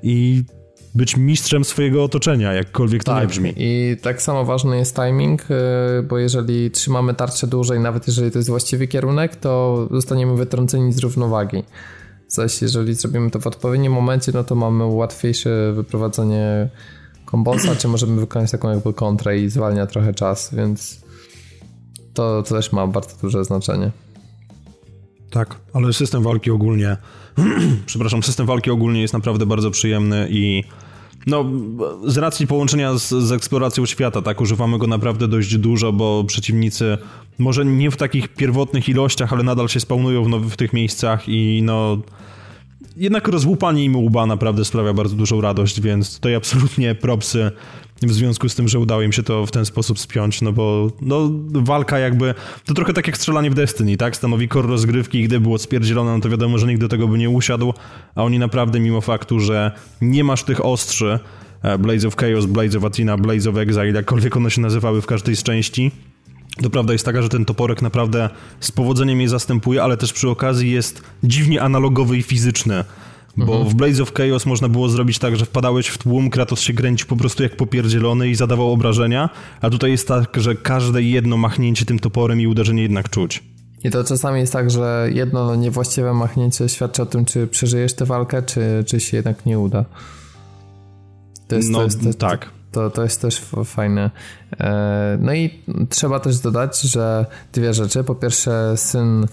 i 0.03 0.43
być 0.95 1.17
mistrzem 1.17 1.65
swojego 1.65 2.03
otoczenia, 2.03 2.53
jakkolwiek 2.53 3.03
to 3.03 3.11
tak, 3.11 3.21
nie 3.21 3.27
brzmi. 3.27 3.53
I 3.57 3.97
tak 4.01 4.21
samo 4.21 4.45
ważny 4.45 4.77
jest 4.77 4.95
timing, 4.95 5.41
y, 5.41 6.03
bo 6.03 6.17
jeżeli 6.17 6.71
trzymamy 6.71 7.13
tarczę 7.13 7.47
dłużej, 7.47 7.79
nawet 7.79 8.07
jeżeli 8.07 8.31
to 8.31 8.39
jest 8.39 8.49
właściwy 8.49 8.87
kierunek, 8.87 9.35
to 9.35 9.87
zostaniemy 9.91 10.35
wytrąceni 10.35 10.93
z 10.93 10.99
równowagi. 10.99 11.63
Zaś 12.27 12.61
jeżeli 12.61 12.93
zrobimy 12.93 13.31
to 13.31 13.39
w 13.39 13.47
odpowiednim 13.47 13.93
momencie, 13.93 14.31
no 14.35 14.43
to 14.43 14.55
mamy 14.55 14.85
łatwiejsze 14.85 15.73
wyprowadzenie 15.73 16.69
kombosa, 17.25 17.75
czy 17.75 17.87
możemy 17.87 18.19
wykonać 18.19 18.51
taką 18.51 18.69
jakby 18.69 18.93
kontrę 18.93 19.39
i 19.39 19.49
zwalnia 19.49 19.87
trochę 19.87 20.13
czas, 20.13 20.55
więc 20.55 21.01
to, 22.13 22.43
to 22.43 22.55
też 22.55 22.71
ma 22.71 22.87
bardzo 22.87 23.15
duże 23.21 23.43
znaczenie. 23.43 23.91
Tak, 25.29 25.55
ale 25.73 25.93
system 25.93 26.23
walki 26.23 26.51
ogólnie, 26.51 26.97
przepraszam, 27.85 28.23
system 28.23 28.45
walki 28.45 28.71
ogólnie 28.71 29.01
jest 29.01 29.13
naprawdę 29.13 29.45
bardzo 29.45 29.71
przyjemny 29.71 30.27
i 30.29 30.63
no, 31.27 31.45
z 32.05 32.17
racji 32.17 32.47
połączenia 32.47 32.97
z, 32.97 33.09
z, 33.09 33.31
eksploracją 33.31 33.85
świata, 33.85 34.21
tak, 34.21 34.41
używamy 34.41 34.77
go 34.77 34.87
naprawdę 34.87 35.27
dość 35.27 35.57
dużo, 35.57 35.93
bo 35.93 36.23
przeciwnicy 36.23 36.97
może 37.39 37.65
nie 37.65 37.91
w 37.91 37.97
takich 37.97 38.27
pierwotnych 38.27 38.89
ilościach, 38.89 39.33
ale 39.33 39.43
nadal 39.43 39.69
się 39.69 39.79
spawnują 39.79 40.23
w, 40.23 40.49
w 40.49 40.57
tych 40.57 40.73
miejscach 40.73 41.29
i 41.29 41.61
no 41.63 41.97
jednak 42.97 43.27
rozłupanie 43.27 43.85
im 43.85 43.95
łba 43.95 44.25
naprawdę 44.25 44.65
sprawia 44.65 44.93
bardzo 44.93 45.15
dużą 45.15 45.41
radość, 45.41 45.81
więc 45.81 46.15
tutaj 46.15 46.35
absolutnie 46.35 46.95
propsy 46.95 47.51
w 48.01 48.13
związku 48.13 48.49
z 48.49 48.55
tym, 48.55 48.67
że 48.67 48.79
udało 48.79 49.01
im 49.01 49.11
się 49.11 49.23
to 49.23 49.45
w 49.45 49.51
ten 49.51 49.65
sposób 49.65 49.99
spiąć, 49.99 50.41
no 50.41 50.51
bo 50.51 50.91
no, 51.01 51.29
walka 51.53 51.99
jakby, 51.99 52.33
to 52.65 52.73
trochę 52.73 52.93
tak 52.93 53.07
jak 53.07 53.17
strzelanie 53.17 53.49
w 53.49 53.53
Destiny, 53.53 53.97
tak? 53.97 54.15
Stanowi 54.15 54.47
kor 54.47 54.67
rozgrywki 54.67 55.19
i 55.19 55.23
gdy 55.23 55.39
było 55.39 55.57
spierdzielone, 55.57 56.11
no 56.11 56.19
to 56.19 56.29
wiadomo, 56.29 56.57
że 56.57 56.67
nikt 56.67 56.81
do 56.81 56.87
tego 56.87 57.07
by 57.07 57.17
nie 57.17 57.29
usiadł, 57.29 57.73
a 58.15 58.23
oni 58.23 58.39
naprawdę 58.39 58.79
mimo 58.79 59.01
faktu, 59.01 59.39
że 59.39 59.71
nie 60.01 60.23
masz 60.23 60.43
tych 60.43 60.65
ostrzy, 60.65 61.19
e, 61.61 61.77
Blades 61.77 62.05
of 62.05 62.15
Chaos, 62.15 62.45
Blades 62.45 62.75
of 62.75 62.83
Athena, 62.83 63.17
Blades 63.17 63.47
of 63.47 63.57
Exile, 63.57 63.91
jakkolwiek 63.91 64.37
one 64.37 64.51
się 64.51 64.61
nazywały 64.61 65.01
w 65.01 65.05
każdej 65.05 65.35
z 65.35 65.43
części, 65.43 65.91
to 66.61 66.69
prawda 66.69 66.93
jest 66.93 67.05
taka, 67.05 67.21
że 67.21 67.29
ten 67.29 67.45
toporek 67.45 67.81
naprawdę 67.81 68.29
z 68.59 68.71
powodzeniem 68.71 69.21
je 69.21 69.29
zastępuje, 69.29 69.83
ale 69.83 69.97
też 69.97 70.13
przy 70.13 70.29
okazji 70.29 70.71
jest 70.71 71.01
dziwnie 71.23 71.61
analogowy 71.61 72.17
i 72.17 72.23
fizyczny. 72.23 72.83
Bo 73.37 73.53
mhm. 73.53 73.69
w 73.69 73.73
Blades 73.73 73.99
of 73.99 74.13
Chaos 74.13 74.45
można 74.45 74.69
było 74.69 74.89
zrobić 74.89 75.19
tak, 75.19 75.35
że 75.35 75.45
wpadałeś 75.45 75.87
w 75.87 75.97
tłum, 75.97 76.29
Kratos 76.29 76.59
się 76.59 76.73
kręcił 76.73 77.07
po 77.07 77.15
prostu 77.15 77.43
jak 77.43 77.55
popierdzielony 77.55 78.29
i 78.29 78.35
zadawał 78.35 78.71
obrażenia, 78.71 79.29
a 79.61 79.69
tutaj 79.69 79.91
jest 79.91 80.07
tak, 80.07 80.37
że 80.37 80.55
każde 80.55 81.03
jedno 81.03 81.37
machnięcie 81.37 81.85
tym 81.85 81.99
toporem 81.99 82.41
i 82.41 82.47
uderzenie 82.47 82.81
jednak 82.81 83.09
czuć. 83.09 83.43
I 83.83 83.89
to 83.89 84.03
czasami 84.03 84.39
jest 84.39 84.53
tak, 84.53 84.71
że 84.71 85.09
jedno 85.13 85.55
niewłaściwe 85.55 86.13
machnięcie 86.13 86.69
świadczy 86.69 87.01
o 87.01 87.05
tym, 87.05 87.25
czy 87.25 87.47
przeżyjesz 87.47 87.93
tę 87.93 88.05
walkę, 88.05 88.43
czy, 88.43 88.83
czy 88.87 88.99
się 88.99 89.17
jednak 89.17 89.45
nie 89.45 89.59
uda. 89.59 89.85
To 91.47 91.55
jest, 91.55 91.69
no, 91.69 91.77
to 91.77 91.83
jest, 91.83 92.03
to, 92.03 92.13
tak. 92.13 92.60
To, 92.71 92.89
to 92.89 93.03
jest 93.03 93.21
też 93.21 93.41
fajne. 93.65 94.11
E, 94.59 95.17
no 95.21 95.33
i 95.33 95.63
trzeba 95.89 96.19
też 96.19 96.39
dodać, 96.39 96.81
że 96.81 97.25
dwie 97.53 97.73
rzeczy. 97.73 98.03
Po 98.03 98.15
pierwsze, 98.15 98.77
syn 98.77 99.25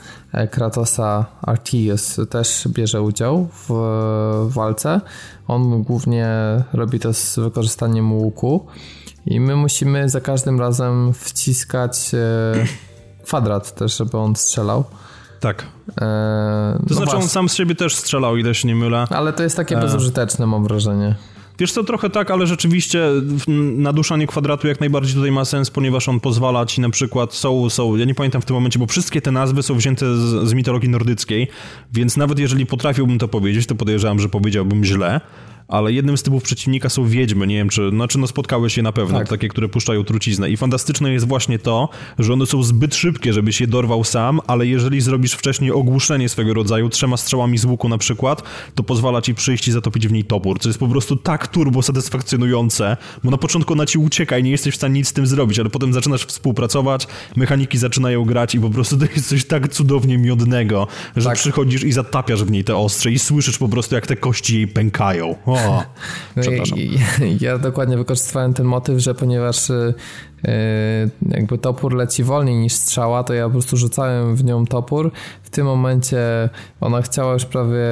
Kratosa 0.51 1.27
Artius 1.43 2.21
też 2.31 2.69
bierze 2.69 3.03
udział 3.03 3.49
w 3.69 4.49
walce. 4.49 5.01
On 5.49 5.83
głównie 5.83 6.29
robi 6.73 7.01
to 7.01 7.15
z 7.15 7.39
wykorzystaniem 7.39 8.13
łuku. 8.13 8.67
I 9.27 9.41
my 9.41 9.57
musimy 9.57 10.09
za 10.09 10.21
każdym 10.21 10.61
razem 10.61 11.13
wciskać 11.15 12.15
e, 12.15 12.67
kwadrat 13.25 13.75
też, 13.75 13.97
żeby 13.97 14.19
on 14.19 14.37
strzelał. 14.37 14.85
Tak. 15.41 15.63
E, 15.63 15.97
to 15.97 16.79
no 16.91 16.97
znaczy 16.97 17.05
właśnie. 17.05 17.23
on 17.23 17.29
sam 17.29 17.49
z 17.49 17.55
siebie 17.55 17.75
też 17.75 17.97
strzelał, 17.97 18.37
ile 18.37 18.55
się 18.55 18.69
nie 18.69 18.77
mylę. 18.77 19.05
Ale 19.11 19.33
to 19.33 19.43
jest 19.43 19.57
takie 19.57 19.79
e... 19.79 19.81
bezużyteczne, 19.81 20.47
mam 20.47 20.65
wrażenie. 20.65 21.15
Wiesz 21.59 21.73
co, 21.73 21.85
trochę 21.85 22.11
tak, 22.11 22.31
ale 22.31 22.47
rzeczywiście 22.47 23.11
naduszanie 23.77 24.27
kwadratu 24.27 24.69
jak 24.69 24.81
najbardziej 24.81 25.15
tutaj 25.15 25.33
ma 25.33 25.45
sens, 25.45 25.71
ponieważ 25.71 26.09
on 26.09 26.21
pozwala 26.21 26.67
ci 26.67 26.81
na 26.81 26.91
przykład, 26.91 27.35
są, 27.35 27.71
są, 27.71 27.97
ja 27.97 28.05
nie 28.05 28.15
pamiętam 28.15 28.43
w 28.43 28.45
tym 28.45 28.55
momencie, 28.55 28.79
bo 28.79 28.87
wszystkie 28.87 29.21
te 29.21 29.33
nazwy 29.33 29.63
są 29.63 29.75
wzięte 29.75 30.17
z, 30.17 30.49
z 30.49 30.53
mitologii 30.53 30.89
nordyckiej, 30.89 31.49
więc 31.93 32.17
nawet 32.17 32.39
jeżeli 32.39 32.67
potrafiłbym 32.67 33.19
to 33.19 33.29
powiedzieć, 33.29 33.67
to 33.67 33.75
podejrzewam, 33.75 34.21
że 34.21 34.29
powiedziałbym 34.29 34.85
źle, 34.85 35.21
ale 35.69 35.93
jednym 35.93 36.19
z 36.19 36.23
typów 36.23 36.43
przeciwnika 36.43 36.89
są 36.89 37.07
wiedźmy, 37.07 37.47
nie 37.47 37.57
wiem 37.57 37.69
czy, 37.69 37.91
znaczy 37.91 38.19
no 38.19 38.27
spotkałeś 38.27 38.75
się 38.75 38.83
na 38.83 38.93
pewno, 38.93 39.19
tak. 39.19 39.29
takie, 39.29 39.49
które 39.49 39.69
puszczają 39.69 40.05
truciznę 40.05 40.51
i 40.51 40.57
fantastyczne 40.57 41.13
jest 41.13 41.29
właśnie 41.29 41.59
to, 41.59 41.89
że 42.19 42.33
one 42.33 42.47
są 42.47 42.63
zbyt 42.63 42.95
szybkie, 42.95 43.33
żebyś 43.33 43.61
je 43.61 43.67
dorwał 43.67 44.05
sam, 44.05 44.41
ale 44.47 44.67
jeżeli 44.67 45.01
zrobisz 45.01 45.33
wcześniej 45.33 45.73
ogłuszenie 45.73 46.29
swego 46.29 46.55
rodzaju, 46.55 46.89
trzema 46.89 47.17
strzałami 47.17 47.59
z 47.59 47.65
łuku 47.65 47.89
na 47.89 47.99
przykład, 47.99 48.43
to 48.75 48.83
pozwala 48.83 49.23
ci 49.23 49.35
przyjść 49.35 49.69
i 49.69 49.73
zatopić 49.73 50.09
w 50.09 50.13
niej 50.13 50.25
topór, 50.25 50.59
co 50.61 50.69
jest 50.69 50.79
po 50.79 50.89
prostu 50.89 51.17
tak 51.17 51.49
turbo 51.49 51.83
satysfakcjonujące, 51.83 52.97
bo 53.25 53.31
na 53.31 53.39
początku 53.39 53.73
ona 53.73 53.87
ci 53.87 53.99
ucieka 53.99 54.39
i 54.39 54.43
nie 54.43 54.51
jesteś 54.51 54.75
w 54.75 54.77
stanie 54.77 54.95
nic 54.95 55.09
z 55.09 55.13
tym 55.13 55.27
zrobić, 55.27 55.59
ale 55.59 55.71
potem 55.71 55.93
zaczynasz 55.93 56.25
współpracować, 56.25 57.07
mechaniki 57.37 57.79
zaczynają 57.79 58.25
grać 58.25 58.55
i 58.55 58.61
po 58.61 58.71
prostu 58.71 58.97
to 58.97 59.05
jest 59.05 59.29
coś 59.29 59.45
tak 59.45 59.69
cudownie 59.69 60.19
miodnego, 60.19 60.87
że 61.17 61.25
tak. 61.25 61.39
przychodzisz 61.39 61.85
i 61.85 61.93
zatapiasz 61.93 62.45
w 62.45 62.51
niej 62.51 62.65
te 62.65 62.77
ostrze 62.77 63.11
i 63.11 63.19
słyszysz 63.19 63.59
po 63.59 63.69
prostu 63.69 63.95
jak 63.95 64.07
te 64.07 64.17
kości 64.17 64.55
jej 64.55 64.69
pękają. 64.69 65.35
O. 65.47 65.58
O, 65.67 65.83
no 66.37 66.43
przepraszam. 66.43 66.79
I, 66.79 66.99
ja 67.41 67.59
dokładnie 67.59 67.97
wykorzystywałem 67.97 68.55
ten 68.55 68.67
motyw, 68.67 68.99
że 68.99 69.15
ponieważ 69.15 69.71
y, 69.71 69.95
y, 70.45 70.51
jakby 71.29 71.59
topór 71.59 71.95
leci 71.95 72.25
wolniej 72.25 72.57
niż 72.57 72.73
strzała, 72.73 73.25
to 73.25 73.35
ja 73.35 73.45
po 73.45 73.51
prostu 73.51 73.77
rzucałem 73.77 74.37
w 74.37 74.45
nią 74.45 74.67
topór. 74.67 75.11
W 75.43 75.51
tym 75.51 75.67
momencie 75.67 76.19
ona 76.81 77.03
chciała 77.03 77.33
już 77.33 77.45
prawie 77.45 77.85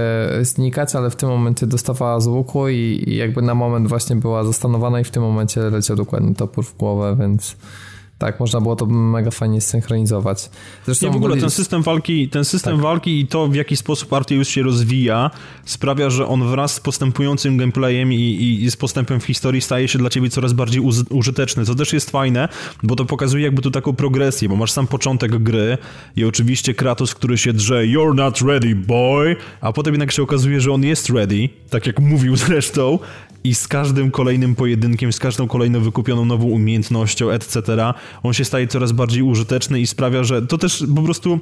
znikać, 0.42 0.94
ale 0.94 1.10
w 1.10 1.16
tym 1.16 1.28
momencie 1.28 1.66
dostawała 1.66 2.20
z 2.20 2.26
łuku 2.26 2.68
i, 2.68 3.04
i 3.06 3.16
jakby 3.16 3.42
na 3.42 3.54
moment 3.54 3.88
właśnie 3.88 4.16
była 4.16 4.44
zastanowana 4.44 5.00
i 5.00 5.04
w 5.04 5.10
tym 5.10 5.22
momencie 5.22 5.60
leciał 5.60 5.96
dokładnie 5.96 6.34
topór 6.34 6.64
w 6.64 6.76
głowę, 6.76 7.16
więc 7.20 7.56
tak, 8.18 8.40
można 8.40 8.60
było 8.60 8.76
to 8.76 8.86
mega 8.86 9.30
fajnie 9.30 9.60
synchronizować. 9.60 10.50
Zresztą 10.84 11.06
nie, 11.06 11.12
w 11.12 11.16
ogóle 11.16 11.36
ten 11.36 11.50
system 11.50 11.82
walki, 11.82 12.28
ten 12.28 12.44
system 12.44 12.72
tak. 12.72 12.82
walki 12.82 13.20
i 13.20 13.26
to 13.26 13.46
w 13.46 13.54
jaki 13.54 13.76
sposób 13.76 14.12
Arceus 14.12 14.48
się 14.48 14.62
rozwija 14.62 15.30
sprawia, 15.64 16.10
że 16.10 16.26
on 16.26 16.48
wraz 16.48 16.74
z 16.74 16.80
postępującym 16.80 17.56
gameplayem 17.56 18.12
i, 18.12 18.16
i, 18.16 18.64
i 18.64 18.70
z 18.70 18.76
postępem 18.76 19.20
w 19.20 19.24
historii 19.24 19.60
staje 19.60 19.88
się 19.88 19.98
dla 19.98 20.10
ciebie 20.10 20.30
coraz 20.30 20.52
bardziej 20.52 20.82
użyteczny, 21.10 21.64
co 21.64 21.74
też 21.74 21.92
jest 21.92 22.10
fajne, 22.10 22.48
bo 22.82 22.96
to 22.96 23.04
pokazuje 23.04 23.44
jakby 23.44 23.62
tu 23.62 23.70
taką 23.70 23.92
progresję, 23.92 24.48
bo 24.48 24.56
masz 24.56 24.72
sam 24.72 24.86
początek 24.86 25.42
gry 25.42 25.78
i 26.16 26.24
oczywiście 26.24 26.74
Kratos, 26.74 27.14
który 27.14 27.38
się 27.38 27.52
drze 27.52 27.82
you're 27.86 28.14
not 28.14 28.40
ready 28.40 28.74
boy, 28.74 29.36
a 29.60 29.72
potem 29.72 29.94
jednak 29.94 30.12
się 30.12 30.22
okazuje, 30.22 30.60
że 30.60 30.72
on 30.72 30.84
jest 30.84 31.10
ready, 31.10 31.48
tak 31.70 31.86
jak 31.86 32.00
mówił 32.00 32.36
zresztą 32.46 32.98
i 33.46 33.54
z 33.54 33.68
każdym 33.68 34.10
kolejnym 34.10 34.54
pojedynkiem, 34.54 35.12
z 35.12 35.18
każdą 35.18 35.48
kolejną 35.48 35.80
wykupioną 35.80 36.24
nową 36.24 36.46
umiejętnością, 36.46 37.30
etc., 37.30 37.62
on 38.22 38.32
się 38.32 38.44
staje 38.44 38.66
coraz 38.66 38.92
bardziej 38.92 39.22
użyteczny 39.22 39.80
i 39.80 39.86
sprawia, 39.86 40.24
że 40.24 40.42
to 40.42 40.58
też 40.58 40.84
po 40.96 41.02
prostu 41.02 41.40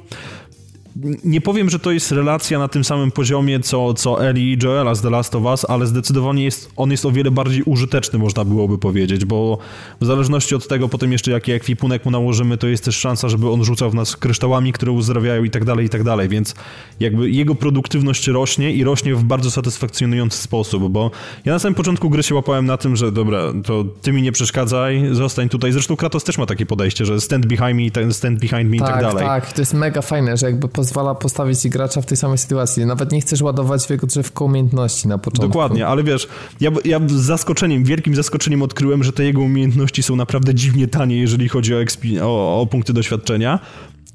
nie 1.23 1.41
powiem, 1.41 1.69
że 1.69 1.79
to 1.79 1.91
jest 1.91 2.11
relacja 2.11 2.59
na 2.59 2.67
tym 2.67 2.83
samym 2.83 3.11
poziomie, 3.11 3.59
co, 3.59 3.93
co 3.93 4.27
Ellie 4.27 4.53
i 4.53 4.57
Joela 4.63 4.95
z 4.95 5.01
The 5.01 5.09
Last 5.09 5.35
of 5.35 5.43
Us, 5.43 5.65
ale 5.69 5.87
zdecydowanie 5.87 6.43
jest, 6.43 6.69
on 6.75 6.91
jest 6.91 7.05
o 7.05 7.11
wiele 7.11 7.31
bardziej 7.31 7.63
użyteczny, 7.63 8.19
można 8.19 8.45
byłoby 8.45 8.77
powiedzieć, 8.77 9.25
bo 9.25 9.57
w 10.01 10.05
zależności 10.05 10.55
od 10.55 10.67
tego 10.67 10.89
potem 10.89 11.11
jeszcze 11.11 11.31
jaki 11.31 11.51
ekwipunek 11.51 12.05
mu 12.05 12.11
nałożymy, 12.11 12.57
to 12.57 12.67
jest 12.67 12.85
też 12.85 12.97
szansa, 12.97 13.29
żeby 13.29 13.49
on 13.49 13.63
rzucał 13.63 13.91
w 13.91 13.95
nas 13.95 14.17
kryształami, 14.17 14.73
które 14.73 14.91
uzdrawiają 14.91 15.43
i 15.43 15.49
tak 15.49 15.65
dalej, 15.65 15.85
i 15.85 15.89
tak 15.89 16.03
dalej, 16.03 16.29
więc 16.29 16.55
jakby 16.99 17.29
jego 17.29 17.55
produktywność 17.55 18.27
rośnie 18.27 18.73
i 18.73 18.83
rośnie 18.83 19.15
w 19.15 19.23
bardzo 19.23 19.51
satysfakcjonujący 19.51 20.37
sposób, 20.37 20.91
bo 20.91 21.11
ja 21.45 21.53
na 21.53 21.59
samym 21.59 21.75
początku 21.75 22.09
gry 22.09 22.23
się 22.23 22.35
łapałem 22.35 22.65
na 22.65 22.77
tym, 22.77 22.95
że 22.95 23.11
dobra, 23.11 23.41
to 23.65 23.85
ty 24.01 24.11
mi 24.11 24.21
nie 24.21 24.31
przeszkadzaj, 24.31 25.03
zostań 25.11 25.49
tutaj. 25.49 25.71
Zresztą 25.71 25.95
Kratos 25.95 26.23
też 26.23 26.37
ma 26.37 26.45
takie 26.45 26.65
podejście, 26.65 27.05
że 27.05 27.21
stand 27.21 27.45
behind 27.45 27.95
me, 27.95 28.13
stand 28.13 28.39
behind 28.39 28.71
me 28.71 28.77
tak, 28.77 28.89
i 28.89 28.91
tak 28.91 29.01
dalej. 29.01 29.25
Tak, 29.25 29.53
to 29.53 29.61
jest 29.61 29.73
mega 29.73 30.01
fajne, 30.01 30.37
że 30.37 30.45
jakby 30.45 30.67
po 30.67 30.84
pozwala 30.85 31.15
postawić 31.15 31.67
gracza 31.67 32.01
w 32.01 32.05
tej 32.05 32.17
samej 32.17 32.37
sytuacji. 32.37 32.85
Nawet 32.85 33.11
nie 33.11 33.21
chcesz 33.21 33.41
ładować 33.41 33.85
w 33.85 33.89
jego 33.89 34.07
drzewko 34.07 34.45
umiejętności 34.45 35.07
na 35.07 35.17
początku. 35.17 35.47
Dokładnie, 35.47 35.87
ale 35.87 36.03
wiesz, 36.03 36.27
ja, 36.61 36.71
ja 36.85 36.99
z 37.07 37.11
zaskoczeniem, 37.11 37.83
wielkim 37.83 38.15
zaskoczeniem 38.15 38.61
odkryłem, 38.61 39.03
że 39.03 39.13
te 39.13 39.23
jego 39.23 39.41
umiejętności 39.41 40.03
są 40.03 40.15
naprawdę 40.15 40.55
dziwnie 40.55 40.87
tanie, 40.87 41.17
jeżeli 41.17 41.49
chodzi 41.49 41.73
o, 41.75 41.85
o, 42.21 42.61
o 42.61 42.65
punkty 42.65 42.93
doświadczenia. 42.93 43.59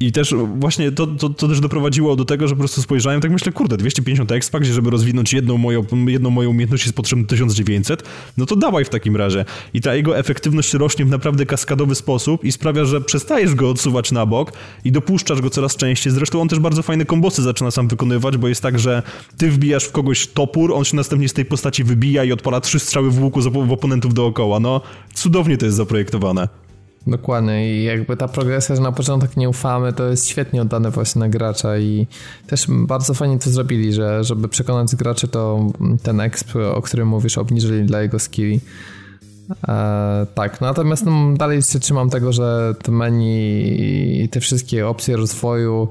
I 0.02 0.12
też 0.12 0.34
właśnie 0.58 0.92
to, 0.92 1.06
to, 1.06 1.28
to, 1.28 1.48
też 1.48 1.60
doprowadziło 1.60 2.16
do 2.16 2.24
tego, 2.24 2.48
że 2.48 2.54
po 2.54 2.58
prostu 2.58 2.82
spojrzałem, 2.82 3.20
tak 3.20 3.30
myślę, 3.30 3.52
kurde, 3.52 3.76
250 3.76 4.32
expa, 4.32 4.60
gdzie 4.60 4.72
żeby 4.72 4.90
rozwinąć 4.90 5.32
jedną 5.32 5.58
moją, 5.58 5.84
jedną 6.06 6.30
moją 6.30 6.50
umiejętność 6.50 6.84
jest 6.84 6.96
potrzebne 6.96 7.24
1900, 7.24 8.02
no 8.36 8.46
to 8.46 8.56
dawaj 8.56 8.84
w 8.84 8.88
takim 8.88 9.16
razie. 9.16 9.44
I 9.74 9.80
ta 9.80 9.94
jego 9.94 10.18
efektywność 10.18 10.74
rośnie 10.74 11.04
w 11.04 11.10
naprawdę 11.10 11.46
kaskadowy 11.46 11.94
sposób 11.94 12.44
i 12.44 12.52
sprawia, 12.52 12.84
że 12.84 13.00
przestajesz 13.00 13.54
go 13.54 13.70
odsuwać 13.70 14.12
na 14.12 14.26
bok 14.26 14.52
i 14.84 14.92
dopuszczasz 14.92 15.40
go 15.40 15.50
coraz 15.50 15.76
częściej. 15.76 16.12
Zresztą 16.12 16.40
on 16.40 16.48
też 16.48 16.58
bardzo 16.58 16.82
fajne 16.82 17.04
kombosy 17.04 17.42
zaczyna 17.42 17.70
sam 17.70 17.88
wykonywać, 17.88 18.36
bo 18.36 18.48
jest 18.48 18.62
tak, 18.62 18.78
że 18.78 19.02
ty 19.36 19.50
wbijasz 19.50 19.84
w 19.84 19.92
kogoś 19.92 20.26
topór, 20.26 20.72
on 20.74 20.84
się 20.84 20.96
następnie 20.96 21.28
z 21.28 21.32
tej 21.32 21.44
postaci 21.44 21.84
wybija 21.84 22.24
i 22.24 22.32
odpala 22.32 22.60
trzy 22.60 22.78
strzały 22.78 23.10
w 23.10 23.22
łuku 23.22 23.40
w 23.40 23.72
oponentów 23.72 24.14
dookoła. 24.14 24.60
No, 24.60 24.80
cudownie 25.14 25.56
to 25.56 25.64
jest 25.66 25.76
zaprojektowane. 25.76 26.69
Dokładnie 27.06 27.74
i 27.74 27.84
jakby 27.84 28.16
ta 28.16 28.28
progresja, 28.28 28.76
że 28.76 28.82
na 28.82 28.92
początek 28.92 29.36
nie 29.36 29.48
ufamy, 29.48 29.92
to 29.92 30.06
jest 30.06 30.28
świetnie 30.28 30.62
oddane 30.62 30.90
właśnie 30.90 31.18
na 31.18 31.28
gracza 31.28 31.78
i 31.78 32.06
też 32.46 32.66
bardzo 32.68 33.14
fajnie 33.14 33.38
to 33.38 33.50
zrobili, 33.50 33.92
że 33.92 34.24
żeby 34.24 34.48
przekonać 34.48 34.96
graczy, 34.96 35.28
to 35.28 35.66
ten 36.02 36.20
exp, 36.20 36.56
o 36.74 36.82
którym 36.82 37.08
mówisz, 37.08 37.38
obniżyli 37.38 37.86
dla 37.86 38.02
jego 38.02 38.18
skilli. 38.18 38.60
E, 39.68 40.26
tak, 40.34 40.60
natomiast 40.60 41.04
no, 41.06 41.34
dalej 41.36 41.62
się 41.62 41.78
trzymam 41.78 42.10
tego, 42.10 42.32
że 42.32 42.74
te 42.82 42.92
menu 42.92 44.22
i 44.24 44.28
te 44.28 44.40
wszystkie 44.40 44.88
opcje 44.88 45.16
rozwoju 45.16 45.88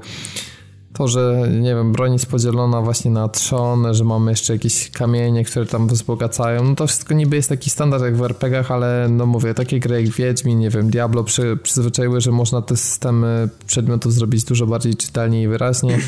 to, 0.92 1.08
że 1.08 1.48
nie 1.60 1.74
wiem, 1.74 1.92
broń 1.92 2.12
jest 2.12 2.26
podzielona 2.26 2.80
właśnie 2.80 3.10
na 3.10 3.28
trzon, 3.28 3.94
że 3.94 4.04
mamy 4.04 4.30
jeszcze 4.30 4.52
jakieś 4.52 4.90
kamienie, 4.90 5.44
które 5.44 5.66
tam 5.66 5.88
wzbogacają, 5.88 6.64
no 6.64 6.74
to 6.74 6.86
wszystko 6.86 7.14
niby 7.14 7.36
jest 7.36 7.48
taki 7.48 7.70
standard 7.70 8.04
jak 8.04 8.16
w 8.16 8.22
RPGach, 8.22 8.70
ale 8.70 9.08
no 9.10 9.26
mówię, 9.26 9.54
takie 9.54 9.80
gry 9.80 10.02
jak 10.02 10.12
Wiedźmin, 10.14 10.58
nie 10.58 10.70
wiem, 10.70 10.90
Diablo 10.90 11.24
przy, 11.24 11.58
przyzwyczaiły, 11.62 12.20
że 12.20 12.32
można 12.32 12.62
te 12.62 12.76
systemy 12.76 13.48
przedmiotów 13.66 14.12
zrobić 14.12 14.44
dużo 14.44 14.66
bardziej 14.66 14.94
czytelnie 14.94 15.42
i 15.42 15.48
wyraźnie, 15.48 15.98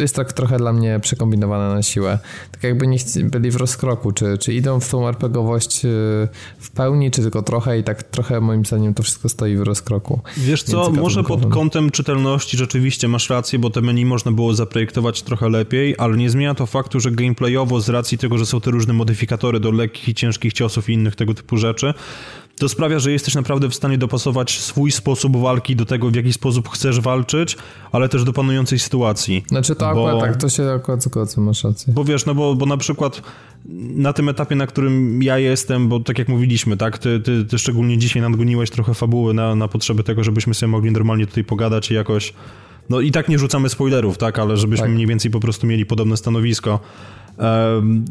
to 0.00 0.04
jest 0.04 0.16
tak 0.16 0.32
trochę 0.32 0.58
dla 0.58 0.72
mnie 0.72 1.00
przekombinowane 1.02 1.74
na 1.74 1.82
siłę. 1.82 2.18
Tak 2.52 2.62
jakby 2.62 2.86
nie 2.86 2.98
byli 3.24 3.50
w 3.50 3.56
rozkroku, 3.56 4.12
czy, 4.12 4.38
czy 4.38 4.54
idą 4.54 4.80
w 4.80 4.88
tą 4.88 5.08
RPGowość 5.08 5.84
y, 5.84 6.28
w 6.58 6.70
pełni, 6.70 7.10
czy 7.10 7.22
tylko 7.22 7.42
trochę 7.42 7.78
i 7.78 7.84
tak 7.84 8.02
trochę 8.02 8.40
moim 8.40 8.64
zdaniem 8.64 8.94
to 8.94 9.02
wszystko 9.02 9.28
stoi 9.28 9.56
w 9.56 9.62
rozkroku. 9.62 10.20
Wiesz 10.36 10.62
co, 10.62 10.90
może 10.90 11.24
pod 11.24 11.46
kątem 11.46 11.90
czytelności 11.90 12.56
rzeczywiście 12.56 13.08
masz 13.08 13.30
rację, 13.30 13.58
bo 13.58 13.70
te 13.70 13.80
menu 13.80 14.04
można 14.04 14.32
było 14.32 14.54
zaprojektować 14.54 15.22
trochę 15.22 15.48
lepiej, 15.48 15.94
ale 15.98 16.16
nie 16.16 16.30
zmienia 16.30 16.54
to 16.54 16.66
faktu, 16.66 17.00
że 17.00 17.10
gameplayowo 17.10 17.80
z 17.80 17.88
racji 17.88 18.18
tego, 18.18 18.38
że 18.38 18.46
są 18.46 18.60
te 18.60 18.70
różne 18.70 18.92
modyfikatory 18.92 19.60
do 19.60 19.70
lekkich 19.70 20.08
i 20.08 20.14
ciężkich 20.14 20.52
ciosów 20.52 20.88
i 20.88 20.92
innych 20.92 21.16
tego 21.16 21.34
typu 21.34 21.56
rzeczy, 21.56 21.94
to 22.60 22.68
sprawia, 22.68 22.98
że 22.98 23.12
jesteś 23.12 23.34
naprawdę 23.34 23.68
w 23.68 23.74
stanie 23.74 23.98
dopasować 23.98 24.58
swój 24.58 24.90
sposób 24.90 25.36
walki 25.36 25.76
do 25.76 25.86
tego, 25.86 26.10
w 26.10 26.14
jaki 26.14 26.32
sposób 26.32 26.68
chcesz 26.68 27.00
walczyć, 27.00 27.56
ale 27.92 28.08
też 28.08 28.24
do 28.24 28.32
panującej 28.32 28.78
sytuacji. 28.78 29.44
Znaczy 29.48 29.74
to 29.74 29.94
bo, 29.94 30.08
akurat 30.08 30.30
tak, 30.30 30.40
to 30.40 30.48
się 30.48 30.70
akurat 30.70 31.02
zgodzę, 31.02 31.40
masz 31.40 31.64
rację. 31.64 31.92
Bo 31.92 32.04
wiesz, 32.04 32.26
no 32.26 32.34
bo, 32.34 32.54
bo 32.54 32.66
na 32.66 32.76
przykład 32.76 33.22
na 33.94 34.12
tym 34.12 34.28
etapie, 34.28 34.54
na 34.54 34.66
którym 34.66 35.22
ja 35.22 35.38
jestem, 35.38 35.88
bo 35.88 36.00
tak 36.00 36.18
jak 36.18 36.28
mówiliśmy, 36.28 36.76
tak, 36.76 36.98
ty, 36.98 37.20
ty, 37.20 37.44
ty 37.44 37.58
szczególnie 37.58 37.98
dzisiaj 37.98 38.22
nadgoniłeś 38.22 38.70
trochę 38.70 38.94
fabuły 38.94 39.34
na, 39.34 39.54
na 39.54 39.68
potrzeby 39.68 40.04
tego, 40.04 40.24
żebyśmy 40.24 40.54
sobie 40.54 40.70
mogli 40.70 40.90
normalnie 40.90 41.26
tutaj 41.26 41.44
pogadać 41.44 41.90
i 41.90 41.94
jakoś 41.94 42.34
no 42.90 43.00
i 43.00 43.10
tak 43.10 43.28
nie 43.28 43.38
rzucamy 43.38 43.68
spoilerów, 43.68 44.18
tak, 44.18 44.38
ale 44.38 44.56
żebyśmy 44.56 44.86
tak. 44.86 44.94
mniej 44.94 45.06
więcej 45.06 45.30
po 45.30 45.40
prostu 45.40 45.66
mieli 45.66 45.86
podobne 45.86 46.16
stanowisko. 46.16 46.80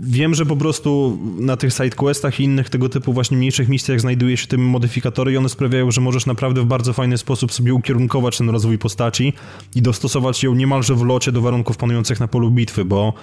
Wiem, 0.03 0.35
że 0.35 0.45
po 0.45 0.56
prostu 0.56 1.19
na 1.39 1.57
tych 1.57 1.73
sidequestach 1.73 2.39
i 2.39 2.43
innych 2.43 2.69
tego 2.69 2.89
typu 2.89 3.14
właśnie 3.14 3.38
mniejszych 3.38 3.69
misjach 3.69 4.01
znajduje 4.01 4.38
się 4.38 4.47
tym 4.47 4.61
modyfikatory 4.61 5.31
i 5.31 5.38
one 5.38 5.49
sprawiają, 5.49 5.91
że 5.91 6.01
możesz 6.01 6.26
naprawdę 6.26 6.61
w 6.61 6.65
bardzo 6.65 6.93
fajny 6.93 7.18
sposób 7.18 7.53
sobie 7.53 7.73
ukierunkować 7.73 8.38
ten 8.38 8.49
rozwój 8.49 8.77
postaci 8.77 9.34
i 9.76 9.81
dostosować 9.81 10.43
ją 10.43 10.56
niemalże 10.56 10.95
w 10.95 11.06
locie 11.06 11.31
do 11.31 11.41
warunków 11.41 11.77
panujących 11.77 12.19
na 12.19 12.27
polu 12.27 12.51
bitwy, 12.51 12.85
bo 12.85 13.14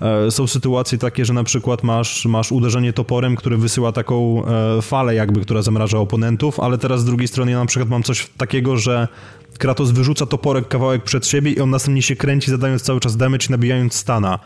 e, 0.00 0.30
są 0.30 0.46
sytuacje 0.46 0.98
takie, 0.98 1.24
że 1.24 1.32
na 1.32 1.44
przykład 1.44 1.82
masz, 1.82 2.26
masz 2.26 2.52
uderzenie 2.52 2.92
toporem, 2.92 3.36
który 3.36 3.56
wysyła 3.56 3.92
taką 3.92 4.42
e, 4.46 4.82
falę 4.82 5.14
jakby, 5.14 5.40
która 5.40 5.62
zamraża 5.62 5.98
oponentów, 5.98 6.60
ale 6.60 6.78
teraz 6.78 7.00
z 7.00 7.04
drugiej 7.04 7.28
strony 7.28 7.50
ja 7.50 7.58
na 7.58 7.66
przykład 7.66 7.88
mam 7.88 8.02
coś 8.02 8.28
takiego, 8.36 8.76
że 8.76 9.08
Kratos 9.58 9.90
wyrzuca 9.90 10.26
toporek 10.26 10.68
kawałek 10.68 11.04
przed 11.04 11.26
siebie 11.26 11.52
i 11.52 11.60
on 11.60 11.70
następnie 11.70 12.02
się 12.02 12.16
kręci, 12.16 12.50
zadając 12.50 12.82
cały 12.82 13.00
czas 13.00 13.16
damage 13.16 13.46
nabijając 13.50 13.94
stana. 13.94 14.38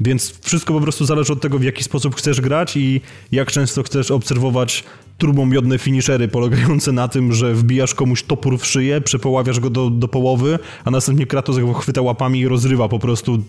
Więc 0.00 0.40
wszystko 0.40 0.74
po 0.74 0.80
prostu 0.80 1.04
zależy 1.04 1.32
od 1.32 1.40
tego, 1.40 1.58
w 1.58 1.62
jaki 1.62 1.84
sposób 1.84 2.16
chcesz 2.16 2.40
grać 2.40 2.76
i 2.76 3.00
jak 3.32 3.50
często 3.50 3.82
chcesz 3.82 4.10
obserwować 4.10 4.84
turbomiodne 5.18 5.78
finishery 5.78 6.28
polegające 6.28 6.92
na 6.92 7.08
tym, 7.08 7.32
że 7.32 7.54
wbijasz 7.54 7.94
komuś 7.94 8.22
topór 8.22 8.58
w 8.58 8.66
szyję, 8.66 9.00
przepoławiasz 9.00 9.60
go 9.60 9.70
do, 9.70 9.90
do 9.90 10.08
połowy, 10.08 10.58
a 10.84 10.90
następnie 10.90 11.26
Kratos 11.26 11.58
go 11.58 11.74
chwyta 11.74 12.02
łapami 12.02 12.40
i 12.40 12.48
rozrywa 12.48 12.88
po 12.88 12.98
prostu 12.98 13.42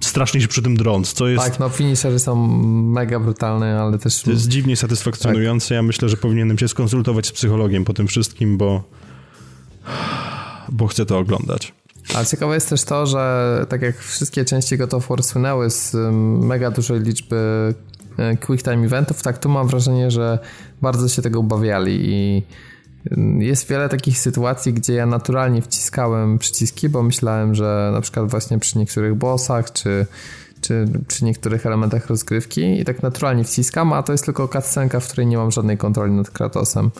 strasznie 0.00 0.40
się 0.40 0.48
przy 0.48 0.62
tym 0.62 0.76
drąc, 0.76 1.12
co 1.12 1.28
jest... 1.28 1.44
Tak, 1.44 1.58
no 1.58 1.68
finishery 1.68 2.18
są 2.18 2.46
mega 2.82 3.20
brutalne, 3.20 3.80
ale 3.80 3.98
też... 3.98 4.22
To 4.22 4.30
jest 4.30 4.48
dziwnie 4.48 4.76
satysfakcjonujące. 4.76 5.68
Tak. 5.68 5.76
Ja 5.76 5.82
myślę, 5.82 6.08
że 6.08 6.16
powinienem 6.16 6.58
się 6.58 6.68
skonsultować 6.68 7.26
z 7.26 7.32
psychologiem 7.32 7.84
po 7.84 7.92
tym 7.92 8.06
wszystkim, 8.06 8.58
bo... 8.58 8.82
bo 10.68 10.86
chcę 10.86 11.06
to 11.06 11.18
oglądać. 11.18 11.72
A 12.14 12.24
ciekawe 12.24 12.54
jest 12.54 12.68
też 12.68 12.84
to, 12.84 13.06
że 13.06 13.66
tak 13.68 13.82
jak 13.82 13.98
wszystkie 13.98 14.44
części 14.44 14.78
God 14.78 14.94
of 14.94 15.08
War 15.08 15.22
słynęły 15.22 15.70
z 15.70 15.96
mega 16.44 16.70
dużej 16.70 17.00
liczby 17.00 17.74
e, 18.18 18.36
quick 18.36 18.64
time 18.64 18.86
eventów, 18.86 19.22
tak 19.22 19.38
tu 19.38 19.48
mam 19.48 19.68
wrażenie, 19.68 20.10
że 20.10 20.38
bardzo 20.82 21.08
się 21.08 21.22
tego 21.22 21.40
obawiali 21.40 21.98
i 22.02 22.42
jest 23.38 23.68
wiele 23.68 23.88
takich 23.88 24.18
sytuacji, 24.18 24.72
gdzie 24.72 24.94
ja 24.94 25.06
naturalnie 25.06 25.62
wciskałem 25.62 26.38
przyciski, 26.38 26.88
bo 26.88 27.02
myślałem, 27.02 27.54
że 27.54 27.90
na 27.92 28.00
przykład 28.00 28.30
właśnie 28.30 28.58
przy 28.58 28.78
niektórych 28.78 29.14
bossach 29.14 29.72
czy 29.72 30.06
czy 30.62 30.86
przy 31.08 31.24
niektórych 31.24 31.66
elementach 31.66 32.06
rozgrywki 32.06 32.80
i 32.80 32.84
tak 32.84 33.02
naturalnie 33.02 33.44
wciskam, 33.44 33.92
a 33.92 34.02
to 34.02 34.12
jest 34.12 34.24
tylko 34.24 34.48
cutscenka, 34.48 35.00
w 35.00 35.08
której 35.08 35.26
nie 35.26 35.36
mam 35.36 35.50
żadnej 35.50 35.78
kontroli 35.78 36.12
nad 36.12 36.30
Kratosem. 36.30 36.90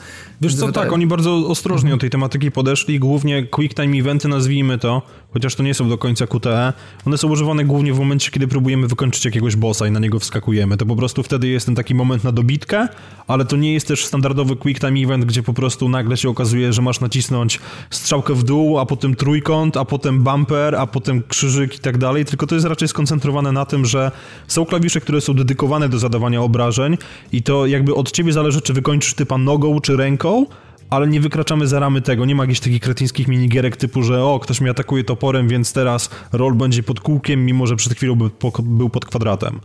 Wiesz 0.41 0.55
co, 0.55 0.67
wydaje... 0.67 0.85
tak, 0.85 0.93
oni 0.93 1.07
bardzo 1.07 1.35
ostrożnie 1.35 1.89
mhm. 1.89 1.99
do 1.99 2.01
tej 2.01 2.11
tematyki 2.11 2.51
podeszli, 2.51 2.99
głównie 2.99 3.47
quick 3.47 3.75
time 3.75 3.99
eventy, 3.99 4.29
nazwijmy 4.29 4.79
to, 4.79 5.03
chociaż 5.33 5.55
to 5.55 5.63
nie 5.63 5.75
są 5.75 5.89
do 5.89 5.99
końca 5.99 6.27
QTE, 6.27 6.73
one 7.07 7.19
są 7.19 7.29
używane 7.29 7.65
głównie 7.65 7.93
w 7.93 7.99
momencie, 7.99 8.31
kiedy 8.31 8.49
próbujemy 8.49 8.87
wykończyć 8.87 9.25
jakiegoś 9.25 9.57
bossa 9.57 9.87
i 9.87 9.91
na 9.91 10.01
niego 10.01 10.19
wskakujemy. 10.19 10.77
To 10.77 10.87
po 10.87 10.97
prostu 10.97 11.23
wtedy 11.23 11.49
jest 11.49 11.67
ten 11.67 11.75
taki 11.75 11.95
moment 11.95 12.25
na 12.25 12.33
dobitkę, 12.33 12.89
ale 13.27 13.45
to 13.45 13.57
nie 13.57 13.73
jest 13.73 13.89
też 13.89 14.05
standardowy 14.05 14.57
quick 14.57 14.81
time 14.81 15.01
event, 15.01 15.25
gdzie 15.25 15.43
po 15.43 15.53
prostu 15.53 15.89
nagle 15.89 16.17
się 16.17 16.29
okazuje, 16.29 16.73
że 16.73 16.83
masz 16.83 17.01
nacisnąć 17.01 17.61
strzałkę 17.91 18.35
w 18.35 18.43
dół, 18.43 18.79
a 18.79 18.87
potem 18.87 19.15
trójkąt, 19.15 19.77
a 19.77 19.85
potem 19.85 20.23
bumper, 20.23 20.75
a 20.75 20.87
potem 20.87 21.23
krzyżyk 21.29 21.77
i 21.77 21.79
tak 21.79 21.99
dalej, 21.99 22.25
tylko 22.25 22.47
to 22.47 22.55
jest 22.55 22.67
raczej 22.67 22.89
skoncentrowane 22.89 23.52
na 23.53 23.65
tym, 23.65 23.85
że 23.85 24.11
są 24.49 24.65
klawisze, 24.65 25.01
które 25.01 25.21
są 25.21 25.35
dedykowane 25.35 25.89
do 25.89 25.99
zadawania 25.99 26.43
obrażeń 26.43 26.99
i 27.33 27.43
to 27.43 27.67
jakby 27.67 27.95
od 27.95 28.13
ciebie 28.13 28.33
zależy, 28.33 28.61
czy 28.61 28.73
wykończysz 28.73 29.15
typa 29.15 29.39
nogą 29.39 29.81
czy 29.81 29.97
ręką, 29.97 30.47
ale 30.91 31.07
nie 31.07 31.21
wykraczamy 31.21 31.67
za 31.67 31.81
ramy 31.81 32.03
tego. 32.03 32.25
Nie 32.25 32.35
ma 32.35 32.43
jakichś 32.43 32.61
takich 32.61 32.81
kretyńskich 32.81 33.29
minigierek 33.29 33.77
typu, 33.77 34.03
że 34.03 34.25
o, 34.25 34.41
ktoś 34.41 34.61
mnie 34.61 34.71
atakuje 34.71 35.05
toporem, 35.05 35.49
więc 35.49 35.73
teraz 35.73 36.11
roll 36.33 36.55
będzie 36.55 36.83
pod 36.83 37.01
kółkiem, 37.01 37.47
mimo 37.47 37.67
że 37.67 37.77
przed 37.77 37.95
chwilą 37.95 38.17
był 38.61 38.91
pod 38.91 39.05
kwadratem. 39.05 39.61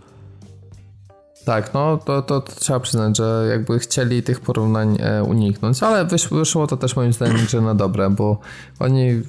Tak, 1.47 1.73
no 1.73 1.97
to, 1.97 2.22
to, 2.22 2.41
to, 2.41 2.55
trzeba 2.55 2.80
przyznać, 2.80 3.18
że 3.18 3.47
jakby 3.49 3.80
chcieli 3.80 4.23
tych 4.23 4.39
porównań 4.39 4.97
e, 4.99 5.23
uniknąć, 5.23 5.84
ale 5.84 6.05
wyszło, 6.05 6.38
wyszło 6.38 6.68
to 6.68 6.77
też 6.77 6.95
moim 6.95 7.14
zdaniem 7.14 7.38
że 7.38 7.61
na 7.61 7.76
dobre, 7.76 8.09
bo 8.09 8.39
oni 8.80 9.22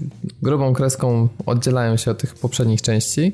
grubą 0.43 0.73
kreską 0.73 1.29
oddzielają 1.47 1.97
się 1.97 2.11
od 2.11 2.19
tych 2.19 2.35
poprzednich 2.35 2.83
części 2.83 3.33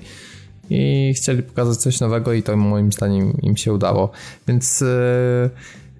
i 0.71 1.13
chcieli 1.17 1.43
pokazać 1.43 1.77
coś 1.77 2.01
nowego 2.01 2.33
i 2.33 2.43
to 2.43 2.57
moim 2.57 2.93
zdaniem 2.93 3.37
im 3.43 3.57
się 3.57 3.73
udało. 3.73 4.11
Więc 4.49 4.81
yy, 4.81 5.51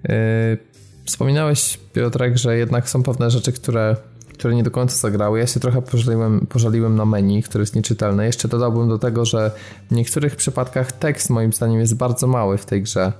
yy, 0.09 0.57
wspominałeś 1.05 1.79
Piotrek, 1.93 2.37
że 2.37 2.57
jednak 2.57 2.89
są 2.89 3.03
pewne 3.03 3.31
rzeczy, 3.31 3.51
które, 3.51 3.95
które 4.33 4.55
nie 4.55 4.63
do 4.63 4.71
końca 4.71 4.95
zagrały. 4.95 5.39
Ja 5.39 5.47
się 5.47 5.59
trochę 5.59 5.81
pożaliłem, 5.81 6.47
pożaliłem 6.49 6.95
na 6.95 7.05
menu, 7.05 7.43
które 7.43 7.61
jest 7.61 7.75
nieczytelne. 7.75 8.25
Jeszcze 8.25 8.47
dodałbym 8.47 8.89
do 8.89 8.99
tego, 8.99 9.25
że 9.25 9.51
w 9.91 9.95
niektórych 9.95 10.35
przypadkach 10.35 10.91
tekst 10.91 11.29
moim 11.29 11.53
zdaniem 11.53 11.79
jest 11.79 11.95
bardzo 11.95 12.27
mały 12.27 12.57
w 12.57 12.65
tej 12.65 12.81
grze. 12.81 13.13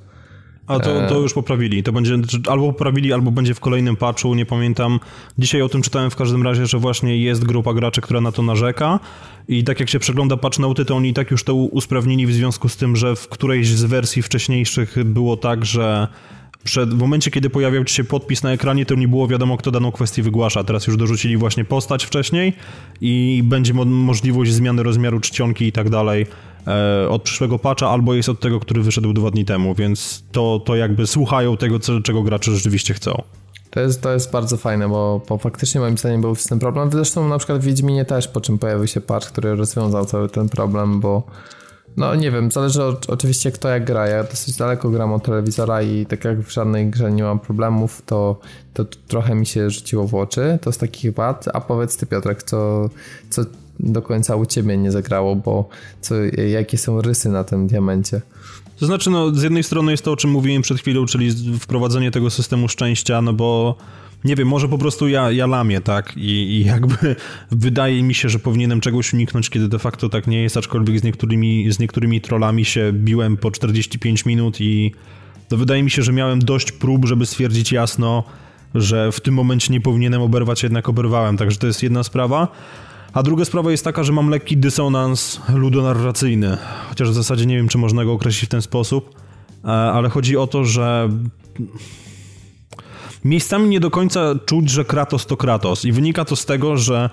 A 0.67 0.79
to, 0.79 1.07
to 1.09 1.19
już 1.19 1.33
poprawili. 1.33 1.83
To 1.83 1.91
będzie 1.91 2.15
albo 2.47 2.73
poprawili, 2.73 3.13
albo 3.13 3.31
będzie 3.31 3.53
w 3.53 3.59
kolejnym 3.59 3.95
patchu, 3.95 4.35
nie 4.35 4.45
pamiętam. 4.45 4.99
Dzisiaj 5.37 5.61
o 5.61 5.69
tym 5.69 5.81
czytałem 5.81 6.11
w 6.11 6.15
każdym 6.15 6.43
razie, 6.43 6.65
że 6.65 6.79
właśnie 6.79 7.17
jest 7.17 7.45
grupa 7.45 7.73
graczy, 7.73 8.01
która 8.01 8.21
na 8.21 8.31
to 8.31 8.41
narzeka 8.41 8.99
i 9.47 9.63
tak 9.63 9.79
jak 9.79 9.89
się 9.89 9.99
przegląda 9.99 10.37
patch 10.37 10.59
noty, 10.59 10.85
to 10.85 10.95
oni 10.95 11.09
i 11.09 11.13
tak 11.13 11.31
już 11.31 11.43
to 11.43 11.55
usprawnili 11.55 12.27
w 12.27 12.33
związku 12.33 12.69
z 12.69 12.77
tym, 12.77 12.95
że 12.95 13.15
w 13.15 13.27
którejś 13.27 13.67
z 13.67 13.83
wersji 13.83 14.21
wcześniejszych 14.21 15.03
było 15.03 15.37
tak, 15.37 15.65
że 15.65 16.07
przed, 16.65 16.93
w 16.93 16.97
momencie, 16.97 17.31
kiedy 17.31 17.49
pojawiał 17.49 17.87
się 17.87 18.03
podpis 18.03 18.43
na 18.43 18.51
ekranie, 18.51 18.85
to 18.85 18.95
nie 18.95 19.07
było 19.07 19.27
wiadomo, 19.27 19.57
kto 19.57 19.71
daną 19.71 19.91
kwestię 19.91 20.23
wygłasza. 20.23 20.63
Teraz 20.63 20.87
już 20.87 20.97
dorzucili 20.97 21.37
właśnie 21.37 21.65
postać 21.65 22.05
wcześniej 22.05 22.53
i 23.01 23.41
będzie 23.43 23.73
mo 23.73 23.85
możliwość 23.85 24.51
zmiany 24.51 24.83
rozmiaru 24.83 25.19
czcionki 25.19 25.65
i 25.65 25.71
tak 25.71 25.89
dalej 25.89 26.21
e, 26.21 26.27
od 27.09 27.21
przyszłego 27.21 27.59
patcha, 27.59 27.89
albo 27.89 28.13
jest 28.13 28.29
od 28.29 28.39
tego, 28.39 28.59
który 28.59 28.81
wyszedł 28.81 29.13
dwa 29.13 29.31
dni 29.31 29.45
temu, 29.45 29.75
więc 29.75 30.23
to, 30.31 30.59
to 30.65 30.75
jakby 30.75 31.07
słuchają 31.07 31.57
tego, 31.57 31.79
czego 32.03 32.23
gracze 32.23 32.51
rzeczywiście 32.51 32.93
chcą. 32.93 33.21
To 33.69 33.79
jest, 33.79 34.01
to 34.01 34.13
jest 34.13 34.31
bardzo 34.31 34.57
fajne, 34.57 34.89
bo, 34.89 35.21
bo 35.29 35.37
faktycznie 35.37 35.81
moim 35.81 35.97
zdaniem 35.97 36.21
był 36.21 36.35
z 36.35 36.43
tym 36.43 36.59
problem. 36.59 36.91
Zresztą 36.91 37.27
na 37.27 37.37
przykład 37.37 37.59
w 37.59 37.63
Wiedźminie 37.63 38.05
też, 38.05 38.27
po 38.27 38.41
czym 38.41 38.57
pojawił 38.57 38.87
się 38.87 39.01
patch, 39.01 39.27
który 39.27 39.55
rozwiązał 39.55 40.05
cały 40.05 40.29
ten 40.29 40.49
problem, 40.49 40.99
bo 40.99 41.23
no 41.97 42.15
nie 42.15 42.31
wiem, 42.31 42.51
zależy 42.51 42.83
od, 42.83 43.09
oczywiście 43.09 43.51
kto 43.51 43.69
jak 43.69 43.85
gra. 43.85 44.07
Ja 44.07 44.23
dosyć 44.23 44.57
daleko 44.57 44.89
gram 44.89 45.13
od 45.13 45.23
telewizora 45.23 45.81
i 45.81 46.05
tak 46.05 46.25
jak 46.25 46.41
w 46.41 46.51
żadnej 46.51 46.89
grze 46.89 47.11
nie 47.11 47.23
mam 47.23 47.39
problemów, 47.39 48.01
to, 48.05 48.39
to 48.73 48.85
trochę 49.07 49.35
mi 49.35 49.45
się 49.45 49.69
rzuciło 49.69 50.07
w 50.07 50.15
oczy. 50.15 50.59
To 50.61 50.71
z 50.71 50.77
takich 50.77 51.13
wad. 51.13 51.45
A 51.53 51.61
powiedz 51.61 51.97
ty 51.97 52.05
Piotrek, 52.05 52.43
co, 52.43 52.89
co 53.29 53.41
do 53.79 54.01
końca 54.01 54.35
u 54.35 54.45
ciebie 54.45 54.77
nie 54.77 54.91
zagrało, 54.91 55.35
bo 55.35 55.69
co, 56.01 56.15
jakie 56.47 56.77
są 56.77 57.01
rysy 57.01 57.29
na 57.29 57.43
tym 57.43 57.67
diamencie? 57.67 58.21
To 58.79 58.85
znaczy, 58.85 59.09
no, 59.09 59.35
z 59.35 59.43
jednej 59.43 59.63
strony 59.63 59.91
jest 59.91 60.03
to, 60.03 60.11
o 60.11 60.15
czym 60.15 60.31
mówiłem 60.31 60.61
przed 60.61 60.79
chwilą, 60.79 61.05
czyli 61.05 61.31
wprowadzenie 61.59 62.11
tego 62.11 62.29
systemu 62.29 62.67
szczęścia, 62.67 63.21
no 63.21 63.33
bo 63.33 63.77
nie 64.25 64.35
wiem, 64.35 64.47
może 64.47 64.67
po 64.67 64.77
prostu 64.77 65.07
ja, 65.07 65.31
ja 65.31 65.47
lamię, 65.47 65.81
tak? 65.81 66.17
I, 66.17 66.29
I, 66.29 66.65
jakby 66.65 67.15
wydaje 67.51 68.03
mi 68.03 68.13
się, 68.13 68.29
że 68.29 68.39
powinienem 68.39 68.81
czegoś 68.81 69.13
uniknąć, 69.13 69.49
kiedy 69.49 69.67
de 69.67 69.79
facto 69.79 70.09
tak 70.09 70.27
nie 70.27 70.41
jest, 70.41 70.57
aczkolwiek 70.57 70.99
z 70.99 71.03
niektórymi, 71.03 71.71
z 71.71 71.79
niektórymi 71.79 72.21
trollami 72.21 72.65
się 72.65 72.91
biłem 72.93 73.37
po 73.37 73.51
45 73.51 74.25
minut 74.25 74.61
i 74.61 74.91
to 75.47 75.57
wydaje 75.57 75.83
mi 75.83 75.91
się, 75.91 76.01
że 76.01 76.13
miałem 76.13 76.39
dość 76.39 76.71
prób, 76.71 77.05
żeby 77.05 77.25
stwierdzić 77.25 77.71
jasno, 77.71 78.23
że 78.75 79.11
w 79.11 79.21
tym 79.21 79.33
momencie 79.33 79.73
nie 79.73 79.81
powinienem 79.81 80.21
oberwać, 80.21 80.63
jednak 80.63 80.89
oberwałem, 80.89 81.37
także 81.37 81.57
to 81.57 81.67
jest 81.67 81.83
jedna 81.83 82.03
sprawa. 82.03 82.47
A 83.15 83.23
druga 83.23 83.45
sprawa 83.45 83.71
jest 83.71 83.83
taka, 83.83 84.03
że 84.03 84.13
mam 84.13 84.29
lekki 84.29 84.57
dysonans 84.57 85.41
ludonarracyjny, 85.53 86.57
chociaż 86.89 87.09
w 87.09 87.13
zasadzie 87.13 87.45
nie 87.45 87.57
wiem, 87.57 87.67
czy 87.67 87.77
można 87.77 88.05
go 88.05 88.13
określić 88.13 88.45
w 88.45 88.51
ten 88.51 88.61
sposób, 88.61 89.09
e, 89.63 89.67
ale 89.67 90.09
chodzi 90.09 90.37
o 90.37 90.47
to, 90.47 90.63
że 90.63 91.09
miejscami 93.25 93.69
nie 93.69 93.79
do 93.79 93.91
końca 93.91 94.35
czuć, 94.45 94.69
że 94.69 94.85
Kratos 94.85 95.25
to 95.25 95.37
Kratos. 95.37 95.85
I 95.85 95.91
wynika 95.91 96.25
to 96.25 96.35
z 96.35 96.45
tego, 96.45 96.77
że 96.77 97.09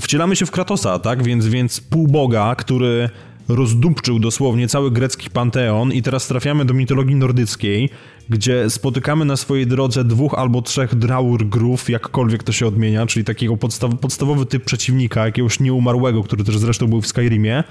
wcielamy 0.00 0.36
się 0.36 0.46
w 0.46 0.50
Kratosa, 0.50 0.98
tak? 0.98 1.22
Więc, 1.22 1.46
więc 1.46 1.80
półboga, 1.80 2.54
który 2.54 3.10
rozdupczył 3.48 4.18
dosłownie 4.18 4.68
cały 4.68 4.90
grecki 4.90 5.30
panteon 5.30 5.92
i 5.92 6.02
teraz 6.02 6.26
trafiamy 6.26 6.64
do 6.64 6.74
mitologii 6.74 7.16
nordyckiej, 7.16 7.90
gdzie 8.30 8.70
spotykamy 8.70 9.24
na 9.24 9.36
swojej 9.36 9.66
drodze 9.66 10.04
dwóch 10.04 10.34
albo 10.34 10.62
trzech 10.62 10.94
draurgrów, 10.94 11.90
jakkolwiek 11.90 12.42
to 12.42 12.52
się 12.52 12.66
odmienia, 12.66 13.06
czyli 13.06 13.24
takiego 13.24 13.56
podstaw 13.56 13.98
podstawowy 14.00 14.46
typ 14.46 14.64
przeciwnika, 14.64 15.26
jakiegoś 15.26 15.60
nieumarłego, 15.60 16.22
który 16.22 16.44
też 16.44 16.58
zresztą 16.58 16.86
był 16.86 17.00
w 17.00 17.06
Skyrimie 17.06 17.64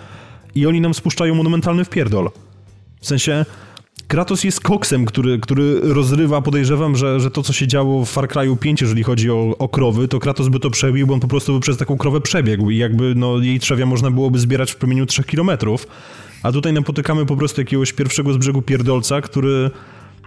i 0.56 0.68
oni 0.68 0.82
nam 0.82 0.94
spuszczają 0.94 1.36
monumentalny 1.36 1.86
wpierdol. 1.86 2.30
W 3.02 3.08
sensie 3.08 3.46
Kratos 4.08 4.44
jest 4.44 4.62
koksem, 4.62 5.06
który, 5.06 5.40
który 5.40 5.80
rozrywa, 5.94 6.42
podejrzewam, 6.42 6.96
że, 6.96 7.20
że 7.20 7.32
to, 7.32 7.44
co 7.44 7.54
się 7.54 7.68
działo 7.68 8.06
w 8.06 8.10
Far 8.10 8.28
Cry'u 8.28 8.58
5, 8.58 8.82
jeżeli 8.82 9.04
chodzi 9.04 9.32
o, 9.32 9.56
o 9.58 9.70
krowy, 9.70 10.08
to 10.08 10.20
Kratos 10.20 10.48
by 10.48 10.60
to 10.60 10.70
przebił, 10.70 11.08
bo 11.08 11.14
on 11.14 11.20
po 11.20 11.28
prostu 11.28 11.54
by 11.54 11.60
przez 11.60 11.78
taką 11.78 11.98
krowę 11.98 12.22
przebiegł 12.22 12.70
i 12.70 12.78
jakby 12.78 13.16
no, 13.16 13.38
jej 13.38 13.60
trzewia 13.60 13.86
można 13.86 14.12
byłoby 14.12 14.40
zbierać 14.40 14.72
w 14.72 14.76
promieniu 14.76 15.06
3 15.06 15.24
kilometrów. 15.24 15.88
A 16.44 16.52
tutaj 16.52 16.74
napotykamy 16.74 17.26
po 17.26 17.36
prostu 17.36 17.62
jakiegoś 17.62 17.94
pierwszego 17.94 18.34
z 18.34 18.38
brzegu 18.38 18.62
pierdolca, 18.62 19.22
który 19.22 19.72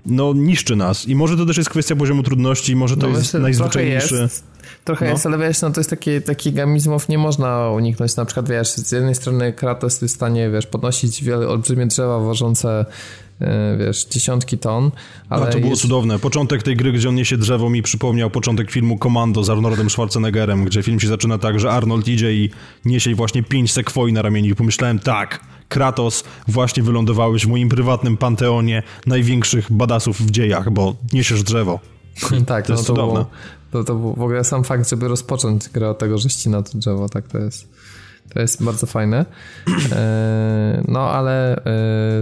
no 0.06 0.32
niszczy 0.34 0.76
nas. 0.76 1.08
I 1.08 1.16
może 1.16 1.36
to 1.36 1.46
też 1.46 1.56
jest 1.56 1.70
kwestia 1.70 1.96
poziomu 1.96 2.22
trudności, 2.22 2.76
może 2.76 2.96
to 2.96 3.08
no 3.08 3.18
jest 3.18 3.34
najzwyczajniejszy... 3.34 4.08
Trochę 4.08 4.22
jest, 4.22 4.44
trochę 4.84 5.04
no. 5.04 5.10
jest, 5.10 5.26
ale 5.26 5.38
wiesz, 5.38 5.62
no 5.62 5.70
to 5.70 5.80
jest 5.80 5.90
taki, 5.90 6.22
taki 6.22 6.52
gamizmów 6.52 7.08
nie 7.08 7.18
można 7.18 7.70
uniknąć. 7.70 8.16
Na 8.16 8.24
przykład, 8.24 8.48
wiesz, 8.48 8.68
z 8.68 8.92
jednej 8.92 9.14
strony 9.14 9.52
Kratos 9.52 10.02
jest 10.02 10.14
w 10.14 10.16
stanie, 10.16 10.50
wiesz, 10.50 10.66
podnosić 10.66 11.24
wiele, 11.24 11.48
olbrzymie 11.48 11.86
drzewa 11.86 12.18
ważące 12.18 12.68
e, 12.80 12.86
wiesz, 13.78 14.04
dziesiątki 14.04 14.58
ton. 14.58 14.90
Ale 15.28 15.46
no, 15.46 15.52
to 15.52 15.58
było 15.58 15.70
jest... 15.70 15.82
cudowne. 15.82 16.18
Początek 16.18 16.62
tej 16.62 16.76
gry, 16.76 16.92
gdzie 16.92 17.08
on 17.08 17.14
niesie 17.14 17.36
drzewo 17.36 17.70
mi 17.70 17.82
przypomniał 17.82 18.30
początek 18.30 18.70
filmu 18.70 18.98
Commando 18.98 19.44
z 19.44 19.50
Arnoldem 19.50 19.90
Schwarzeneggerem, 19.90 20.64
gdzie 20.64 20.82
film 20.82 21.00
się 21.00 21.08
zaczyna 21.08 21.38
tak, 21.38 21.60
że 21.60 21.70
Arnold 21.70 22.08
idzie 22.08 22.34
i 22.34 22.50
niesie 22.84 23.14
właśnie 23.14 23.42
pięć 23.42 23.72
sekwoi 23.72 24.12
na 24.12 24.22
ramieniu 24.22 24.50
i 24.50 24.54
pomyślałem 24.54 24.98
tak, 24.98 25.40
Kratos, 25.68 26.24
właśnie 26.48 26.82
wylądowałeś 26.82 27.46
w 27.46 27.48
moim 27.48 27.68
prywatnym 27.68 28.16
panteonie 28.16 28.82
największych 29.06 29.72
badasów 29.72 30.20
w 30.20 30.30
dziejach, 30.30 30.70
bo 30.70 30.96
niesiesz 31.12 31.42
drzewo. 31.42 31.80
tak, 32.46 32.66
to 32.66 32.72
no 32.72 32.78
jest 32.78 32.86
to 32.86 32.94
cudowne. 32.94 33.14
Było, 33.14 33.30
to, 33.70 33.84
to 33.84 33.94
był 33.94 34.14
w 34.14 34.22
ogóle 34.22 34.44
sam 34.44 34.64
fakt, 34.64 34.90
żeby 34.90 35.08
rozpocząć 35.08 35.68
grę 35.68 35.90
od 35.90 35.98
tego, 35.98 36.18
że 36.18 36.28
ścina 36.28 36.62
to 36.62 36.78
drzewo, 36.78 37.08
tak 37.08 37.28
to 37.28 37.38
jest. 37.38 37.68
To 38.34 38.40
jest 38.40 38.64
bardzo 38.64 38.86
fajne. 38.86 39.24
E, 39.92 40.82
no 40.88 41.10
ale 41.10 41.56
e, 41.56 41.62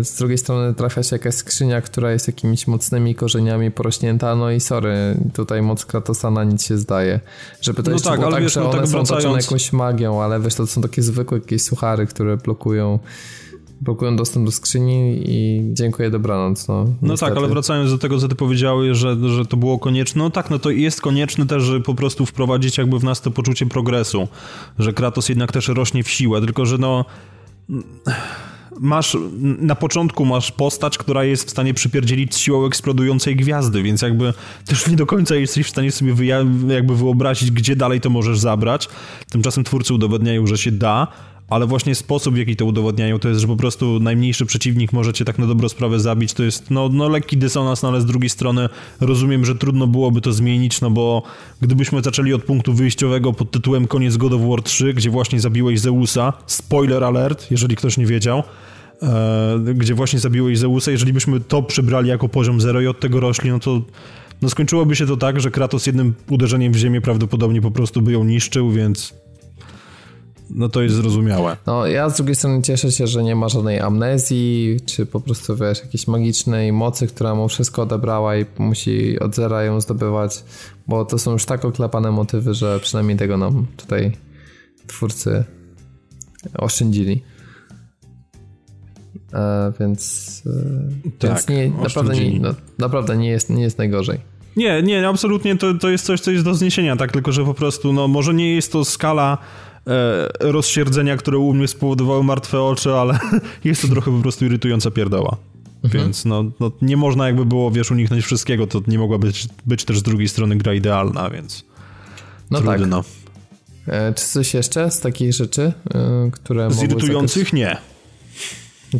z 0.05 0.15
drugiej 0.19 0.39
strony 0.39 0.75
trafia 0.75 1.03
się 1.03 1.17
jakaś 1.17 1.35
skrzynia, 1.35 1.81
która 1.81 2.13
jest 2.13 2.27
jakimiś 2.27 2.67
mocnymi 2.67 3.15
korzeniami 3.15 3.71
porośnięta, 3.71 4.37
no 4.37 4.51
i 4.51 4.61
sorry, 4.61 5.17
tutaj 5.35 5.63
moc 5.63 5.87
Kratosa 5.87 6.31
na 6.31 6.45
nic 6.45 6.65
się 6.65 6.79
zdaje. 6.79 7.21
Żeby 7.61 7.83
to 7.83 7.91
no 7.91 7.95
jeszcze 7.95 8.11
tak, 8.11 8.21
było 8.21 8.33
tak, 8.33 8.43
wiesz, 8.43 8.53
że 8.53 8.61
no 8.61 8.71
one 8.71 8.79
tak 8.79 8.89
są 8.89 9.05
wracając... 9.05 9.45
jakąś 9.45 9.73
magią, 9.73 10.23
ale 10.23 10.41
wiesz, 10.41 10.55
to 10.55 10.67
są 10.67 10.83
takie 10.83 11.03
zwykłe 11.03 11.39
jakieś 11.39 11.63
suchary, 11.63 12.07
które 12.07 12.37
blokują 12.37 12.99
blokują 13.81 14.17
dostęp 14.17 14.47
do 14.47 14.53
skrzyni 14.53 15.23
i 15.27 15.61
dziękuję, 15.73 16.11
dobranoc. 16.11 16.69
No, 16.69 16.87
no 17.03 17.17
tak, 17.17 17.37
ale 17.37 17.49
wracając 17.49 17.91
do 17.91 17.99
tego, 17.99 18.19
co 18.19 18.29
ty 18.29 18.35
powiedziałeś, 18.35 18.99
że, 18.99 19.17
że 19.29 19.47
to 19.47 19.57
było 19.57 19.79
konieczne, 19.79 20.23
no 20.23 20.31
tak, 20.31 20.51
no 20.51 20.59
to 20.59 20.71
jest 20.71 21.01
konieczne 21.01 21.47
też, 21.47 21.63
żeby 21.63 21.81
po 21.81 21.95
prostu 21.95 22.27
wprowadzić 22.27 22.79
jakby 22.79 22.99
w 22.99 23.05
nas 23.05 23.21
to 23.21 23.31
poczucie 23.31 23.67
progresu, 23.67 24.29
że 24.79 24.93
Kratos 24.93 25.29
jednak 25.29 25.53
też 25.53 25.69
rośnie 25.69 26.03
w 26.03 26.11
siłę, 26.11 26.41
tylko 26.41 26.67
że 26.67 26.79
no 26.79 27.05
masz, 28.81 29.17
na 29.41 29.75
początku 29.75 30.25
masz 30.25 30.53
postać, 30.53 30.99
która 30.99 31.25
jest 31.25 31.47
w 31.47 31.51
stanie 31.51 31.75
przypierdzielić 31.75 32.37
siłą 32.37 32.67
eksplodującej 32.67 33.37
gwiazdy, 33.37 33.83
więc 33.83 34.03
jakby 34.03 34.35
też 34.67 34.87
nie 34.87 34.97
do 34.97 35.07
końca 35.07 35.35
jesteś 35.35 35.67
w 35.67 35.71
stanie 35.71 35.93
sobie 35.93 36.27
jakby 36.69 36.97
wyobrazić, 36.97 37.51
gdzie 37.51 37.77
dalej 37.77 38.01
to 38.01 38.11
możesz 38.11 38.39
zabrać. 38.39 38.89
Tymczasem 39.31 39.65
twórcy 39.65 39.95
udowodniają, 39.95 40.47
że 40.47 40.59
się 40.59 40.73
da, 40.73 41.07
ale 41.49 41.66
właśnie 41.66 41.95
sposób, 41.95 42.35
w 42.35 42.39
jaki 42.39 42.57
to 42.57 42.65
udowodniają, 42.65 43.19
to 43.19 43.29
jest, 43.29 43.41
że 43.41 43.47
po 43.47 43.57
prostu 43.57 44.01
najmniejszy 44.01 44.47
przeciwnik 44.47 44.93
może 44.93 45.12
cię 45.12 45.25
tak 45.25 45.39
na 45.39 45.47
dobrą 45.47 45.69
sprawę 45.69 46.01
zabić, 46.01 46.33
to 46.33 46.43
jest 46.43 46.70
no, 46.70 46.89
no 46.89 47.09
lekki 47.09 47.37
dysonans, 47.37 47.83
no 47.83 47.89
ale 47.89 48.01
z 48.01 48.07
drugiej 48.07 48.31
strony 48.31 48.69
rozumiem, 49.01 49.45
że 49.45 49.55
trudno 49.55 49.87
byłoby 49.87 50.20
to 50.20 50.33
zmienić, 50.33 50.81
no 50.81 50.91
bo 50.91 51.23
gdybyśmy 51.61 52.03
zaczęli 52.03 52.33
od 52.33 52.45
punktu 52.45 52.73
wyjściowego 52.73 53.33
pod 53.33 53.51
tytułem 53.51 53.87
Koniec 53.87 54.16
God 54.16 54.33
of 54.33 54.43
War 54.43 54.62
3, 54.62 54.95
gdzie 54.95 55.11
właśnie 55.11 55.41
zabiłeś 55.41 55.81
Zeusa, 55.81 56.33
spoiler 56.47 57.05
alert, 57.05 57.51
jeżeli 57.51 57.77
ktoś 57.77 57.97
nie 57.97 58.07
wiedział, 58.07 58.43
e, 59.03 59.75
gdzie 59.75 59.95
właśnie 59.95 60.19
zabiłeś 60.19 60.59
Zeusa, 60.59 60.91
jeżeli 60.91 61.12
byśmy 61.12 61.41
to 61.41 61.62
przybrali 61.62 62.09
jako 62.09 62.29
poziom 62.29 62.61
zero 62.61 62.81
i 62.81 62.87
od 62.87 63.01
tego 63.01 63.20
rośli, 63.20 63.51
no 63.51 63.59
to 63.59 63.83
no 64.43 64.51
skończyłoby 64.51 64.97
się 64.97 65.07
to 65.07 65.16
tak, 65.16 65.41
że 65.41 65.51
Kratos 65.51 65.87
jednym 65.87 66.15
uderzeniem 66.31 66.73
w 66.73 66.77
ziemię 66.77 67.01
prawdopodobnie 67.01 67.61
po 67.61 67.70
prostu 67.70 68.03
by 68.03 68.12
ją 68.12 68.25
niszczył, 68.25 68.70
więc 68.70 69.15
no 70.51 70.69
to 70.69 70.83
jest 70.83 70.95
zrozumiałe. 70.95 71.57
No 71.66 71.87
ja 71.87 72.11
z 72.11 72.16
drugiej 72.16 72.35
strony 72.35 72.62
cieszę 72.62 72.93
się, 72.93 73.07
że 73.07 73.23
nie 73.23 73.37
ma 73.37 73.49
żadnej 73.49 73.81
amnezji, 73.81 74.77
czy 74.87 75.07
po 75.07 75.20
prostu 75.20 75.57
wiesz, 75.57 75.81
jakiejś 75.81 76.07
magicznej 76.07 76.73
mocy, 76.73 77.07
która 77.07 77.35
mu 77.35 77.49
wszystko 77.49 77.83
odebrała 77.83 78.37
i 78.37 78.45
musi 78.59 79.20
od 79.20 79.35
zera 79.35 79.62
ją 79.62 79.81
zdobywać, 79.81 80.45
bo 80.87 81.05
to 81.05 81.19
są 81.19 81.33
już 81.33 81.45
tak 81.45 81.65
oklepane 81.65 82.11
motywy, 82.11 82.55
że 82.55 82.81
przynajmniej 82.81 83.16
tego 83.16 83.37
nam 83.37 83.66
tutaj 83.77 84.12
twórcy 84.87 85.45
oszczędzili. 86.59 87.23
E, 89.33 89.73
więc, 89.81 90.43
e, 90.47 91.11
tak, 91.19 91.31
więc 91.31 91.49
nie, 91.49 91.70
naprawdę, 91.83 92.15
nie, 92.15 92.41
no, 92.41 92.55
naprawdę 92.79 93.16
nie, 93.16 93.31
jest, 93.31 93.51
nie 93.51 93.62
jest 93.62 93.79
najgorzej. 93.79 94.20
Nie, 94.57 94.83
nie, 94.83 95.09
absolutnie 95.09 95.57
to, 95.57 95.75
to 95.75 95.89
jest 95.89 96.05
coś, 96.05 96.20
co 96.20 96.31
jest 96.31 96.45
do 96.45 96.55
zniesienia, 96.55 96.97
tak, 96.97 97.12
tylko 97.12 97.33
że 97.33 97.45
po 97.45 97.55
prostu, 97.55 97.93
no 97.93 98.09
może 98.09 98.35
nie 98.35 98.55
jest 98.55 98.73
to 98.73 98.85
skala 98.85 99.39
rozsierdzenia, 100.40 101.16
które 101.16 101.39
u 101.39 101.55
mnie 101.55 101.69
spowodowały 101.69 102.24
martwe 102.24 102.62
oczy, 102.62 102.93
ale 102.93 103.19
jest 103.65 103.82
to 103.82 103.89
trochę 103.89 104.10
po 104.10 104.23
prostu 104.23 104.44
irytująca 104.44 104.90
pierdoła. 104.90 105.36
Mhm. 105.85 106.05
Więc 106.05 106.24
no, 106.24 106.44
no, 106.60 106.73
nie 106.82 106.97
można 106.97 107.27
jakby 107.27 107.44
było, 107.44 107.70
wiesz, 107.70 107.90
uniknąć 107.90 108.24
wszystkiego, 108.24 108.66
to 108.66 108.82
nie 108.86 108.98
mogła 108.98 109.19
być, 109.19 109.48
być 109.66 109.85
też 109.85 109.98
z 109.98 110.02
drugiej 110.02 110.28
strony 110.28 110.56
gra 110.56 110.74
idealna, 110.74 111.31
więc 111.31 111.65
no 112.51 112.60
trudno. 112.60 113.02
Tak. 113.02 113.94
E, 113.94 114.15
czy 114.15 114.24
coś 114.24 114.55
jeszcze 114.55 114.90
z 114.90 115.01
takich 115.01 115.32
rzeczy, 115.32 115.73
e, 115.94 116.31
które 116.32 116.70
Z 116.70 116.82
irytujących 116.82 117.52
nie. 117.52 117.77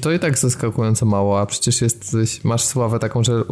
To 0.03 0.13
i 0.13 0.19
tak 0.19 0.39
zaskakująco 0.39 1.07
mało, 1.07 1.41
a 1.41 1.47
przecież 1.47 1.81
jesteś, 1.81 2.45
masz 2.45 2.65
sławę 2.65 2.99
taką, 2.99 3.25
że 3.25 3.43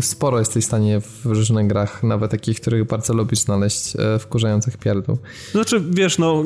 sporo 0.00 0.38
jesteś 0.38 0.64
w 0.64 0.66
stanie 0.66 1.00
w 1.00 1.26
różnych 1.26 1.66
grach, 1.66 2.02
nawet 2.02 2.30
takich, 2.30 2.60
których 2.60 2.84
bardzo 2.84 3.14
lubisz 3.14 3.38
znaleźć, 3.38 3.96
e, 3.96 4.18
wkurzających 4.18 4.76
pierdół. 4.76 5.18
Znaczy, 5.52 5.82
wiesz, 5.90 6.18
no, 6.18 6.44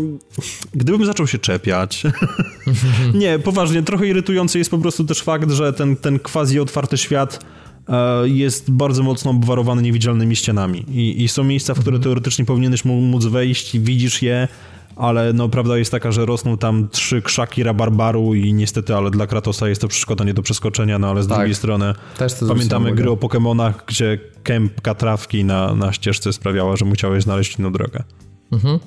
gdybym 0.74 1.06
zaczął 1.06 1.26
się 1.26 1.38
czepiać... 1.38 2.02
nie, 3.14 3.38
poważnie, 3.38 3.82
trochę 3.82 4.06
irytujący 4.06 4.58
jest 4.58 4.70
po 4.70 4.78
prostu 4.78 5.04
też 5.04 5.22
fakt, 5.22 5.50
że 5.50 5.72
ten, 5.72 5.96
ten 5.96 6.18
quasi 6.18 6.60
otwarty 6.60 6.98
świat 6.98 7.44
e, 7.88 8.28
jest 8.28 8.70
bardzo 8.70 9.02
mocno 9.02 9.30
obwarowany 9.30 9.82
niewidzialnymi 9.82 10.36
ścianami 10.36 10.84
I, 10.88 11.22
i 11.22 11.28
są 11.28 11.44
miejsca, 11.44 11.74
w 11.74 11.80
które 11.80 11.96
mhm. 11.96 12.02
teoretycznie 12.02 12.44
powinieneś 12.44 12.84
móc 12.84 13.24
wejść, 13.24 13.78
widzisz 13.78 14.22
je, 14.22 14.48
ale 14.96 15.32
no 15.32 15.48
prawda 15.48 15.78
jest 15.78 15.90
taka, 15.90 16.12
że 16.12 16.26
rosną 16.26 16.58
tam 16.58 16.88
trzy 16.88 17.22
krzaki 17.22 17.62
rabarbaru 17.62 18.34
i 18.34 18.54
niestety, 18.54 18.94
ale 18.94 19.10
dla 19.10 19.26
Kratosa 19.26 19.68
jest 19.68 19.80
to 19.80 19.88
przeszkoda 19.88 20.24
nie 20.24 20.34
do 20.34 20.42
przeskoczenia, 20.42 20.98
no 20.98 21.10
ale 21.10 21.22
z 21.22 21.26
tak. 21.26 21.38
drugiej 21.38 21.54
strony 21.54 21.94
pamiętamy 22.48 22.94
gry 22.94 23.10
o 23.10 23.16
Pokémonach, 23.16 23.72
gdzie 23.86 24.18
kępka 24.42 24.94
trawki 24.94 25.44
na, 25.44 25.74
na 25.74 25.92
ścieżce 25.92 26.32
sprawiała, 26.32 26.76
że 26.76 26.84
musiałeś 26.84 27.24
znaleźć 27.24 27.58
inną 27.58 27.72
drogę. 27.72 28.02
Mhm. 28.52 28.78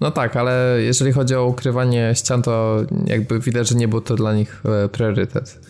No 0.00 0.10
tak, 0.10 0.36
ale 0.36 0.78
jeżeli 0.80 1.12
chodzi 1.12 1.34
o 1.34 1.46
ukrywanie 1.46 2.12
ścian, 2.14 2.42
to 2.42 2.76
jakby 3.06 3.40
widać, 3.40 3.68
że 3.68 3.74
nie 3.74 3.88
był 3.88 4.00
to 4.00 4.14
dla 4.14 4.34
nich 4.34 4.62
e, 4.84 4.88
priorytet. 4.88 5.60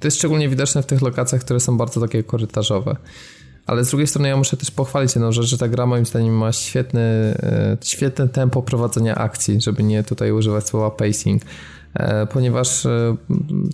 To 0.00 0.06
jest 0.06 0.18
szczególnie 0.18 0.48
widoczne 0.48 0.82
w 0.82 0.86
tych 0.86 1.02
lokacjach, 1.02 1.40
które 1.40 1.60
są 1.60 1.76
bardzo 1.76 2.00
takie 2.00 2.22
korytarzowe. 2.22 2.96
Ale 3.66 3.84
z 3.84 3.88
drugiej 3.88 4.06
strony 4.06 4.28
ja 4.28 4.36
muszę 4.36 4.56
też 4.56 4.70
pochwalić 4.70 5.14
jedną 5.14 5.32
rzecz, 5.32 5.46
że 5.46 5.58
ta 5.58 5.68
gra 5.68 5.86
moim 5.86 6.06
zdaniem 6.06 6.34
ma 6.34 6.52
świetny, 6.52 7.00
e, 7.42 7.76
świetne 7.84 8.28
tempo 8.28 8.62
prowadzenia 8.62 9.14
akcji, 9.14 9.60
żeby 9.60 9.82
nie 9.82 10.02
tutaj 10.02 10.32
używać 10.32 10.68
słowa 10.68 10.90
pacing. 10.90 11.42
E, 11.94 12.26
ponieważ 12.26 12.86
e, 12.86 13.16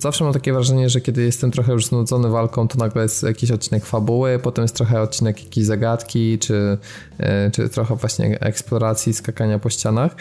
zawsze 0.01 0.25
mam 0.25 0.33
takie 0.33 0.53
wrażenie, 0.53 0.89
że 0.89 1.01
kiedy 1.01 1.23
jestem 1.23 1.51
trochę 1.51 1.73
już 1.73 1.87
znudzony 1.87 2.29
walką, 2.29 2.69
to 2.69 2.79
nagle 2.79 3.03
jest 3.03 3.23
jakiś 3.23 3.51
odcinek 3.51 3.87
fabuły, 3.87 4.39
potem 4.39 4.63
jest 4.63 4.77
trochę 4.77 5.03
odcinek 5.03 5.45
jakiejś 5.45 5.67
zagadki, 5.67 6.39
czy, 6.39 6.79
e, 7.19 7.51
czy 7.51 7.69
trochę 7.69 7.97
właśnie 7.97 8.41
eksploracji, 8.41 9.15
skakania 9.15 9.59
po 9.59 9.71
ścianach. 9.71 10.17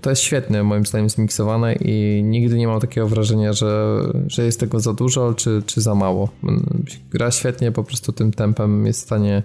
To 0.00 0.10
jest 0.10 0.22
świetne 0.22 0.62
moim 0.62 0.86
zdaniem 0.86 1.10
zmiksowane 1.10 1.74
i 1.74 2.22
nigdy 2.24 2.56
nie 2.56 2.68
mam 2.68 2.80
takiego 2.80 3.08
wrażenia, 3.08 3.52
że, 3.52 4.00
że 4.26 4.44
jest 4.44 4.60
tego 4.60 4.80
za 4.80 4.92
dużo, 4.92 5.34
czy, 5.34 5.62
czy 5.66 5.80
za 5.80 5.94
mało. 5.94 6.28
Gra 7.10 7.30
świetnie, 7.30 7.72
po 7.72 7.84
prostu 7.84 8.12
tym 8.12 8.32
tempem 8.32 8.86
jest 8.86 9.00
w 9.00 9.04
stanie 9.04 9.42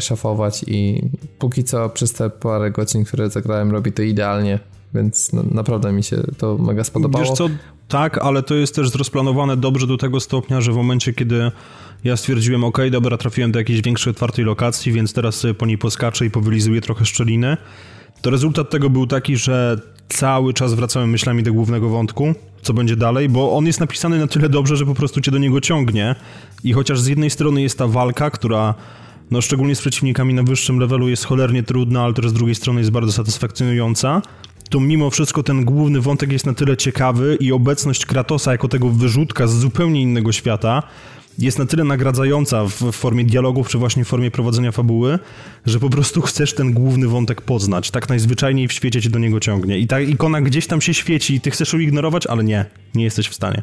szafować 0.00 0.64
i 0.66 1.02
póki 1.38 1.64
co 1.64 1.88
przez 1.88 2.12
te 2.12 2.30
parę 2.30 2.70
godzin, 2.70 3.04
które 3.04 3.30
zagrałem, 3.30 3.70
robi 3.70 3.92
to 3.92 4.02
idealnie 4.02 4.58
więc 4.94 5.32
no, 5.32 5.42
naprawdę 5.50 5.92
mi 5.92 6.02
się 6.02 6.22
to 6.38 6.58
mega 6.58 6.84
spodobało. 6.84 7.24
Wiesz 7.24 7.34
co, 7.34 7.48
tak, 7.88 8.18
ale 8.18 8.42
to 8.42 8.54
jest 8.54 8.74
też 8.74 8.94
rozplanowane 8.94 9.56
dobrze 9.56 9.86
do 9.86 9.96
tego 9.96 10.20
stopnia, 10.20 10.60
że 10.60 10.72
w 10.72 10.76
momencie, 10.76 11.12
kiedy 11.12 11.50
ja 12.04 12.16
stwierdziłem, 12.16 12.64
ok, 12.64 12.78
dobra, 12.90 13.16
trafiłem 13.16 13.52
do 13.52 13.58
jakiejś 13.58 13.82
większej, 13.82 14.10
otwartej 14.10 14.44
lokacji, 14.44 14.92
więc 14.92 15.12
teraz 15.12 15.46
po 15.58 15.66
niej 15.66 15.78
poskaczę 15.78 16.26
i 16.26 16.30
powylizuję 16.30 16.80
trochę 16.80 17.04
szczeliny, 17.04 17.56
to 18.22 18.30
rezultat 18.30 18.70
tego 18.70 18.90
był 18.90 19.06
taki, 19.06 19.36
że 19.36 19.80
cały 20.08 20.54
czas 20.54 20.74
wracałem 20.74 21.10
myślami 21.10 21.42
do 21.42 21.52
głównego 21.52 21.88
wątku, 21.88 22.34
co 22.62 22.72
będzie 22.72 22.96
dalej, 22.96 23.28
bo 23.28 23.56
on 23.56 23.66
jest 23.66 23.80
napisany 23.80 24.18
na 24.18 24.26
tyle 24.26 24.48
dobrze, 24.48 24.76
że 24.76 24.86
po 24.86 24.94
prostu 24.94 25.20
cię 25.20 25.30
do 25.30 25.38
niego 25.38 25.60
ciągnie 25.60 26.14
i 26.64 26.72
chociaż 26.72 27.00
z 27.00 27.06
jednej 27.06 27.30
strony 27.30 27.62
jest 27.62 27.78
ta 27.78 27.86
walka, 27.86 28.30
która 28.30 28.74
no 29.30 29.40
szczególnie 29.40 29.74
z 29.74 29.80
przeciwnikami 29.80 30.34
na 30.34 30.42
wyższym 30.42 30.78
levelu 30.78 31.08
jest 31.08 31.24
cholernie 31.24 31.62
trudna, 31.62 32.02
ale 32.02 32.14
też 32.14 32.28
z 32.28 32.32
drugiej 32.32 32.54
strony 32.54 32.80
jest 32.80 32.90
bardzo 32.90 33.12
satysfakcjonująca, 33.12 34.22
to 34.70 34.80
mimo 34.80 35.10
wszystko 35.10 35.42
ten 35.42 35.64
główny 35.64 36.00
wątek 36.00 36.32
jest 36.32 36.46
na 36.46 36.54
tyle 36.54 36.76
ciekawy 36.76 37.36
i 37.40 37.52
obecność 37.52 38.06
Kratosa 38.06 38.52
jako 38.52 38.68
tego 38.68 38.88
wyrzutka 38.88 39.46
z 39.46 39.54
zupełnie 39.54 40.02
innego 40.02 40.32
świata 40.32 40.82
jest 41.38 41.58
na 41.58 41.66
tyle 41.66 41.84
nagradzająca 41.84 42.64
w 42.64 42.92
formie 42.92 43.24
dialogów, 43.24 43.68
czy 43.68 43.78
właśnie 43.78 44.04
w 44.04 44.08
formie 44.08 44.30
prowadzenia 44.30 44.72
fabuły, 44.72 45.18
że 45.66 45.80
po 45.80 45.90
prostu 45.90 46.22
chcesz 46.22 46.54
ten 46.54 46.72
główny 46.72 47.08
wątek 47.08 47.42
poznać. 47.42 47.90
Tak 47.90 48.08
najzwyczajniej 48.08 48.68
w 48.68 48.72
świecie 48.72 49.02
cię 49.02 49.10
do 49.10 49.18
niego 49.18 49.40
ciągnie. 49.40 49.78
I 49.78 49.86
ta 49.86 50.00
ikona 50.00 50.40
gdzieś 50.40 50.66
tam 50.66 50.80
się 50.80 50.94
świeci 50.94 51.34
i 51.34 51.40
ty 51.40 51.50
chcesz 51.50 51.72
ją 51.72 51.78
ignorować, 51.78 52.26
ale 52.26 52.44
nie, 52.44 52.64
nie 52.94 53.04
jesteś 53.04 53.28
w 53.28 53.34
stanie. 53.34 53.62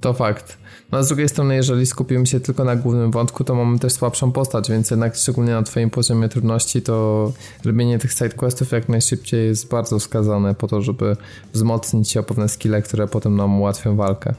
To 0.00 0.14
fakt. 0.14 0.61
No 0.92 0.98
a 0.98 1.02
z 1.02 1.08
drugiej 1.08 1.28
strony, 1.28 1.54
jeżeli 1.54 1.86
skupimy 1.86 2.26
się 2.26 2.40
tylko 2.40 2.64
na 2.64 2.76
głównym 2.76 3.10
wątku, 3.10 3.44
to 3.44 3.54
mamy 3.54 3.78
też 3.78 3.92
słabszą 3.92 4.32
postać, 4.32 4.70
więc 4.70 4.90
jednak 4.90 5.16
szczególnie 5.16 5.52
na 5.52 5.62
twoim 5.62 5.90
poziomie 5.90 6.28
trudności, 6.28 6.82
to 6.82 7.32
robienie 7.64 7.98
tych 7.98 8.12
sidequestów 8.12 8.72
jak 8.72 8.88
najszybciej 8.88 9.46
jest 9.46 9.68
bardzo 9.68 9.98
wskazane 9.98 10.54
po 10.54 10.68
to, 10.68 10.82
żeby 10.82 11.16
wzmocnić 11.52 12.10
się 12.10 12.20
o 12.20 12.22
pewne 12.22 12.48
skille, 12.48 12.82
które 12.82 13.08
potem 13.08 13.36
nam 13.36 13.60
ułatwią 13.60 13.96
walkę. 13.96 14.34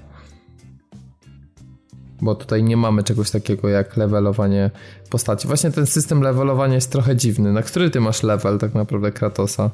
Bo 2.21 2.35
tutaj 2.35 2.63
nie 2.63 2.77
mamy 2.77 3.03
czegoś 3.03 3.31
takiego 3.31 3.69
jak 3.69 3.97
levelowanie 3.97 4.71
postaci. 5.09 5.47
Właśnie 5.47 5.71
ten 5.71 5.85
system 5.85 6.21
levelowania 6.21 6.75
jest 6.75 6.91
trochę 6.91 7.15
dziwny. 7.15 7.53
Na 7.53 7.61
który 7.61 7.89
ty 7.89 7.99
masz 7.99 8.23
level 8.23 8.57
tak 8.57 8.73
naprawdę 8.73 9.11
Kratosa? 9.11 9.69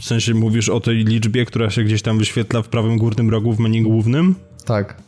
W 0.00 0.04
sensie 0.04 0.34
mówisz 0.34 0.68
o 0.68 0.80
tej 0.80 0.96
liczbie, 0.96 1.44
która 1.44 1.70
się 1.70 1.84
gdzieś 1.84 2.02
tam 2.02 2.18
wyświetla 2.18 2.62
w 2.62 2.68
prawym 2.68 2.98
górnym 2.98 3.30
rogu 3.30 3.52
w 3.52 3.58
menu 3.58 3.82
głównym? 3.82 4.34
Tak. 4.64 5.05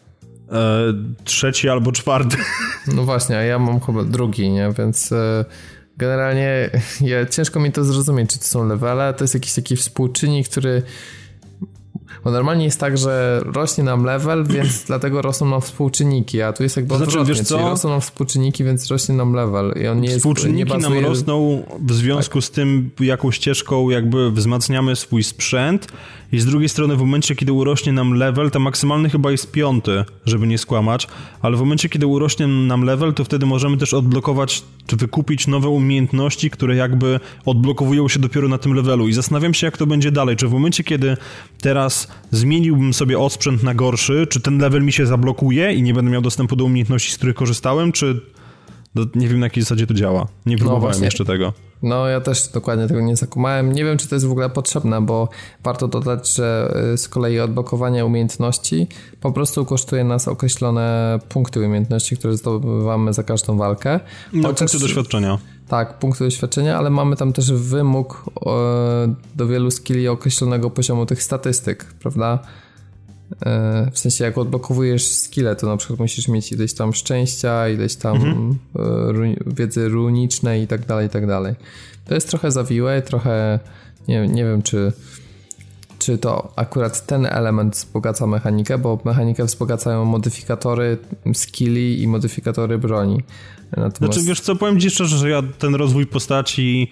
E, 0.53 0.95
trzeci 1.25 1.69
albo 1.69 1.93
czwarty. 1.93 2.37
No 2.95 3.05
właśnie, 3.05 3.37
a 3.37 3.43
ja 3.43 3.59
mam 3.59 3.81
chyba 3.81 4.05
drugi, 4.05 4.51
nie? 4.51 4.73
Więc 4.79 5.13
e, 5.13 5.45
generalnie 5.97 6.71
ja, 7.01 7.27
ciężko 7.27 7.61
mi 7.61 7.73
to 7.73 7.85
zrozumieć, 7.85 8.31
czy 8.31 8.39
to 8.39 8.45
są 8.45 8.67
levele. 8.67 9.15
To 9.15 9.25
jest 9.25 9.35
jakiś 9.35 9.53
taki 9.53 9.77
współczynnik, 9.77 10.49
który 10.49 10.83
bo 12.25 12.31
normalnie 12.31 12.65
jest 12.65 12.81
tak, 12.81 12.99
że 12.99 13.41
rośnie 13.45 13.85
nam 13.85 14.05
level, 14.05 14.45
więc 14.47 14.83
dlatego 14.87 15.23
rosną 15.23 15.47
nam 15.47 15.61
współczynniki, 15.61 16.43
a 16.43 16.53
tu 16.53 16.63
jest 16.63 16.77
jakby 16.77 16.89
to 16.89 16.97
znaczy, 16.97 17.11
odwrotnie, 17.11 17.35
wiesz 17.35 17.47
co? 17.47 17.57
czyli 17.57 17.69
rosną 17.69 17.91
nam 17.91 18.01
współczynniki, 18.01 18.65
więc 18.65 18.91
rośnie 18.91 19.15
nam 19.15 19.33
level 19.33 19.75
i 19.83 19.87
on 19.87 20.01
nie 20.01 20.09
Współczynniki 20.09 20.59
jest, 20.59 20.71
nie 20.71 20.81
bazuje... 20.81 21.01
nam 21.01 21.11
rosną 21.11 21.63
w 21.81 21.93
związku 21.93 22.35
tak. 22.35 22.45
z 22.45 22.51
tym, 22.51 22.91
jaką 23.01 23.31
ścieżką 23.31 23.91
jakby 23.91 24.31
wzmacniamy 24.31 24.97
swój 24.97 25.23
sprzęt 25.23 25.89
i 26.33 26.39
z 26.39 26.47
drugiej 26.47 26.69
strony 26.69 26.97
w 26.97 26.99
momencie, 26.99 27.37
kiedy 27.37 27.53
urośnie 27.53 27.93
nam 27.93 28.15
level, 28.15 28.51
to 28.51 28.61
maksymalny 28.61 29.11
chyba 29.11 29.31
jest 29.31 29.53
piąty, 29.53 30.05
żeby 30.27 30.47
nie 30.47 30.59
skłamać, 30.59 31.07
ale 31.43 31.57
w 31.57 31.61
momencie, 31.61 31.89
kiedy 31.89 32.07
urośnie 32.07 32.47
nam 32.47 32.83
level, 32.83 33.15
to 33.15 33.25
wtedy 33.25 33.47
możemy 33.47 33.77
też 33.77 33.95
odblokować, 33.95 34.63
czy 34.87 34.97
wykupić 34.97 35.47
nowe 35.47 35.69
umiejętności, 35.69 36.51
które 36.51 36.77
jakby 36.77 37.21
odblokowują 37.45 38.09
się 38.09 38.19
dopiero 38.19 38.49
na 38.49 38.59
tym 38.59 38.75
levelu 38.75 39.09
i 39.09 39.13
zastanawiam 39.13 39.55
się, 39.55 39.67
jak 39.67 39.77
to 39.77 39.87
będzie 39.87 40.11
dalej, 40.11 40.37
czy 40.37 40.49
w 40.49 40.53
momencie, 40.53 40.85
kiedy 40.85 41.17
teraz 41.61 42.09
zmieniłbym 42.31 42.95
sobie 42.95 43.19
osprzęt 43.19 43.63
na 43.63 43.75
gorszy, 43.75 44.27
czy 44.31 44.41
ten 44.41 44.59
level 44.59 44.83
mi 44.83 44.93
się 44.93 45.07
zablokuje 45.07 45.73
i 45.73 45.83
nie 45.83 45.95
będę 45.95 46.11
miał 46.11 46.23
dostępu 46.23 46.57
do 46.57 46.65
umiejętności, 46.65 47.13
z 47.13 47.17
których 47.17 47.35
korzystałem, 47.35 47.93
czy 47.93 48.21
nie 49.15 49.29
wiem 49.29 49.41
na 49.41 49.47
jakiej 49.47 49.63
zasadzie 49.63 49.87
to 49.87 49.95
działa. 49.95 50.27
Nie 50.47 50.57
no 50.57 50.61
próbowałem 50.61 50.99
no 50.99 51.05
jeszcze 51.05 51.25
tego. 51.25 51.68
No 51.83 52.07
ja 52.07 52.21
też 52.21 52.49
dokładnie 52.49 52.89
tego 52.89 53.01
nie 53.01 53.17
zakumałem. 53.17 53.73
Nie 53.73 53.85
wiem, 53.85 53.99
czy 53.99 54.09
to 54.09 54.15
jest 54.15 54.27
w 54.27 54.31
ogóle 54.31 54.51
potrzebne, 54.51 55.01
bo 55.01 55.29
warto 55.65 55.89
dodać, 55.89 56.35
że 56.35 56.75
y, 56.95 56.99
z 56.99 57.09
kolei 57.09 57.41
odblokowanie 57.41 58.07
umiejętności 58.07 58.87
po 59.21 59.33
prostu 59.33 59.65
kosztuje 59.65 60.05
nas 60.05 60.29
określone 60.29 61.19
punkty 61.29 61.61
umiejętności, 61.61 62.17
które 62.17 62.37
zdobywamy 62.37 63.13
za 63.13 63.23
każdą 63.23 63.57
walkę. 63.57 64.01
No, 64.33 64.49
Chociaż, 64.49 64.71
punkty 64.71 64.79
doświadczenia. 64.89 65.39
Tak, 65.69 65.99
punkty 65.99 66.25
doświadczenia, 66.25 66.79
ale 66.79 66.91
mamy 66.91 67.17
tam 67.17 67.33
też 67.33 67.53
wymóg 67.53 68.25
do 69.37 69.47
wielu 69.47 69.71
skilli 69.71 70.09
określonego 70.09 70.71
poziomu 70.71 71.07
tych 71.07 71.23
statystyk, 71.23 71.85
prawda? 71.85 72.39
E, 73.47 73.91
w 73.93 73.99
sensie 73.99 74.25
jak 74.25 74.39
odblokowujesz 74.39 75.13
skille, 75.15 75.57
to 75.57 75.67
na 75.67 75.77
przykład 75.77 76.01
musisz 76.01 76.29
mieć 76.29 76.53
ileś 76.53 76.75
tam 76.75 76.93
szczęścia, 76.93 77.69
ileś 77.69 77.97
tam 77.97 78.17
mhm. 78.17 78.59
E, 78.77 79.55
wiedzy 79.55 79.89
runicznej 79.89 80.63
i 80.63 80.67
tak 80.67 80.87
dalej, 80.87 81.07
i 81.07 81.11
tak 81.11 81.27
dalej. 81.27 81.55
To 82.05 82.15
jest 82.15 82.29
trochę 82.29 82.51
zawiłe, 82.51 83.03
trochę 83.03 83.59
nie, 84.09 84.29
nie 84.29 84.45
wiem 84.45 84.63
czy 84.63 84.93
czy 85.99 86.19
to 86.19 86.53
akurat 86.57 87.07
ten 87.07 87.27
element 87.27 87.75
wzbogaca 87.75 88.27
mechanikę, 88.27 88.79
bo 88.79 88.99
mechanikę 89.05 89.45
wzbogacają 89.45 90.05
modyfikatory 90.05 90.99
skilli 91.35 92.03
i 92.03 92.09
modyfikatory 92.09 92.79
broni. 92.79 93.23
Natomiast... 93.71 93.99
Znaczy 93.99 94.23
wiesz 94.23 94.41
co, 94.41 94.57
powiem 94.57 94.81
ci 94.81 94.91
szczerze, 94.91 95.19
że 95.19 95.31
ja 95.31 95.43
ten 95.59 95.75
rozwój 95.75 96.07
postaci 96.07 96.91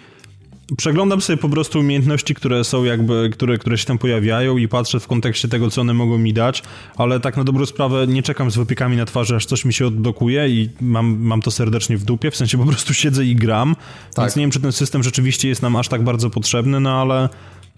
przeglądam 0.76 1.20
sobie 1.20 1.36
po 1.36 1.48
prostu 1.48 1.80
umiejętności, 1.80 2.34
które 2.34 2.64
są 2.64 2.84
jakby, 2.84 3.30
które, 3.32 3.58
które 3.58 3.78
się 3.78 3.86
tam 3.86 3.98
pojawiają 3.98 4.56
i 4.56 4.68
patrzę 4.68 5.00
w 5.00 5.06
kontekście 5.06 5.48
tego, 5.48 5.70
co 5.70 5.80
one 5.80 5.94
mogą 5.94 6.18
mi 6.18 6.32
dać, 6.32 6.62
ale 6.96 7.20
tak 7.20 7.36
na 7.36 7.44
dobrą 7.44 7.66
sprawę 7.66 8.06
nie 8.06 8.22
czekam 8.22 8.50
z 8.50 8.56
wypiekami 8.56 8.96
na 8.96 9.04
twarzy, 9.04 9.36
aż 9.36 9.46
coś 9.46 9.64
mi 9.64 9.72
się 9.72 9.86
odblokuje 9.86 10.48
i 10.48 10.70
mam, 10.80 11.18
mam 11.20 11.42
to 11.42 11.50
serdecznie 11.50 11.96
w 11.96 12.04
dupie, 12.04 12.30
w 12.30 12.36
sensie 12.36 12.58
po 12.58 12.64
prostu 12.66 12.94
siedzę 12.94 13.24
i 13.24 13.36
gram, 13.36 13.76
tak. 14.14 14.24
więc 14.24 14.36
nie 14.36 14.42
wiem, 14.42 14.50
czy 14.50 14.60
ten 14.60 14.72
system 14.72 15.02
rzeczywiście 15.02 15.48
jest 15.48 15.62
nam 15.62 15.76
aż 15.76 15.88
tak 15.88 16.04
bardzo 16.04 16.30
potrzebny, 16.30 16.80
no 16.80 17.00
ale 17.00 17.28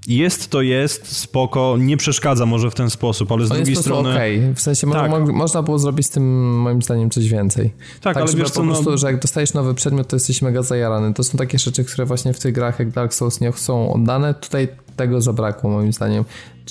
jest 0.08 0.50
to 0.50 0.62
jest, 0.62 1.16
spoko, 1.16 1.76
nie 1.78 1.96
przeszkadza 1.96 2.46
może 2.46 2.70
w 2.70 2.74
ten 2.74 2.90
sposób, 2.90 3.32
ale 3.32 3.46
z 3.46 3.50
On 3.50 3.56
drugiej 3.56 3.72
jest 3.72 3.82
strony... 3.82 4.10
okay. 4.10 4.54
w 4.54 4.60
sensie 4.60 4.90
tak. 4.90 5.10
mo 5.10 5.20
można 5.20 5.62
było 5.62 5.78
zrobić 5.78 6.06
z 6.06 6.10
tym 6.10 6.50
moim 6.60 6.82
zdaniem 6.82 7.10
coś 7.10 7.28
więcej. 7.28 7.70
Tak, 8.00 8.14
tak 8.14 8.16
ale 8.16 8.32
wiesz 8.32 8.50
co, 8.50 8.60
po 8.60 8.66
no- 8.66 8.72
prostu, 8.72 8.90
no... 8.90 8.98
że 8.98 9.06
jak 9.06 9.20
dostajesz 9.20 9.54
nowy 9.54 9.74
przedmiot, 9.74 10.08
to 10.08 10.16
jesteś 10.16 10.42
mega 10.42 10.62
zajarany. 10.62 11.14
To 11.14 11.24
są 11.24 11.38
takie 11.38 11.58
rzeczy, 11.58 11.84
które 11.84 12.06
właśnie 12.06 12.32
w 12.32 12.38
tych 12.38 12.54
grach 12.54 12.78
jak 12.78 12.90
Dark 12.90 13.14
Souls 13.14 13.40
nie 13.40 13.52
są 13.52 13.92
oddane. 13.92 14.34
Tutaj 14.34 14.68
tego 14.96 15.20
zabrakło 15.20 15.70
moim 15.70 15.92
zdaniem 15.92 16.24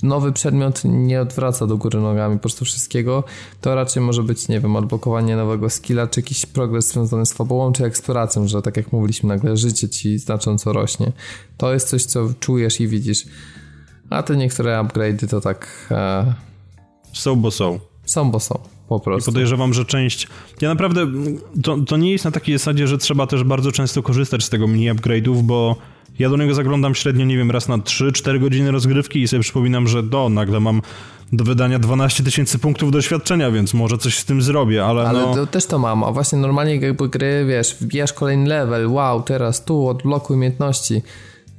nowy 0.04 0.32
przedmiot 0.32 0.82
nie 0.86 1.22
odwraca 1.22 1.68
do 1.68 1.78
góry 1.78 2.00
nogami 2.00 2.36
po 2.36 2.42
prostu 2.42 2.66
wszystkiego. 2.66 3.24
To 3.62 3.76
raczej 3.76 4.04
może 4.04 4.24
być, 4.24 4.48
nie 4.48 4.60
wiem, 4.60 4.76
odblokowanie 4.76 5.36
nowego 5.36 5.70
skilla, 5.70 6.08
czy 6.08 6.20
jakiś 6.20 6.46
progres 6.46 6.88
związany 6.88 7.26
z 7.26 7.34
fabułą, 7.34 7.72
czy 7.72 7.86
eksploracją, 7.86 8.48
że 8.48 8.62
tak 8.62 8.78
jak 8.78 8.92
mówiliśmy, 8.92 9.30
nagle 9.30 9.58
życie 9.58 9.90
ci 9.90 10.18
znacząco 10.20 10.74
rośnie. 10.74 11.12
To 11.58 11.74
jest 11.74 11.90
coś, 11.90 12.04
co 12.06 12.30
czujesz 12.40 12.82
i 12.82 12.88
widzisz. 12.88 13.26
A 14.10 14.24
te 14.24 14.38
niektóre 14.38 14.80
upgrade'y 14.80 15.28
to 15.28 15.42
tak... 15.42 15.88
E... 15.92 16.34
Są, 17.14 17.36
bo 17.36 17.52
są. 17.52 17.80
Są, 18.06 18.32
bo 18.32 18.40
są. 18.40 18.60
Po 18.90 19.00
prostu. 19.00 19.32
I 19.32 19.34
podejrzewam, 19.34 19.74
że 19.74 19.86
część. 19.86 20.28
Ja 20.62 20.70
naprawdę. 20.70 21.08
To, 21.64 21.78
to 21.78 21.98
nie 21.98 22.12
jest 22.12 22.26
na 22.26 22.32
takiej 22.32 22.58
zasadzie, 22.58 22.88
że 22.88 22.98
trzeba 22.98 23.28
też 23.28 23.44
bardzo 23.44 23.72
często 23.72 24.04
korzystać 24.04 24.44
z 24.44 24.50
tego 24.50 24.68
mini 24.68 24.92
upgrade'ów, 24.92 25.42
bo 25.42 25.76
ja 26.20 26.30
do 26.30 26.38
niego 26.38 26.54
zaglądam 26.54 26.96
średnio, 26.96 27.26
nie 27.26 27.38
wiem, 27.38 27.52
raz 27.52 27.68
na 27.68 27.78
3-4 27.78 28.40
godziny 28.40 28.72
rozgrywki 28.72 29.22
i 29.22 29.28
sobie 29.28 29.42
przypominam, 29.42 29.88
że 29.88 30.04
do, 30.04 30.30
nagle 30.30 30.60
mam 30.60 30.82
do 31.34 31.44
wydania 31.44 31.80
12 31.80 32.24
tysięcy 32.24 32.60
punktów 32.60 32.92
doświadczenia, 32.92 33.52
więc 33.52 33.74
może 33.74 33.98
coś 33.98 34.18
z 34.18 34.26
tym 34.26 34.42
zrobię, 34.42 34.86
ale 34.86 35.10
Ale 35.10 35.22
no... 35.22 35.36
to 35.36 35.48
też 35.48 35.66
to 35.66 35.80
mam, 35.80 36.04
a 36.04 36.12
właśnie 36.12 36.40
normalnie 36.40 36.76
jakby 36.76 37.10
gry, 37.10 37.46
wiesz, 37.48 37.76
wbijasz 37.82 38.14
kolejny 38.14 38.50
level, 38.50 38.88
wow, 38.88 39.24
teraz 39.24 39.66
tu, 39.66 39.88
odblokuj 39.88 40.36
umiejętności. 40.36 41.02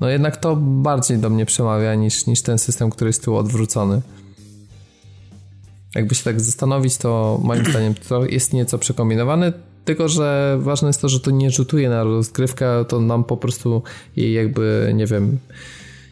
No 0.01 0.09
jednak 0.09 0.37
to 0.37 0.57
bardziej 0.57 1.19
do 1.19 1.31
mnie 1.31 1.47
przemawia 1.47 1.95
niż, 1.95 2.27
niż 2.27 2.43
ten 2.43 2.59
system, 2.59 2.91
który 2.91 3.09
jest 3.09 3.25
tu 3.25 3.37
odwrócony. 3.37 4.03
Jakby 5.95 6.15
się 6.15 6.25
tak 6.25 6.41
zastanowić, 6.41 6.97
to 6.97 7.41
moim 7.43 7.65
zdaniem 7.65 7.95
to 8.09 8.25
jest 8.25 8.53
nieco 8.53 8.79
przekombinowane. 8.79 9.53
Tylko, 9.89 10.09
że 10.09 10.59
ważne 10.61 10.89
jest 10.89 11.01
to, 11.01 11.09
że 11.09 11.21
to 11.21 11.31
nie 11.31 11.51
rzutuje 11.51 11.89
na 11.89 12.05
rozgrywkę, 12.05 12.85
to 12.89 13.01
nam 13.01 13.25
po 13.25 13.37
prostu 13.37 13.83
jej 14.17 14.33
jakby, 14.33 14.93
nie 14.95 15.07
wiem, 15.07 15.39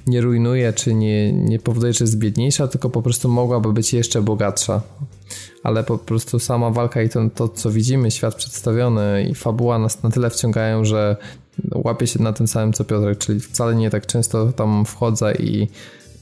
nie 0.06 0.20
rujnuje, 0.20 0.72
czy 0.72 0.94
nie, 0.94 1.32
nie 1.32 1.58
powoduje, 1.58 1.92
że 1.92 2.04
jest 2.04 2.18
biedniejsza, 2.18 2.68
tylko 2.68 2.90
po 2.90 3.02
prostu 3.02 3.28
mogłaby 3.28 3.72
być 3.72 3.92
jeszcze 3.92 4.22
bogatsza. 4.22 4.82
Ale 5.62 5.84
po 5.84 5.98
prostu 5.98 6.38
sama 6.38 6.70
walka 6.70 7.02
i 7.02 7.08
to, 7.08 7.30
to 7.34 7.48
co 7.48 7.70
widzimy, 7.70 8.10
świat 8.10 8.34
przedstawiony 8.34 9.26
i 9.30 9.34
fabuła 9.34 9.78
nas 9.78 10.02
na 10.02 10.10
tyle 10.10 10.30
wciągają, 10.30 10.84
że 10.84 11.16
łapie 11.74 12.06
się 12.06 12.22
na 12.22 12.32
tym 12.32 12.48
samym 12.48 12.72
co 12.72 12.84
Piotrek, 12.84 13.18
czyli 13.18 13.40
wcale 13.40 13.74
nie 13.74 13.90
tak 13.90 14.06
często 14.06 14.52
tam 14.52 14.84
wchodzę 14.84 15.34
i 15.34 15.68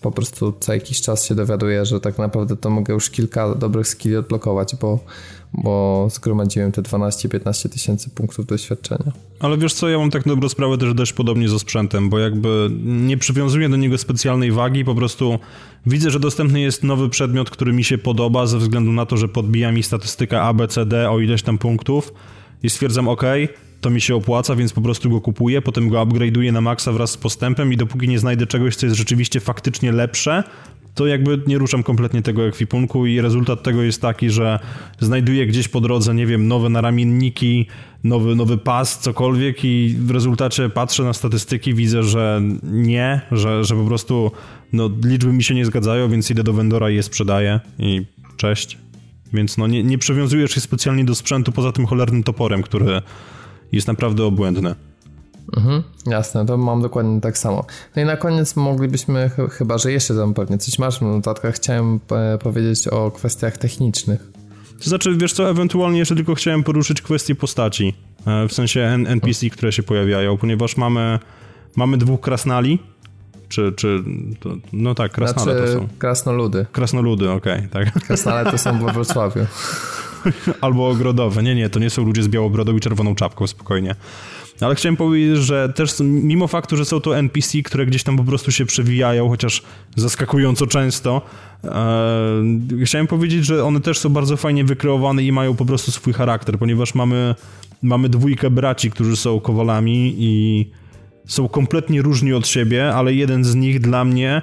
po 0.04 0.10
prostu 0.10 0.52
co 0.60 0.74
jakiś 0.74 1.00
czas 1.00 1.26
się 1.26 1.34
dowiaduję, 1.34 1.86
że 1.86 2.00
tak 2.00 2.18
naprawdę 2.18 2.56
to 2.56 2.70
mogę 2.70 2.94
już 2.94 3.10
kilka 3.10 3.54
dobrych 3.54 3.88
skilli 3.88 4.16
odblokować, 4.16 4.76
bo 4.80 4.98
bo 5.54 6.06
zgromadziłem 6.10 6.72
te 6.72 6.82
12-15 6.82 7.68
tysięcy 7.68 8.10
punktów 8.10 8.46
doświadczenia. 8.46 9.12
Ale 9.40 9.58
wiesz 9.58 9.74
co, 9.74 9.88
ja 9.88 9.98
mam 9.98 10.10
tak 10.10 10.24
dobrą 10.24 10.48
sprawę 10.48 10.78
też 10.78 10.94
dość 10.94 11.12
podobnie 11.12 11.48
ze 11.48 11.58
sprzętem, 11.58 12.10
bo 12.10 12.18
jakby 12.18 12.70
nie 12.84 13.16
przywiązuję 13.16 13.68
do 13.68 13.76
niego 13.76 13.98
specjalnej 13.98 14.52
wagi, 14.52 14.84
po 14.84 14.94
prostu 14.94 15.38
widzę, 15.86 16.10
że 16.10 16.20
dostępny 16.20 16.60
jest 16.60 16.82
nowy 16.82 17.08
przedmiot, 17.08 17.50
który 17.50 17.72
mi 17.72 17.84
się 17.84 17.98
podoba 17.98 18.46
ze 18.46 18.58
względu 18.58 18.92
na 18.92 19.06
to, 19.06 19.16
że 19.16 19.28
podbija 19.28 19.72
mi 19.72 19.82
statystykę 19.82 20.40
ABCD 20.40 21.10
o 21.10 21.20
ileś 21.20 21.42
tam 21.42 21.58
punktów 21.58 22.12
i 22.62 22.70
stwierdzam, 22.70 23.08
ok, 23.08 23.22
to 23.84 23.90
mi 23.90 24.00
się 24.00 24.16
opłaca, 24.16 24.56
więc 24.56 24.72
po 24.72 24.80
prostu 24.80 25.10
go 25.10 25.20
kupuję, 25.20 25.62
potem 25.62 25.88
go 25.88 26.06
upgrade'uję 26.06 26.52
na 26.52 26.60
maksa 26.60 26.92
wraz 26.92 27.10
z 27.10 27.16
postępem 27.16 27.72
i 27.72 27.76
dopóki 27.76 28.08
nie 28.08 28.18
znajdę 28.18 28.46
czegoś, 28.46 28.76
co 28.76 28.86
jest 28.86 28.98
rzeczywiście 28.98 29.40
faktycznie 29.40 29.92
lepsze, 29.92 30.42
to 30.94 31.06
jakby 31.06 31.42
nie 31.46 31.58
ruszam 31.58 31.82
kompletnie 31.82 32.22
tego 32.22 32.46
ekwipunku 32.46 33.06
i 33.06 33.20
rezultat 33.20 33.62
tego 33.62 33.82
jest 33.82 34.02
taki, 34.02 34.30
że 34.30 34.58
znajduję 35.00 35.46
gdzieś 35.46 35.68
po 35.68 35.80
drodze, 35.80 36.14
nie 36.14 36.26
wiem, 36.26 36.48
nowe 36.48 36.68
naramienniki, 36.68 37.66
nowy, 38.04 38.34
nowy 38.34 38.58
pas, 38.58 38.98
cokolwiek 38.98 39.64
i 39.64 39.96
w 39.98 40.10
rezultacie 40.10 40.68
patrzę 40.68 41.02
na 41.02 41.12
statystyki, 41.12 41.74
widzę, 41.74 42.02
że 42.02 42.42
nie, 42.62 43.20
że, 43.32 43.64
że 43.64 43.74
po 43.74 43.84
prostu 43.84 44.30
no, 44.72 44.90
liczby 45.04 45.32
mi 45.32 45.42
się 45.42 45.54
nie 45.54 45.64
zgadzają, 45.64 46.08
więc 46.08 46.30
idę 46.30 46.42
do 46.42 46.52
vendora 46.52 46.90
i 46.90 46.94
je 46.94 47.02
sprzedaję 47.02 47.60
i 47.78 48.02
cześć. 48.36 48.78
Więc 49.32 49.58
no, 49.58 49.66
nie, 49.66 49.84
nie 49.84 49.98
przywiązujesz 49.98 50.50
się 50.50 50.60
specjalnie 50.60 51.04
do 51.04 51.14
sprzętu 51.14 51.52
poza 51.52 51.72
tym 51.72 51.86
cholernym 51.86 52.22
toporem, 52.22 52.62
który 52.62 53.02
jest 53.74 53.88
naprawdę 53.88 54.24
obłędny. 54.24 54.74
Mhm, 55.56 55.82
jasne, 56.06 56.46
to 56.46 56.56
mam 56.56 56.82
dokładnie 56.82 57.20
tak 57.20 57.38
samo. 57.38 57.64
No 57.96 58.02
i 58.02 58.04
na 58.04 58.16
koniec 58.16 58.56
moglibyśmy, 58.56 59.30
ch 59.30 59.52
chyba 59.52 59.78
że 59.78 59.92
jeszcze 59.92 60.14
tam 60.14 60.34
pewnie 60.34 60.58
coś 60.58 60.78
masz 60.78 60.98
w 60.98 61.02
notatkach, 61.02 61.54
chciałem 61.54 62.00
e, 62.10 62.38
powiedzieć 62.38 62.88
o 62.88 63.10
kwestiach 63.10 63.58
technicznych. 63.58 64.32
To 64.78 64.90
znaczy, 64.90 65.16
wiesz 65.16 65.32
co, 65.32 65.50
ewentualnie 65.50 65.98
jeszcze 65.98 66.14
tylko 66.14 66.34
chciałem 66.34 66.62
poruszyć 66.62 67.02
kwestię 67.02 67.34
postaci, 67.34 67.94
e, 68.26 68.48
w 68.48 68.52
sensie 68.52 68.80
NPC, 69.06 69.50
które 69.50 69.72
się 69.72 69.82
pojawiają, 69.82 70.36
ponieważ 70.36 70.76
mamy, 70.76 71.18
mamy 71.76 71.98
dwóch 71.98 72.20
krasnali, 72.20 72.78
czy, 73.48 73.72
czy 73.76 74.04
to, 74.40 74.50
no 74.72 74.94
tak, 74.94 75.12
krasnale 75.12 75.56
znaczy, 75.56 75.72
to 75.72 75.80
są. 75.80 75.88
krasnoludy. 75.98 76.66
Krasnoludy, 76.72 77.30
okej, 77.30 77.66
okay, 77.66 77.68
tak. 77.68 78.04
Krasnale 78.04 78.50
to 78.50 78.58
są 78.58 78.78
we 78.86 78.92
Wrocławiu. 78.94 79.46
Albo 80.60 80.88
ogrodowe. 80.88 81.42
Nie, 81.42 81.54
nie, 81.54 81.70
to 81.70 81.78
nie 81.78 81.90
są 81.90 82.04
ludzie 82.04 82.22
z 82.22 82.28
białobrodą 82.28 82.76
i 82.76 82.80
czerwoną 82.80 83.14
czapką, 83.14 83.46
spokojnie. 83.46 83.94
Ale 84.60 84.74
chciałem 84.74 84.96
powiedzieć, 84.96 85.38
że 85.38 85.68
też 85.68 85.94
mimo 86.00 86.46
faktu, 86.46 86.76
że 86.76 86.84
są 86.84 87.00
to 87.00 87.18
NPC, 87.18 87.62
które 87.62 87.86
gdzieś 87.86 88.02
tam 88.02 88.16
po 88.16 88.24
prostu 88.24 88.52
się 88.52 88.66
przewijają, 88.66 89.28
chociaż 89.28 89.62
zaskakująco 89.96 90.66
często, 90.66 91.22
e, 91.64 92.42
chciałem 92.84 93.06
powiedzieć, 93.06 93.46
że 93.46 93.64
one 93.64 93.80
też 93.80 93.98
są 93.98 94.08
bardzo 94.08 94.36
fajnie 94.36 94.64
wykreowane 94.64 95.22
i 95.22 95.32
mają 95.32 95.54
po 95.54 95.64
prostu 95.64 95.92
swój 95.92 96.12
charakter, 96.12 96.58
ponieważ 96.58 96.94
mamy, 96.94 97.34
mamy 97.82 98.08
dwójkę 98.08 98.50
braci, 98.50 98.90
którzy 98.90 99.16
są 99.16 99.40
kowalami 99.40 100.14
i 100.18 100.70
są 101.26 101.48
kompletnie 101.48 102.02
różni 102.02 102.32
od 102.32 102.46
siebie, 102.46 102.94
ale 102.94 103.14
jeden 103.14 103.44
z 103.44 103.54
nich 103.54 103.80
dla 103.80 104.04
mnie 104.04 104.42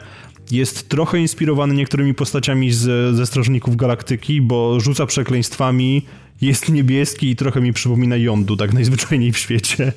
jest 0.52 0.90
trochę 0.90 1.20
inspirowany 1.20 1.74
niektórymi 1.74 2.14
postaciami 2.14 2.72
z, 2.72 3.16
ze 3.16 3.26
Strażników 3.26 3.76
Galaktyki, 3.76 4.42
bo 4.42 4.80
rzuca 4.80 5.06
przekleństwami, 5.06 6.06
jest 6.42 6.70
niebieski 6.70 7.30
i 7.30 7.36
trochę 7.36 7.62
mi 7.62 7.74
przypomina 7.74 8.18
jądu, 8.18 8.58
tak 8.58 8.74
najzwyczajniej 8.74 9.32
w 9.32 9.38
świecie. 9.38 9.94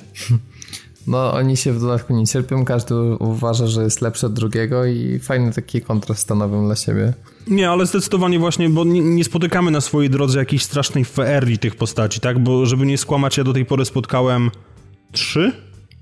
No, 1.07 1.33
oni 1.33 1.57
się 1.57 1.73
w 1.73 1.79
dodatku 1.79 2.13
nie 2.13 2.27
cierpią, 2.27 2.65
każdy 2.65 2.95
uważa, 3.19 3.67
że 3.67 3.83
jest 3.83 4.01
lepszy 4.01 4.25
od 4.25 4.33
drugiego 4.33 4.85
i 4.85 5.19
fajny 5.19 5.53
taki 5.53 5.81
kontrast 5.81 6.21
stanowią 6.21 6.65
dla 6.65 6.75
siebie. 6.75 7.13
Nie, 7.47 7.69
ale 7.69 7.85
zdecydowanie 7.85 8.39
właśnie, 8.39 8.69
bo 8.69 8.83
nie, 8.83 9.01
nie 9.01 9.23
spotykamy 9.23 9.71
na 9.71 9.81
swojej 9.81 10.09
drodze 10.09 10.39
jakiejś 10.39 10.63
strasznej 10.63 11.05
feerii 11.05 11.57
tych 11.57 11.75
postaci, 11.75 12.19
tak? 12.19 12.39
Bo 12.39 12.65
żeby 12.65 12.85
nie 12.85 12.97
skłamać, 12.97 13.37
ja 13.37 13.43
do 13.43 13.53
tej 13.53 13.65
pory 13.65 13.85
spotkałem 13.85 14.51
trzy? 15.11 15.51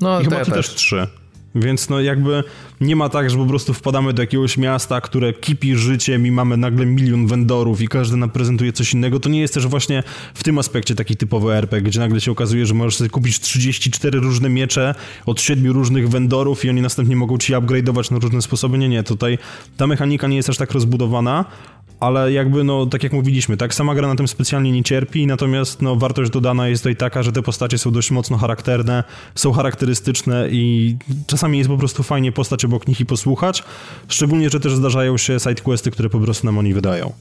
No, 0.02 0.22
I 0.22 0.24
chyba 0.24 0.38
ja 0.38 0.46
ty 0.46 0.52
też. 0.52 0.68
też 0.68 0.76
trzy. 0.76 1.08
Więc 1.56 1.90
no 1.90 2.02
jakby 2.02 2.44
nie 2.82 2.96
ma 2.96 3.10
tak, 3.10 3.30
że 3.30 3.38
po 3.38 3.46
prostu 3.46 3.74
wpadamy 3.74 4.14
do 4.14 4.22
jakiegoś 4.22 4.58
miasta, 4.58 5.02
które 5.02 5.34
kipi 5.34 5.76
życiem 5.76 6.28
i 6.28 6.32
mamy 6.32 6.58
nagle 6.58 6.86
milion 6.86 7.28
vendorów 7.28 7.82
i 7.82 7.88
każdy 7.88 8.18
nam 8.18 8.30
prezentuje 8.30 8.74
coś 8.74 8.94
innego. 8.94 9.20
To 9.20 9.30
nie 9.30 9.42
jest 9.42 9.54
też 9.54 9.68
właśnie 9.68 10.04
w 10.34 10.44
tym 10.44 10.58
aspekcie 10.58 10.96
taki 10.96 11.18
typowy 11.18 11.54
RPG, 11.54 11.90
gdzie 11.90 12.00
nagle 12.00 12.22
się 12.22 12.32
okazuje, 12.32 12.66
że 12.66 12.74
możesz 12.74 12.96
sobie 12.96 13.10
kupić 13.10 13.40
34 13.40 14.20
różne 14.20 14.50
miecze 14.50 14.96
od 15.26 15.42
7 15.42 15.72
różnych 15.72 16.10
vendorów 16.10 16.66
i 16.66 16.70
oni 16.70 16.82
następnie 16.82 17.16
mogą 17.16 17.38
ci 17.38 17.54
upgrade'ować 17.54 18.12
na 18.12 18.20
różne 18.20 18.42
sposoby. 18.42 18.78
Nie, 18.78 18.90
nie, 18.90 19.04
tutaj 19.04 19.38
ta 19.78 19.88
mechanika 19.88 20.28
nie 20.28 20.36
jest 20.36 20.50
aż 20.50 20.58
tak 20.58 20.72
rozbudowana, 20.72 21.46
ale 22.04 22.32
jakby, 22.32 22.64
no, 22.64 22.86
tak 22.86 23.04
jak 23.04 23.14
mówiliśmy, 23.14 23.58
tak, 23.58 23.74
sama 23.74 23.96
gra 23.96 24.08
na 24.08 24.16
tym 24.16 24.28
specjalnie 24.28 24.72
nie 24.72 24.84
cierpi, 24.84 25.28
natomiast, 25.28 25.82
no, 25.82 25.96
wartość 25.96 26.32
dodana 26.32 26.68
jest 26.68 26.84
tutaj 26.84 26.96
taka, 26.96 27.24
że 27.24 27.32
te 27.32 27.42
postacie 27.42 27.78
są 27.78 27.92
dość 27.92 28.12
mocno 28.12 28.38
charakterne, 28.38 29.04
są 29.36 29.52
charakterystyczne 29.52 30.50
i 30.50 30.96
czasami 31.28 31.58
jest 31.58 31.70
po 31.70 31.78
prostu 31.78 32.04
fajnie 32.04 32.32
postać 32.32 32.66
obok 32.66 32.88
nich 32.88 33.00
i 33.00 33.06
posłuchać, 33.06 33.64
szczególnie, 34.08 34.50
że 34.50 34.60
też 34.60 34.76
zdarzają 34.76 35.18
się 35.18 35.40
sidequesty, 35.40 35.92
które 35.92 36.10
po 36.10 36.20
prostu 36.20 36.46
nam 36.46 36.58
oni 36.58 36.74
wydają. 36.74 37.14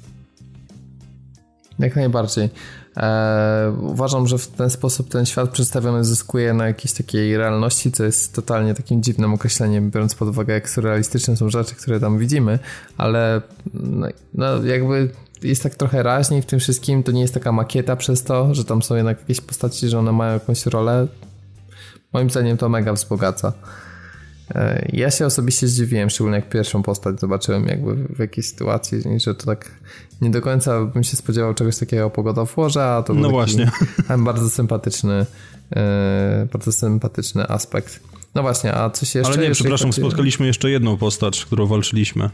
Jak 1.79 1.97
najbardziej. 1.97 2.49
E, 2.97 3.77
uważam, 3.81 4.29
że 4.29 4.39
w 4.39 4.47
ten 4.47 4.71
sposób 4.71 5.09
ten 5.09 5.27
świat 5.27 5.51
przedstawiony 5.51 6.05
zyskuje 6.05 6.55
na 6.55 6.67
jakiejś 6.67 6.93
takiej 6.93 7.37
realności, 7.37 7.93
co 7.93 8.05
jest 8.05 8.35
totalnie 8.35 8.75
takim 8.75 9.03
dziwnym 9.03 9.35
określeniem, 9.35 9.91
biorąc 9.91 10.15
pod 10.15 10.29
uwagę, 10.29 10.55
jak 10.55 10.71
surrealistyczne 10.71 11.37
są 11.37 11.51
rzeczy, 11.51 11.75
które 11.75 12.01
tam 12.01 12.19
widzimy, 12.19 12.59
ale 12.99 13.43
no, 13.75 14.07
no 14.35 14.65
jakby 14.65 15.09
jest 15.43 15.63
tak 15.63 15.75
trochę 15.75 16.03
raźniej 16.03 16.43
w 16.43 16.47
tym 16.47 16.59
wszystkim, 16.59 17.03
to 17.03 17.13
nie 17.13 17.21
jest 17.21 17.35
taka 17.35 17.53
makieta 17.53 17.97
przez 17.97 18.25
to, 18.25 18.55
że 18.55 18.65
tam 18.65 18.83
są 18.83 18.95
jednak 18.95 19.21
jakieś 19.21 19.41
postaci, 19.41 19.89
że 19.89 19.99
one 19.99 20.13
mają 20.13 20.33
jakąś 20.33 20.67
rolę. 20.67 21.07
Moim 22.13 22.31
zdaniem 22.31 22.57
to 22.57 22.69
mega 22.69 22.93
wzbogaca. 22.93 23.53
E, 24.55 24.89
ja 24.93 25.11
się 25.11 25.27
osobiście 25.27 25.69
zdziwiłem, 25.69 26.11
szczególnie 26.11 26.37
jak 26.37 26.49
pierwszą 26.49 26.83
postać 26.83 27.21
zobaczyłem 27.21 27.67
jakby 27.67 27.95
w 27.95 28.19
jakiej 28.19 28.45
sytuacji, 28.45 29.03
że 29.21 29.35
to 29.35 29.47
tak 29.47 29.71
nie 30.21 30.31
do 30.31 30.41
końca 30.41 30.85
bym 30.85 31.05
się 31.05 31.17
spodziewał 31.17 31.55
czegoś 31.55 31.79
takiego 31.79 32.11
po 32.11 32.23
God 32.23 32.39
of 32.39 32.57
a 32.77 33.03
to 33.03 33.13
był 33.13 33.23
no 33.23 33.31
właśnie. 33.31 33.71
bardzo 34.19 34.51
sympatyczny 34.51 35.27
e, 35.77 36.49
bardzo 36.53 36.73
sympatyczny 36.73 37.49
aspekt. 37.49 38.01
No 38.35 38.43
właśnie, 38.43 38.75
a 38.75 38.91
coś 38.91 39.15
jeszcze... 39.15 39.33
Ale 39.33 39.43
nie, 39.43 39.51
przepraszam, 39.51 39.89
chodzi... 39.89 40.01
spotkaliśmy 40.01 40.47
jeszcze 40.47 40.71
jedną 40.71 40.97
postać, 40.97 41.45
którą 41.45 41.67
walczyliśmy. 41.67 42.31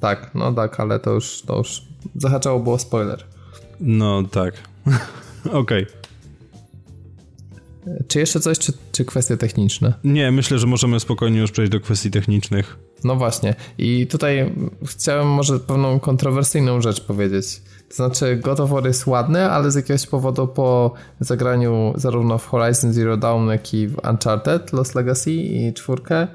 Tak, 0.00 0.30
no 0.34 0.52
tak, 0.52 0.80
ale 0.80 0.98
to 0.98 1.10
już, 1.10 1.42
to 1.46 1.58
już 1.58 1.82
zahaczało 2.16 2.60
było 2.60 2.78
spoiler. 2.78 3.24
No 3.80 4.22
tak. 4.22 4.54
Okej. 5.44 5.82
Okay. 5.82 5.99
Czy 8.08 8.18
jeszcze 8.18 8.40
coś, 8.40 8.58
czy, 8.58 8.72
czy 8.92 9.04
kwestie 9.04 9.36
techniczne? 9.36 9.94
Nie, 10.04 10.30
myślę, 10.30 10.58
że 10.58 10.66
możemy 10.66 11.00
spokojnie 11.00 11.38
już 11.38 11.50
przejść 11.50 11.72
do 11.72 11.80
kwestii 11.80 12.10
technicznych. 12.10 12.76
No 13.04 13.16
właśnie. 13.16 13.54
I 13.78 14.06
tutaj 14.06 14.52
chciałem 14.86 15.26
może 15.28 15.60
pewną 15.60 16.00
kontrowersyjną 16.00 16.80
rzecz 16.80 17.00
powiedzieć. 17.00 17.62
To 17.88 17.94
znaczy, 17.94 18.36
God 18.36 18.60
of 18.60 18.70
War 18.70 18.86
jest 18.86 19.06
ładny, 19.06 19.50
ale 19.50 19.70
z 19.70 19.74
jakiegoś 19.74 20.06
powodu 20.06 20.48
po 20.48 20.94
zagraniu 21.20 21.92
zarówno 21.96 22.38
w 22.38 22.46
Horizon 22.46 22.92
Zero 22.92 23.16
Dawn, 23.16 23.48
jak 23.48 23.74
i 23.74 23.88
w 23.88 23.98
Uncharted 24.10 24.72
Lost 24.72 24.94
Legacy 24.94 25.32
i 25.32 25.74
czwórkę, 25.74 26.28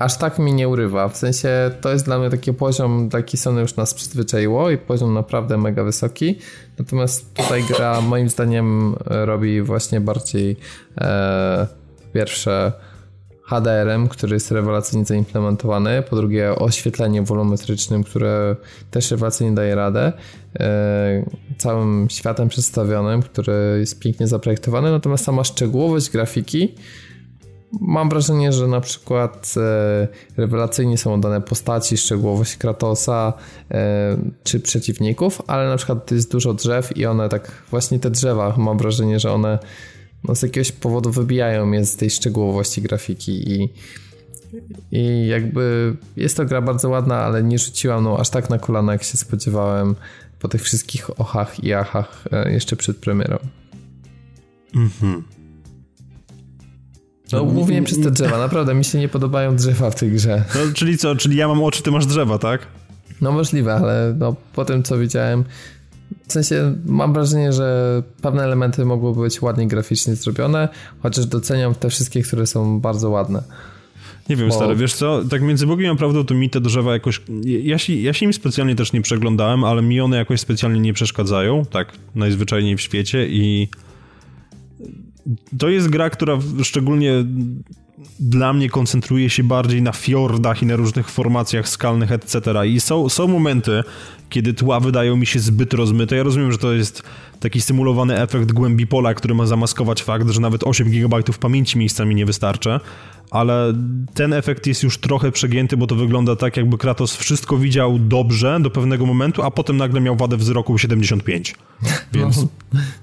aż 0.00 0.18
tak 0.18 0.38
mi 0.38 0.52
nie 0.52 0.68
urywa. 0.68 1.08
W 1.08 1.16
sensie 1.16 1.70
to 1.80 1.92
jest 1.92 2.04
dla 2.04 2.18
mnie 2.18 2.30
taki 2.30 2.52
poziom, 2.52 3.08
taki 3.10 3.36
Sony 3.36 3.60
już 3.60 3.76
nas 3.76 3.94
przyzwyczaiło 3.94 4.70
i 4.70 4.78
poziom 4.78 5.14
naprawdę 5.14 5.58
mega 5.58 5.84
wysoki. 5.84 6.38
Natomiast 6.78 7.34
tutaj 7.34 7.62
gra 7.62 8.00
moim 8.00 8.28
zdaniem 8.28 8.94
robi 9.06 9.62
właśnie 9.62 10.00
bardziej 10.00 10.56
e, 11.00 11.66
pierwsze 12.12 12.72
HDR-em, 13.44 14.08
który 14.08 14.34
jest 14.34 14.50
rewelacyjnie 14.50 15.04
zaimplementowany, 15.04 16.02
po 16.02 16.16
drugie 16.16 16.54
oświetlenie 16.54 17.22
wolumetrycznym, 17.22 18.04
które 18.04 18.56
też 18.90 19.10
rewelacyjnie 19.10 19.54
daje 19.54 19.74
radę, 19.74 20.12
e, 20.60 21.24
całym 21.58 22.06
światem 22.10 22.48
przedstawionym, 22.48 23.22
który 23.22 23.76
jest 23.78 24.00
pięknie 24.00 24.26
zaprojektowany, 24.26 24.90
natomiast 24.90 25.24
sama 25.24 25.44
szczegółowość 25.44 26.10
grafiki 26.10 26.74
Mam 27.80 28.08
wrażenie, 28.08 28.52
że 28.52 28.66
na 28.66 28.80
przykład 28.80 29.54
e, 29.56 30.08
rewelacyjnie 30.36 30.98
są 30.98 31.14
oddane 31.14 31.40
postaci, 31.40 31.96
szczegółowość 31.96 32.56
Kratosa 32.56 33.32
e, 33.70 34.16
czy 34.44 34.60
przeciwników, 34.60 35.42
ale 35.46 35.68
na 35.68 35.76
przykład 35.76 36.10
jest 36.10 36.32
dużo 36.32 36.54
drzew 36.54 36.96
i 36.96 37.06
one 37.06 37.28
tak, 37.28 37.62
właśnie 37.70 37.98
te 37.98 38.10
drzewa, 38.10 38.54
mam 38.56 38.78
wrażenie, 38.78 39.20
że 39.20 39.32
one 39.32 39.58
no, 40.24 40.34
z 40.34 40.42
jakiegoś 40.42 40.72
powodu 40.72 41.10
wybijają 41.10 41.66
mnie 41.66 41.84
z 41.84 41.96
tej 41.96 42.10
szczegółowości 42.10 42.82
grafiki 42.82 43.52
i, 43.52 43.68
i 44.92 45.26
jakby 45.26 45.96
jest 46.16 46.36
to 46.36 46.44
gra 46.44 46.62
bardzo 46.62 46.88
ładna, 46.88 47.16
ale 47.16 47.42
nie 47.42 47.58
rzuciłam 47.58 48.04
no, 48.04 48.18
aż 48.18 48.30
tak 48.30 48.50
na 48.50 48.58
kolana, 48.58 48.92
jak 48.92 49.02
się 49.02 49.16
spodziewałem 49.16 49.94
po 50.38 50.48
tych 50.48 50.62
wszystkich 50.62 51.20
ochach 51.20 51.64
i 51.64 51.72
achach 51.72 52.24
e, 52.32 52.52
jeszcze 52.52 52.76
przed 52.76 52.96
premierą. 52.96 53.38
Mhm. 54.74 55.22
No 57.32 57.44
głównie 57.44 57.82
przez 57.82 58.00
te 58.00 58.10
drzewa, 58.10 58.38
naprawdę 58.38 58.74
mi 58.74 58.84
się 58.84 58.98
nie 58.98 59.08
podobają 59.08 59.56
drzewa 59.56 59.90
w 59.90 59.94
tej 59.94 60.10
grze. 60.10 60.44
No, 60.54 60.60
czyli 60.74 60.98
co, 60.98 61.16
czyli 61.16 61.36
ja 61.36 61.48
mam 61.48 61.62
oczy, 61.62 61.82
ty 61.82 61.90
masz 61.90 62.06
drzewa, 62.06 62.38
tak? 62.38 62.66
No 63.20 63.32
możliwe, 63.32 63.74
ale 63.74 64.14
no, 64.18 64.36
po 64.54 64.64
tym 64.64 64.82
co 64.82 64.98
widziałem, 64.98 65.44
w 66.28 66.32
sensie 66.32 66.74
mam 66.86 67.12
wrażenie, 67.12 67.52
że 67.52 68.02
pewne 68.22 68.42
elementy 68.42 68.84
mogłyby 68.84 69.20
być 69.20 69.42
ładnie 69.42 69.68
graficznie 69.68 70.14
zrobione, 70.14 70.68
chociaż 71.02 71.26
doceniam 71.26 71.74
te 71.74 71.90
wszystkie, 71.90 72.22
które 72.22 72.46
są 72.46 72.80
bardzo 72.80 73.10
ładne. 73.10 73.42
Nie 74.28 74.36
wiem, 74.36 74.48
Bo... 74.48 74.54
stary, 74.54 74.76
wiesz 74.76 74.94
co, 74.94 75.22
tak 75.30 75.42
między 75.42 75.66
Bogiem 75.66 75.92
a 75.92 75.96
prawdą 75.96 76.24
to 76.24 76.34
mi 76.34 76.50
te 76.50 76.60
drzewa 76.60 76.92
jakoś... 76.92 77.22
Ja 77.44 77.78
się, 77.78 77.94
ja 77.94 78.12
się 78.12 78.26
im 78.26 78.32
specjalnie 78.32 78.74
też 78.74 78.92
nie 78.92 79.00
przeglądałem, 79.00 79.64
ale 79.64 79.82
mi 79.82 80.00
one 80.00 80.16
jakoś 80.16 80.40
specjalnie 80.40 80.80
nie 80.80 80.92
przeszkadzają, 80.92 81.64
tak 81.64 81.92
najzwyczajniej 82.14 82.76
w 82.76 82.80
świecie 82.80 83.26
i 83.28 83.68
to 85.58 85.68
jest 85.68 85.88
gra, 85.88 86.10
która 86.10 86.38
szczególnie 86.62 87.24
dla 88.20 88.52
mnie 88.52 88.70
koncentruje 88.70 89.30
się 89.30 89.44
bardziej 89.44 89.82
na 89.82 89.92
fiordach 89.92 90.62
i 90.62 90.66
na 90.66 90.76
różnych 90.76 91.10
formacjach 91.10 91.68
skalnych, 91.68 92.12
etc. 92.12 92.66
I 92.66 92.80
są, 92.80 93.08
są 93.08 93.28
momenty, 93.28 93.82
kiedy 94.30 94.54
tła 94.54 94.80
wydają 94.80 95.16
mi 95.16 95.26
się 95.26 95.40
zbyt 95.40 95.74
rozmyte. 95.74 96.16
Ja 96.16 96.22
rozumiem, 96.22 96.52
że 96.52 96.58
to 96.58 96.72
jest 96.72 97.02
taki 97.40 97.60
symulowany 97.60 98.18
efekt 98.18 98.52
głębi 98.52 98.86
pola, 98.86 99.14
który 99.14 99.34
ma 99.34 99.46
zamaskować 99.46 100.02
fakt, 100.02 100.30
że 100.30 100.40
nawet 100.40 100.64
8 100.64 100.90
GB 100.90 101.22
pamięci 101.40 101.78
miejscami 101.78 102.14
nie 102.14 102.26
wystarcza, 102.26 102.80
ale 103.30 103.74
ten 104.14 104.32
efekt 104.32 104.66
jest 104.66 104.82
już 104.82 104.98
trochę 104.98 105.32
przegięty, 105.32 105.76
bo 105.76 105.86
to 105.86 105.94
wygląda 105.94 106.36
tak, 106.36 106.56
jakby 106.56 106.78
Kratos 106.78 107.16
wszystko 107.16 107.56
widział 107.56 107.98
dobrze 107.98 108.58
do 108.60 108.70
pewnego 108.70 109.06
momentu, 109.06 109.42
a 109.42 109.50
potem 109.50 109.76
nagle 109.76 110.00
miał 110.00 110.16
wadę 110.16 110.36
wzroku 110.36 110.78
75. 110.78 111.54
Więc... 112.12 112.36
No, 112.36 112.48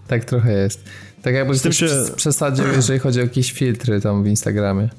tak 0.07 0.25
trochę 0.25 0.53
jest. 0.53 0.89
Tak 1.22 1.34
jakby 1.34 1.60
ktoś 1.60 1.77
się... 1.77 1.88
przesadził, 2.15 2.65
jeżeli 2.76 2.99
chodzi 2.99 3.19
o 3.19 3.23
jakieś 3.23 3.52
filtry 3.52 4.02
tam 4.02 4.23
w 4.23 4.27
Instagramie. 4.27 4.89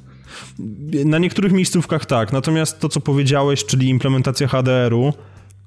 Na 1.04 1.18
niektórych 1.18 1.52
miejscówkach 1.52 2.06
tak, 2.06 2.32
natomiast 2.32 2.80
to, 2.80 2.88
co 2.88 3.00
powiedziałeś, 3.00 3.64
czyli 3.64 3.88
implementacja 3.88 4.48
HDR-u, 4.48 5.12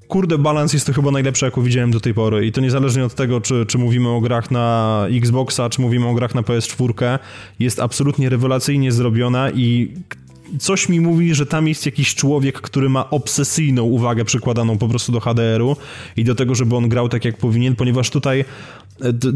kurde, 0.07 0.37
balans 0.37 0.73
jest 0.73 0.85
to 0.85 0.93
chyba 0.93 1.11
najlepsze, 1.11 1.45
jaką 1.45 1.61
widziałem 1.61 1.91
do 1.91 1.99
tej 1.99 2.13
pory. 2.13 2.45
I 2.45 2.51
to 2.51 2.61
niezależnie 2.61 3.05
od 3.05 3.15
tego, 3.15 3.41
czy, 3.41 3.65
czy 3.65 3.77
mówimy 3.77 4.09
o 4.09 4.21
grach 4.21 4.51
na 4.51 5.05
Xboxa, 5.11 5.69
czy 5.69 5.81
mówimy 5.81 6.07
o 6.07 6.13
grach 6.13 6.35
na 6.35 6.41
PS4, 6.41 7.19
jest 7.59 7.79
absolutnie 7.79 8.29
rewelacyjnie 8.29 8.91
zrobiona 8.91 9.51
i 9.51 9.93
coś 10.59 10.89
mi 10.89 10.99
mówi, 10.99 11.35
że 11.35 11.45
tam 11.45 11.67
jest 11.67 11.85
jakiś 11.85 12.15
człowiek, 12.15 12.61
który 12.61 12.89
ma 12.89 13.09
obsesyjną 13.09 13.83
uwagę 13.83 14.25
przykładaną 14.25 14.77
po 14.77 14.87
prostu 14.87 15.11
do 15.11 15.19
HDR-u 15.19 15.75
i 16.17 16.23
do 16.23 16.35
tego, 16.35 16.55
żeby 16.55 16.75
on 16.75 16.89
grał 16.89 17.09
tak 17.09 17.25
jak 17.25 17.37
powinien, 17.37 17.75
ponieważ 17.75 18.09
tutaj 18.09 18.45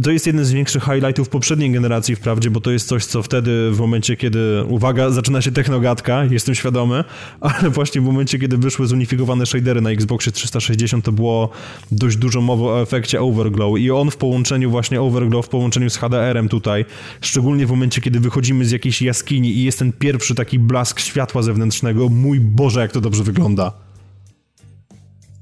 to 0.04 0.12
jest 0.12 0.28
jeden 0.28 0.46
z 0.46 0.52
większych 0.52 0.84
highlightów 0.84 1.30
poprzedniej 1.30 1.72
generacji 1.72 2.16
wprawdzie, 2.16 2.50
bo 2.50 2.62
to 2.62 2.72
jest 2.72 2.88
coś, 2.88 3.06
co 3.06 3.24
wtedy 3.24 3.72
w 3.72 3.80
momencie, 3.80 4.18
kiedy, 4.18 4.64
uwaga, 4.68 5.10
zaczyna 5.10 5.42
się 5.42 5.52
technogatka, 5.52 6.26
jestem 6.26 6.56
świadomy, 6.56 7.04
ale 7.40 7.70
właśnie 7.70 8.02
w 8.02 8.04
momencie, 8.04 8.40
kiedy 8.40 8.58
wyszły 8.58 8.88
zunifikowane 8.88 9.46
shadery 9.46 9.82
na 9.82 9.90
Xboxie 9.90 10.32
360, 10.32 11.06
to 11.06 11.12
było 11.12 11.50
dość 11.92 12.18
dużo 12.18 12.42
mowy 12.42 12.64
o 12.64 12.82
efekcie 12.82 13.22
Overglow 13.22 13.80
i 13.80 13.92
on 13.92 14.12
w 14.12 14.18
połączeniu 14.18 14.72
właśnie 14.72 15.02
Overglow, 15.02 15.46
w 15.46 15.50
połączeniu 15.50 15.90
z 15.90 15.98
HDR-em 15.98 16.50
tutaj, 16.50 16.86
szczególnie 17.22 17.66
w 17.66 17.70
momencie, 17.70 18.02
kiedy 18.02 18.20
wychodzimy 18.20 18.66
z 18.66 18.72
jakiejś 18.72 19.02
jaskini 19.02 19.50
i 19.50 19.64
jest 19.64 19.80
ten 19.80 19.94
pierwszy 19.94 20.36
taki 20.36 20.60
blask 20.60 21.00
światła 21.00 21.42
zewnętrznego, 21.42 22.10
mój 22.10 22.40
Boże, 22.40 22.80
jak 22.82 22.92
to 22.92 23.02
dobrze 23.02 23.24
wygląda. 23.24 23.85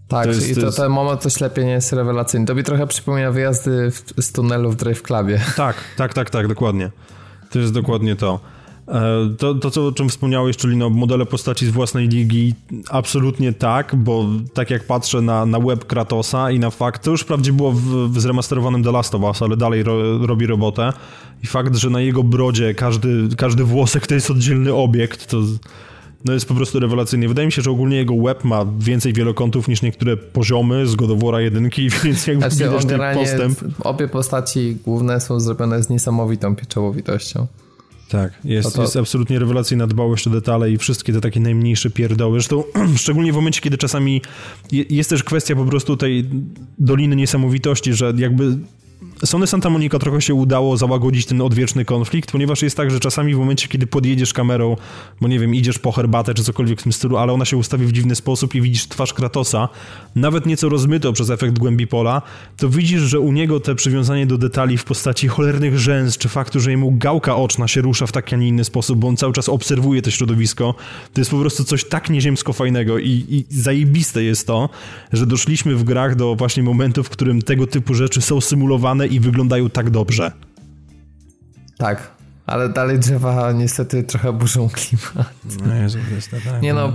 Tak, 0.08 0.24
to 0.24 0.30
jest, 0.30 0.50
i 0.50 0.56
to, 0.56 0.62
jest... 0.62 0.78
ten 0.78 0.90
moment 0.90 1.22
to 1.22 1.30
ślepienie 1.30 1.72
jest 1.72 1.94
rewelacyjny. 1.94 2.46
To 2.46 2.56
mi 2.56 2.64
trochę 2.64 2.88
przypomina 2.88 3.32
wyjazdy 3.32 3.92
w, 3.92 4.24
z 4.24 4.32
tunelu 4.32 4.72
w 4.72 4.76
Drive 4.76 5.02
Clubie. 5.02 5.40
Tak, 5.56 5.76
tak, 5.98 6.14
tak, 6.14 6.30
tak, 6.30 6.48
dokładnie. 6.48 6.92
To 7.50 7.60
jest 7.60 7.74
dokładnie 7.74 8.16
to. 8.16 8.40
E, 8.88 9.30
to, 9.38 9.56
to 9.56 9.72
co, 9.72 9.88
o 9.88 9.92
czym 9.92 10.10
wspomniałeś, 10.10 10.58
czyli 10.58 10.78
no, 10.78 10.90
modele 10.90 11.26
postaci 11.26 11.66
z 11.66 11.70
własnej 11.70 12.08
ligi, 12.08 12.54
absolutnie 12.90 13.54
tak, 13.54 13.96
bo 13.96 14.26
tak 14.54 14.70
jak 14.70 14.88
patrzę 14.88 15.22
na, 15.22 15.46
na 15.46 15.60
web 15.60 15.86
Kratosa 15.86 16.52
i 16.52 16.60
na 16.60 16.70
fakt, 16.70 17.04
to 17.04 17.12
już 17.12 17.22
wprawdzie 17.22 17.54
było 17.54 17.72
w, 17.72 18.12
w 18.12 18.20
zremasterowanym 18.20 18.84
The 18.84 18.92
Last 18.92 19.16
of 19.16 19.22
Us, 19.22 19.42
ale 19.42 19.58
dalej 19.58 19.84
ro, 19.84 20.18
robi 20.18 20.48
robotę 20.48 20.94
i 21.44 21.48
fakt, 21.48 21.76
że 21.76 21.90
na 21.90 22.02
jego 22.02 22.24
brodzie 22.24 22.74
każdy, 22.74 23.28
każdy 23.38 23.64
włosek 23.64 24.08
to 24.08 24.16
jest 24.16 24.32
oddzielny 24.32 24.74
obiekt, 24.74 25.28
to 25.28 25.38
no 26.26 26.34
jest 26.34 26.46
po 26.46 26.54
prostu 26.54 26.80
rewelacyjny. 26.80 27.28
Wydaje 27.28 27.46
mi 27.46 27.52
się, 27.52 27.62
że 27.62 27.72
ogólnie 27.72 27.98
jego 27.98 28.16
web 28.16 28.44
ma 28.44 28.66
więcej 28.80 29.14
wielokątów 29.14 29.68
niż 29.68 29.82
niektóre 29.82 30.18
poziomy 30.18 30.88
z 30.88 30.96
Godowora 30.96 31.42
jedynki, 31.42 31.90
więc 32.04 32.28
jakby 32.28 32.50
znaczy, 32.50 32.72
widać 32.72 32.86
ten 32.86 33.16
postęp. 33.16 33.60
Obie 33.80 34.08
postaci 34.08 34.78
główne 34.86 35.22
są 35.22 35.40
zrobione 35.40 35.84
z 35.84 35.90
niesamowitą 35.90 36.56
pieczołowitością. 36.56 37.48
Tak, 38.10 38.34
jest, 38.44 38.76
to... 38.76 38.82
jest 38.82 38.98
absolutnie 38.98 39.40
rewelacyjna 39.40 39.88
dbałość 39.88 40.28
o 40.28 40.30
detale 40.30 40.72
i 40.72 40.78
wszystkie 40.78 41.14
te 41.14 41.22
takie 41.22 41.40
najmniejsze 41.40 41.90
pierdoły. 41.90 42.40
Zresztą 42.40 42.64
szczególnie 42.96 43.34
w 43.34 43.36
momencie, 43.36 43.62
kiedy 43.62 43.78
czasami 43.78 44.22
jest 44.72 45.10
też 45.10 45.24
kwestia 45.24 45.56
po 45.56 45.66
prostu 45.66 45.98
tej 45.98 46.30
doliny 46.80 47.16
niesamowitości, 47.16 47.94
że 47.94 48.14
jakby 48.18 48.58
Sony 49.26 49.48
Santa 49.48 49.70
Monica 49.70 50.00
trochę 50.00 50.22
się 50.22 50.34
udało 50.34 50.78
załagodzić 50.78 51.26
ten 51.26 51.42
odwieczny 51.42 51.86
konflikt, 51.86 52.32
ponieważ 52.32 52.62
jest 52.62 52.78
tak, 52.78 52.92
że 52.92 53.00
czasami 53.00 53.36
w 53.36 53.38
momencie, 53.38 53.68
kiedy 53.68 53.88
podjedziesz 53.88 54.34
kamerą, 54.34 54.76
bo 55.22 55.28
nie 55.28 55.40
wiem, 55.40 55.56
idziesz 55.56 55.80
po 55.80 55.92
herbatę 55.92 56.34
czy 56.34 56.44
cokolwiek 56.44 56.80
w 56.80 56.84
tym 56.84 56.94
stylu, 56.94 57.18
ale 57.18 57.34
ona 57.34 57.46
się 57.46 57.58
ustawi 57.58 57.86
w 57.86 57.92
dziwny 57.92 58.16
sposób 58.16 58.56
i 58.56 58.62
widzisz 58.62 58.88
twarz 58.88 59.14
Kratosa, 59.14 59.70
nawet 60.16 60.46
nieco 60.46 60.70
rozmyto 60.70 61.14
przez 61.14 61.30
efekt 61.30 61.60
głębi 61.60 61.88
pola, 61.88 62.22
to 62.58 62.70
widzisz, 62.70 63.02
że 63.02 63.20
u 63.20 63.32
niego 63.32 63.60
te 63.60 63.76
przywiązanie 63.76 64.26
do 64.26 64.38
detali 64.38 64.78
w 64.78 64.84
postaci 64.84 65.28
cholernych 65.28 65.80
rzęs, 65.80 66.18
czy 66.18 66.30
faktu, 66.30 66.60
że 66.60 66.72
jemu 66.72 66.92
gałka 66.92 67.36
oczna 67.36 67.68
się 67.68 67.82
rusza 67.82 68.08
w 68.08 68.12
taki, 68.12 68.36
a 68.36 68.38
nie 68.38 68.48
inny 68.48 68.64
sposób, 68.64 69.00
bo 69.00 69.08
on 69.08 69.18
cały 69.18 69.34
czas 69.34 69.50
obserwuje 69.50 70.02
to 70.02 70.12
środowisko, 70.12 70.76
to 71.14 71.22
jest 71.22 71.32
po 71.32 71.40
prostu 71.40 71.64
coś 71.64 71.86
tak 71.86 72.10
nieziemsko 72.10 72.54
fajnego 72.54 73.00
i, 73.00 73.26
i 73.30 73.46
zajebiste 73.50 74.24
jest 74.24 74.48
to, 74.48 74.70
że 75.14 75.26
doszliśmy 75.26 75.76
w 75.76 75.84
grach 75.84 76.16
do 76.16 76.36
właśnie 76.36 76.64
momentu, 76.64 77.04
w 77.04 77.10
którym 77.10 77.42
tego 77.42 77.68
typu 77.68 77.94
rzeczy 77.94 78.22
są 78.22 78.42
symulowane 78.42 78.93
i 79.02 79.20
wyglądają 79.20 79.70
tak 79.70 79.90
dobrze. 79.90 80.32
Tak, 81.78 82.12
ale 82.46 82.70
dalej 82.70 83.00
drzewa 83.00 83.52
niestety 83.52 84.04
trochę 84.04 84.34
burzą 84.34 84.70
klimat. 84.70 85.34
No 85.68 85.76
Jezu, 85.76 86.00
tak. 86.32 86.62
Nie 86.62 86.74
no, 86.74 86.94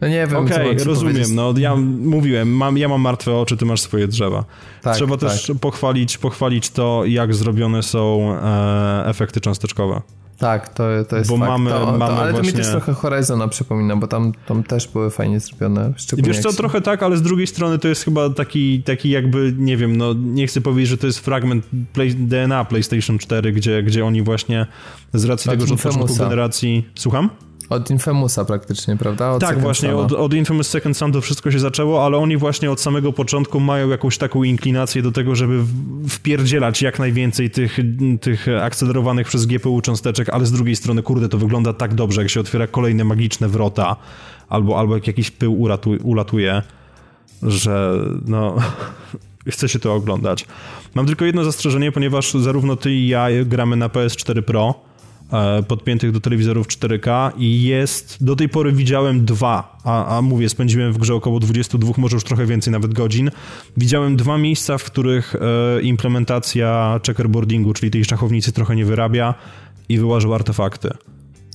no 0.00 0.08
nie 0.08 0.26
wiem, 0.26 0.36
Okej, 0.36 0.72
okay, 0.72 0.84
rozumiem. 0.84 1.34
No, 1.34 1.54
ja 1.58 1.76
mówiłem, 1.76 2.48
mam, 2.48 2.78
ja 2.78 2.88
mam 2.88 3.00
martwe 3.00 3.34
oczy, 3.34 3.56
ty 3.56 3.64
masz 3.64 3.80
swoje 3.80 4.08
drzewa. 4.08 4.44
Tak, 4.82 4.96
Trzeba 4.96 5.16
tak. 5.16 5.30
też 5.30 5.52
pochwalić, 5.60 6.18
pochwalić 6.18 6.70
to, 6.70 7.02
jak 7.04 7.34
zrobione 7.34 7.82
są 7.82 8.32
e, 8.42 9.06
efekty 9.06 9.40
cząsteczkowe. 9.40 10.00
Tak, 10.38 10.68
to, 10.68 10.84
to 11.08 11.16
jest 11.16 11.30
bo 11.30 11.38
fakt. 11.38 11.48
Mamy, 11.48 11.70
to, 11.70 11.86
mamy 11.86 11.98
to, 11.98 12.20
ale 12.20 12.32
właśnie... 12.32 12.52
to 12.52 12.58
mi 12.58 12.64
też 12.64 12.72
trochę 12.72 12.94
Horizona 12.94 13.48
przypomina, 13.48 13.96
bo 13.96 14.06
tam, 14.06 14.32
tam 14.46 14.62
też 14.62 14.88
były 14.88 15.10
fajnie 15.10 15.40
zrobione. 15.40 15.92
Wiesz 16.16 16.38
co, 16.38 16.52
trochę 16.52 16.80
tak, 16.80 17.02
ale 17.02 17.16
z 17.16 17.22
drugiej 17.22 17.46
strony 17.46 17.78
to 17.78 17.88
jest 17.88 18.04
chyba 18.04 18.30
taki, 18.30 18.82
taki 18.82 19.10
jakby, 19.10 19.54
nie 19.58 19.76
wiem, 19.76 19.96
no 19.96 20.14
nie 20.14 20.46
chcę 20.46 20.60
powiedzieć, 20.60 20.90
że 20.90 20.98
to 20.98 21.06
jest 21.06 21.18
fragment 21.18 21.66
play, 21.92 22.14
DNA 22.14 22.64
PlayStation 22.64 23.18
4, 23.18 23.52
gdzie, 23.52 23.82
gdzie 23.82 24.04
oni 24.04 24.22
właśnie 24.22 24.66
z 25.14 25.24
racji 25.24 25.50
tak, 25.50 25.54
tego, 25.54 25.66
że 25.66 25.74
od 25.74 25.80
początku 25.80 26.16
generacji... 26.16 26.88
Słucham? 26.94 27.30
Od 27.70 27.90
Infamousa 27.90 28.44
praktycznie, 28.44 28.96
prawda? 28.96 29.30
Od 29.30 29.40
tak, 29.40 29.48
Second 29.48 29.64
właśnie, 29.64 29.96
od, 29.96 30.12
od, 30.12 30.34
Infamous 30.34 30.68
Second 30.68 30.96
Son 30.96 31.12
to 31.12 31.20
wszystko 31.20 31.50
się 31.50 31.58
zaczęło, 31.58 32.04
ale 32.04 32.18
oni 32.18 32.36
właśnie 32.36 32.70
od 32.70 32.80
samego 32.80 33.12
początku 33.12 33.60
mają 33.60 33.88
jakąś 33.88 34.18
taką 34.18 34.42
inklinację 34.42 35.02
do 35.02 35.12
tego, 35.12 35.34
żeby 35.34 35.64
wpierdzielać 36.08 36.82
jak 36.82 36.98
najwięcej 36.98 37.50
tych, 37.50 37.78
tych 38.20 38.46
akcelerowanych 38.62 39.26
przez 39.26 39.46
GPU 39.46 39.80
cząsteczek, 39.80 40.28
ale 40.28 40.46
z 40.46 40.52
drugiej 40.52 40.76
strony, 40.76 41.02
kurde, 41.02 41.28
to 41.28 41.38
wygląda 41.38 41.72
tak 41.72 41.94
dobrze, 41.94 42.22
jak 42.22 42.30
się 42.30 42.40
otwiera 42.40 42.66
kolejne 42.66 43.04
magiczne 43.04 43.48
wrota, 43.48 43.96
albo, 44.48 44.78
albo 44.78 44.94
jak 44.94 45.06
jakiś 45.06 45.30
pył 45.30 45.60
uratuje, 45.60 45.98
ulatuje, 45.98 46.62
że 47.42 47.92
no... 48.26 48.56
chce 49.50 49.68
się 49.68 49.78
to 49.78 49.94
oglądać. 49.94 50.46
Mam 50.94 51.06
tylko 51.06 51.24
jedno 51.24 51.44
zastrzeżenie, 51.44 51.92
ponieważ 51.92 52.34
zarówno 52.34 52.76
ty 52.76 52.92
i 52.92 53.08
ja 53.08 53.26
gramy 53.44 53.76
na 53.76 53.88
PS4 53.88 54.42
Pro, 54.42 54.74
podpiętych 55.68 56.12
do 56.12 56.20
telewizorów 56.20 56.68
4K 56.68 57.32
i 57.38 57.62
jest, 57.62 58.24
do 58.24 58.36
tej 58.36 58.48
pory 58.48 58.72
widziałem 58.72 59.24
dwa, 59.24 59.78
a, 59.84 60.16
a 60.16 60.22
mówię, 60.22 60.48
spędziłem 60.48 60.92
w 60.92 60.98
grze 60.98 61.14
około 61.14 61.40
22, 61.40 61.92
może 61.96 62.16
już 62.16 62.24
trochę 62.24 62.46
więcej 62.46 62.72
nawet 62.72 62.94
godzin. 62.94 63.30
Widziałem 63.76 64.16
dwa 64.16 64.38
miejsca, 64.38 64.78
w 64.78 64.84
których 64.84 65.34
e, 65.34 65.82
implementacja 65.82 67.00
checkerboardingu, 67.06 67.72
czyli 67.72 67.90
tej 67.90 68.04
szachownicy 68.04 68.52
trochę 68.52 68.76
nie 68.76 68.84
wyrabia 68.84 69.34
i 69.88 69.98
wyłażył 69.98 70.34
artefakty. 70.34 70.90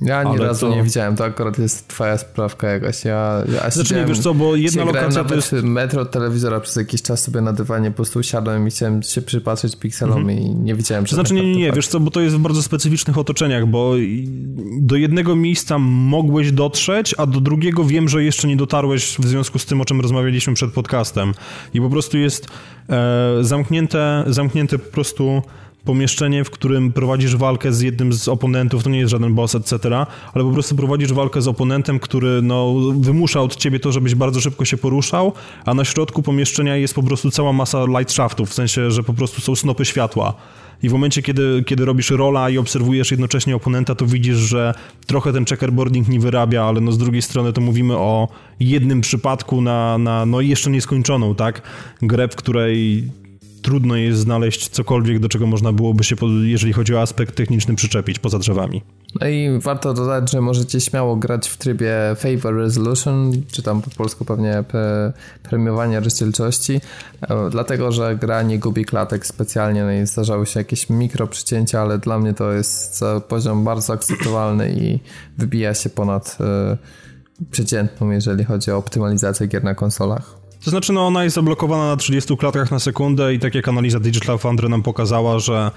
Ja 0.02 0.18
ani 0.19 0.38
razu 0.38 0.69
to... 0.69 0.76
nie 0.76 0.84
widziałem, 0.84 1.15
to 1.15 1.26
akurat 1.26 1.60
jest 1.60 1.88
twoja 1.88 2.18
sprawka 2.18 2.68
jakaś. 2.68 3.06
Ja, 3.06 3.44
ja 3.53 3.69
znaczy 3.69 3.95
nie, 3.95 4.06
wiesz 4.06 4.19
co, 4.19 4.34
bo 4.34 4.56
jedna 4.56 4.84
lokacja 4.84 5.23
to 5.23 5.36
jest... 5.36 5.52
metro 5.52 6.06
telewizora 6.06 6.60
przez 6.60 6.76
jakiś 6.76 7.02
czas 7.02 7.23
sobie 7.23 7.41
na 7.41 7.53
dywanie 7.53 7.91
po 7.91 7.95
prostu 7.95 8.19
usiadłem 8.19 8.68
i 8.68 8.72
chciałem 8.72 9.03
się 9.03 9.22
przypatrzeć 9.22 9.76
pikselom 9.76 10.18
mhm. 10.18 10.40
i 10.40 10.56
nie 10.56 10.76
widziałem... 10.76 11.06
To 11.06 11.15
znaczy 11.15 11.34
nie, 11.34 11.44
nie, 11.44 11.56
nie, 11.56 11.72
wiesz 11.72 11.88
co, 11.88 11.99
bo 11.99 12.11
to 12.11 12.22
jest 12.22 12.36
w 12.36 12.40
bardzo 12.40 12.64
specyficznych 12.64 13.18
otoczeniach, 13.18 13.68
bo 13.68 13.94
do 14.80 14.95
jednego 14.95 15.36
miejsca 15.36 15.78
mogłeś 15.80 16.52
dotrzeć, 16.52 17.15
a 17.18 17.26
do 17.26 17.41
drugiego 17.41 17.84
wiem, 17.84 18.10
że 18.10 18.23
jeszcze 18.23 18.48
nie 18.48 18.57
dotarłeś 18.57 19.18
w 19.19 19.28
związku 19.28 19.60
z 19.60 19.65
tym, 19.65 19.82
o 19.82 19.86
czym 19.86 20.02
rozmawialiśmy 20.02 20.53
przed 20.53 20.72
podcastem. 20.72 21.34
I 21.73 21.82
po 21.82 21.90
prostu 21.90 22.18
jest 22.18 22.48
e, 22.90 23.38
zamknięte, 23.41 24.23
zamknięte 24.28 24.80
po 24.80 24.91
prostu 24.91 25.41
pomieszczenie, 25.86 26.44
w 26.44 26.49
którym 26.49 26.91
prowadzisz 26.91 27.36
walkę 27.36 27.74
z 27.74 27.82
jednym 27.82 28.14
z 28.14 28.28
oponentów, 28.28 28.84
to 28.84 28.90
nie 28.90 28.99
jest 28.99 29.12
żaden 29.12 29.34
boss, 29.34 29.56
etc., 29.56 29.80
ale 30.34 30.44
po 30.44 30.52
prostu 30.52 30.76
prowadzisz 30.76 31.14
walkę 31.14 31.41
z 31.41 31.48
oponentem, 31.48 31.99
który 31.99 32.41
no, 32.41 32.76
wymusza 32.99 33.41
od 33.41 33.56
ciebie 33.56 33.80
to, 33.80 33.91
żebyś 33.91 34.16
bardzo 34.16 34.41
szybko 34.41 34.66
się 34.66 34.78
poruszał, 34.78 35.34
a 35.66 35.74
na 35.74 35.86
środku 35.86 36.24
pomieszczenia 36.24 36.76
jest 36.76 36.94
po 36.94 37.03
prostu 37.03 37.32
cała 37.32 37.53
masa 37.53 37.86
light 37.86 38.12
shaftów, 38.12 38.49
w 38.49 38.53
sensie, 38.53 38.91
że 38.91 39.03
po 39.03 39.14
prostu 39.14 39.41
są 39.41 39.56
snopy 39.56 39.86
światła. 39.86 40.34
I 40.84 40.90
w 40.90 40.91
momencie, 40.91 41.22
kiedy, 41.22 41.64
kiedy 41.68 41.86
robisz 41.86 42.10
rola 42.10 42.49
i 42.49 42.58
obserwujesz 42.58 43.12
jednocześnie 43.12 43.56
oponenta, 43.56 43.95
to 43.95 44.06
widzisz, 44.06 44.38
że 44.38 44.74
trochę 45.06 45.34
ten 45.34 45.45
checkerboarding 45.45 46.08
nie 46.08 46.20
wyrabia, 46.20 46.64
ale 46.64 46.82
no 46.82 46.91
z 46.91 46.98
drugiej 46.98 47.22
strony 47.22 47.53
to 47.53 47.62
mówimy 47.62 47.98
o 47.98 48.28
jednym 48.60 49.02
przypadku 49.02 49.62
na, 49.62 49.98
na 49.98 50.26
no 50.26 50.41
jeszcze 50.41 50.70
nieskończoną, 50.70 51.36
tak? 51.36 51.62
Grę, 52.02 52.28
w 52.28 52.36
której 52.36 53.03
trudno 53.61 53.95
jest 53.95 54.19
znaleźć 54.19 54.69
cokolwiek, 54.69 55.19
do 55.19 55.29
czego 55.29 55.47
można 55.47 55.73
byłoby 55.73 56.03
się, 56.03 56.15
jeżeli 56.43 56.73
chodzi 56.73 56.95
o 56.95 57.01
aspekt 57.01 57.35
techniczny, 57.35 57.75
przyczepić 57.75 58.19
poza 58.19 58.39
drzewami. 58.39 58.81
No 59.21 59.27
i 59.27 59.59
warto 59.59 59.93
dodać, 59.93 60.31
że 60.31 60.41
możecie 60.41 60.81
śmiało 60.81 61.15
grać 61.15 61.49
w 61.49 61.57
trybie 61.57 61.93
Favor 62.15 62.55
Resolution, 62.55 63.31
czy 63.51 63.63
tam 63.63 63.81
po 63.81 63.89
polsku 63.89 64.25
pewnie 64.25 64.63
premiowanie 65.43 65.99
rozdzielczości, 65.99 66.81
e, 67.21 67.49
dlatego, 67.49 67.91
że 67.91 68.15
gra 68.15 68.41
nie 68.41 68.59
gubi 68.59 68.85
klatek 68.85 69.25
specjalnie, 69.25 69.83
no 69.83 69.91
i 69.91 70.07
zdarzały 70.07 70.45
się 70.45 70.59
jakieś 70.59 70.89
mikro 70.89 71.27
przycięcia, 71.27 71.81
ale 71.81 71.99
dla 71.99 72.19
mnie 72.19 72.33
to 72.33 72.51
jest 72.51 73.01
poziom 73.27 73.63
bardzo 73.63 73.93
akceptowalny 73.93 74.71
i 74.71 74.99
wybija 75.38 75.73
się 75.73 75.89
ponad 75.89 76.38
e, 76.39 76.77
przeciętną, 77.51 78.09
jeżeli 78.09 78.43
chodzi 78.43 78.71
o 78.71 78.77
optymalizację 78.77 79.47
gier 79.47 79.63
na 79.63 79.75
konsolach. 79.75 80.40
To 80.63 80.69
znaczy, 80.69 80.93
no 80.93 81.07
ona 81.07 81.23
jest 81.23 81.35
zablokowana 81.35 81.88
na 81.88 81.95
30 81.95 82.38
klatkach 82.38 82.71
na 82.71 82.79
sekundę 82.79 83.33
i 83.33 83.39
tak 83.39 83.55
jak 83.55 83.67
analiza 83.67 83.99
Digital 83.99 84.38
Foundry 84.38 84.69
nam 84.69 84.83
pokazała, 84.83 85.39
że 85.39 85.71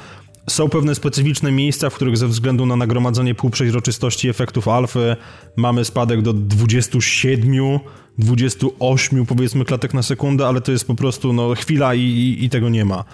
są 0.51 0.69
pewne 0.69 0.95
specyficzne 0.95 1.53
miejsca, 1.53 1.91
w 1.91 1.95
których 1.95 2.17
ze 2.17 2.29
względu 2.29 2.67
na 2.67 2.77
nagromadzenie 2.77 3.35
półprzeźroczystości 3.35 4.29
efektów 4.29 4.69
alfy 4.69 5.17
mamy 5.57 5.85
spadek 5.85 6.23
do 6.23 6.33
27, 6.33 7.79
28 8.19 9.27
powiedzmy 9.27 9.65
klatek 9.65 9.95
na 9.95 10.03
sekundę, 10.03 10.47
ale 10.47 10.61
to 10.61 10.73
jest 10.73 10.87
po 10.87 10.95
prostu 10.95 11.33
no, 11.33 11.55
chwila 11.55 11.95
i, 11.95 12.01
i, 12.01 12.45
i 12.45 12.51
tego 12.51 12.69
nie 12.69 12.85
ma. 12.85 13.05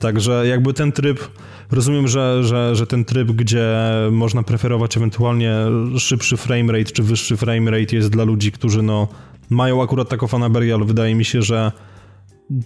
Także 0.00 0.46
jakby 0.46 0.74
ten 0.74 0.92
tryb, 0.92 1.28
rozumiem, 1.70 2.08
że, 2.08 2.44
że, 2.44 2.76
że 2.76 2.86
ten 2.86 3.04
tryb, 3.04 3.32
gdzie 3.32 3.76
można 4.10 4.42
preferować 4.42 4.96
ewentualnie 4.96 5.54
szybszy 5.98 6.36
framerate 6.36 6.92
czy 6.92 7.02
wyższy 7.02 7.36
framerate 7.36 7.96
jest 7.96 8.10
dla 8.10 8.24
ludzi, 8.24 8.52
którzy 8.52 8.82
no 8.82 9.08
mają 9.50 9.82
akurat 9.82 10.08
taką 10.08 10.26
fanaberię, 10.26 10.74
ale 10.74 10.84
wydaje 10.84 11.14
mi 11.14 11.24
się, 11.24 11.42
że 11.42 11.72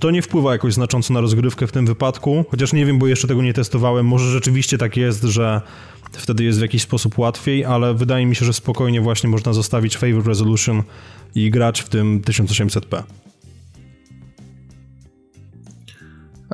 to 0.00 0.10
nie 0.10 0.22
wpływa 0.22 0.52
jakoś 0.52 0.74
znacząco 0.74 1.14
na 1.14 1.20
rozgrywkę 1.20 1.66
w 1.66 1.72
tym 1.72 1.86
wypadku, 1.86 2.44
chociaż 2.50 2.72
nie 2.72 2.86
wiem, 2.86 2.98
bo 2.98 3.06
jeszcze 3.06 3.28
tego 3.28 3.42
nie 3.42 3.54
testowałem. 3.54 4.06
Może 4.06 4.30
rzeczywiście 4.30 4.78
tak 4.78 4.96
jest, 4.96 5.22
że 5.22 5.60
wtedy 6.12 6.44
jest 6.44 6.58
w 6.58 6.62
jakiś 6.62 6.82
sposób 6.82 7.18
łatwiej, 7.18 7.64
ale 7.64 7.94
wydaje 7.94 8.26
mi 8.26 8.36
się, 8.36 8.44
że 8.44 8.52
spokojnie 8.52 9.00
właśnie 9.00 9.30
można 9.30 9.52
zostawić 9.52 9.96
favor 9.96 10.26
resolution 10.26 10.82
i 11.34 11.50
grać 11.50 11.80
w 11.80 11.88
tym 11.88 12.22
1800p. 12.22 13.02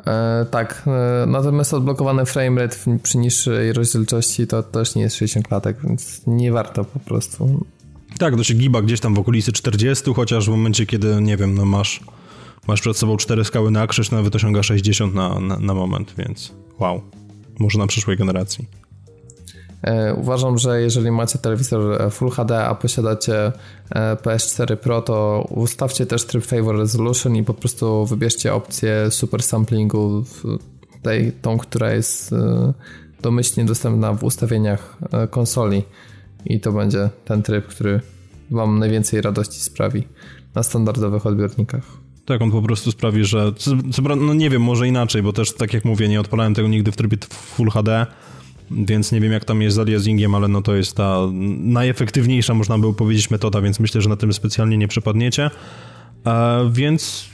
E, 0.07 0.45
tak, 0.51 0.83
e, 0.87 1.25
natomiast 1.25 1.73
odblokowany 1.73 2.25
framerate 2.25 2.77
przy 3.03 3.17
niższej 3.17 3.73
rozdzielczości 3.73 4.47
to 4.47 4.63
też 4.63 4.95
nie 4.95 5.01
jest 5.01 5.15
60 5.15 5.47
klatek, 5.47 5.77
więc 5.83 6.21
nie 6.27 6.51
warto 6.51 6.85
po 6.85 6.99
prostu. 6.99 7.65
Tak, 8.17 8.35
to 8.35 8.43
się 8.43 8.53
giba 8.53 8.81
gdzieś 8.81 8.99
tam 8.99 9.15
w 9.15 9.19
okolicy 9.19 9.51
40, 9.51 10.13
chociaż 10.13 10.45
w 10.45 10.49
momencie, 10.49 10.85
kiedy, 10.85 11.21
nie 11.21 11.37
wiem, 11.37 11.55
no 11.55 11.65
masz 11.65 11.99
masz 12.67 12.81
przed 12.81 12.97
sobą 12.97 13.17
cztery 13.17 13.43
skały 13.43 13.71
na 13.71 13.87
krzyż, 13.87 14.11
nawet 14.11 14.35
osiąga 14.35 14.63
60 14.63 15.13
na, 15.13 15.39
na, 15.39 15.59
na 15.59 15.73
moment, 15.73 16.13
więc 16.17 16.53
wow, 16.79 17.01
może 17.59 17.79
na 17.79 17.87
przyszłej 17.87 18.17
generacji. 18.17 18.80
E, 19.83 20.13
uważam, 20.13 20.57
że 20.57 20.81
jeżeli 20.81 21.11
macie 21.11 21.39
telewizor 21.39 22.01
e, 22.01 22.09
Full 22.09 22.29
HD, 22.29 22.65
a 22.65 22.75
posiadacie 22.75 23.51
e, 23.89 24.15
PS4 24.15 24.75
Pro, 24.75 25.01
to 25.01 25.47
ustawcie 25.49 26.05
też 26.05 26.25
tryb 26.25 26.45
Favor 26.45 26.77
Resolution 26.77 27.35
i 27.35 27.43
po 27.43 27.53
prostu 27.53 28.05
wybierzcie 28.05 28.53
opcję 28.53 29.11
super 29.11 29.43
samplingu, 29.43 30.23
tej, 31.01 31.31
tą, 31.31 31.57
która 31.57 31.93
jest 31.93 32.35
domyślnie 33.21 33.65
dostępna 33.65 34.13
w 34.13 34.23
ustawieniach 34.23 34.97
konsoli. 35.29 35.83
I 36.45 36.59
to 36.59 36.71
będzie 36.71 37.09
ten 37.25 37.43
tryb, 37.43 37.67
który 37.67 38.01
Wam 38.51 38.79
najwięcej 38.79 39.21
radości 39.21 39.59
sprawi 39.59 40.03
na 40.55 40.63
standardowych 40.63 41.25
odbiornikach. 41.25 41.83
Tak, 42.25 42.41
on 42.41 42.51
po 42.51 42.61
prostu 42.61 42.91
sprawi, 42.91 43.25
że. 43.25 43.51
No 44.17 44.33
nie 44.33 44.49
wiem, 44.49 44.61
może 44.61 44.87
inaczej, 44.87 45.23
bo 45.23 45.33
też 45.33 45.55
tak 45.55 45.73
jak 45.73 45.85
mówię, 45.85 46.07
nie 46.07 46.19
odpalałem 46.19 46.53
tego 46.53 46.67
nigdy 46.67 46.91
w 46.91 46.95
trybie 46.95 47.17
Full 47.29 47.69
HD, 47.69 48.05
więc 48.85 49.11
nie 49.11 49.21
wiem 49.21 49.31
jak 49.31 49.45
tam 49.45 49.61
jest 49.61 49.75
z 49.75 49.79
aliasingiem, 49.79 50.35
ale 50.35 50.47
no 50.47 50.61
to 50.61 50.75
jest 50.75 50.95
ta 50.95 51.17
najefektywniejsza, 51.57 52.53
można 52.53 52.77
by 52.77 52.93
powiedzieć, 52.93 53.31
metoda, 53.31 53.61
więc 53.61 53.79
myślę, 53.79 54.01
że 54.01 54.09
na 54.09 54.15
tym 54.15 54.33
specjalnie 54.33 54.77
nie 54.77 54.87
przepadniecie. 54.87 55.49
E, 56.25 56.69
więc. 56.71 57.25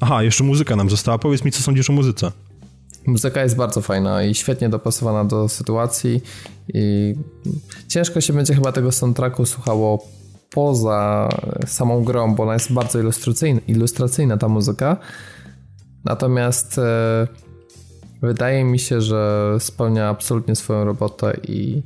Aha, 0.00 0.22
jeszcze 0.22 0.44
muzyka 0.44 0.76
nam 0.76 0.90
została. 0.90 1.18
Powiedz 1.18 1.44
mi, 1.44 1.52
co 1.52 1.62
sądzisz 1.62 1.90
o 1.90 1.92
muzyce. 1.92 2.32
Muzyka 3.06 3.42
jest 3.42 3.56
bardzo 3.56 3.80
fajna 3.80 4.24
i 4.24 4.34
świetnie 4.34 4.68
dopasowana 4.68 5.24
do 5.24 5.48
sytuacji 5.48 6.22
i 6.74 7.14
ciężko 7.88 8.20
się 8.20 8.32
będzie 8.32 8.54
chyba 8.54 8.72
tego 8.72 8.92
soundtracku 8.92 9.46
słuchało 9.46 10.06
poza 10.50 11.28
samą 11.66 12.04
grą, 12.04 12.34
bo 12.34 12.42
ona 12.42 12.52
jest 12.52 12.72
bardzo 12.72 13.00
ilustracyjna, 13.00 13.60
ilustracyjna 13.68 14.36
ta 14.36 14.48
muzyka. 14.48 14.96
Natomiast 16.04 16.78
e, 16.78 17.28
wydaje 18.22 18.64
mi 18.64 18.78
się, 18.78 19.00
że 19.00 19.54
spełnia 19.58 20.08
absolutnie 20.08 20.56
swoją 20.56 20.84
robotę 20.84 21.36
i 21.48 21.82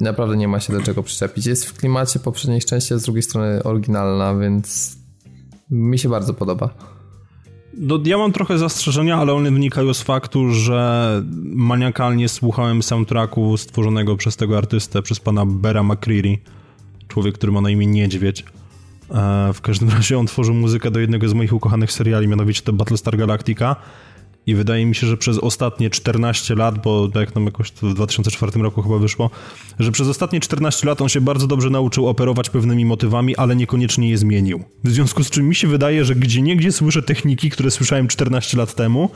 naprawdę 0.00 0.36
nie 0.36 0.48
ma 0.48 0.60
się 0.60 0.72
do 0.72 0.82
czego 0.82 1.02
przyczepić. 1.02 1.46
Jest 1.46 1.66
w 1.66 1.76
klimacie 1.76 2.18
poprzedniej 2.18 2.60
części, 2.60 2.98
z 2.98 3.02
drugiej 3.02 3.22
strony 3.22 3.62
oryginalna, 3.62 4.34
więc 4.34 4.96
mi 5.70 5.98
się 5.98 6.08
bardzo 6.08 6.34
podoba. 6.34 6.74
No, 7.74 7.98
ja 8.04 8.18
mam 8.18 8.32
trochę 8.32 8.58
zastrzeżenia, 8.58 9.16
ale 9.16 9.32
one 9.32 9.50
wynikają 9.50 9.94
z 9.94 10.02
faktu, 10.02 10.50
że 10.50 11.22
maniakalnie 11.44 12.28
słuchałem 12.28 12.82
soundtracku 12.82 13.56
stworzonego 13.56 14.16
przez 14.16 14.36
tego 14.36 14.58
artystę, 14.58 15.02
przez 15.02 15.20
pana 15.20 15.46
Bera 15.46 15.82
McCreary 15.82 16.38
człowiek, 17.08 17.34
który 17.34 17.52
ma 17.52 17.60
na 17.60 17.70
imię 17.70 17.86
Niedźwiedź. 17.86 18.44
E, 19.10 19.52
w 19.52 19.60
każdym 19.60 19.90
razie 19.96 20.18
on 20.18 20.26
tworzył 20.26 20.54
muzykę 20.54 20.90
do 20.90 21.00
jednego 21.00 21.28
z 21.28 21.34
moich 21.34 21.52
ukochanych 21.52 21.92
seriali, 21.92 22.28
mianowicie 22.28 22.62
to 22.62 22.72
Battlestar 22.72 23.16
Galactica. 23.16 23.76
I 24.46 24.54
wydaje 24.54 24.86
mi 24.86 24.94
się, 24.94 25.06
że 25.06 25.16
przez 25.16 25.38
ostatnie 25.38 25.90
14 25.90 26.54
lat, 26.54 26.82
bo 26.82 27.08
jak 27.14 27.34
nam 27.34 27.44
jakoś 27.44 27.70
w 27.70 27.94
2004 27.94 28.62
roku 28.62 28.82
chyba 28.82 28.98
wyszło, 28.98 29.30
że 29.78 29.92
przez 29.92 30.08
ostatnie 30.08 30.40
14 30.40 30.86
lat 30.86 31.00
on 31.00 31.08
się 31.08 31.20
bardzo 31.20 31.46
dobrze 31.46 31.70
nauczył 31.70 32.08
operować 32.08 32.50
pewnymi 32.50 32.84
motywami, 32.84 33.36
ale 33.36 33.56
niekoniecznie 33.56 34.10
je 34.10 34.18
zmienił. 34.18 34.64
W 34.84 34.90
związku 34.90 35.24
z 35.24 35.30
czym 35.30 35.48
mi 35.48 35.54
się 35.54 35.68
wydaje, 35.68 36.04
że 36.04 36.14
gdzie 36.14 36.42
niegdzie 36.42 36.72
słyszę 36.72 37.02
techniki, 37.02 37.50
które 37.50 37.70
słyszałem 37.70 38.08
14 38.08 38.56
lat 38.56 38.74
temu 38.74 39.10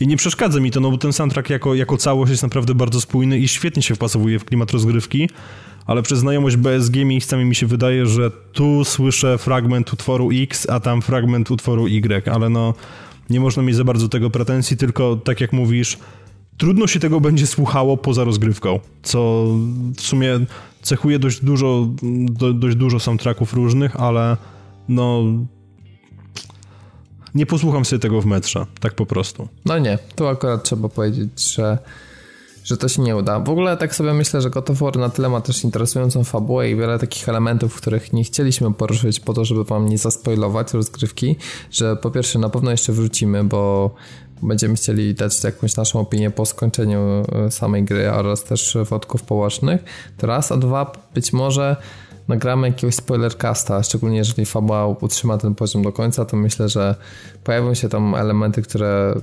i 0.00 0.06
nie 0.06 0.16
przeszkadza 0.16 0.60
mi 0.60 0.70
to, 0.70 0.80
no 0.80 0.90
bo 0.90 0.98
ten 0.98 1.12
soundtrack 1.12 1.50
jako, 1.50 1.74
jako 1.74 1.96
całość 1.96 2.30
jest 2.30 2.42
naprawdę 2.42 2.74
bardzo 2.74 3.00
spójny 3.00 3.38
i 3.38 3.48
świetnie 3.48 3.82
się 3.82 3.94
wpasowuje 3.94 4.38
w 4.38 4.44
klimat 4.44 4.70
rozgrywki 4.70 5.28
ale 5.86 6.02
przez 6.02 6.18
znajomość 6.18 6.56
BSG 6.56 6.96
miejscami 6.96 7.44
mi 7.44 7.54
się 7.54 7.66
wydaje, 7.66 8.06
że 8.06 8.30
tu 8.52 8.84
słyszę 8.84 9.38
fragment 9.38 9.92
utworu 9.92 10.30
X, 10.32 10.70
a 10.70 10.80
tam 10.80 11.02
fragment 11.02 11.50
utworu 11.50 11.86
Y, 11.86 12.32
ale 12.32 12.48
no 12.48 12.74
nie 13.30 13.40
można 13.40 13.62
mieć 13.62 13.76
za 13.76 13.84
bardzo 13.84 14.08
tego 14.08 14.30
pretensji, 14.30 14.76
tylko 14.76 15.16
tak 15.16 15.40
jak 15.40 15.52
mówisz, 15.52 15.98
trudno 16.56 16.86
się 16.86 17.00
tego 17.00 17.20
będzie 17.20 17.46
słuchało 17.46 17.96
poza 17.96 18.24
rozgrywką, 18.24 18.80
co 19.02 19.46
w 19.96 20.00
sumie 20.00 20.40
cechuje 20.82 21.18
dość 21.18 21.44
dużo, 21.44 21.88
do, 22.30 22.52
dość 22.52 22.76
dużo 22.76 23.00
soundtracków 23.00 23.54
różnych, 23.54 23.96
ale 23.96 24.36
no 24.88 25.24
nie 27.34 27.46
posłucham 27.46 27.84
sobie 27.84 28.00
tego 28.00 28.20
w 28.20 28.26
metrze, 28.26 28.66
tak 28.80 28.94
po 28.94 29.06
prostu. 29.06 29.48
No 29.64 29.78
nie, 29.78 29.98
tu 30.16 30.26
akurat 30.26 30.64
trzeba 30.64 30.88
powiedzieć, 30.88 31.54
że 31.54 31.78
że 32.66 32.76
to 32.76 32.88
się 32.88 33.02
nie 33.02 33.16
uda. 33.16 33.40
W 33.40 33.48
ogóle 33.48 33.76
tak 33.76 33.94
sobie 33.94 34.14
myślę, 34.14 34.42
że 34.42 34.50
God 34.50 34.70
of 34.70 34.78
War 34.78 34.96
na 34.96 35.08
tyle 35.08 35.28
ma 35.28 35.40
też 35.40 35.64
interesującą 35.64 36.24
fabułę 36.24 36.70
i 36.70 36.76
wiele 36.76 36.98
takich 36.98 37.28
elementów, 37.28 37.76
których 37.76 38.12
nie 38.12 38.24
chcieliśmy 38.24 38.74
poruszyć 38.74 39.20
po 39.20 39.34
to, 39.34 39.44
żeby 39.44 39.64
wam 39.64 39.88
nie 39.88 39.98
zaspoilować 39.98 40.74
rozgrywki, 40.74 41.36
że 41.70 41.96
po 41.96 42.10
pierwsze 42.10 42.38
na 42.38 42.48
pewno 42.48 42.70
jeszcze 42.70 42.92
wrócimy, 42.92 43.44
bo 43.44 43.94
będziemy 44.42 44.74
chcieli 44.74 45.14
dać 45.14 45.44
jakąś 45.44 45.76
naszą 45.76 46.00
opinię 46.00 46.30
po 46.30 46.46
skończeniu 46.46 47.00
e, 47.00 47.50
samej 47.50 47.84
gry 47.84 48.12
oraz 48.12 48.44
też 48.44 48.76
wątków 48.90 49.22
połącznych. 49.22 49.84
To 50.16 50.26
raz, 50.26 50.52
a 50.52 50.56
dwa, 50.56 50.92
być 51.14 51.32
może 51.32 51.76
nagramy 52.28 52.68
jakiegoś 52.68 52.94
spoilercasta, 52.94 53.82
szczególnie 53.82 54.16
jeżeli 54.16 54.46
fabuła 54.46 54.86
utrzyma 54.86 55.38
ten 55.38 55.54
poziom 55.54 55.82
do 55.82 55.92
końca, 55.92 56.24
to 56.24 56.36
myślę, 56.36 56.68
że 56.68 56.94
pojawią 57.44 57.74
się 57.74 57.88
tam 57.88 58.14
elementy, 58.14 58.62
które 58.62 59.14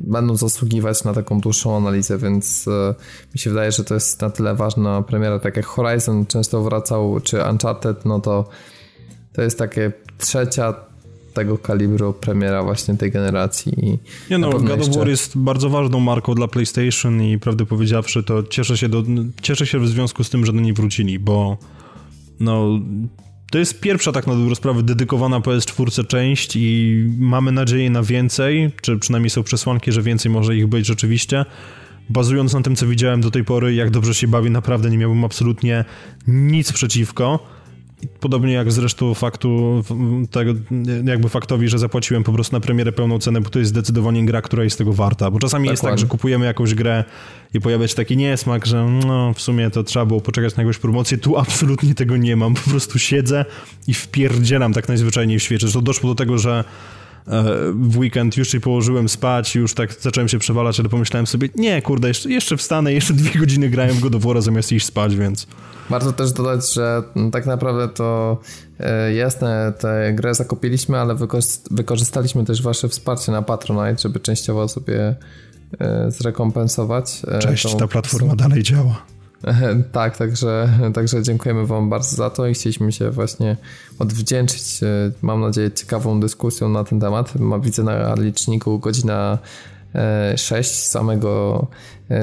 będą 0.00 0.36
zasługiwać 0.36 1.04
na 1.04 1.14
taką 1.14 1.40
dłuższą 1.40 1.76
analizę, 1.76 2.18
więc 2.18 2.68
e, 2.68 2.94
mi 3.34 3.38
się 3.40 3.50
wydaje, 3.50 3.72
że 3.72 3.84
to 3.84 3.94
jest 3.94 4.20
na 4.20 4.30
tyle 4.30 4.54
ważna 4.54 5.02
premiera, 5.02 5.38
tak 5.38 5.56
jak 5.56 5.66
Horizon 5.66 6.26
często 6.26 6.62
wracał, 6.62 7.20
czy 7.20 7.42
Uncharted, 7.50 8.04
no 8.04 8.20
to 8.20 8.48
to 9.32 9.42
jest 9.42 9.58
takie 9.58 9.92
trzecia 10.18 10.74
tego 11.34 11.58
kalibru 11.58 12.12
premiera 12.12 12.62
właśnie 12.62 12.96
tej 12.96 13.10
generacji. 13.10 13.72
I 13.86 13.98
nie 14.30 14.38
no, 14.38 14.50
God 14.50 14.80
of 14.80 14.96
War 14.96 15.08
jest 15.08 15.38
bardzo 15.38 15.70
ważną 15.70 16.00
marką 16.00 16.34
dla 16.34 16.48
PlayStation 16.48 17.22
i 17.22 17.38
prawdę 17.38 17.66
powiedziawszy 17.66 18.22
to 18.22 18.42
cieszę 18.42 18.76
się, 18.76 18.88
do, 18.88 19.02
cieszę 19.42 19.66
się 19.66 19.78
w 19.78 19.88
związku 19.88 20.24
z 20.24 20.30
tym, 20.30 20.46
że 20.46 20.52
do 20.52 20.60
niej 20.60 20.72
wrócili, 20.72 21.18
bo 21.18 21.56
no, 22.40 22.80
to 23.50 23.58
jest 23.58 23.80
pierwsza 23.80 24.12
tak 24.12 24.26
na 24.26 24.34
dobrą 24.36 24.54
sprawę 24.54 24.82
dedykowana 24.82 25.40
PS4 25.40 26.06
część 26.06 26.56
i 26.56 27.04
mamy 27.18 27.52
nadzieję 27.52 27.90
na 27.90 28.02
więcej, 28.02 28.70
czy 28.82 28.98
przynajmniej 28.98 29.30
są 29.30 29.42
przesłanki, 29.42 29.92
że 29.92 30.02
więcej 30.02 30.32
może 30.32 30.56
ich 30.56 30.66
być 30.66 30.86
rzeczywiście. 30.86 31.44
Bazując 32.10 32.54
na 32.54 32.62
tym, 32.62 32.76
co 32.76 32.86
widziałem 32.86 33.20
do 33.20 33.30
tej 33.30 33.44
pory, 33.44 33.74
jak 33.74 33.90
dobrze 33.90 34.14
się 34.14 34.28
bawi, 34.28 34.50
naprawdę 34.50 34.90
nie 34.90 34.98
miałbym 34.98 35.24
absolutnie 35.24 35.84
nic 36.26 36.72
przeciwko. 36.72 37.55
Podobnie 38.20 38.52
jak 38.52 38.72
zresztą 38.72 39.14
faktu, 39.14 39.82
tego, 40.30 40.52
jakby 41.04 41.28
faktowi, 41.28 41.68
że 41.68 41.78
zapłaciłem 41.78 42.24
po 42.24 42.32
prostu 42.32 42.56
na 42.56 42.60
premierę 42.60 42.92
pełną 42.92 43.18
cenę, 43.18 43.40
bo 43.40 43.50
to 43.50 43.58
jest 43.58 43.68
zdecydowanie 43.68 44.26
gra, 44.26 44.42
która 44.42 44.64
jest 44.64 44.78
tego 44.78 44.92
warta. 44.92 45.30
Bo 45.30 45.38
czasami 45.38 45.64
Dokładnie. 45.64 45.72
jest 45.72 45.82
tak, 45.82 45.98
że 45.98 46.06
kupujemy 46.06 46.46
jakąś 46.46 46.74
grę 46.74 47.04
i 47.54 47.60
pojawia 47.60 47.88
się 47.88 47.94
taki 47.94 48.16
niesmak, 48.16 48.66
że 48.66 48.84
no, 49.06 49.32
w 49.34 49.42
sumie 49.42 49.70
to 49.70 49.82
trzeba 49.82 50.06
było 50.06 50.20
poczekać 50.20 50.56
na 50.56 50.62
jakąś 50.62 50.78
promocję. 50.78 51.18
Tu 51.18 51.36
absolutnie 51.38 51.94
tego 51.94 52.16
nie 52.16 52.36
mam. 52.36 52.54
Po 52.54 52.70
prostu 52.70 52.98
siedzę 52.98 53.44
i 53.86 53.94
wpierdzielam 53.94 54.72
tak 54.72 54.88
najzwyczajniej 54.88 55.38
w 55.38 55.42
świecie. 55.42 55.66
To 55.68 55.82
doszło 55.82 56.10
do 56.10 56.14
tego, 56.14 56.38
że 56.38 56.64
e, 57.28 57.44
w 57.74 57.98
weekend 57.98 58.36
już 58.36 58.48
się 58.48 58.60
położyłem 58.60 59.08
spać, 59.08 59.54
już 59.54 59.74
tak 59.74 59.92
zacząłem 60.00 60.28
się 60.28 60.38
przewalać, 60.38 60.80
ale 60.80 60.88
pomyślałem 60.88 61.26
sobie, 61.26 61.48
nie, 61.54 61.82
kurde, 61.82 62.08
jeszcze, 62.08 62.30
jeszcze 62.30 62.56
wstanę, 62.56 62.92
jeszcze 62.92 63.14
dwie 63.14 63.40
godziny 63.40 63.70
grają 63.70 63.94
w 63.94 64.00
God 64.00 64.14
of 64.14 64.22
War, 64.22 64.42
zamiast 64.42 64.72
iść 64.72 64.86
spać, 64.86 65.16
więc... 65.16 65.46
Warto 65.90 66.12
też 66.12 66.32
dodać, 66.32 66.72
że 66.72 67.02
tak 67.32 67.46
naprawdę 67.46 67.88
to 67.88 68.38
e, 68.80 69.14
jasne, 69.14 69.72
tę 69.78 70.12
grę 70.14 70.34
zakupiliśmy, 70.34 70.98
ale 70.98 71.16
wykorzystaliśmy 71.70 72.44
też 72.44 72.62
wasze 72.62 72.88
wsparcie 72.88 73.32
na 73.32 73.42
Patronite, 73.42 74.02
żeby 74.02 74.20
częściowo 74.20 74.68
sobie 74.68 75.14
zrekompensować. 76.08 77.22
Cześć, 77.38 77.76
ta 77.76 77.88
platforma 77.88 78.36
dalej 78.36 78.62
działa. 78.62 79.02
Tak, 79.92 80.16
także, 80.16 80.68
także 80.94 81.22
dziękujemy 81.22 81.66
Wam 81.66 81.90
bardzo 81.90 82.16
za 82.16 82.30
to 82.30 82.46
i 82.46 82.54
chcieliśmy 82.54 82.92
się 82.92 83.10
właśnie 83.10 83.56
odwdzięczyć, 83.98 84.80
mam 85.22 85.40
nadzieję, 85.40 85.70
ciekawą 85.70 86.20
dyskusją 86.20 86.68
na 86.68 86.84
ten 86.84 87.00
temat. 87.00 87.32
Widzę 87.62 87.82
na 87.82 88.14
liczniku 88.14 88.78
godzina 88.78 89.38
6 90.36 90.86
samego 90.86 91.66
e, 91.70 91.76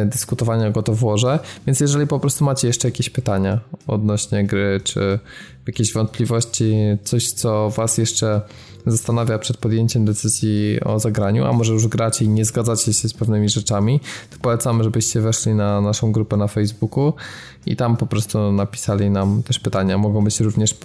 dyskutowania 0.06 0.72
go 0.72 0.84
to 0.84 0.94
włożę. 0.94 1.40
Więc 1.68 1.80
jeżeli 1.80 2.08
po 2.08 2.20
prostu 2.20 2.46
macie 2.46 2.68
jeszcze 2.68 2.88
jakieś 2.88 3.10
pytania 3.10 3.60
odnośnie 3.88 4.46
gry, 4.46 4.82
czy 4.84 5.20
jakieś 5.68 5.94
wątpliwości, 5.94 6.74
coś 7.04 7.32
co 7.32 7.70
Was 7.70 7.98
jeszcze 7.98 8.42
zastanawia 8.86 9.40
przed 9.40 9.58
podjęciem 9.58 10.06
decyzji 10.06 10.80
o 10.86 11.00
zagraniu, 11.00 11.46
a 11.46 11.54
może 11.54 11.74
już 11.74 11.88
gracie 11.88 12.26
i 12.26 12.30
nie 12.30 12.46
zgadzacie 12.46 12.94
się 12.94 13.10
z 13.10 13.14
pewnymi 13.14 13.50
rzeczami, 13.50 14.00
to 14.30 14.38
polecamy, 14.42 14.84
żebyście 14.84 15.22
weszli 15.22 15.54
na 15.54 15.82
naszą 15.82 16.12
grupę 16.12 16.38
na 16.38 16.48
Facebooku 16.48 17.14
i 17.66 17.76
tam 17.76 17.98
po 17.98 18.06
prostu 18.06 18.52
napisali 18.52 19.10
nam 19.10 19.44
też 19.44 19.60
pytania. 19.60 19.98
Mogą 19.98 20.24
być 20.24 20.40
również 20.40 20.76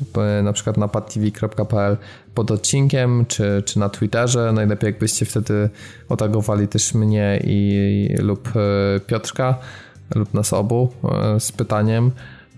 na 0.43 0.53
przykład 0.53 0.77
na 0.77 0.89
padtv.pl 0.89 1.97
pod 2.35 2.51
odcinkiem, 2.51 3.27
czy, 3.29 3.63
czy 3.67 3.79
na 3.79 3.89
Twitterze. 3.89 4.53
Najlepiej 4.53 4.89
jakbyście 4.89 5.27
wtedy 5.27 5.71
otagowali 6.09 6.69
też 6.69 6.95
mnie 6.95 7.43
i 7.45 8.09
lub 8.19 8.49
e, 8.57 9.01
Piotrka 9.01 9.59
lub 10.15 10.35
nas 10.35 10.53
obu 10.53 10.93
e, 11.05 11.41
z 11.41 11.53
pytaniem. 11.53 12.11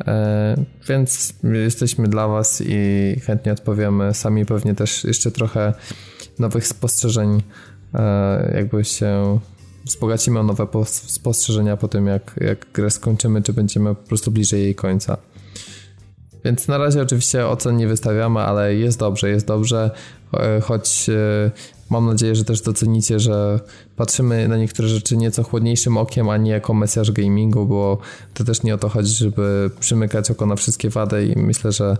E, 0.06 0.56
więc 0.88 1.34
jesteśmy 1.42 2.08
dla 2.08 2.28
Was 2.28 2.62
i 2.66 3.16
chętnie 3.26 3.52
odpowiemy. 3.52 4.14
Sami 4.14 4.46
pewnie 4.46 4.74
też 4.74 5.04
jeszcze 5.04 5.30
trochę 5.30 5.74
nowych 6.38 6.66
spostrzeżeń, 6.66 7.42
jakby 8.54 8.84
się 8.84 9.38
wzbogacimy 9.84 10.40
o 10.40 10.42
nowe 10.42 10.66
spostrzeżenia 10.84 11.76
po 11.76 11.88
tym, 11.88 12.06
jak, 12.06 12.34
jak 12.40 12.66
grę 12.72 12.90
skończymy, 12.90 13.42
czy 13.42 13.52
będziemy 13.52 13.94
po 13.94 14.08
prostu 14.08 14.30
bliżej 14.30 14.62
jej 14.62 14.74
końca. 14.74 15.16
Więc 16.44 16.68
na 16.68 16.78
razie 16.78 17.02
oczywiście 17.02 17.46
ocen 17.46 17.76
nie 17.76 17.88
wystawiamy, 17.88 18.40
ale 18.40 18.74
jest 18.74 18.98
dobrze, 18.98 19.30
jest 19.30 19.46
dobrze, 19.46 19.90
e, 20.34 20.60
choć 20.60 21.08
e, 21.08 21.50
mam 21.90 22.06
nadzieję, 22.06 22.34
że 22.34 22.44
też 22.44 22.60
docenicie, 22.60 23.20
że 23.20 23.60
patrzymy 23.96 24.48
na 24.48 24.56
niektóre 24.56 24.88
rzeczy 24.88 25.16
nieco 25.16 25.42
chłodniejszym 25.42 25.96
okiem, 25.96 26.28
a 26.28 26.36
nie 26.36 26.50
jako 26.50 26.74
mesjaż 26.74 27.12
gamingu, 27.12 27.66
bo 27.66 27.98
to 28.34 28.44
też 28.44 28.62
nie 28.62 28.74
o 28.74 28.78
to 28.78 28.88
chodzi, 28.88 29.14
żeby 29.14 29.70
przymykać 29.80 30.30
oko 30.30 30.46
na 30.46 30.56
wszystkie 30.56 30.90
wady 30.90 31.26
i 31.26 31.38
myślę, 31.38 31.72
że 31.72 31.96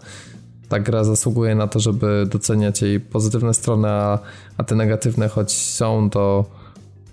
ta 0.69 0.81
gra 0.81 1.05
zasługuje 1.05 1.55
na 1.55 1.67
to, 1.67 1.81
żeby 1.81 2.27
doceniać 2.31 2.83
jej 2.83 3.01
pozytywne 3.01 3.55
strony, 3.55 3.89
a, 3.89 4.19
a 4.57 4.65
te 4.65 4.75
negatywne, 4.75 5.29
choć 5.29 5.53
są, 5.53 6.11
to 6.11 6.45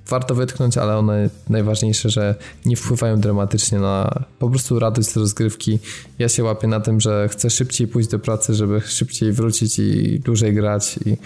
warto 0.10 0.36
wytknąć, 0.36 0.78
ale 0.78 0.98
one 0.98 1.30
najważniejsze, 1.50 2.10
że 2.10 2.36
nie 2.66 2.76
wpływają 2.76 3.20
dramatycznie 3.20 3.80
na 3.80 4.24
po 4.40 4.50
prostu 4.50 4.80
radość 4.80 5.10
z 5.10 5.18
rozgrywki. 5.18 5.80
Ja 6.20 6.30
się 6.30 6.44
łapię 6.44 6.68
na 6.68 6.80
tym, 6.80 7.02
że 7.02 7.30
chcę 7.30 7.50
szybciej 7.50 7.88
pójść 7.88 8.10
do 8.10 8.20
pracy, 8.20 8.54
żeby 8.54 8.82
szybciej 8.82 9.32
wrócić 9.32 9.80
i 9.80 10.20
dłużej 10.20 10.54
grać 10.54 11.00
i 11.06 11.18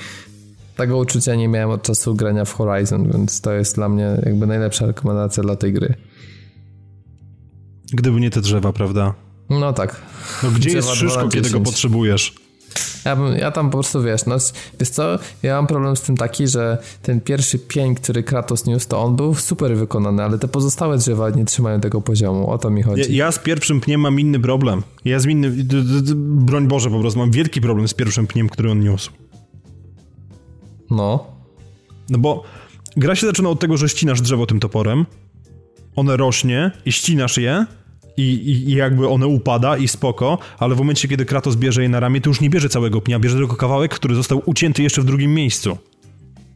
tego 0.81 0.97
uczucia 0.97 1.35
nie 1.35 1.47
miałem 1.47 1.69
od 1.69 1.83
czasu 1.83 2.15
grania 2.15 2.45
w 2.45 2.53
Horizon, 2.53 3.11
więc 3.11 3.41
to 3.41 3.51
jest 3.51 3.75
dla 3.75 3.89
mnie 3.89 4.21
jakby 4.25 4.47
najlepsza 4.47 4.85
rekomendacja 4.85 5.43
dla 5.43 5.55
tej 5.55 5.73
gry. 5.73 5.93
Gdyby 7.93 8.19
nie 8.19 8.29
te 8.29 8.41
drzewa, 8.41 8.73
prawda? 8.73 9.13
No 9.49 9.73
tak. 9.73 10.01
No 10.43 10.51
gdzie 10.51 10.69
drzewa 10.69 10.87
jest 10.87 10.99
szyszko, 10.99 11.29
kiedy 11.29 11.49
go 11.49 11.59
potrzebujesz? 11.59 12.33
Ja, 13.05 13.15
bym, 13.15 13.35
ja 13.35 13.51
tam 13.51 13.69
po 13.69 13.77
prostu 13.77 14.03
wiesz, 14.03 14.25
no 14.25 14.35
wiesz 14.79 14.89
co, 14.89 15.19
ja 15.43 15.55
mam 15.55 15.67
problem 15.67 15.95
z 15.95 16.01
tym 16.01 16.17
taki, 16.17 16.47
że 16.47 16.77
ten 17.01 17.21
pierwszy 17.21 17.59
pień, 17.59 17.95
który 17.95 18.23
Kratos 18.23 18.65
niósł, 18.65 18.87
to 18.87 19.03
on 19.03 19.15
był 19.15 19.35
super 19.35 19.77
wykonany, 19.77 20.23
ale 20.23 20.39
te 20.39 20.47
pozostałe 20.47 20.97
drzewa 20.97 21.29
nie 21.29 21.45
trzymają 21.45 21.79
tego 21.79 22.01
poziomu, 22.01 22.49
o 22.49 22.57
to 22.57 22.69
mi 22.69 22.83
chodzi. 22.83 23.01
Ja, 23.01 23.25
ja 23.25 23.31
z 23.31 23.39
pierwszym 23.39 23.81
pniem 23.81 24.01
mam 24.01 24.19
inny 24.19 24.39
problem. 24.39 24.83
Ja 25.05 25.19
z 25.19 25.25
innym, 25.25 25.67
broń 26.45 26.67
Boże 26.67 26.89
po 26.89 26.99
prostu, 26.99 27.19
mam 27.19 27.31
wielki 27.31 27.61
problem 27.61 27.87
z 27.87 27.93
pierwszym 27.93 28.27
pniem, 28.27 28.49
który 28.49 28.71
on 28.71 28.79
niósł. 28.79 29.11
No. 30.91 31.25
No 32.09 32.17
bo 32.17 32.43
gra 32.97 33.15
się 33.15 33.27
zaczyna 33.27 33.49
od 33.49 33.59
tego, 33.59 33.77
że 33.77 33.89
ścinasz 33.89 34.21
drzewo 34.21 34.45
tym 34.45 34.59
toporem, 34.59 35.05
one 35.95 36.17
rośnie 36.17 36.71
i 36.85 36.91
ścinasz 36.91 37.37
je, 37.37 37.65
i, 38.17 38.21
i, 38.21 38.69
i, 38.69 38.75
jakby 38.75 39.07
one 39.07 39.27
upada 39.27 39.77
i 39.77 39.87
spoko, 39.87 40.37
ale 40.59 40.75
w 40.75 40.77
momencie, 40.77 41.07
kiedy 41.07 41.25
Kratos 41.25 41.55
bierze 41.55 41.83
je 41.83 41.89
na 41.89 41.99
ramię, 41.99 42.21
to 42.21 42.29
już 42.29 42.41
nie 42.41 42.49
bierze 42.49 42.69
całego 42.69 43.01
pnia, 43.01 43.19
bierze 43.19 43.37
tylko 43.37 43.55
kawałek, 43.55 43.93
który 43.93 44.15
został 44.15 44.41
ucięty 44.45 44.83
jeszcze 44.83 45.01
w 45.01 45.05
drugim 45.05 45.33
miejscu. 45.33 45.77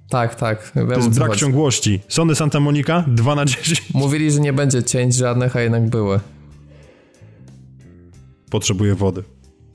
Tak, 0.10 0.36
tak. 0.36 0.72
To 0.72 0.95
jest 0.95 1.16
brak 1.16 1.30
chodzi. 1.30 1.41
ciągłości. 1.41 1.99
Sony 2.07 2.36
Santa 2.36 2.60
Monica 2.60 3.03
2 3.07 3.36
na 3.36 3.45
10. 3.45 3.84
Mówili, 3.94 4.32
że 4.32 4.40
nie 4.40 4.53
będzie 4.53 4.84
cięć 4.84 5.16
żadnych, 5.16 5.56
a 5.56 5.62
jednak 5.62 5.90
były. 5.90 6.20
Potrzebuję 8.49 8.95
wody. 8.95 9.24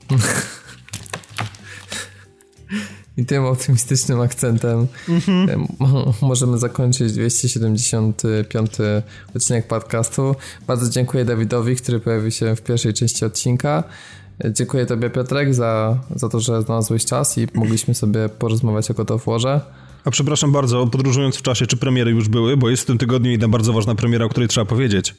I 3.17 3.25
tym 3.25 3.45
optymistycznym 3.45 4.21
akcentem 4.21 4.87
mm-hmm. 5.07 5.67
możemy 6.21 6.57
zakończyć 6.57 7.13
275 7.13 8.71
odcinek 9.35 9.67
podcastu. 9.67 10.35
Bardzo 10.67 10.89
dziękuję 10.89 11.25
Dawidowi, 11.25 11.75
który 11.75 11.99
pojawił 11.99 12.31
się 12.31 12.55
w 12.55 12.61
pierwszej 12.61 12.93
części 12.93 13.25
odcinka. 13.25 13.83
Dziękuję 14.49 14.85
Tobie, 14.85 15.09
Piotrek, 15.09 15.53
za, 15.53 15.97
za 16.15 16.29
to, 16.29 16.39
że 16.39 16.61
znalazłeś 16.61 17.05
czas 17.05 17.37
i 17.37 17.47
mogliśmy 17.53 17.93
sobie 17.95 18.29
porozmawiać 18.29 18.91
o 18.91 18.93
Gotowłorze. 18.93 19.61
A 20.05 20.11
przepraszam 20.11 20.51
bardzo, 20.51 20.87
podróżując 20.87 21.35
w 21.35 21.41
czasie, 21.41 21.67
czy 21.67 21.77
premiery 21.77 22.11
już 22.11 22.29
były? 22.29 22.57
Bo 22.57 22.69
jest 22.69 22.83
w 22.83 22.85
tym 22.85 22.97
tygodniu 22.97 23.31
jedna 23.31 23.47
bardzo 23.47 23.73
ważna 23.73 23.95
premiera, 23.95 24.25
o 24.25 24.29
której 24.29 24.49
trzeba 24.49 24.65
powiedzieć. 24.65 25.15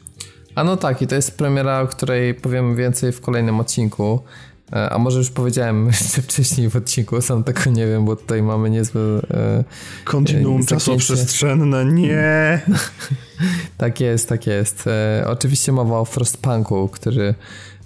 A 0.55 0.65
no 0.65 0.77
tak, 0.77 1.03
i 1.03 1.07
to 1.07 1.15
jest 1.15 1.39
premiera, 1.39 1.81
o 1.81 1.87
której 1.87 2.35
powiem 2.35 2.77
więcej 2.77 3.13
w 3.13 3.21
kolejnym 3.21 3.61
odcinku. 3.61 4.23
E, 4.73 4.91
a 4.91 4.99
może 4.99 5.19
już 5.19 5.31
powiedziałem 5.31 5.87
jeszcze 6.01 6.23
wcześniej 6.23 6.71
w 6.71 6.77
odcinku, 6.77 7.21
sam 7.21 7.45
tego 7.45 7.71
nie 7.71 7.87
wiem, 7.87 8.05
bo 8.05 8.17
tutaj 8.17 8.43
mamy 8.43 8.71
niezłe... 8.71 9.01
E, 9.31 9.65
Kontinuum 10.05 10.61
e, 10.61 10.67
czasoprzestrzenne, 10.67 11.85
nie! 11.85 12.61
tak 13.79 14.01
jest, 14.01 14.29
tak 14.29 14.47
jest. 14.47 14.87
E, 14.87 15.25
oczywiście 15.29 15.73
mowa 15.73 15.99
o 15.99 16.05
Frostpunku, 16.05 16.89
który 16.89 17.35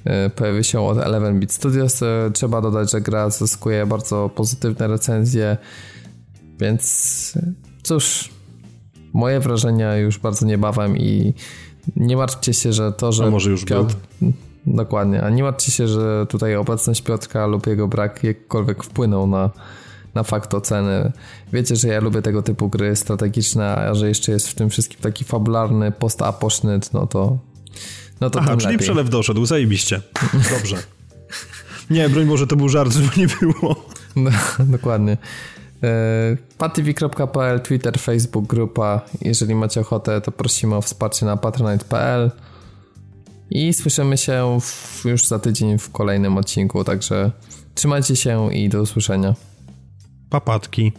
e, 0.05 0.31
pojawił 0.31 0.65
się 0.65 0.81
od 0.81 0.99
11-bit 0.99 1.53
Studios. 1.53 2.03
E, 2.03 2.31
trzeba 2.35 2.61
dodać, 2.61 2.91
że 2.91 3.01
gra 3.01 3.31
zyskuje 3.31 3.87
bardzo 3.87 4.31
pozytywne 4.35 4.89
recenzje, 4.89 5.57
więc 6.61 7.35
cóż, 7.83 8.31
moje 9.13 9.41
wrażenia 9.41 9.97
już 9.97 10.19
bardzo 10.19 10.47
niebawem 10.47 10.97
i 10.97 11.35
nie 11.97 12.17
martwcie 12.17 12.55
się, 12.55 12.73
że 12.73 12.93
to, 12.93 13.13
że... 13.13 13.25
A 13.25 13.31
może 13.31 13.51
już 13.51 13.65
Piotr... 13.65 13.95
był? 14.21 14.33
Dokładnie, 14.67 15.23
a 15.23 15.31
nie 15.31 15.43
martwcie 15.43 15.73
się, 15.73 15.89
że 15.89 16.27
tutaj 16.29 16.57
obecność 16.57 17.03
Piotrka 17.03 17.47
lub 17.47 17.67
jego 17.67 17.89
brak 17.89 18.25
jakkolwiek 18.25 18.85
wpłynął 18.85 19.27
na, 19.27 19.51
na 20.15 20.23
fakt 20.23 20.55
oceny. 20.55 21.13
Wiecie, 21.53 21.77
że 21.77 21.89
ja 21.89 22.01
lubię 22.01 22.23
tego 22.23 22.43
typu 22.43 22.69
gry 22.69 22.97
strategiczne, 22.97 23.77
a 23.77 23.95
że 23.95 24.09
jeszcze 24.09 24.33
jest 24.33 24.49
w 24.49 24.55
tym 24.55 24.71
wszystkim 24.71 25.01
taki 25.01 25.25
fabularny, 25.25 25.93
post-aposznyt, 25.93 26.93
no 26.93 27.07
to 27.07 27.39
no 28.21 28.31
to 28.31 28.41
Aha, 28.41 28.57
czyli 28.57 28.73
lepiej. 28.73 28.79
przelew 28.79 29.11
doszedł, 29.11 29.47
zajebiście. 29.47 30.01
Dobrze. 30.51 30.77
Nie, 31.91 32.09
broń 32.09 32.27
Boże, 32.27 32.47
to 32.47 32.57
był 32.57 32.69
żart, 32.69 32.93
żeby 32.93 33.09
nie 33.17 33.27
było. 33.41 33.87
No, 34.17 34.31
dokładnie. 34.77 35.17
E, 35.83 36.37
patv.pl, 36.59 37.61
Twitter, 37.61 37.99
Facebook, 37.99 38.47
grupa. 38.47 39.01
Jeżeli 39.21 39.55
macie 39.55 39.81
ochotę, 39.81 40.21
to 40.21 40.33
prosimy 40.33 40.77
o 40.77 40.83
wsparcie 40.83 41.27
na 41.27 41.37
patronite.pl. 41.37 42.31
I 43.51 43.73
słyszymy 43.73 44.17
się 44.17 44.59
w, 44.61 45.05
już 45.05 45.27
za 45.27 45.39
tydzień 45.39 45.79
w 45.79 45.91
kolejnym 45.91 46.39
odcinku, 46.39 46.85
także 46.85 47.31
trzymajcie 47.75 48.17
się 48.17 48.55
i 48.55 48.69
do 48.69 48.83
usłyszenia. 48.83 49.35
Papatki. 50.31 50.93